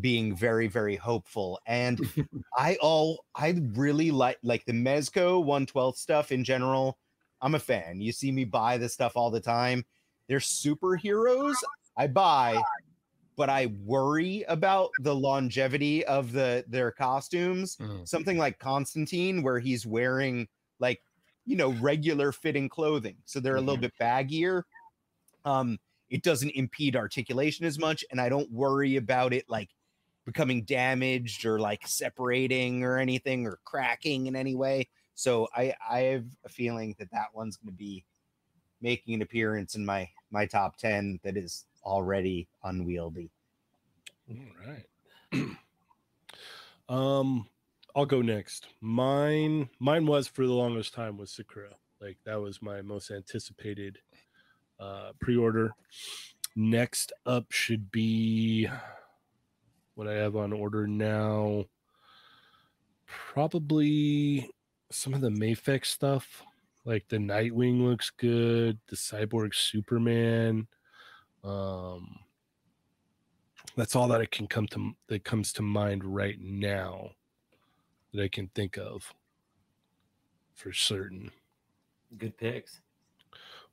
being 0.00 0.36
very 0.36 0.68
very 0.68 0.94
hopeful 0.94 1.58
and 1.66 2.00
i 2.56 2.76
all 2.80 3.24
i 3.34 3.58
really 3.74 4.10
like 4.10 4.38
like 4.42 4.64
the 4.66 4.72
mezco 4.72 5.38
112 5.42 5.96
stuff 5.96 6.30
in 6.30 6.44
general 6.44 6.98
i'm 7.40 7.54
a 7.54 7.58
fan. 7.58 8.00
You 8.00 8.12
see 8.12 8.30
me 8.30 8.44
buy 8.44 8.78
this 8.78 8.92
stuff 8.92 9.16
all 9.16 9.30
the 9.30 9.40
time. 9.40 9.84
They're 10.28 10.38
superheroes 10.38 11.54
i 11.96 12.06
buy 12.06 12.62
but 13.36 13.48
i 13.48 13.66
worry 13.84 14.44
about 14.48 14.90
the 15.00 15.14
longevity 15.14 16.04
of 16.04 16.32
the 16.32 16.64
their 16.68 16.90
costumes. 16.90 17.76
Mm. 17.76 18.06
something 18.06 18.36
like 18.36 18.58
constantine 18.58 19.42
where 19.42 19.58
he's 19.58 19.86
wearing 19.86 20.46
like 20.80 21.02
you 21.46 21.56
know 21.56 21.70
regular 21.80 22.30
fitting 22.30 22.68
clothing 22.68 23.16
so 23.24 23.40
they're 23.40 23.56
a 23.56 23.60
little 23.60 23.78
bit 23.78 23.94
baggier 24.00 24.64
um 25.48 25.78
it 26.10 26.22
doesn't 26.22 26.50
impede 26.50 26.96
articulation 26.96 27.64
as 27.64 27.78
much 27.78 28.04
and 28.10 28.20
i 28.20 28.28
don't 28.28 28.50
worry 28.50 28.96
about 28.96 29.32
it 29.32 29.44
like 29.48 29.70
becoming 30.26 30.62
damaged 30.64 31.46
or 31.46 31.58
like 31.58 31.86
separating 31.86 32.84
or 32.84 32.98
anything 32.98 33.46
or 33.46 33.58
cracking 33.64 34.26
in 34.26 34.36
any 34.36 34.54
way 34.54 34.86
so 35.14 35.48
i 35.56 35.72
i 35.88 36.00
have 36.00 36.24
a 36.44 36.48
feeling 36.48 36.94
that 36.98 37.10
that 37.10 37.28
one's 37.34 37.56
going 37.56 37.72
to 37.72 37.76
be 37.76 38.04
making 38.80 39.14
an 39.14 39.22
appearance 39.22 39.74
in 39.74 39.84
my 39.84 40.08
my 40.30 40.44
top 40.44 40.76
10 40.76 41.18
that 41.24 41.36
is 41.36 41.64
already 41.84 42.46
unwieldy 42.64 43.30
All 44.30 44.36
right. 44.66 45.56
um, 46.88 47.46
I'll 47.96 48.06
go 48.06 48.20
next. 48.20 48.66
Mine, 48.80 49.70
mine 49.78 50.06
was 50.06 50.28
for 50.28 50.46
the 50.46 50.52
longest 50.52 50.94
time 50.94 51.16
was 51.16 51.30
Sakura. 51.30 51.74
Like 52.00 52.18
that 52.24 52.40
was 52.40 52.62
my 52.62 52.82
most 52.82 53.10
anticipated 53.10 53.98
uh 54.80 55.12
pre-order. 55.20 55.72
Next 56.56 57.12
up 57.26 57.52
should 57.52 57.90
be 57.90 58.68
what 59.94 60.08
I 60.08 60.14
have 60.14 60.36
on 60.36 60.52
order 60.52 60.86
now. 60.86 61.64
Probably 63.06 64.50
some 64.90 65.14
of 65.14 65.20
the 65.20 65.30
Mafex 65.30 65.86
stuff. 65.86 66.42
Like 66.84 67.06
the 67.08 67.18
Nightwing 67.18 67.82
looks 67.82 68.10
good, 68.10 68.78
the 68.88 68.96
Cyborg 68.96 69.54
Superman. 69.54 70.66
Um 71.44 72.20
that's 73.76 73.94
all 73.94 74.08
that 74.08 74.20
I 74.20 74.26
can 74.26 74.48
come 74.48 74.66
to 74.68 74.92
that 75.06 75.24
comes 75.24 75.52
to 75.54 75.62
mind 75.62 76.04
right 76.04 76.40
now 76.40 77.10
that 78.12 78.22
I 78.22 78.28
can 78.28 78.48
think 78.48 78.76
of 78.76 79.14
for 80.54 80.72
certain. 80.72 81.30
Good 82.16 82.36
picks. 82.36 82.80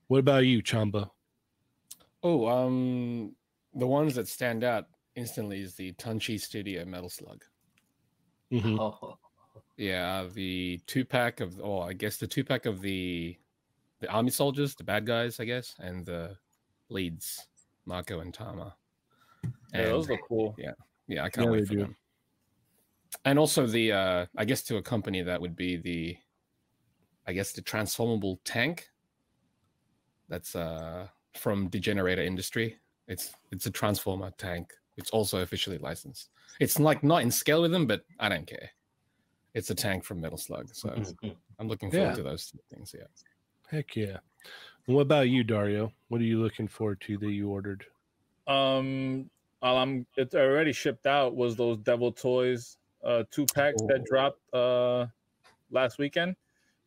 What 0.08 0.20
about 0.20 0.46
you, 0.46 0.62
Chamba? 0.62 1.10
Oh, 2.24 2.48
um, 2.48 3.36
the 3.74 3.88
ones 3.88 4.16
that 4.16 4.28
stand 4.28 4.64
out 4.64 4.86
instantly 5.16 5.62
is 5.62 5.76
the 5.76 5.94
Tunshi 5.94 6.40
Studio 6.40 6.86
Metal 6.86 7.10
Slug. 7.10 7.44
Mhm. 8.52 8.80
Oh, 8.80 9.18
Yeah, 9.78 10.28
the 10.34 10.80
two 10.88 11.04
pack 11.04 11.42
of, 11.42 11.60
oh, 11.62 11.82
I 11.82 11.94
guess 11.94 12.18
the 12.18 12.28
two 12.28 12.44
pack 12.44 12.66
of 12.66 12.82
the 12.82 13.38
the 14.00 14.10
army 14.10 14.30
soldiers, 14.30 14.76
the 14.76 14.84
bad 14.84 15.06
guys, 15.06 15.40
I 15.40 15.46
guess, 15.46 15.76
and 15.80 16.06
the 16.06 16.38
leads, 16.90 17.48
Marco 17.86 18.20
and 18.20 18.34
Tarma. 18.34 18.74
Yeah, 19.74 19.84
those 19.88 20.10
look 20.10 20.22
cool. 20.28 20.56
Yeah, 20.58 20.74
yeah, 21.08 21.24
I 21.24 21.30
can't 21.30 21.48
Yeah, 21.48 21.52
wait 21.52 21.68
for 21.68 21.74
do. 21.74 21.80
them. 21.80 21.98
And 23.26 23.40
also 23.40 23.66
the 23.66 23.92
uh 23.92 24.26
I 24.38 24.46
guess 24.46 24.64
to 24.64 24.78
accompany 24.78 25.22
that 25.24 25.42
would 25.42 25.56
be 25.56 25.78
the 25.78 26.18
I 27.28 27.34
guess 27.34 27.52
the 27.54 27.62
transformable 27.62 28.40
tank. 28.46 28.90
That's 30.30 30.56
uh 30.56 31.08
from 31.36 31.68
Degenerator 31.68 32.22
Industry. 32.24 32.78
It's 33.08 33.34
it's 33.52 33.66
a 33.66 33.72
transformer 33.72 34.32
tank. 34.38 34.74
It's 34.98 35.12
also 35.12 35.40
officially 35.42 35.78
licensed. 35.78 36.30
It's 36.60 36.80
like 36.80 37.04
not 37.04 37.22
in 37.22 37.32
scale 37.32 37.62
with 37.62 37.72
them, 37.72 37.86
but 37.86 38.06
I 38.20 38.30
don't 38.30 38.48
care. 38.48 38.70
It's 39.54 39.70
a 39.70 39.76
tank 39.76 40.04
from 40.04 40.22
Metal 40.22 40.38
Slug. 40.38 40.70
So 40.74 40.90
Mhm. 40.90 41.36
I'm 41.60 41.68
looking 41.68 41.92
forward 41.92 42.10
Yeah. 42.10 42.16
to 42.16 42.24
those 42.24 42.54
things. 42.70 42.94
Yeah. 42.98 43.08
Heck 43.70 43.96
yeah. 43.96 44.20
And 44.88 44.96
what 44.96 45.02
about 45.02 45.30
you, 45.30 45.44
Dario? 45.44 45.92
What 46.10 46.22
are 46.22 46.26
you 46.26 46.42
looking 46.42 46.68
forward 46.68 47.02
to 47.02 47.18
that 47.18 47.32
you 47.32 47.50
ordered? 47.50 47.86
Um, 48.48 49.30
well, 49.62 49.78
I'm 49.78 50.06
it's 50.18 50.36
already 50.36 50.72
shipped 50.72 51.06
out. 51.08 51.36
Was 51.36 51.56
those 51.56 51.78
Devil 51.80 52.12
Toys 52.12 52.78
uh 53.04 53.24
two 53.30 53.46
packs 53.54 53.82
Oh. 53.82 53.88
that 53.88 54.04
dropped 54.06 54.42
uh 54.54 55.08
last 55.72 56.00
weekend? 56.00 56.36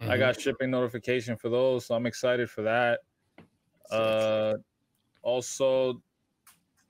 I 0.00 0.16
Mhm. 0.16 0.18
got 0.18 0.40
shipping 0.40 0.70
notification 0.70 1.36
for 1.36 1.48
those, 1.48 1.86
so 1.86 1.94
I'm 1.94 2.06
excited 2.06 2.48
for 2.50 2.62
that. 2.62 3.00
Uh, 3.90 4.54
also, 5.22 6.00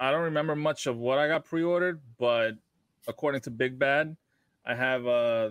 I 0.00 0.10
don't 0.10 0.24
remember 0.24 0.54
much 0.56 0.86
of 0.86 0.96
what 0.98 1.18
I 1.18 1.28
got 1.28 1.44
pre-ordered, 1.44 2.00
but 2.18 2.52
according 3.06 3.40
to 3.42 3.50
Big 3.50 3.78
Bad, 3.78 4.16
I 4.66 4.74
have 4.74 5.06
uh 5.06 5.50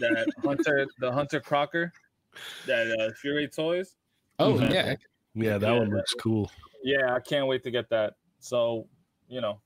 that 0.00 0.26
Hunter, 0.44 0.86
the 0.98 1.10
Hunter 1.12 1.40
Crocker, 1.40 1.92
that 2.66 2.90
uh, 2.98 3.12
Fury 3.20 3.48
Toys. 3.48 3.96
Oh 4.38 4.54
Mhm. 4.54 4.72
yeah. 4.72 4.94
Yeah, 5.34 5.58
that 5.58 5.70
Yeah. 5.72 5.78
one 5.78 5.90
looks 5.90 6.14
cool. 6.14 6.50
Yeah, 6.82 7.14
I 7.14 7.20
can't 7.20 7.46
wait 7.46 7.62
to 7.64 7.70
get 7.70 7.88
that. 7.90 8.14
So, 8.40 8.88
you 9.28 9.40
know, 9.40 9.60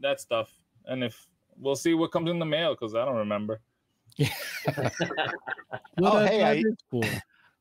that 0.00 0.20
stuff. 0.20 0.50
And 0.86 1.04
if 1.04 1.26
we'll 1.58 1.76
see 1.76 1.94
what 1.94 2.10
comes 2.12 2.30
in 2.30 2.38
the 2.38 2.46
mail 2.46 2.74
because 2.74 2.94
I 2.94 3.04
don't 3.04 3.16
remember. 3.16 3.60
Well, 5.98 6.16
Oh, 6.16 6.24
hey, 6.26 6.42
I- 6.44 6.62
cool. 6.90 7.04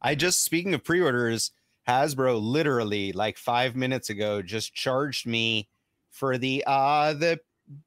I 0.01 0.15
just 0.15 0.43
speaking 0.43 0.73
of 0.73 0.83
pre-orders, 0.83 1.51
Hasbro 1.89 2.39
literally 2.39 3.11
like 3.13 3.35
five 3.35 3.75
minutes 3.75 4.11
ago 4.11 4.43
just 4.43 4.75
charged 4.75 5.25
me 5.25 5.67
for 6.11 6.37
the 6.37 6.63
uh 6.67 7.13
the 7.13 7.39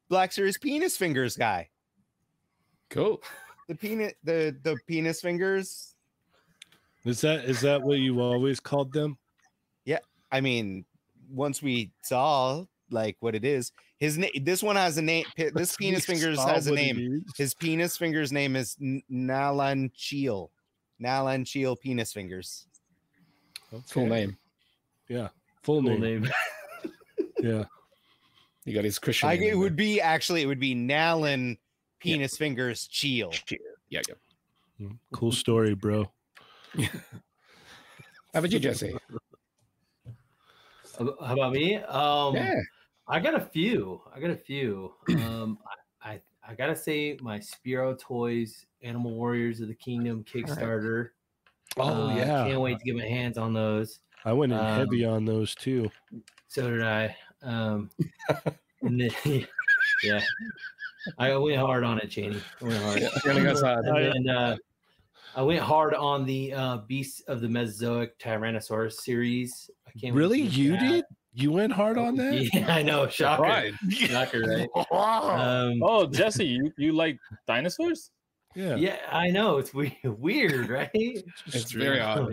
Black 0.09 0.33
Series 0.33 0.59
penis 0.59 0.97
fingers 0.97 1.37
guy. 1.37 1.69
Cool. 2.91 3.23
The 3.69 3.77
penis 3.77 4.12
the 4.24 4.57
the 4.62 4.77
penis 4.89 5.20
fingers. 5.20 5.95
Is 7.05 7.20
that 7.20 7.45
is 7.45 7.61
that 7.61 7.81
what 7.81 7.99
you 7.99 8.20
always 8.20 8.59
called 8.59 8.93
them? 8.93 9.19
Yeah, 9.85 10.01
I 10.33 10.41
mean, 10.41 10.85
once 11.31 11.62
we 11.62 11.93
saw 12.03 12.65
like 12.91 13.16
what 13.20 13.37
it 13.37 13.45
is, 13.45 13.70
his 13.99 14.19
name. 14.19 14.33
This 14.43 14.65
one 14.65 14.74
has 14.74 14.99
a 14.99 15.03
name. 15.03 15.27
This 15.55 15.77
penis 15.77 16.05
fingers 16.05 16.43
has 16.43 16.66
a 16.66 16.74
name. 16.74 17.24
His 17.37 17.55
penis 17.55 17.97
fingers 17.97 18.33
name 18.33 18.57
is 18.57 18.77
N- 18.83 19.03
Nalan 19.09 19.93
Cheel. 19.95 20.51
Nalan 21.01 21.47
Cheel 21.47 21.77
penis 21.77 22.12
fingers. 22.12 22.66
Full 23.86 24.07
name. 24.07 24.36
Yeah. 25.09 25.28
Full 25.62 25.82
Cool 25.82 25.99
name. 25.99 26.23
name. 26.23 26.31
Yeah. 27.40 27.65
You 28.65 28.73
got 28.74 28.85
his 28.85 29.01
Christian. 29.01 29.28
I, 29.28 29.35
name 29.35 29.43
it 29.49 29.53
in 29.55 29.59
would 29.59 29.74
be 29.74 30.01
actually 30.01 30.43
it 30.43 30.47
would 30.47 30.61
be 30.61 30.77
Nalan 30.77 31.59
penis 31.99 32.36
fingers 32.36 32.86
Cheel. 32.86 33.32
Yeah, 33.90 34.01
yeah. 34.09 34.15
Mm, 34.81 34.97
Cool 35.12 35.32
story, 35.32 35.74
bro. 35.74 36.09
How 36.78 36.89
about 38.35 38.53
you, 38.53 38.61
Jesse? 38.61 38.97
How 40.99 41.16
how 41.24 41.35
about 41.35 41.53
me? 41.53 41.77
Um, 41.78 42.36
yeah. 42.36 42.55
I 43.09 43.19
got 43.19 43.35
a 43.35 43.40
few. 43.40 44.01
I 44.15 44.20
got 44.20 44.31
a 44.31 44.36
few. 44.36 44.93
Um, 45.09 45.59
I, 46.03 46.11
I 46.12 46.20
I 46.49 46.55
gotta 46.55 46.77
say 46.77 47.19
my 47.20 47.40
Spiro 47.40 47.94
Toys 47.97 48.66
Animal 48.82 49.12
Warriors 49.15 49.61
of 49.61 49.66
the 49.69 49.74
Kingdom 49.74 50.24
Kickstarter. 50.24 51.09
Oh 51.77 52.09
Uh, 52.09 52.16
yeah. 52.16 52.44
can't 52.47 52.61
wait 52.61 52.78
to 52.78 52.85
get 52.85 52.97
my 52.97 53.07
hands 53.07 53.39
on 53.39 53.53
those. 53.53 53.99
I 54.24 54.32
went 54.32 54.53
in 54.53 54.59
Um, 54.59 54.66
heavy 54.77 55.05
on 55.05 55.24
those 55.24 55.55
too. 55.55 55.90
So 56.49 56.70
did 56.70 56.82
I. 56.82 57.16
Um, 57.43 57.90
then, 58.82 59.11
yeah, 60.05 60.20
I 61.19 61.36
went 61.36 61.57
hard 61.57 61.82
on 61.85 61.99
it, 61.99 62.09
Cheney. 62.11 62.40
I 62.61 62.65
went 62.65 62.82
hard. 62.82 63.03
Feeling 63.23 63.47
us. 63.49 63.62
And 63.62 63.86
then, 64.27 64.28
uh, 64.35 64.57
I 65.35 65.43
went 65.43 65.61
hard 65.61 65.94
on 65.94 66.27
the 66.27 66.53
uh, 66.53 66.77
Beasts 66.86 67.20
of 67.23 67.40
the 67.40 67.49
Mesozoic 67.49 68.19
Tyrannosaurus 68.19 68.93
series. 68.94 69.70
I 69.89 69.99
can't 69.99 70.15
Really? 70.15 70.43
get 70.43 70.53
You 70.53 70.70
that. 70.73 70.81
did? 70.89 71.05
You 71.35 71.51
went 71.53 71.73
hard 71.73 71.97
on 71.97 72.16
that? 72.16 72.35
Yeah, 72.53 72.66
I 72.73 72.82
know. 72.82 73.09
Shocker. 73.09 73.43
Right. 73.43 73.73
Shocker, 73.89 74.40
right? 74.43 74.69
Um, 74.93 75.82
Oh, 75.82 76.07
Jesse, 76.07 76.44
you, 76.44 76.70
you 76.77 76.93
like 76.93 77.19
dinosaurs? 77.47 78.11
Yeah. 78.55 78.77
yeah, 78.77 78.97
I 79.11 79.29
know. 79.31 79.59
It's 79.59 79.73
we- 79.74 79.99
weird, 80.05 80.69
right? 80.69 80.91
It's 81.47 81.73
very 81.73 82.01
odd. 82.01 82.33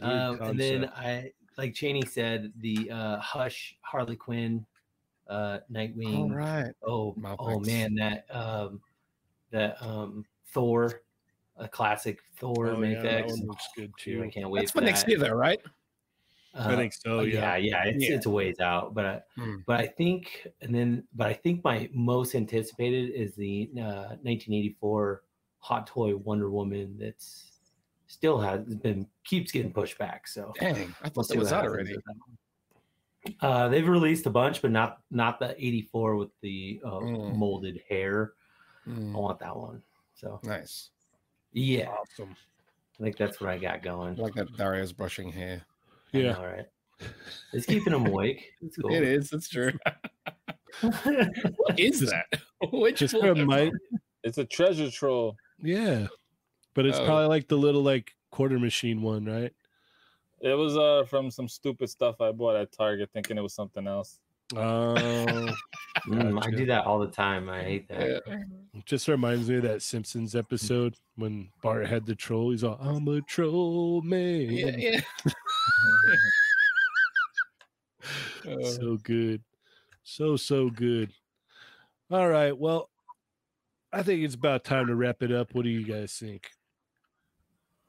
Um, 0.00 0.40
and 0.42 0.58
then. 0.60 0.84
I, 0.96 1.32
like 1.58 1.72
Cheney 1.74 2.02
said, 2.04 2.52
the 2.60 2.90
uh, 2.90 3.18
Hush, 3.18 3.76
Harley 3.80 4.14
Quinn, 4.16 4.66
uh, 5.26 5.58
Nightwing. 5.72 6.18
All 6.18 6.30
right. 6.30 6.70
Oh, 6.84 7.14
oh 7.16 7.20
Mafex's. 7.20 7.66
man, 7.66 7.94
that 7.94 8.26
um, 8.30 8.80
that 9.52 9.80
um, 9.82 10.26
Thor, 10.48 11.00
a 11.56 11.66
classic 11.66 12.18
Thor 12.38 12.72
Oh, 12.72 12.82
yeah, 12.82 13.00
that 13.00 13.26
one 13.26 13.46
looks 13.46 13.66
good 13.74 13.90
Dude, 14.04 14.22
I 14.22 14.28
can't 14.28 14.50
wait 14.50 14.60
That's 14.60 14.72
for 14.72 14.80
for 14.80 14.84
next 14.84 15.04
that. 15.04 15.08
year, 15.12 15.18
though, 15.18 15.30
right? 15.32 15.58
I 16.54 16.74
Uh, 16.74 16.76
think 16.76 16.92
so. 16.92 17.20
yeah, 17.22 17.56
Yeah. 17.56 17.84
yeah, 17.84 17.84
it's 17.90 18.04
Yeah. 18.06 18.16
it's 18.16 18.26
a 18.26 18.30
ways 18.30 18.60
out, 18.60 18.92
but 18.92 19.04
I, 19.06 19.20
Hmm. 19.36 19.56
but 19.66 19.80
I 19.80 19.86
think, 19.86 20.46
and 20.60 20.74
then, 20.74 21.04
but 21.14 21.26
I 21.28 21.32
think 21.32 21.64
my 21.64 21.88
most 21.94 22.34
anticipated 22.34 23.12
is 23.14 23.34
the 23.34 23.70
uh, 23.80 24.16
1984 24.22 25.22
Hot 25.66 25.84
Toy 25.88 26.14
Wonder 26.14 26.48
Woman. 26.48 26.96
That's 26.96 27.58
still 28.06 28.38
has 28.38 28.60
been 28.76 29.04
keeps 29.24 29.50
getting 29.50 29.72
pushed 29.72 29.98
back. 29.98 30.28
So 30.28 30.52
Dang, 30.60 30.94
I 31.02 31.08
thought 31.08 31.26
see 31.26 31.34
it 31.34 31.38
was 31.38 31.52
out 31.52 31.64
already. 31.64 31.96
with 31.96 32.04
that 32.04 32.14
one. 32.26 33.34
Uh, 33.40 33.68
they've 33.68 33.88
released 33.88 34.26
a 34.26 34.30
bunch, 34.30 34.62
but 34.62 34.70
not 34.70 34.98
not 35.10 35.40
the 35.40 35.56
84 35.58 36.14
with 36.14 36.28
the 36.40 36.80
uh, 36.84 36.90
Mm. 37.00 37.34
molded 37.36 37.80
hair. 37.88 38.34
I 38.86 38.90
Mm, 38.90 39.12
want 39.12 39.40
that 39.40 39.56
one. 39.56 39.82
So 40.14 40.38
nice. 40.44 40.90
yeah, 41.52 41.88
Awesome. 41.88 42.36
I 43.00 43.02
think 43.02 43.16
that's 43.16 43.40
what 43.40 43.50
I 43.50 43.58
got 43.58 43.82
going. 43.82 44.16
I 44.16 44.22
like 44.22 44.34
that 44.34 44.56
Dario's 44.56 44.92
brushing 44.92 45.32
hair. 45.32 45.66
Yeah. 46.12 46.36
All 46.36 46.46
right. 46.46 46.66
It's 47.52 47.66
keeping 47.66 47.92
them 47.92 48.06
awake. 48.06 48.52
It's 48.62 48.76
cool. 48.76 48.92
It 48.94 49.02
is. 49.02 49.32
It's 49.32 49.48
true. 49.48 49.72
what 50.82 51.78
is 51.80 52.00
that? 52.08 52.26
Which 52.72 53.00
Just 53.00 53.14
one? 53.20 53.46
for. 53.48 53.70
It's 54.22 54.38
a 54.38 54.44
treasure 54.44 54.90
troll. 54.90 55.36
Yeah. 55.62 56.06
But 56.74 56.86
it's 56.86 56.98
Oh. 56.98 57.04
probably 57.06 57.26
like 57.26 57.48
the 57.48 57.56
little 57.56 57.82
like 57.82 58.14
quarter 58.30 58.58
machine 58.58 59.02
one, 59.02 59.24
right? 59.24 59.52
It 60.40 60.54
was 60.54 60.76
uh 60.76 61.04
from 61.08 61.30
some 61.30 61.48
stupid 61.48 61.88
stuff 61.88 62.20
I 62.20 62.30
bought 62.32 62.56
at 62.56 62.72
Target, 62.72 63.10
thinking 63.12 63.38
it 63.38 63.42
was 63.42 63.54
something 63.54 63.86
else. 63.86 64.20
Oh, 64.54 64.94
Mm, 66.06 66.44
I 66.46 66.50
do 66.50 66.66
that 66.66 66.84
all 66.84 66.98
the 67.00 67.08
time. 67.08 67.48
I 67.48 67.62
hate 67.62 67.88
that. 67.88 68.22
Yeah. 68.28 68.42
just 68.84 69.08
reminds 69.08 69.48
me 69.48 69.56
of 69.56 69.62
that 69.62 69.82
Simpsons 69.82 70.36
episode 70.36 70.94
when 71.16 71.48
Bart 71.62 71.86
had 71.86 72.04
the 72.06 72.14
troll. 72.14 72.50
He's 72.50 72.62
all, 72.62 72.76
"I'm 72.80 73.08
a 73.08 73.22
troll 73.22 74.02
man." 74.02 74.42
Yeah, 74.50 74.76
yeah. 74.76 75.00
Uh, 78.46 78.64
so 78.64 78.96
good 78.98 79.42
so 80.04 80.36
so 80.36 80.70
good 80.70 81.12
all 82.10 82.28
right 82.28 82.56
well 82.56 82.88
i 83.98 84.02
think 84.02 84.22
it's 84.22 84.34
about 84.34 84.64
time 84.64 84.86
to 84.86 84.94
wrap 84.94 85.22
it 85.22 85.32
up 85.32 85.54
what 85.54 85.62
do 85.64 85.70
you 85.70 85.84
guys 85.84 86.12
think 86.12 86.48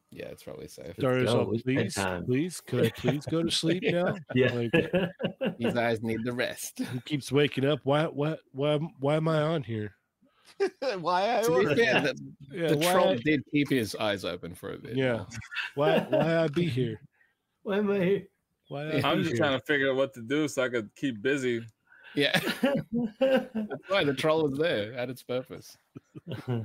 yeah, 0.10 0.28
it's 0.28 0.42
probably 0.42 0.70
safe. 0.70 0.96
Darius, 0.96 1.34
go. 1.34 1.42
oh, 1.42 1.58
please 1.64 1.98
please 2.26 2.62
could 2.62 2.86
i 2.86 2.90
please 2.92 3.26
go 3.26 3.44
to 3.44 3.52
sleep 3.52 3.84
now 3.88 4.16
Yeah. 4.34 4.54
Like- 4.54 4.72
These 5.60 5.76
eyes 5.76 6.02
need 6.02 6.20
the 6.24 6.32
rest. 6.32 6.80
who 6.80 7.02
keeps 7.02 7.30
waking 7.30 7.66
up 7.66 7.80
why 7.84 8.06
why 8.06 8.38
why 8.54 8.78
why 9.02 9.16
am 9.18 9.28
i 9.28 9.42
on 9.42 9.64
here 9.64 9.94
Why 11.02 11.40
I 11.40 11.42
To 11.42 11.50
be 11.50 11.54
ordered 11.56 11.78
fair, 11.78 12.02
the, 12.02 12.16
yeah 12.54 12.68
the 12.70 12.78
why 12.78 12.92
troll 12.94 13.10
I- 13.10 13.16
did 13.16 13.44
keep 13.52 13.70
his 13.70 13.96
eyes 13.96 14.24
open 14.24 14.56
for 14.56 14.72
a 14.74 14.78
bit. 14.78 14.96
yeah 14.96 15.26
why 15.76 16.00
why 16.00 16.38
i 16.44 16.48
be 16.48 16.66
here 16.68 17.02
Why 17.64 17.80
am 17.80 17.92
I 17.92 18.00
here? 18.00 18.24
why 18.70 18.84
I 18.84 19.02
I'm 19.04 19.18
just 19.24 19.32
here? 19.32 19.38
trying 19.40 19.60
to 19.60 19.66
figure 19.66 19.90
out 19.92 19.98
what 19.98 20.14
to 20.14 20.22
do 20.22 20.48
so 20.48 20.64
I 20.64 20.70
could 20.70 20.90
keep 20.96 21.22
busy. 21.22 21.62
Yeah. 22.18 22.40
That's 23.20 23.90
why 23.90 24.04
the 24.04 24.14
troll 24.14 24.50
was 24.50 24.58
there. 24.58 24.94
at 24.94 25.10
its 25.10 25.22
purpose. 25.22 25.78
yeah, 26.48 26.64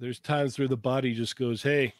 there's 0.00 0.20
times 0.20 0.58
where 0.58 0.68
the 0.68 0.76
body 0.76 1.12
just 1.12 1.36
goes 1.36 1.62
hey 1.62 1.92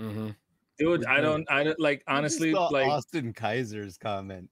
Mm-hmm. 0.00 0.30
Dude, 0.78 1.06
I 1.06 1.20
don't 1.20 1.48
I 1.48 1.62
don't 1.62 1.78
like 1.78 2.02
honestly 2.08 2.52
saw 2.52 2.66
like 2.66 2.88
Austin 2.88 3.32
Kaiser's 3.32 3.96
comment. 3.96 4.50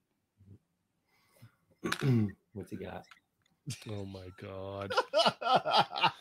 What's 2.52 2.70
he 2.70 2.76
got? 2.76 3.04
oh 3.90 4.04
my 4.04 4.26
god 4.40 4.92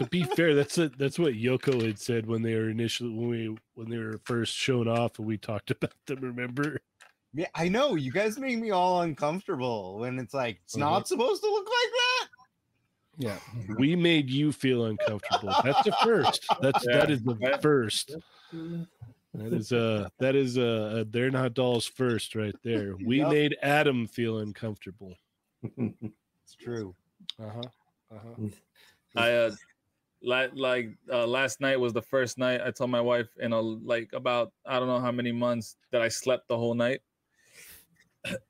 to 0.00 0.06
be 0.06 0.22
fair, 0.22 0.54
that's 0.54 0.78
it. 0.78 0.96
That's 0.98 1.18
what 1.18 1.34
Yoko 1.34 1.84
had 1.84 1.98
said 1.98 2.26
when 2.26 2.42
they 2.42 2.54
were 2.54 2.70
initially 2.70 3.10
when 3.10 3.28
we 3.28 3.56
when 3.74 3.90
they 3.90 3.98
were 3.98 4.18
first 4.24 4.54
shown 4.54 4.88
off, 4.88 5.18
and 5.18 5.26
we 5.26 5.36
talked 5.36 5.70
about 5.70 5.92
them. 6.06 6.20
Remember? 6.20 6.80
Yeah, 7.34 7.46
I 7.54 7.68
know 7.68 7.94
you 7.94 8.12
guys 8.12 8.38
make 8.38 8.58
me 8.58 8.70
all 8.70 9.02
uncomfortable 9.02 9.98
when 9.98 10.18
it's 10.18 10.34
like 10.34 10.60
it's 10.64 10.76
not 10.76 11.06
supposed 11.06 11.42
to 11.42 11.50
look 11.50 11.66
like 11.66 11.92
that. 11.92 12.28
Yeah. 13.18 13.38
We 13.76 13.96
made 13.96 14.30
you 14.30 14.50
feel 14.52 14.86
uncomfortable. 14.86 15.54
That's 15.62 15.82
the 15.84 15.92
first. 15.92 16.46
That's 16.60 16.84
that 16.86 17.08
Yeah, 17.08 17.14
is 17.14 17.22
the 17.22 17.58
first. 17.60 18.16
That 19.34 19.52
is 19.52 19.72
uh 19.72 20.08
that 20.18 20.34
is 20.34 20.58
uh 20.58 21.04
they're 21.08 21.30
not 21.30 21.54
dolls 21.54 21.86
first 21.86 22.34
right 22.34 22.54
there. 22.64 22.96
We 22.96 23.18
Yep. 23.18 23.28
made 23.28 23.56
Adam 23.62 24.06
feel 24.06 24.38
uncomfortable. 24.38 25.14
It's 25.62 26.54
true. 26.58 26.94
Uh 27.38 27.50
huh. 27.50 27.62
Uh 28.10 28.18
huh. 28.18 28.48
I 29.16 29.32
uh 29.32 29.50
like 30.22 30.50
like 30.54 30.98
uh, 31.10 31.26
last 31.26 31.60
night 31.60 31.78
was 31.78 31.92
the 31.92 32.02
first 32.02 32.38
night 32.38 32.60
I 32.60 32.70
told 32.70 32.90
my 32.90 33.00
wife 33.00 33.28
in 33.38 33.52
a 33.52 33.60
like 33.60 34.10
about 34.12 34.52
I 34.66 34.78
don't 34.78 34.88
know 34.88 35.00
how 35.00 35.12
many 35.12 35.32
months 35.32 35.76
that 35.92 36.02
I 36.02 36.08
slept 36.08 36.48
the 36.48 36.56
whole 36.56 36.74
night, 36.74 37.00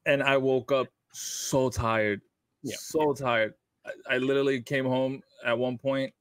and 0.07 0.23
I 0.23 0.37
woke 0.37 0.73
up 0.73 0.89
so 1.13 1.71
tired, 1.71 2.21
Yeah. 2.63 2.77
so 2.79 3.13
tired. 3.13 3.55
I, 3.85 4.17
I 4.17 4.19
literally 4.19 4.61
came 4.63 4.85
home 4.85 5.23
at 5.45 5.59
one 5.59 5.79
point. 5.79 6.13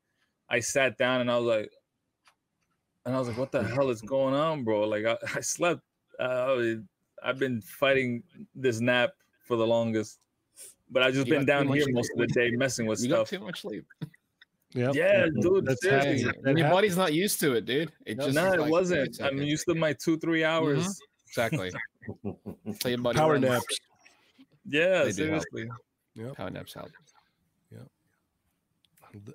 I 0.49 0.59
sat 0.61 0.97
down 0.97 1.21
and 1.21 1.29
I 1.31 1.37
was 1.37 1.45
like, 1.45 1.71
and 3.05 3.15
I 3.15 3.19
was 3.19 3.27
like, 3.27 3.37
"What 3.37 3.51
the 3.51 3.63
hell 3.63 3.89
is 3.89 4.01
going 4.01 4.33
on, 4.35 4.63
bro?" 4.63 4.87
Like 4.87 5.05
I, 5.05 5.17
I 5.35 5.41
slept. 5.41 5.81
Uh, 6.19 6.57
I've 7.23 7.39
been 7.39 7.61
fighting 7.61 8.23
this 8.55 8.79
nap 8.79 9.11
for 9.45 9.57
the 9.57 9.65
longest, 9.67 10.19
but 10.89 11.03
I 11.03 11.11
just 11.11 11.27
You 11.27 11.33
been 11.35 11.45
down 11.45 11.67
much 11.67 11.75
here 11.75 11.83
sleep. 11.83 11.95
most 11.95 12.11
of 12.13 12.17
the 12.19 12.27
day 12.27 12.51
messing 12.51 12.85
with 12.87 12.99
stuff. 12.99 13.09
You 13.09 13.15
got 13.15 13.27
stuff. 13.27 13.39
too 13.39 13.45
much 13.45 13.61
sleep. 13.61 13.85
Yep. 14.73 14.93
Yeah, 14.95 15.25
dude. 15.41 15.65
That's 15.65 15.81
seriously. 15.81 16.23
happening. 16.23 16.33
And 16.45 16.57
That 16.57 16.57
your 16.61 16.69
body's 16.69 16.95
not 16.97 17.11
used 17.13 17.39
to 17.39 17.53
it, 17.53 17.65
dude. 17.65 17.91
It 18.05 18.17
No, 18.17 18.25
just 18.25 18.35
no, 18.35 18.53
it 18.53 18.59
like, 18.59 18.71
wasn't. 18.71 19.19
I'm 19.21 19.41
used 19.41 19.65
to 19.67 19.75
my 19.75 19.93
two, 19.93 20.17
three 20.19 20.43
hours. 20.43 20.99
Exactly. 21.27 21.71
So 22.73 22.89
your 22.89 22.97
body 22.99 23.17
Power 23.17 23.33
runs. 23.33 23.43
naps. 23.45 23.79
Yeah, 24.67 25.03
They 25.05 25.11
do 25.11 25.29
help. 25.31 25.43
seriously. 25.51 25.69
Power 26.35 26.49
naps 26.49 26.73
help. 26.73 26.91
Yeah. 27.71 27.79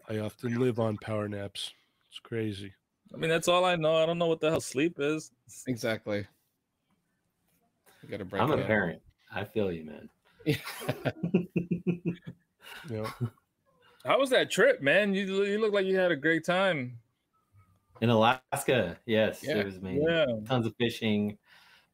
I 0.09 0.19
often 0.19 0.61
live 0.61 0.78
on 0.78 0.97
power 0.98 1.28
naps. 1.28 1.73
It's 2.11 2.19
crazy. 2.20 2.73
I 3.12 3.16
mean, 3.16 3.31
that's 3.31 3.48
all 3.48 3.65
I 3.65 3.77
know. 3.77 3.97
I 3.97 4.06
don't 4.06 4.19
know 4.19 4.27
what 4.27 4.40
the 4.40 4.51
hell 4.51 4.61
sleep 4.61 4.97
is. 4.98 5.31
Exactly. 5.66 6.27
You 8.02 8.09
got 8.09 8.19
to 8.19 8.24
break. 8.24 8.43
I'm 8.43 8.51
it 8.52 8.59
a 8.59 8.62
out. 8.62 8.66
parent. 8.66 9.02
I 9.32 9.44
feel 9.44 9.73
you, 9.73 9.85
man. 9.85 10.09
Yeah. 12.90 13.09
How 14.05 14.19
was 14.19 14.31
that 14.31 14.51
trip, 14.51 14.82
man? 14.82 15.15
You 15.15 15.44
you 15.44 15.59
look 15.59 15.73
like 15.73 15.86
you 15.86 15.97
had 15.97 16.11
a 16.12 16.16
great 16.16 16.44
time. 16.44 16.98
In 18.02 18.11
Alaska, 18.11 18.98
yes, 19.06 19.40
Yeah. 19.43 19.59
it 19.59 19.66
was 19.66 19.77
amazing. 19.78 20.05
Yeah. 20.06 20.27
Tons 20.47 20.66
of 20.66 20.74
fishing, 20.77 21.39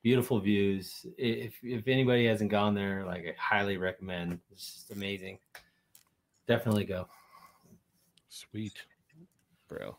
beautiful 0.03 0.41
views. 0.41 1.07
If 1.19 1.55
if 1.63 1.87
anybody 1.89 2.27
hasn't 2.27 2.51
gone 2.51 2.75
there, 2.75 3.05
like 3.05 3.25
I 3.27 3.35
highly 3.39 3.77
recommend. 3.77 4.39
It's 4.51 4.75
just 4.75 4.91
amazing. 4.91 5.39
Definitely 6.47 6.85
go. 6.85 7.07
Sweet. 8.29 8.75
bro. 9.69 9.97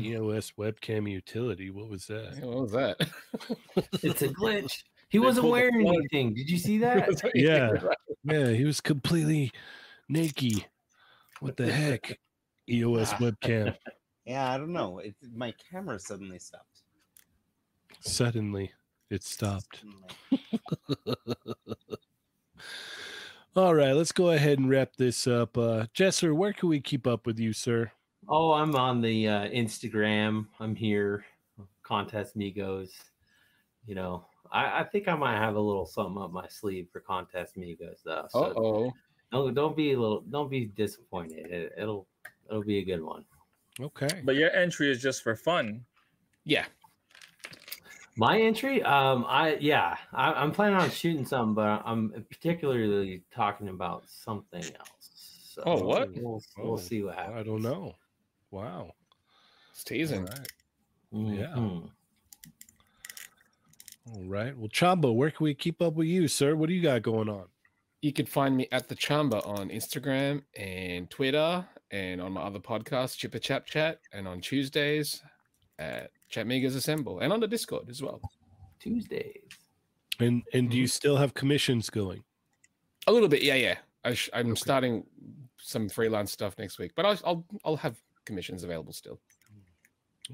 EOS 0.00 0.52
webcam 0.58 1.10
utility. 1.10 1.70
What 1.70 1.88
was 1.88 2.06
that? 2.06 2.34
Hey, 2.34 2.46
What 2.46 2.58
was 2.58 2.72
that? 2.72 2.96
It's 4.02 4.22
a 4.22 4.28
glitch. 4.40 4.82
He 5.08 5.18
They 5.18 5.24
wasn't 5.24 5.48
wearing 5.48 5.86
anything. 5.86 6.34
Did 6.34 6.50
you 6.50 6.58
see 6.66 6.78
that? 6.78 7.08
Yeah. 7.34 7.72
Yeah, 8.24 8.50
he 8.50 8.64
was 8.64 8.80
completely 8.80 9.52
naked. 10.08 10.66
What 11.40 11.56
the 11.56 11.70
heck? 11.72 12.18
EOS 12.68 13.12
ah. 13.12 13.16
webcam. 13.18 13.76
Yeah, 14.26 14.52
I 14.52 14.58
don't 14.58 14.72
know. 14.72 14.98
It, 14.98 15.14
my 15.34 15.54
camera 15.70 15.98
suddenly 15.98 16.38
stopped. 16.38 16.82
Suddenly 18.00 18.72
it 19.10 19.22
stopped. 19.24 19.84
All 23.56 23.74
right, 23.74 23.92
let's 23.92 24.12
go 24.12 24.30
ahead 24.30 24.58
and 24.58 24.70
wrap 24.70 24.96
this 24.96 25.26
up. 25.26 25.56
Uh 25.58 25.86
Jesser, 25.94 26.34
where 26.34 26.52
can 26.52 26.68
we 26.68 26.80
keep 26.80 27.06
up 27.06 27.26
with 27.26 27.38
you, 27.38 27.52
sir? 27.52 27.90
Oh, 28.28 28.52
I'm 28.52 28.74
on 28.76 29.00
the 29.00 29.26
uh, 29.26 29.48
Instagram. 29.48 30.46
I'm 30.60 30.74
here. 30.74 31.24
Contest 31.82 32.36
Migos. 32.36 32.90
You 33.86 33.94
know, 33.94 34.26
I, 34.52 34.80
I 34.80 34.84
think 34.84 35.08
I 35.08 35.14
might 35.14 35.38
have 35.38 35.56
a 35.56 35.60
little 35.60 35.86
something 35.86 36.22
up 36.22 36.30
my 36.30 36.46
sleeve 36.48 36.88
for 36.92 37.00
Contest 37.00 37.56
Migos 37.56 38.02
though. 38.04 38.26
So 38.28 38.52
oh. 38.56 38.92
don't, 39.32 39.54
don't 39.54 39.76
be 39.76 39.92
a 39.92 39.98
little 39.98 40.20
don't 40.30 40.50
be 40.50 40.66
disappointed. 40.66 41.50
It, 41.50 41.72
it'll 41.78 42.06
it'll 42.50 42.62
be 42.62 42.78
a 42.78 42.84
good 42.84 43.02
one. 43.02 43.24
Okay. 43.80 44.20
But 44.24 44.34
your 44.34 44.50
entry 44.50 44.90
is 44.90 45.00
just 45.00 45.22
for 45.22 45.34
fun. 45.34 45.84
Yeah. 46.44 46.66
My 48.18 48.40
entry, 48.40 48.82
um, 48.82 49.24
I 49.28 49.56
yeah, 49.60 49.96
I, 50.12 50.32
I'm 50.32 50.50
planning 50.50 50.76
on 50.76 50.90
shooting 50.90 51.24
some, 51.24 51.54
but 51.54 51.82
I'm 51.84 52.12
particularly 52.28 53.22
talking 53.32 53.68
about 53.68 54.08
something 54.08 54.62
else. 54.64 55.52
So 55.54 55.62
Oh, 55.64 55.82
what? 55.84 56.10
We'll, 56.16 56.42
Oh, 56.58 56.62
we'll 56.64 56.78
see 56.78 57.02
what 57.02 57.14
happens. 57.14 57.36
I 57.38 57.42
don't 57.44 57.62
know. 57.62 57.94
Wow. 58.50 58.92
It's 59.72 59.84
teasing. 59.84 60.26
All 60.28 60.34
right. 60.34 60.48
yeah. 61.38 61.54
Mhm. 61.56 61.90
All 64.14 64.24
right. 64.24 64.56
Well, 64.56 64.68
Chamba, 64.68 65.14
where 65.14 65.30
can 65.30 65.44
we 65.44 65.54
keep 65.54 65.80
up 65.82 65.94
with 65.94 66.08
you, 66.08 66.28
sir? 66.28 66.56
What 66.56 66.68
do 66.68 66.74
you 66.74 66.82
got 66.82 67.02
going 67.02 67.28
on? 67.28 67.44
You 68.00 68.12
can 68.12 68.26
find 68.26 68.56
me 68.56 68.66
at 68.72 68.88
the 68.88 68.94
Chamba 68.96 69.46
on 69.46 69.68
Instagram 69.70 70.42
and 70.56 71.10
Twitter 71.10 71.66
and 71.90 72.20
on 72.20 72.32
my 72.32 72.42
other 72.42 72.60
podcast, 72.60 73.16
Chipper 73.18 73.38
Chap 73.38 73.66
Chat, 73.66 74.00
and 74.12 74.26
on 74.26 74.40
Tuesdays 74.40 75.22
at 75.78 76.10
Chamigos 76.30 76.74
Assemble 76.76 77.20
and 77.20 77.32
on 77.32 77.40
the 77.40 77.46
Discord 77.48 77.88
as 77.88 78.02
well. 78.02 78.20
Tuesdays. 78.80 79.42
And 80.20 80.42
and 80.52 80.68
do 80.70 80.74
Mm-hmm. 80.76 80.80
you 80.80 80.86
still 80.86 81.16
have 81.16 81.34
commissions 81.34 81.90
going? 81.90 82.22
A 83.06 83.12
little 83.12 83.28
bit, 83.28 83.42
yeah, 83.42 83.54
yeah. 83.54 83.76
I 84.04 84.14
sh- 84.14 84.30
I'm 84.32 84.50
Okay. 84.50 84.60
starting 84.60 85.06
some 85.60 85.88
freelance 85.88 86.32
stuff 86.32 86.54
next 86.58 86.78
week, 86.78 86.92
but 86.96 87.04
I'll 87.06 87.18
I'll, 87.24 87.44
I'll 87.64 87.76
have 87.76 87.96
commissions 88.24 88.64
available 88.64 88.92
still. 88.92 89.20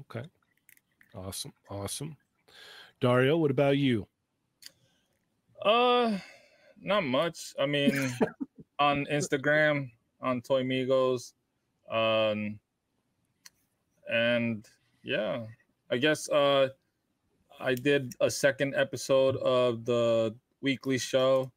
Okay. 0.01 0.27
Awesome. 1.13 1.53
Awesome. 1.69 2.17
Dario, 2.99 3.37
what 3.37 3.51
about 3.51 3.77
you? 3.77 4.07
Uh, 5.63 6.17
not 6.81 7.03
much. 7.03 7.53
I 7.59 7.65
mean, 7.65 7.93
on 8.79 9.05
Instagram, 9.11 9.91
on 10.21 10.41
Toy 10.41 10.63
Migos, 10.63 11.33
um, 11.89 12.59
and 14.11 14.67
yeah, 15.05 15.43
I 15.91 15.97
guess 15.97 16.27
uh, 16.29 16.69
I 17.59 17.75
did 17.75 18.15
a 18.19 18.29
second 18.29 18.73
episode 18.75 19.35
of 19.37 19.85
the 19.85 20.35
weekly 20.61 20.97
show. 20.97 21.51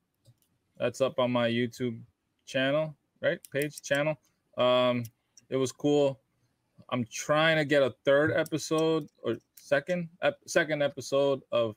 That's 0.77 1.01
up 1.01 1.19
on 1.19 1.33
my 1.33 1.49
YouTube 1.49 1.99
channel, 2.47 2.95
right? 3.23 3.39
Page 3.51 3.81
channel. 3.83 4.17
Um, 4.59 5.05
it 5.49 5.57
was 5.57 5.73
cool. 5.73 6.21
I'm 6.91 7.07
trying 7.11 7.57
to 7.57 7.65
get 7.65 7.83
a 7.83 7.95
third 8.05 8.33
episode 8.33 9.09
or 9.23 9.37
second 9.57 10.09
ep- 10.23 10.41
second 10.47 10.83
episode 10.83 11.41
of 11.51 11.75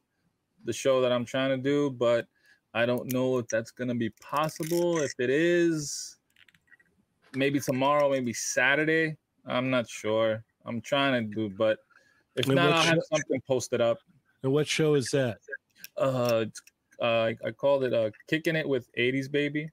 the 0.65 0.73
show 0.73 1.01
that 1.01 1.11
I'm 1.11 1.25
trying 1.25 1.49
to 1.49 1.57
do, 1.57 1.89
but 1.89 2.27
I 2.73 2.85
don't 2.85 3.11
know 3.11 3.37
if 3.37 3.47
that's 3.47 3.71
gonna 3.71 3.95
be 3.95 4.09
possible. 4.21 4.99
If 4.99 5.13
it 5.19 5.29
is, 5.29 6.17
maybe 7.33 7.61
tomorrow, 7.61 8.09
maybe 8.09 8.33
Saturday. 8.33 9.15
I'm 9.45 9.69
not 9.69 9.89
sure. 9.89 10.43
I'm 10.65 10.81
trying 10.81 11.29
to 11.29 11.35
do, 11.35 11.49
but 11.49 11.79
if 12.35 12.47
And 12.47 12.55
not, 12.55 12.73
I'll 12.73 12.83
have 12.83 12.99
something 13.11 13.41
posted 13.47 13.81
up. 13.81 13.99
And 14.43 14.51
what 14.51 14.67
show 14.67 14.95
is 14.95 15.09
that? 15.11 15.37
Uh, 15.97 16.45
uh, 17.01 17.33
I- 17.45 17.51
called 17.51 17.83
it 17.83 17.93
uh, 17.93 18.11
"Kicking 18.27 18.55
It 18.55 18.67
with 18.67 18.89
'80s 18.95 19.29
Baby." 19.31 19.69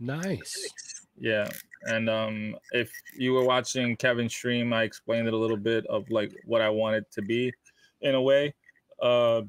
Nice. 0.00 0.70
Yeah, 1.16 1.48
and 1.82 2.10
um, 2.10 2.56
if 2.72 2.92
you 3.16 3.32
were 3.32 3.44
watching 3.44 3.96
Kevin 3.96 4.28
stream, 4.28 4.72
I 4.72 4.82
explained 4.82 5.28
it 5.28 5.34
a 5.34 5.36
little 5.36 5.56
bit 5.56 5.86
of 5.86 6.08
like 6.10 6.32
what 6.44 6.60
I 6.60 6.68
wanted 6.68 7.10
to 7.12 7.22
be, 7.22 7.52
in 8.00 8.14
a 8.14 8.20
way. 8.20 8.54
Uh, 9.00 9.42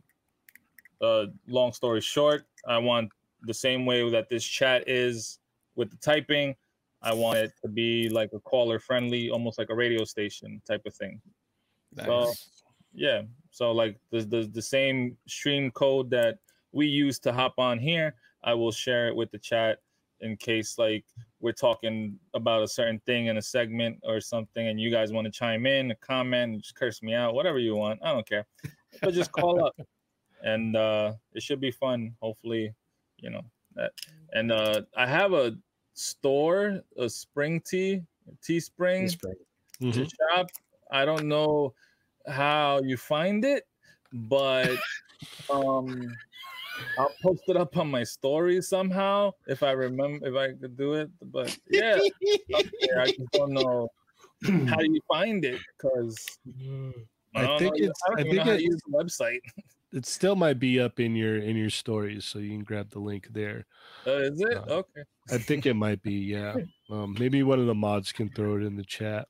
uh, 1.02 1.26
long 1.48 1.74
story 1.74 2.02
short, 2.02 2.46
I 2.68 2.78
want 2.78 3.12
the 3.44 3.54
same 3.54 3.86
way 3.86 4.10
that 4.10 4.30
this 4.30 4.44
chat 4.44 4.88
is 4.88 5.40
with 5.76 5.90
the 5.92 5.98
typing. 5.98 6.56
I 7.01 7.13
want 7.13 7.38
it 7.38 7.51
to 7.61 7.67
be 7.67 8.09
like 8.09 8.31
a 8.34 8.39
caller 8.39 8.80
friendly, 8.80 9.30
almost 9.30 9.57
like 9.59 9.69
a 9.69 9.76
radio 9.76 10.03
station 10.05 10.61
type 10.67 10.81
of 10.85 10.93
thing. 10.95 11.22
So- 12.05 12.34
Yeah. 12.93 13.23
So 13.51 13.72
like 13.72 13.97
the, 14.11 14.22
the 14.22 14.49
the 14.53 14.61
same 14.61 15.17
stream 15.27 15.72
code 15.72 16.09
that 16.11 16.39
we 16.72 16.88
use 16.88 17.19
to 17.19 17.31
hop 17.34 17.53
on 17.57 17.80
here, 17.80 18.15
I 18.43 18.53
will 18.53 18.72
share 18.72 19.07
it 19.09 19.15
with 19.15 19.31
the 19.31 19.39
chat 19.39 19.80
in 20.22 20.38
case 20.38 20.77
like 20.77 21.03
we're 21.41 21.51
talking 21.67 22.17
about 22.34 22.63
a 22.63 22.67
certain 22.67 22.99
thing 23.05 23.27
in 23.27 23.38
a 23.38 23.41
segment 23.41 23.99
or 24.03 24.19
something, 24.22 24.67
and 24.69 24.80
you 24.80 24.89
guys 24.91 25.11
want 25.13 25.26
to 25.26 25.31
chime 25.31 25.65
in, 25.65 25.91
a 25.91 25.95
comment, 25.95 26.61
just 26.61 26.76
curse 26.76 27.01
me 27.03 27.13
out, 27.13 27.34
whatever 27.34 27.59
you 27.59 27.76
want. 27.76 27.99
I 28.03 28.11
don't 28.13 28.27
care, 28.27 28.45
but 29.01 29.13
just 29.13 29.31
call 29.31 29.63
up, 29.63 29.76
and 30.43 30.76
uh, 30.76 31.13
it 31.34 31.43
should 31.43 31.59
be 31.61 31.72
fun. 31.72 32.15
Hopefully, 32.22 32.73
you 33.17 33.30
know 33.30 33.43
that. 33.76 33.91
And 34.31 34.51
uh, 34.51 34.81
I 34.97 35.05
have 35.07 35.34
a 35.34 35.55
store, 35.95 36.81
a 36.97 37.09
Spring 37.09 37.59
Tea, 37.61 38.03
Teespring 38.41 39.09
Mhm. 39.81 39.93
to 39.93 40.05
shop. 40.05 40.47
I 40.91 41.03
don't 41.05 41.27
know 41.27 41.73
how 42.27 42.81
you 42.84 42.97
find 42.97 43.43
it, 43.43 43.67
but 44.13 44.77
um 45.49 46.15
I'll 46.97 47.15
post 47.23 47.43
it 47.47 47.57
up 47.57 47.76
on 47.77 47.89
my 47.89 48.03
story 48.03 48.61
somehow 48.61 49.31
if 49.47 49.63
I 49.63 49.72
remember 49.72 50.27
if 50.27 50.35
I 50.35 50.53
could 50.59 50.77
do 50.77 50.93
it. 50.93 51.09
But 51.31 51.57
yeah, 51.69 51.97
there, 52.81 52.99
I 53.01 53.07
just 53.07 53.31
don't 53.34 53.51
know 53.51 53.89
how 54.41 54.80
you 54.81 54.99
find 55.07 55.43
it 55.45 55.61
because 55.77 56.39
I 57.35 57.41
don't 57.43 57.59
think 57.59 57.76
know, 57.80 57.84
it's- 57.85 58.01
I 58.05 58.09
don't 58.09 58.19
I 58.19 58.23
think 58.23 58.35
know 58.35 58.43
how 58.43 58.55
to 58.57 58.63
use 58.63 58.81
the 58.85 58.91
website. 58.97 59.41
It 59.95 60.05
still 60.05 60.35
might 60.35 60.59
be 60.59 60.80
up 60.80 60.99
in 60.99 61.15
your 61.15 61.38
in 61.38 61.55
your 61.55 61.69
stories, 61.69 62.26
so 62.26 62.38
you 62.39 62.49
can 62.51 62.63
grab 62.63 62.89
the 62.91 62.99
link 62.99 63.30
there. 63.31 63.65
Uh, 64.05 64.11
is 64.30 64.39
it 64.41 64.57
Uh, 64.57 64.84
okay? 64.84 65.03
I 65.31 65.38
think 65.38 65.65
it 65.65 65.73
might 65.73 66.01
be, 66.03 66.13
yeah. 66.13 66.55
Um, 66.91 67.15
maybe 67.17 67.41
one 67.41 67.59
of 67.59 67.65
the 67.65 67.73
mods 67.73 68.11
can 68.11 68.30
throw 68.30 68.57
it 68.57 68.61
in 68.63 68.76
the 68.76 68.84
chat. 68.84 69.27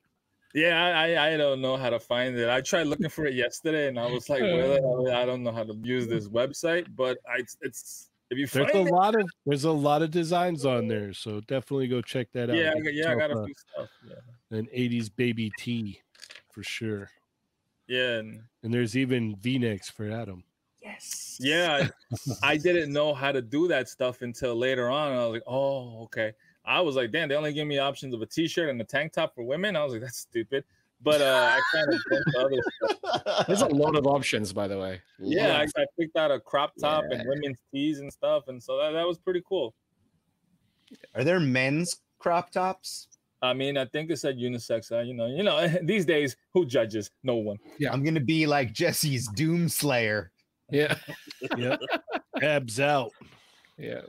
Yeah, 0.53 0.77
I, 0.97 1.33
I 1.33 1.37
don't 1.37 1.61
know 1.61 1.77
how 1.77 1.89
to 1.89 1.99
find 2.01 2.35
it. 2.37 2.49
I 2.49 2.59
tried 2.59 2.87
looking 2.87 3.07
for 3.09 3.25
it 3.25 3.33
yesterday, 3.33 3.87
and 3.87 3.97
I 3.97 4.07
was 4.11 4.27
like, 4.27 4.41
hell? 4.41 5.09
I 5.13 5.25
don't 5.25 5.41
know 5.43 5.53
how 5.53 5.63
to 5.63 5.73
use 5.83 6.05
this 6.07 6.27
website. 6.27 6.87
But 6.95 7.17
I 7.29 7.43
it's 7.61 8.09
if 8.29 8.37
you 8.37 8.47
There's 8.47 8.71
a 8.75 8.81
it, 8.81 8.91
lot 8.91 9.15
of 9.15 9.29
there's 9.45 9.63
a 9.65 9.71
lot 9.71 10.01
of 10.01 10.11
designs 10.11 10.65
on 10.65 10.87
there, 10.89 11.13
so 11.13 11.39
definitely 11.41 11.87
go 11.87 12.01
check 12.01 12.27
that 12.33 12.49
out. 12.49 12.57
yeah, 12.57 12.71
I 12.71 12.73
Get 12.75 12.83
got, 12.83 12.93
yeah, 12.93 13.11
I 13.11 13.15
got 13.15 13.31
a 13.31 13.37
a- 13.37 13.45
few 13.45 13.53
stuff. 13.53 13.89
Yeah. 14.09 14.57
an 14.57 14.67
80s 14.75 15.09
baby 15.15 15.51
tee 15.57 16.01
for 16.51 16.63
sure. 16.63 17.09
Yeah, 17.87 18.17
and 18.19 18.41
And 18.63 18.73
there's 18.73 18.97
even 18.97 19.35
V-necks 19.37 19.89
for 19.89 20.09
Adam. 20.09 20.43
Yes. 20.95 21.37
yeah, 21.39 21.87
I, 22.43 22.51
I 22.53 22.57
didn't 22.57 22.91
know 22.91 23.13
how 23.13 23.31
to 23.31 23.41
do 23.41 23.67
that 23.67 23.89
stuff 23.89 24.21
until 24.21 24.55
later 24.55 24.89
on. 24.89 25.11
I 25.11 25.25
was 25.25 25.33
like, 25.33 25.43
oh, 25.47 26.03
okay. 26.03 26.33
I 26.65 26.81
was 26.81 26.95
like, 26.95 27.11
damn, 27.11 27.29
they 27.29 27.35
only 27.35 27.53
give 27.53 27.67
me 27.67 27.77
options 27.77 28.13
of 28.13 28.21
a 28.21 28.25
t-shirt 28.25 28.69
and 28.69 28.81
a 28.81 28.83
tank 28.83 29.13
top 29.13 29.35
for 29.35 29.43
women. 29.43 29.75
I 29.75 29.83
was 29.83 29.93
like, 29.93 30.01
that's 30.01 30.17
stupid. 30.17 30.63
But 31.01 31.21
uh, 31.21 31.49
I 31.51 31.61
kind 31.75 31.93
of 31.93 31.99
went 32.09 32.23
other 32.39 32.63
stuff. 32.97 33.47
There's 33.47 33.61
a 33.61 33.67
lot 33.67 33.95
of 33.95 34.07
options, 34.07 34.51
by 34.53 34.67
the 34.67 34.79
way. 34.79 35.01
Yeah, 35.19 35.57
I, 35.57 35.79
I 35.79 35.85
picked 35.99 36.15
out 36.17 36.31
a 36.31 36.39
crop 36.39 36.73
top 36.79 37.03
Yeah. 37.09 37.17
and 37.17 37.29
women's 37.29 37.57
tees 37.71 37.99
and 37.99 38.11
stuff, 38.11 38.47
and 38.47 38.63
so 38.63 38.77
that, 38.79 38.91
that 38.91 39.05
was 39.05 39.19
pretty 39.19 39.43
cool. 39.47 39.75
Are 41.13 41.23
there 41.23 41.39
men's 41.39 42.01
crop 42.17 42.49
tops? 42.49 43.07
I 43.41 43.53
mean, 43.53 43.77
I 43.77 43.85
think 43.85 44.09
it 44.09 44.17
said 44.17 44.37
unisex. 44.37 44.91
Uh, 44.91 45.01
you 45.01 45.13
know, 45.13 45.27
you 45.27 45.43
know, 45.43 45.67
these 45.83 46.05
days, 46.05 46.35
who 46.53 46.65
judges? 46.65 47.11
No 47.23 47.35
one. 47.35 47.57
Yeah. 47.77 47.91
I'm 47.91 48.03
gonna 48.03 48.19
be 48.19 48.47
like 48.47 48.73
Jesse's 48.73 49.29
Doomslayer. 49.29 50.29
Yeah. 50.69 50.95
Yep. 51.57 51.79
Abs 52.41 52.79
out. 52.79 53.11
Yeah. 53.77 54.01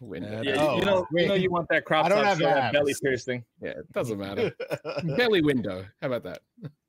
Window. 0.00 0.42
Yeah, 0.42 0.54
Yeah, 0.54 0.60
Oh, 0.62 0.76
you 0.78 0.84
know, 0.84 1.06
you 1.12 1.26
know, 1.28 1.34
you 1.34 1.50
want 1.50 1.68
that 1.68 1.84
crop 1.84 2.06
I 2.06 2.08
don't 2.08 2.18
top 2.18 2.26
have 2.26 2.38
show 2.38 2.44
that 2.46 2.72
belly 2.72 2.94
piercing, 3.02 3.44
Yeah, 3.60 3.70
it 3.70 3.92
doesn't 3.92 4.18
matter. 4.18 4.52
Belly 5.16 5.40
window. 5.40 5.84
How 6.02 6.08
about 6.08 6.24
that? 6.24 6.40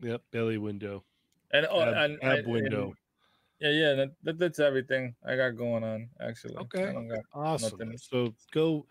Yep. 0.01 0.21
Belly 0.31 0.57
window. 0.57 1.03
and 1.51 1.67
oh, 1.69 1.81
Ab, 1.81 1.93
and, 1.93 2.23
ab 2.23 2.37
and- 2.39 2.47
window. 2.47 2.93
yeah, 3.59 3.69
yeah, 3.69 3.93
that, 3.93 4.11
that, 4.23 4.39
that's 4.39 4.59
everything 4.59 5.15
I 5.25 5.35
got 5.35 5.51
going 5.55 5.83
on. 5.83 6.09
Actually, 6.19 6.55
I 6.57 6.61
Okay. 6.61 6.91
don't 6.93 7.07
got- 7.07 7.19
Awesome. 7.33 7.77
Nothing. 7.77 7.97
So 7.97 8.33
go 8.51 8.85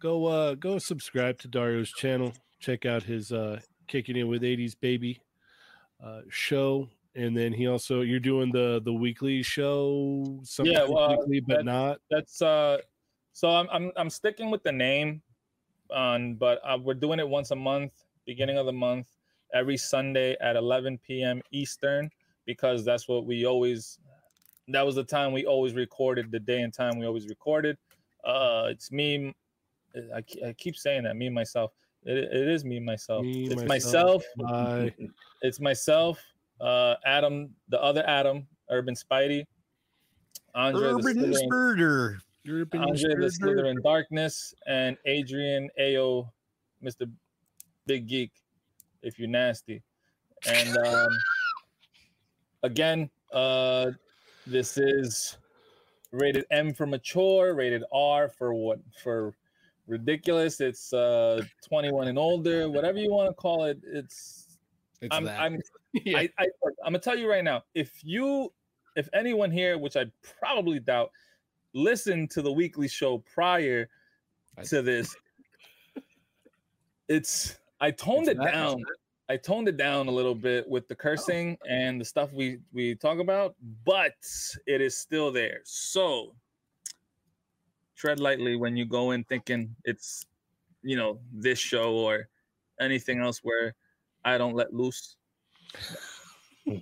go 0.00 0.26
uh 0.26 0.54
go 0.54 0.78
subscribe 0.78 1.38
to 1.40 1.48
Dario's 1.48 1.90
channel. 1.90 2.32
Check 2.60 2.86
out 2.86 3.02
his 3.02 3.32
uh 3.32 3.58
kicking 3.88 4.16
in 4.16 4.28
with 4.28 4.42
80s 4.42 4.76
baby 4.80 5.20
uh 6.02 6.20
show. 6.28 6.88
And 7.18 7.36
then 7.36 7.52
he 7.52 7.66
also 7.66 8.02
you're 8.02 8.20
doing 8.20 8.52
the 8.52 8.80
the 8.84 8.92
weekly 8.92 9.42
show 9.42 10.38
sometimes 10.44 10.88
well, 10.88 11.18
weekly 11.26 11.40
but 11.40 11.56
that- 11.58 11.64
not. 11.64 12.00
that's 12.10 12.40
uh 12.40 12.78
so 13.32 13.50
I'm 13.50 13.68
I'm 13.72 13.90
I'm 13.96 14.08
sticking 14.08 14.50
with 14.52 14.62
the 14.62 14.70
name 14.70 15.20
on 15.90 16.36
but 16.36 16.60
uh, 16.64 16.78
we're 16.80 16.94
doing 16.94 17.18
it 17.18 17.28
once 17.28 17.50
a 17.50 17.56
month 17.56 17.92
beginning 18.24 18.56
of 18.56 18.66
the 18.66 18.72
month 18.72 19.08
every 19.52 19.76
Sunday 19.76 20.36
at 20.40 20.54
11 20.54 20.98
p.m. 20.98 21.42
Eastern 21.50 22.08
because 22.46 22.84
that's 22.84 23.08
what 23.08 23.26
we 23.26 23.46
always 23.46 23.98
that 24.68 24.86
was 24.86 24.94
the 24.94 25.02
time 25.04 25.32
we 25.32 25.44
always 25.44 25.74
recorded 25.74 26.30
the 26.30 26.38
day 26.38 26.60
and 26.60 26.72
time 26.72 26.98
we 27.00 27.06
always 27.06 27.26
recorded 27.26 27.76
uh 28.24 28.66
it's 28.70 28.92
me 28.92 29.34
I, 30.14 30.22
I 30.46 30.52
keep 30.52 30.76
saying 30.76 31.02
that 31.02 31.16
me 31.16 31.30
myself 31.30 31.72
it, 32.04 32.16
it 32.16 32.48
is 32.48 32.64
me 32.64 32.78
myself 32.78 33.24
Me, 33.24 33.46
it's 33.46 33.66
myself. 33.66 34.22
myself 34.36 34.90
Bye. 34.90 34.94
it's 35.42 35.58
myself 35.58 36.22
uh 36.60 36.94
Adam 37.04 37.50
the 37.68 37.80
other 37.82 38.04
Adam 38.06 38.46
Urban 38.70 38.94
Spidey 38.94 39.44
Andre 40.54 40.80
the 40.88 40.94
Urban 40.94 41.02
Slytherin- 41.16 41.34
Spurter. 41.34 42.18
Urban 42.48 42.80
Andre 42.80 43.14
the 43.14 43.30
Sturder. 43.30 43.30
Slither 43.30 43.66
in 43.66 43.82
Darkness, 43.82 44.54
and 44.66 44.96
Adrian 45.04 45.68
Ao, 45.78 46.28
Mr. 46.82 47.10
Big 47.86 48.06
Geek, 48.08 48.32
if 49.02 49.18
you're 49.18 49.28
nasty. 49.28 49.82
And 50.46 50.76
um, 50.78 51.08
again, 52.62 53.10
uh, 53.32 53.90
this 54.46 54.78
is 54.78 55.36
rated 56.10 56.46
M 56.50 56.72
for 56.72 56.86
mature, 56.86 57.54
rated 57.54 57.84
R 57.92 58.28
for 58.30 58.54
what 58.54 58.78
for 59.02 59.34
ridiculous. 59.86 60.60
It's 60.60 60.92
uh 60.92 61.42
21 61.66 62.08
and 62.08 62.18
older, 62.18 62.70
whatever 62.70 62.98
you 62.98 63.10
want 63.10 63.28
to 63.28 63.34
call 63.34 63.64
it. 63.64 63.78
It's 63.84 64.47
It's 65.00 65.14
I'm 65.14 65.24
that. 65.24 65.40
I'm 65.40 65.60
yeah. 66.04 66.18
I, 66.18 66.28
I, 66.38 66.46
I'm 66.84 66.92
gonna 66.92 66.98
tell 66.98 67.16
you 67.16 67.30
right 67.30 67.44
now, 67.44 67.62
if 67.74 68.00
you 68.02 68.52
if 68.96 69.08
anyone 69.12 69.50
here, 69.50 69.78
which 69.78 69.96
I 69.96 70.06
probably 70.40 70.80
doubt, 70.80 71.10
listened 71.72 72.30
to 72.32 72.42
the 72.42 72.52
weekly 72.52 72.88
show 72.88 73.18
prior 73.18 73.88
I- 74.56 74.62
to 74.64 74.82
this, 74.82 75.14
it's 77.08 77.58
I 77.80 77.90
toned 77.90 78.28
It's 78.28 78.40
it 78.40 78.44
down. 78.44 78.82
I 79.30 79.36
toned 79.36 79.68
it 79.68 79.76
down 79.76 80.08
a 80.08 80.10
little 80.10 80.34
bit 80.34 80.66
with 80.68 80.88
the 80.88 80.94
cursing 80.94 81.58
oh. 81.62 81.66
and 81.68 82.00
the 82.00 82.04
stuff 82.04 82.32
we 82.32 82.58
we 82.72 82.94
talk 82.94 83.18
about, 83.18 83.54
but 83.84 84.14
it 84.66 84.80
is 84.80 84.96
still 84.96 85.30
there. 85.30 85.60
So 85.64 86.34
tread 87.94 88.20
lightly 88.20 88.56
when 88.56 88.76
you 88.76 88.86
go 88.86 89.10
in 89.10 89.24
thinking 89.24 89.74
it's 89.84 90.24
you 90.82 90.96
know 90.96 91.18
this 91.32 91.58
show 91.58 91.94
or 91.94 92.28
anything 92.80 93.20
else 93.20 93.40
where 93.42 93.74
I 94.24 94.38
don't 94.38 94.54
let 94.54 94.72
loose. 94.74 95.16
They're 96.66 96.80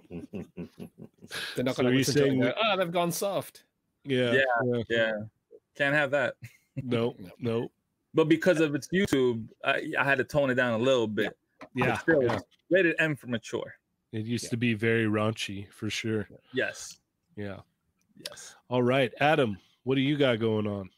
not 1.65 1.77
So 1.77 1.83
going 1.83 1.87
to 1.87 1.91
you're 1.91 1.93
listen 1.99 2.15
to 2.15 2.23
it. 2.25 2.29
saying 2.29 2.43
and 2.43 2.55
Oh, 2.65 2.77
they've 2.77 2.91
gone 2.93 3.13
soft. 3.13 3.65
Yeah. 4.05 4.33
Yeah. 4.33 4.43
yeah. 4.65 4.83
Yeah, 4.89 5.13
can't 5.77 5.95
have 5.95 6.11
that. 6.13 6.35
No, 6.83 7.15
No. 7.19 7.31
no. 7.39 7.71
But 8.13 8.29
because 8.29 8.61
of 8.61 8.75
its 8.75 8.89
YouTube, 8.89 9.47
I, 9.65 9.93
I 9.99 10.05
had 10.05 10.19
to 10.19 10.25
tone 10.25 10.51
it 10.51 10.55
down 10.57 10.79
a 10.79 10.83
little 10.83 11.07
bit. 11.07 11.35
Yeah. 11.75 11.87
But 11.93 12.01
still, 12.01 12.23
yeah. 12.23 12.39
rated 12.71 12.97
M 12.99 13.17
for 13.17 13.29
mature. 13.29 13.75
It 14.13 14.27
used 14.27 14.45
Yeah. 14.45 14.51
to 14.51 14.57
be 14.59 14.75
very 14.75 15.05
raunchy 15.07 15.71
for 15.73 15.89
sure. 15.89 16.29
Yes, 16.53 16.99
Yeah. 17.35 17.61
yes. 18.29 18.57
All 18.69 18.83
right, 18.83 19.11
Adam, 19.21 19.57
what 19.85 19.95
do 19.95 20.03
you 20.03 20.17
got 20.19 20.39
going 20.39 20.67
on? 20.67 20.91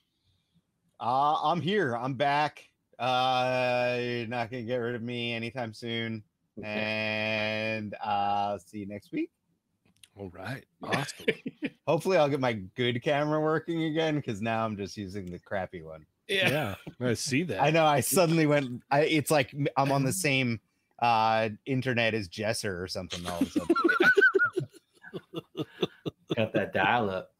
Uh, 1.00 1.36
I'm 1.44 1.60
here. 1.60 1.94
I'm 1.96 2.14
back. 2.14 2.67
Uh, 2.98 3.96
you're 4.00 4.26
not 4.26 4.50
gonna 4.50 4.62
get 4.64 4.76
rid 4.76 4.94
of 4.94 5.02
me 5.02 5.32
anytime 5.32 5.72
soon. 5.72 6.22
And 6.62 7.94
uh, 8.02 8.58
see 8.58 8.78
you 8.78 8.86
next 8.86 9.12
week. 9.12 9.30
All 10.16 10.30
right. 10.30 10.64
Awesome. 10.82 11.26
Hopefully, 11.86 12.16
I'll 12.16 12.28
get 12.28 12.40
my 12.40 12.54
good 12.74 13.00
camera 13.02 13.40
working 13.40 13.84
again 13.84 14.16
because 14.16 14.42
now 14.42 14.64
I'm 14.64 14.76
just 14.76 14.96
using 14.96 15.30
the 15.30 15.38
crappy 15.38 15.82
one. 15.82 16.04
yeah. 16.26 16.74
I 17.00 17.14
see 17.14 17.44
that. 17.44 17.62
I 17.62 17.70
know. 17.70 17.86
I 17.86 18.00
suddenly 18.00 18.46
went. 18.46 18.82
I, 18.90 19.02
it's 19.02 19.30
like 19.30 19.54
I'm 19.76 19.92
on 19.92 20.04
the 20.04 20.12
same 20.12 20.60
uh 20.98 21.48
internet 21.64 22.12
as 22.14 22.28
Jesser 22.28 22.82
or 22.82 22.88
something. 22.88 23.24
All 23.28 23.40
of 23.40 23.46
a 23.46 23.50
sudden. 23.50 23.76
Got 26.36 26.52
that 26.52 26.72
dial 26.72 27.10
up. 27.10 27.32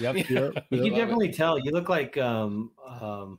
yep. 0.00 0.14
Yep, 0.28 0.64
You 0.70 0.82
can 0.82 0.94
definitely 0.94 1.32
tell. 1.32 1.58
You 1.58 1.70
look 1.72 1.88
like 1.90 2.16
um 2.16 2.70
um 2.88 3.38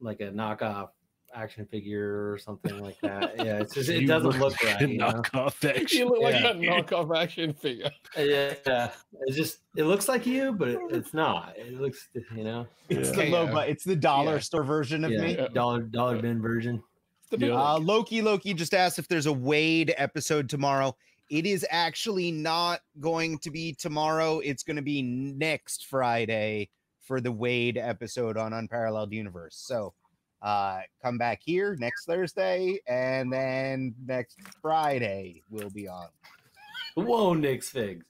like 0.00 0.20
a 0.20 0.30
knockoff 0.30 0.90
action 1.34 1.66
figure 1.66 2.32
or 2.32 2.38
something 2.38 2.78
like 2.80 2.98
that. 3.02 3.36
Yeah, 3.36 3.60
it's 3.60 3.74
just 3.74 3.88
it 3.90 4.06
doesn't 4.06 4.38
look 4.38 4.60
right. 4.62 4.80
You 4.80 4.98
know? 4.98 5.12
Knockoff 5.12 5.92
you 5.92 6.06
look 6.08 6.22
like 6.22 6.34
Yeah. 6.34 6.50
a 6.50 6.54
knockoff 6.82 7.16
action 7.16 7.52
figure. 7.52 7.90
Yeah, 8.16 8.90
it's 9.26 9.36
just 9.36 9.58
it 9.76 9.84
looks 9.84 10.08
like 10.08 10.26
you, 10.26 10.52
but 10.52 10.68
it, 10.68 10.78
it's 10.90 11.12
not. 11.12 11.54
It 11.56 11.80
looks, 11.80 12.08
you 12.34 12.44
know, 12.44 12.66
It's 12.88 13.10
Yeah. 13.10 13.24
the 13.24 13.30
low, 13.30 13.46
but 13.46 13.68
it's 13.68 13.84
the 13.84 13.96
dollar 13.96 14.34
Yeah. 14.34 14.40
store 14.40 14.64
version 14.64 15.04
of 15.04 15.10
yeah, 15.10 15.20
me. 15.20 15.36
Yeah. 15.36 15.48
dollar 15.48 15.82
dollar 15.82 16.20
bin 16.20 16.40
version. 16.40 16.82
It's 17.20 17.30
the 17.30 17.38
big 17.38 17.50
Yeah. 17.50 17.56
one. 17.56 17.82
Uh, 17.82 17.84
Loki 17.84 18.22
Loki 18.22 18.54
just 18.54 18.72
asked 18.74 18.98
if 18.98 19.06
there's 19.08 19.26
a 19.26 19.32
Wade 19.32 19.94
episode 19.98 20.48
tomorrow. 20.48 20.96
It 21.30 21.44
is 21.44 21.66
actually 21.70 22.32
not 22.32 22.80
going 23.00 23.36
to 23.40 23.50
be 23.50 23.74
tomorrow. 23.74 24.38
It's 24.38 24.62
going 24.62 24.76
to 24.76 24.82
be 24.82 25.02
next 25.02 25.84
Friday 25.86 26.70
for 27.08 27.20
the 27.22 27.32
Wade 27.32 27.78
episode 27.78 28.36
on 28.36 28.52
Unparalleled 28.52 29.12
Universe. 29.12 29.56
So 29.56 29.94
uh, 30.42 30.80
come 31.02 31.16
back 31.18 31.40
here 31.42 31.74
next 31.80 32.04
Thursday, 32.04 32.78
and 32.86 33.32
then 33.32 33.94
next 34.06 34.36
Friday 34.62 35.42
we'll 35.50 35.70
be 35.70 35.88
on. 35.88 36.08
Whoa, 36.94 37.32
Nick's 37.32 37.70
figs. 37.70 38.04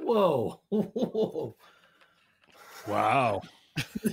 Whoa, 0.00 0.60
whoa, 0.70 1.54
Wow. 2.86 3.42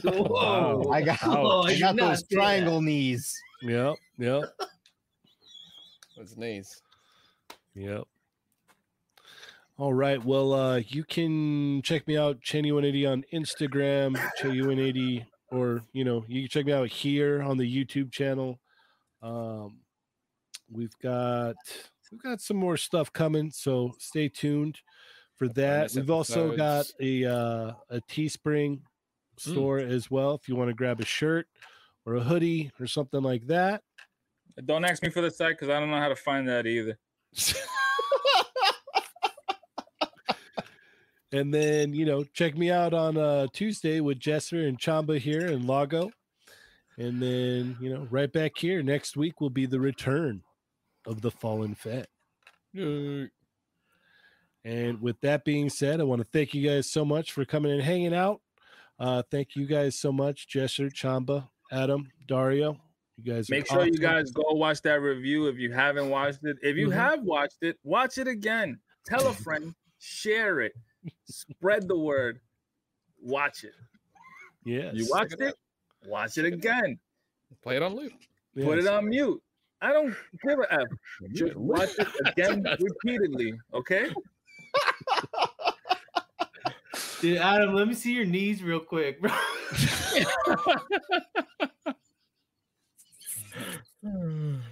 whoa. 0.04 0.92
I 0.92 1.02
got, 1.02 1.20
Oh, 1.24 1.64
I 1.66 1.70
I 1.72 1.80
got 1.80 1.96
those 1.96 2.20
say 2.20 2.26
that. 2.32 2.36
triangle 2.36 2.82
knees. 2.82 3.34
Yep. 3.62 3.96
Yep. 4.18 4.44
those 6.18 6.36
knees. 6.38 6.82
Yep. 7.74 8.04
All 9.78 9.94
right. 9.94 10.24
Well, 10.24 10.54
uh, 10.54 10.78
you 10.88 11.04
can 11.04 11.82
check 11.82 12.08
me 12.08 12.16
out, 12.18 12.40
Chenny180 12.40 13.12
on 13.12 13.26
Instagram, 13.34 14.16
Chenny180, 14.40 15.26
or 15.52 15.82
you 15.92 16.06
know, 16.06 16.24
you 16.30 16.44
can 16.44 16.50
check 16.50 16.66
me 16.66 16.72
out 16.72 16.88
here 16.88 17.42
on 17.42 17.58
the 17.58 17.86
YouTube 17.86 18.10
channel. 18.10 18.60
Um, 19.22 19.80
we've 20.72 20.98
got 21.04 21.56
we've 22.10 22.24
got 22.24 22.40
some 22.40 22.56
more 22.56 22.78
stuff 22.78 23.12
coming, 23.12 23.52
so 23.52 23.92
stay 24.00 24.30
tuned 24.30 24.80
for 25.36 25.50
that. 25.50 25.92
We've 25.94 26.10
also 26.10 26.56
got 26.56 26.86
a 27.02 27.26
uh, 27.26 27.72
a 27.90 28.00
Teespring 28.10 28.80
store 29.38 29.80
as 29.80 30.10
well. 30.10 30.36
If 30.36 30.48
you 30.48 30.56
want 30.56 30.70
to 30.70 30.74
grab 30.74 31.02
a 31.02 31.06
shirt 31.06 31.48
or 32.06 32.16
a 32.16 32.22
hoodie 32.22 32.72
or 32.80 32.88
something 32.88 33.22
like 33.22 33.46
that. 33.48 33.82
Don't 34.64 34.86
ask 34.86 35.04
me 35.04 35.10
for 35.10 35.20
the 35.20 35.32
site 35.32 35.58
because 35.58 35.68
I 35.68 35.82
don't 35.82 35.92
know 35.92 36.00
how 36.00 36.08
to 36.08 36.16
find 36.16 36.48
that 36.48 36.66
either. 36.66 36.98
And 41.32 41.54
then, 41.54 41.94
you 41.94 42.06
know, 42.06 42.24
check 42.24 42.56
me 42.58 42.72
out 42.72 42.94
on 42.94 43.18
uh 43.18 43.48
Tuesday 43.54 44.00
with 44.00 44.20
Jesser 44.20 44.68
and 44.68 44.80
Chamba 44.80 45.18
here 45.20 45.48
in 45.48 45.66
Lago. 45.68 46.12
And 46.98 47.22
then, 47.22 47.78
you 47.82 47.90
know, 47.94 48.08
right 48.10 48.32
back 48.32 48.54
here 48.58 48.82
next 48.82 49.18
week 49.18 49.42
will 49.42 49.50
be 49.50 49.66
the 49.66 49.80
return 49.80 50.44
of 51.06 51.22
the 51.22 51.32
fallen 51.32 51.76
Fett. 51.76 52.08
Yay. 52.74 53.30
And 54.64 55.02
with 55.02 55.20
that 55.22 55.46
being 55.46 55.70
said, 55.70 56.00
I 56.00 56.04
want 56.04 56.22
to 56.22 56.28
thank 56.32 56.54
you 56.54 56.68
guys 56.68 56.92
so 56.92 57.04
much 57.06 57.32
for 57.34 57.44
coming 57.46 57.72
and 57.72 57.82
hanging 57.82 58.14
out. 58.16 58.42
Uh 58.98 59.24
thank 59.30 59.56
you 59.56 59.66
guys 59.66 60.00
so 60.00 60.12
much, 60.12 60.48
Jesser, 60.48 60.92
Chamba, 60.92 61.50
Adam, 61.72 62.10
Dario. 62.28 62.78
You 63.18 63.34
guys 63.34 63.50
Make 63.50 63.68
sure 63.68 63.86
you 63.86 63.98
guys 63.98 64.32
go 64.32 64.44
watch 64.54 64.82
that 64.84 65.02
review 65.02 65.48
if 65.48 65.58
you 65.58 65.72
haven't 65.72 66.10
watched 66.10 66.40
it. 66.44 66.58
If 66.62 66.76
you 66.76 66.90
Mhm. 66.90 66.94
have 66.94 67.22
watched 67.24 67.58
it, 67.62 67.78
watch 67.84 68.18
it 68.18 68.28
again. 68.28 68.80
Tell 69.06 69.28
a 69.28 69.34
friend, 69.46 69.74
share 70.00 70.60
it, 70.62 70.74
spread 71.26 71.88
the 71.88 71.98
word. 71.98 72.40
Watch 73.22 73.64
it. 73.64 73.74
Yes. 74.66 74.94
You 74.96 75.08
watched 75.10 75.40
it, 75.40 75.56
watch 76.06 76.38
it 76.38 76.46
again. 76.46 77.00
Play 77.62 77.78
it 77.78 77.84
on 77.84 77.96
loop. 77.96 78.14
Put 78.56 78.80
it 78.80 78.88
on 78.88 79.10
mute. 79.10 79.42
I 79.82 79.92
don't 79.92 80.16
give 80.48 80.60
a 80.60 80.74
F. 80.74 80.88
Just 81.34 81.56
watch 81.56 81.90
it 82.00 82.08
again 82.26 82.66
repeatedly. 82.80 83.54
Okay. 83.74 84.10
Dude, 87.22 87.38
Adam, 87.38 87.74
let 87.74 87.88
me 87.88 87.94
see 87.94 88.14
your 88.14 88.26
knees 88.26 88.64
real 88.64 88.80
quick, 88.80 89.22
bro. 89.22 89.32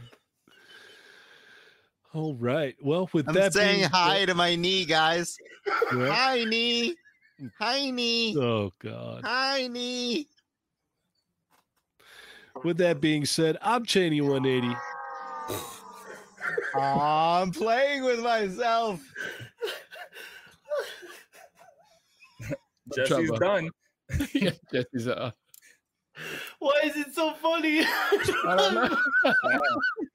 All 2.13 2.35
right. 2.35 2.75
Well, 2.81 3.09
with 3.11 3.27
I'm 3.27 3.33
that 3.33 3.53
saying 3.53 3.79
being 3.79 3.89
hi 3.89 4.25
to 4.25 4.35
my 4.35 4.55
knee, 4.55 4.85
guys. 4.85 5.35
Yeah. 5.95 6.09
Hi, 6.09 6.43
knee. 6.43 6.95
Hi, 7.59 7.89
knee. 7.89 8.37
Oh 8.37 8.71
God. 8.79 9.23
Hi, 9.23 9.67
knee. 9.67 10.27
With 12.63 12.77
that 12.77 13.01
being 13.01 13.25
said, 13.25 13.57
I'm 13.61 13.83
Cheney 13.83 14.21
180. 14.21 14.75
I'm 16.79 17.51
playing 17.51 18.03
with 18.03 18.19
myself. 18.19 19.01
Jesse's 22.95 23.31
done. 23.39 23.71
yeah, 24.33 24.51
Jesse's 24.71 25.07
uh, 25.07 25.31
Why 26.63 26.79
is 26.85 26.95
it 26.95 27.13
so 27.13 27.33
funny? 27.33 27.81
I 27.83 28.55
don't 28.55 28.73
know. 28.73 28.97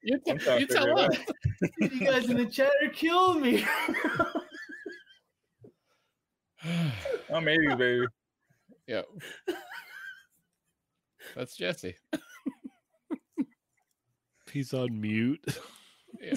you, 0.01 0.17
t- 0.17 0.31
you 0.31 0.65
tell 0.65 0.97
figure 0.97 0.97
us. 0.97 1.17
you 1.79 1.99
guys 1.99 2.27
in 2.27 2.37
the 2.37 2.47
chat 2.47 2.71
are 2.81 2.89
killing 2.89 3.41
me. 3.41 3.63
I'm 7.31 7.45
80s, 7.45 7.77
baby. 7.77 8.07
yeah. 8.87 9.03
That's 11.35 11.55
Jesse. 11.55 11.95
He's 14.51 14.73
on 14.73 14.99
mute. 14.99 15.45
Yeah. 16.19 16.33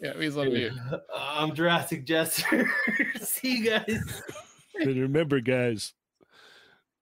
Yeah, 0.00 0.14
he's 0.18 0.38
on 0.38 0.54
mute. 0.54 0.72
Uh, 0.90 1.00
I'm 1.14 1.54
Jurassic 1.54 2.06
Jester. 2.06 2.72
see 3.20 3.58
you 3.58 3.68
guys. 3.72 4.22
and 4.76 4.96
remember, 4.96 5.40
guys, 5.40 5.92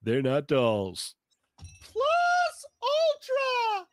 they're 0.03 0.23
not 0.23 0.49
dolls. 0.49 1.15
Ultra! 2.89 3.88